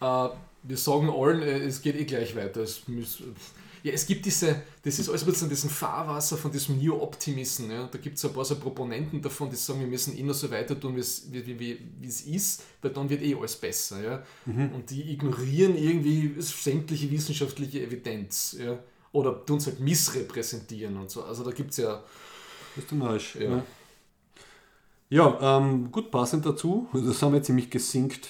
Äh, 0.00 0.28
wir 0.68 0.76
sagen 0.76 1.10
allen, 1.10 1.42
äh, 1.42 1.60
es 1.60 1.80
geht 1.80 1.96
eh 1.96 2.04
gleich 2.04 2.36
weiter. 2.36 2.60
Es 2.60 2.86
muss, 2.88 3.22
ja, 3.86 3.92
es 3.92 4.06
gibt 4.06 4.26
diese, 4.26 4.62
das 4.82 4.98
ist 4.98 5.08
alles 5.08 5.22
ein 5.22 5.30
bisschen 5.30 5.48
diesem 5.48 5.70
Fahrwasser 5.70 6.36
von 6.36 6.50
diesem 6.50 6.78
New 6.78 6.94
Optimism. 6.94 7.70
Ja? 7.70 7.86
Da 7.86 7.98
gibt 7.98 8.18
es 8.18 8.24
ein 8.24 8.32
paar 8.32 8.44
so 8.44 8.56
Proponenten 8.56 9.22
davon, 9.22 9.48
die 9.50 9.56
sagen, 9.56 9.80
wir 9.80 9.86
müssen 9.86 10.16
eh 10.16 10.22
nur 10.22 10.34
so 10.34 10.50
weiter 10.50 10.78
tun, 10.78 10.96
wie 10.96 11.00
es, 11.00 11.30
wie, 11.30 11.58
wie, 11.58 12.06
es 12.06 12.22
ist, 12.22 12.62
weil 12.82 12.90
dann 12.90 13.08
wird 13.08 13.22
eh 13.22 13.34
alles 13.34 13.56
besser. 13.56 14.02
Ja? 14.02 14.22
Und 14.46 14.90
die 14.90 15.12
ignorieren 15.12 15.76
irgendwie 15.76 16.34
sämtliche 16.40 17.10
wissenschaftliche 17.10 17.82
Evidenz. 17.82 18.56
Ja? 18.58 18.78
oder 19.16 19.44
tun 19.44 19.56
es 19.56 19.66
halt 19.66 19.80
missrepräsentieren 19.80 20.96
und 20.96 21.10
so. 21.10 21.24
Also 21.24 21.42
da 21.42 21.50
gibt 21.50 21.70
es 21.70 21.78
ja. 21.78 22.02
Das 22.74 22.84
ist 22.84 22.90
der 22.90 22.98
Neusch. 22.98 23.36
Ja. 23.36 23.50
Ja, 23.50 23.64
ja 25.08 25.58
ähm, 25.58 25.90
gut, 25.90 26.10
passend 26.10 26.44
dazu. 26.44 26.88
Das 26.92 27.22
haben 27.22 27.32
wir 27.32 27.42
ziemlich 27.42 27.70
gesinkt. 27.70 28.28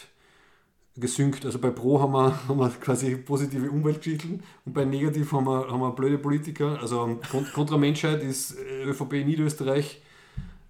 Gesynkt. 0.99 1.45
Also 1.45 1.59
bei 1.59 1.71
Pro 1.71 2.01
haben 2.01 2.13
wir, 2.13 2.49
haben 2.49 2.59
wir 2.59 2.71
quasi 2.71 3.17
positive 3.17 3.71
Umweltgeschichten 3.71 4.43
und 4.65 4.73
bei 4.73 4.85
Negativ 4.85 5.31
haben 5.33 5.45
wir, 5.47 5.69
haben 5.71 5.81
wir 5.81 5.91
blöde 5.93 6.19
Politiker. 6.19 6.79
Also 6.81 7.21
Kon- 7.31 7.47
Kontra 7.53 7.77
Menschheit 7.77 8.23
ist 8.23 8.57
äh, 8.59 8.85
ÖVP 8.85 9.13
in 9.15 9.27
Niederösterreich. 9.27 10.01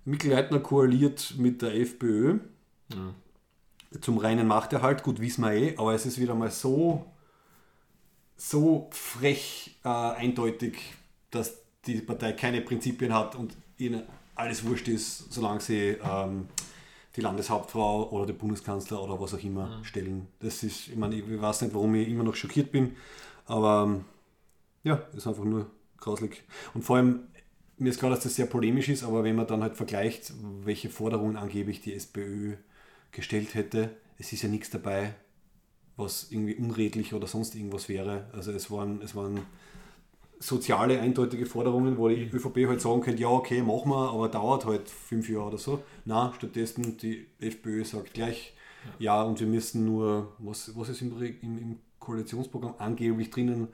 Mikkel 0.04 0.32
Leitner 0.32 0.60
koaliert 0.60 1.34
mit 1.38 1.62
der 1.62 1.74
FPÖ 1.74 2.38
zum 4.00 4.18
reinen 4.18 4.46
Machterhalt. 4.46 5.02
Gut, 5.02 5.20
wissen 5.20 5.42
wir 5.42 5.52
eh, 5.52 5.76
aber 5.76 5.94
es 5.94 6.06
ist 6.06 6.20
wieder 6.20 6.34
mal 6.34 6.50
so, 6.50 7.06
so 8.36 8.88
frech 8.92 9.78
äh, 9.84 9.88
eindeutig, 9.88 10.78
dass 11.30 11.54
die 11.86 12.00
Partei 12.00 12.32
keine 12.32 12.60
Prinzipien 12.60 13.12
hat 13.14 13.34
und 13.34 13.56
ihnen 13.78 14.02
alles 14.34 14.64
wurscht 14.66 14.88
ist, 14.88 15.32
solange 15.32 15.60
sie 15.60 15.96
ähm, 16.04 16.46
die 17.16 17.22
Landeshauptfrau 17.22 18.10
oder 18.10 18.26
den 18.26 18.36
Bundeskanzler 18.36 19.02
oder 19.02 19.18
was 19.20 19.34
auch 19.34 19.42
immer 19.42 19.82
stellen. 19.82 20.28
Das 20.40 20.62
ist, 20.62 20.88
ich 20.88 20.96
meine, 20.96 21.16
ich 21.16 21.40
weiß 21.40 21.62
nicht, 21.62 21.74
warum 21.74 21.94
ich 21.94 22.08
immer 22.08 22.24
noch 22.24 22.34
schockiert 22.34 22.70
bin, 22.70 22.96
aber 23.46 23.84
ähm, 23.86 24.04
ja, 24.84 25.02
ist 25.16 25.26
einfach 25.26 25.44
nur 25.44 25.70
grauslig. 25.98 26.44
Und 26.74 26.82
vor 26.82 26.96
allem, 26.96 27.20
mir 27.78 27.90
ist 27.90 27.98
klar, 27.98 28.10
dass 28.10 28.20
das 28.22 28.36
sehr 28.36 28.46
polemisch 28.46 28.88
ist, 28.88 29.02
aber 29.02 29.24
wenn 29.24 29.36
man 29.36 29.46
dann 29.46 29.62
halt 29.62 29.76
vergleicht, 29.76 30.32
welche 30.62 30.90
Forderungen 30.90 31.36
angeblich 31.36 31.80
die 31.80 31.94
SPÖ 31.94 32.56
gestellt 33.12 33.54
hätte, 33.54 33.96
es 34.18 34.32
ist 34.32 34.42
ja 34.42 34.48
nichts 34.48 34.70
dabei, 34.70 35.14
was 35.96 36.30
irgendwie 36.30 36.54
unredlich 36.54 37.14
oder 37.14 37.26
sonst 37.26 37.54
irgendwas 37.54 37.88
wäre. 37.88 38.28
Also 38.32 38.52
es 38.52 38.70
waren, 38.70 39.00
es 39.02 39.14
waren 39.14 39.40
soziale, 40.46 41.00
eindeutige 41.00 41.46
Forderungen, 41.46 41.98
wo 41.98 42.08
die 42.08 42.30
ÖVP 42.32 42.66
halt 42.68 42.80
sagen 42.80 43.00
könnte, 43.00 43.22
ja 43.22 43.28
okay, 43.28 43.62
machen 43.62 43.90
wir, 43.90 44.10
aber 44.10 44.28
dauert 44.28 44.64
halt 44.64 44.88
fünf 44.88 45.28
Jahre 45.28 45.46
oder 45.46 45.58
so. 45.58 45.82
Na, 46.04 46.32
stattdessen 46.36 46.96
die 46.98 47.26
FPÖ 47.40 47.84
sagt 47.84 48.14
gleich, 48.14 48.54
ja, 48.98 49.22
und 49.22 49.40
wir 49.40 49.46
müssen 49.46 49.84
nur, 49.84 50.32
was, 50.38 50.76
was 50.76 50.88
ist 50.88 51.02
im, 51.02 51.20
im, 51.20 51.58
im 51.58 51.78
Koalitionsprogramm 51.98 52.74
angeblich 52.78 53.30
drinnen, 53.30 53.68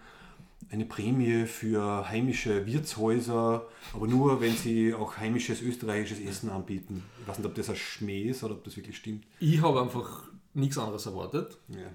eine 0.70 0.86
Prämie 0.86 1.44
für 1.46 2.08
heimische 2.08 2.66
Wirtshäuser, 2.66 3.66
aber 3.92 4.06
nur, 4.06 4.40
wenn 4.40 4.54
sie 4.54 4.94
auch 4.94 5.18
heimisches 5.18 5.60
österreichisches 5.60 6.20
Essen 6.20 6.48
anbieten. 6.50 7.02
Ich 7.20 7.28
weiß 7.28 7.38
nicht, 7.38 7.46
ob 7.46 7.54
das 7.54 7.68
ein 7.68 7.76
Schmäh 7.76 8.22
ist 8.22 8.42
oder 8.42 8.54
ob 8.54 8.64
das 8.64 8.76
wirklich 8.76 8.96
stimmt. 8.96 9.26
Ich 9.40 9.60
habe 9.60 9.82
einfach 9.82 10.28
nichts 10.54 10.78
anderes 10.78 11.04
erwartet. 11.06 11.58
Ja. 11.68 11.90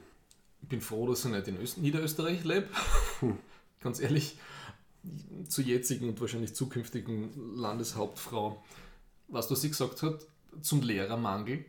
Ich 0.61 0.67
bin 0.67 0.81
froh, 0.81 1.07
dass 1.07 1.25
ich 1.25 1.31
nicht 1.31 1.47
in 1.47 1.57
Öst 1.57 1.77
Niederösterreich 1.77 2.43
lebe. 2.43 2.67
Ganz 3.81 3.99
ehrlich, 3.99 4.37
zur 5.47 5.63
jetzigen 5.63 6.09
und 6.09 6.19
wahrscheinlich 6.21 6.53
zukünftigen 6.55 7.55
Landeshauptfrau, 7.55 8.63
was 9.27 9.49
was 9.51 9.61
sie 9.61 9.69
gesagt 9.69 10.01
hat, 10.03 10.25
zum 10.61 10.81
Lehrermangel. 10.81 11.65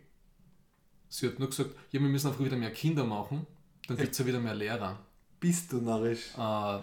Sie 1.09 1.27
hat 1.27 1.39
nur 1.39 1.49
gesagt, 1.49 1.71
ja, 1.91 2.01
wir 2.01 2.09
müssen 2.09 2.29
einfach 2.29 2.45
wieder 2.45 2.57
mehr 2.57 2.71
Kinder 2.73 3.05
machen, 3.05 3.47
dann 3.87 3.97
gibt 3.97 4.13
es 4.13 4.19
ja 4.19 4.27
wieder 4.27 4.41
mehr 4.41 4.55
Lehrer. 4.55 4.99
Bist 5.41 5.73
du 5.73 5.79
narrisch? 5.81 6.33
Äh, 6.37 6.81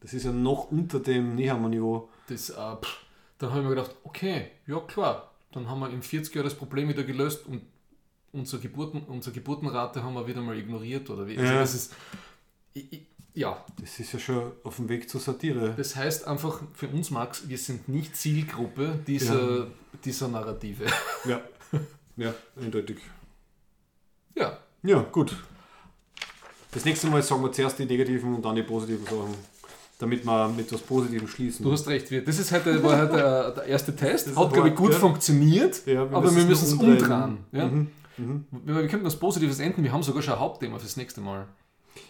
Das 0.00 0.12
ist 0.12 0.24
ja 0.24 0.32
noch 0.32 0.70
unter 0.70 1.00
dem 1.00 1.34
Nehammer-Niveau. 1.36 2.08
das, 2.28 2.50
äh, 2.50 2.54
pff, 2.76 2.98
dann 3.38 3.50
habe 3.50 3.60
ich 3.62 3.68
mir 3.68 3.74
gedacht, 3.74 3.94
okay, 4.04 4.50
ja 4.66 4.80
klar, 4.80 5.30
dann 5.52 5.68
haben 5.68 5.80
wir 5.80 5.90
in 5.90 6.02
40 6.02 6.34
Jahren 6.34 6.44
das 6.44 6.54
Problem 6.54 6.88
wieder 6.88 7.04
gelöst 7.04 7.46
und 7.46 7.62
unsere, 8.32 8.60
Geburten, 8.62 9.02
unsere 9.06 9.34
Geburtenrate 9.34 10.02
haben 10.02 10.14
wir 10.14 10.26
wieder 10.26 10.40
mal 10.40 10.56
ignoriert. 10.58 11.08
Oder 11.10 11.26
wie? 11.26 11.36
Also 11.38 11.52
Ja. 11.52 11.60
das 11.60 11.74
ist, 11.74 11.94
ich, 12.74 12.92
ich, 12.92 13.02
ja, 13.34 13.64
Das 13.80 13.98
ist 13.98 14.12
ja 14.12 14.18
schon 14.18 14.52
auf 14.64 14.76
dem 14.76 14.88
Weg 14.88 15.08
zur 15.08 15.20
Satire. 15.20 15.74
Das 15.76 15.96
heißt 15.96 16.26
einfach 16.26 16.60
für 16.74 16.88
uns, 16.88 17.10
Max, 17.10 17.48
wir 17.48 17.58
sind 17.58 17.88
nicht 17.88 18.16
Zielgruppe 18.16 18.98
dieser, 19.06 19.58
Ja. 19.60 19.66
dieser 20.04 20.28
Narrative. 20.28 20.84
Ja, 21.24 21.40
ja, 22.16 22.34
eindeutig. 22.60 22.98
Ja, 24.34 24.58
Ja, 24.82 25.00
gut. 25.12 25.36
Das 26.72 26.84
nächste 26.84 27.06
Mal 27.08 27.22
sagen 27.22 27.42
wir 27.42 27.52
zuerst 27.52 27.78
die 27.78 27.84
negativen 27.84 28.34
und 28.34 28.42
dann 28.44 28.54
die 28.56 28.62
positiven 28.62 29.04
Sachen, 29.04 29.34
damit 29.98 30.24
wir 30.24 30.48
mit 30.48 30.66
etwas 30.66 30.80
Positivem 30.80 31.28
schließen. 31.28 31.64
du 31.64 31.72
hast 31.72 31.86
recht. 31.86 32.06
Das 32.26 32.38
ist 32.38 32.50
heute, 32.50 32.82
war 32.82 32.98
heute 32.98 33.12
der, 33.16 33.50
der 33.52 33.64
erste 33.66 33.94
Test. 33.94 34.28
Das 34.28 34.36
Hat, 34.36 34.52
glaube 34.52 34.70
ich, 34.70 34.74
gut 34.74 34.92
ja. 34.92 34.98
funktioniert, 34.98 35.86
Ja, 35.86 36.10
wir 36.10 36.16
aber 36.16 36.34
wir 36.34 36.44
müssen 36.44 36.64
es 36.64 36.72
umdrehen. 36.72 37.02
umdrehen. 37.02 37.38
Ja? 37.52 37.66
Mhm, 37.66 38.46
Wir, 38.64 38.74
wir 38.76 38.88
könnten 38.88 39.04
das 39.04 39.16
Positives 39.18 39.58
enden. 39.58 39.82
Wir 39.84 39.92
haben 39.92 40.02
sogar 40.02 40.22
schon 40.22 40.34
ein 40.34 40.40
Hauptthema 40.40 40.78
fürs 40.78 40.96
nächste 40.96 41.20
Mal. 41.20 41.46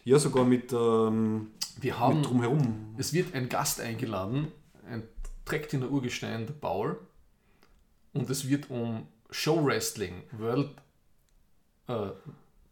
Ja, 0.05 0.19
sogar 0.19 0.45
mit, 0.45 0.73
ähm, 0.73 1.49
Wir 1.81 1.99
haben, 1.99 2.19
mit 2.19 2.27
drumherum. 2.27 2.95
es 2.99 3.13
wird 3.13 3.35
ein 3.35 3.49
Gast 3.49 3.81
eingeladen, 3.81 4.49
ein 4.89 5.03
trägt 5.45 5.75
in 5.75 5.81
der 5.81 5.91
Urgestein, 5.91 6.47
der 6.47 6.55
Paul. 6.55 6.99
Und 8.13 8.29
es 8.31 8.49
wird 8.49 8.71
um 8.71 9.07
Show 9.31 9.65
Wrestling, 9.65 10.23
World, 10.33 10.71
äh, 11.89 12.11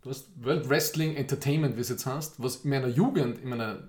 was, 0.05 0.27
World 0.37 0.69
Wrestling 0.69 1.17
Entertainment, 1.17 1.77
wie 1.77 1.81
es 1.81 1.89
jetzt 1.89 2.07
heißt, 2.07 2.43
was 2.43 2.57
in 2.57 2.71
meiner 2.71 2.89
Jugend, 2.89 3.39
in 3.39 3.49
meiner, 3.49 3.89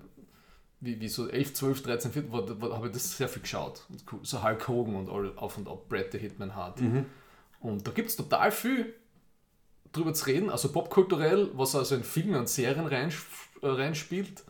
wie, 0.80 0.98
wie 1.00 1.08
so 1.08 1.28
11, 1.28 1.54
12, 1.54 1.82
13, 1.82 2.12
14, 2.12 2.32
war, 2.32 2.60
war, 2.60 2.76
habe 2.76 2.86
ich 2.86 2.92
das 2.92 3.16
sehr 3.16 3.28
viel 3.28 3.42
geschaut. 3.42 3.86
So 4.22 4.42
Hulk 4.42 4.66
Hogan 4.66 4.96
und 4.96 5.10
all, 5.10 5.32
auf 5.36 5.58
und 5.58 5.68
ab, 5.68 5.88
Bret 5.88 6.12
the 6.12 6.18
Hitman 6.18 6.54
Hart. 6.54 6.80
Und 7.60 7.86
da 7.86 7.90
gibt 7.92 8.08
es 8.08 8.16
total 8.16 8.50
viel 8.50 8.94
drüber 9.92 10.14
zu 10.14 10.26
reden, 10.26 10.50
also 10.50 10.70
popkulturell, 10.72 11.48
was 11.54 11.74
also 11.74 11.94
in 11.94 12.04
Filmen 12.04 12.34
und 12.36 12.48
Serien 12.48 12.86
äh, 12.90 13.66
reinspielt. 13.66 14.42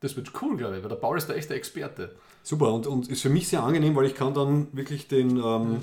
Das 0.00 0.16
wird 0.16 0.30
cool, 0.42 0.56
glaube 0.56 0.76
ich, 0.76 0.82
weil 0.82 0.88
der 0.88 0.96
Paul 0.96 1.16
ist 1.18 1.28
der 1.28 1.36
echte 1.36 1.54
Experte. 1.54 2.14
Super, 2.42 2.72
und, 2.72 2.86
und 2.86 3.08
ist 3.08 3.22
für 3.22 3.28
mich 3.30 3.48
sehr 3.48 3.62
angenehm, 3.62 3.94
weil 3.96 4.06
ich 4.06 4.14
kann 4.14 4.34
dann 4.34 4.68
wirklich 4.72 5.08
den, 5.08 5.36
ähm, 5.38 5.78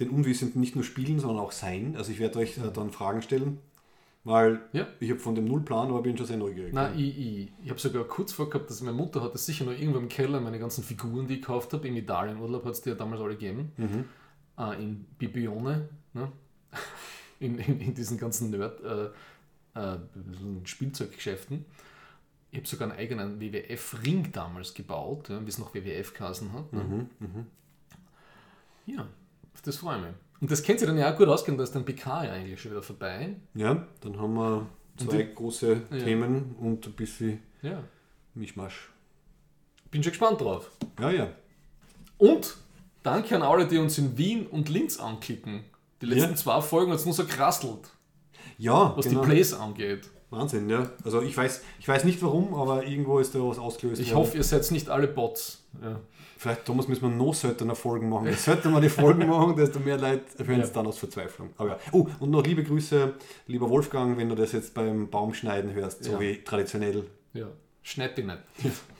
den 0.00 0.10
Unwissenden 0.10 0.60
nicht 0.60 0.74
nur 0.74 0.84
spielen, 0.84 1.18
sondern 1.20 1.40
auch 1.40 1.52
sein. 1.52 1.94
Also 1.96 2.12
ich 2.12 2.18
werde 2.18 2.38
euch 2.38 2.56
äh, 2.58 2.70
dann 2.72 2.90
Fragen 2.90 3.22
stellen, 3.22 3.58
weil 4.24 4.60
Ja. 4.72 4.86
ich 5.00 5.10
habe 5.10 5.20
von 5.20 5.34
dem 5.34 5.44
null 5.46 5.60
Plan, 5.60 5.88
aber 5.88 6.02
bin 6.02 6.16
schon 6.16 6.26
sehr 6.26 6.36
neugierig. 6.36 6.72
Nein, 6.72 6.94
ich, 6.96 7.18
ich, 7.18 7.48
ich 7.64 7.70
habe 7.70 7.78
sogar 7.80 8.04
kurz 8.04 8.32
vorgehabt, 8.32 8.70
dass 8.70 8.80
meine 8.80 8.96
Mutter 8.96 9.20
hat 9.22 9.34
das 9.34 9.44
sicher 9.46 9.64
noch 9.64 9.72
irgendwo 9.72 9.98
im 9.98 10.08
Keller, 10.08 10.40
meine 10.40 10.58
ganzen 10.58 10.82
Figuren, 10.82 11.26
die 11.26 11.34
ich 11.34 11.40
gekauft 11.42 11.72
habe. 11.72 11.86
Im 11.86 11.96
Italienurlaub 11.96 12.64
hat 12.64 12.72
es 12.72 12.80
die 12.82 12.88
ja 12.90 12.94
damals 12.94 13.20
alle 13.20 13.32
gegeben. 13.34 13.72
Äh, 14.58 14.82
in 14.82 15.04
Bibione, 15.18 15.88
ne? 16.14 16.32
In, 17.40 17.58
in, 17.58 17.80
in 17.80 17.94
diesen 17.94 18.18
ganzen 18.18 18.50
Nerd, 18.50 18.80
äh, 18.82 19.78
äh, 19.78 19.98
Spielzeuggeschäften. 20.64 21.64
Ich 22.50 22.58
habe 22.58 22.66
sogar 22.68 22.88
einen 22.90 22.98
eigenen 22.98 23.40
WWF-Ring 23.40 24.32
damals 24.32 24.72
gebaut, 24.72 25.28
ja, 25.28 25.44
wie 25.44 25.48
es 25.48 25.58
noch 25.58 25.74
WWF 25.74 26.14
geheißen 26.14 26.52
hat. 26.52 26.72
Ne? 26.72 27.06
Ja, 28.86 29.00
auf 29.54 29.62
das 29.62 29.76
freue 29.76 29.96
ich 29.98 30.02
mich. 30.04 30.14
Und 30.40 30.50
das 30.50 30.62
kennt 30.62 30.78
sich 30.78 30.86
dann 30.88 30.96
ja 30.98 31.12
auch 31.12 31.16
gut 31.18 31.28
auskennen, 31.28 31.58
da 31.58 31.64
ist 31.64 31.74
dann 31.74 31.84
PK 31.84 32.24
ja 32.24 32.32
eigentlich 32.32 32.60
schon 32.60 32.70
wieder 32.70 32.82
vorbei. 32.82 33.36
Ja, 33.54 33.86
dann 34.00 34.18
haben 34.18 34.34
wir 34.34 34.66
zwei 34.96 35.22
große 35.24 35.82
Ja. 35.90 35.98
Themen 35.98 36.54
und 36.60 36.86
ein 36.86 36.92
bisschen 36.92 37.40
Ja, 37.62 37.82
Mischmasch. 38.34 38.90
bin 39.90 40.02
schon 40.02 40.12
gespannt 40.12 40.40
drauf. 40.40 40.70
Ja, 41.00 41.10
ja. 41.10 41.28
Und 42.18 42.56
danke 43.02 43.34
an 43.36 43.42
alle, 43.42 43.66
die 43.66 43.78
uns 43.78 43.98
in 43.98 44.16
Wien 44.16 44.46
und 44.46 44.68
Linz 44.68 44.98
anklicken. 44.98 45.64
Die 46.02 46.06
letzten 46.06 46.30
Ja. 46.30 46.36
zwei 46.36 46.60
Folgen 46.60 46.92
hat 46.92 46.98
es 46.98 47.04
nur 47.04 47.14
so 47.14 47.24
krasselt, 47.24 47.88
Ja, 48.58 48.92
was 48.96 49.06
genau. 49.06 49.20
die 49.22 49.26
Plays 49.28 49.52
angeht. 49.54 50.08
Wahnsinn, 50.30 50.68
ja. 50.68 50.90
Also 51.04 51.22
ich 51.22 51.36
weiß, 51.36 51.62
ich 51.78 51.86
weiß 51.86 52.04
nicht 52.04 52.20
warum, 52.22 52.52
aber 52.54 52.84
irgendwo 52.84 53.18
ist 53.20 53.34
da 53.34 53.38
was 53.40 53.58
ausgelöst. 53.58 54.00
Ich 54.00 54.08
worden. 54.12 54.26
hoffe, 54.26 54.36
ihr 54.36 54.42
seid 54.42 54.68
nicht 54.72 54.88
alle 54.90 55.06
Bots. 55.06 55.62
Ja. 55.80 56.00
Vielleicht, 56.38 56.64
Thomas, 56.66 56.86
müssen 56.88 57.02
wir 57.02 57.08
noch 57.10 57.32
seltener 57.32 57.74
Folgen 57.76 58.08
machen. 58.10 58.26
Je 58.26 58.32
seltener 58.34 58.74
wir 58.74 58.80
die 58.82 58.88
Folgen 58.90 59.26
machen, 59.28 59.56
desto 59.56 59.78
mehr 59.78 59.96
Leute 59.96 60.24
hören 60.44 60.60
es 60.60 60.68
Ja. 60.68 60.74
dann 60.74 60.86
aus 60.88 60.98
Verzweiflung. 60.98 61.50
Aber 61.56 61.70
ja. 61.70 61.78
Oh, 61.92 62.06
und 62.20 62.30
noch 62.30 62.42
liebe 62.44 62.62
Grüße, 62.64 63.14
lieber 63.46 63.70
Wolfgang, 63.70 64.18
wenn 64.18 64.28
du 64.28 64.34
das 64.34 64.52
jetzt 64.52 64.74
beim 64.74 65.08
Baumschneiden 65.08 65.72
hörst, 65.72 66.04
so 66.04 66.18
wie 66.20 66.42
traditionell. 66.42 67.04
ja. 67.32 67.46
Schneid 67.82 68.18
die 68.18 68.24
nicht. 68.24 68.38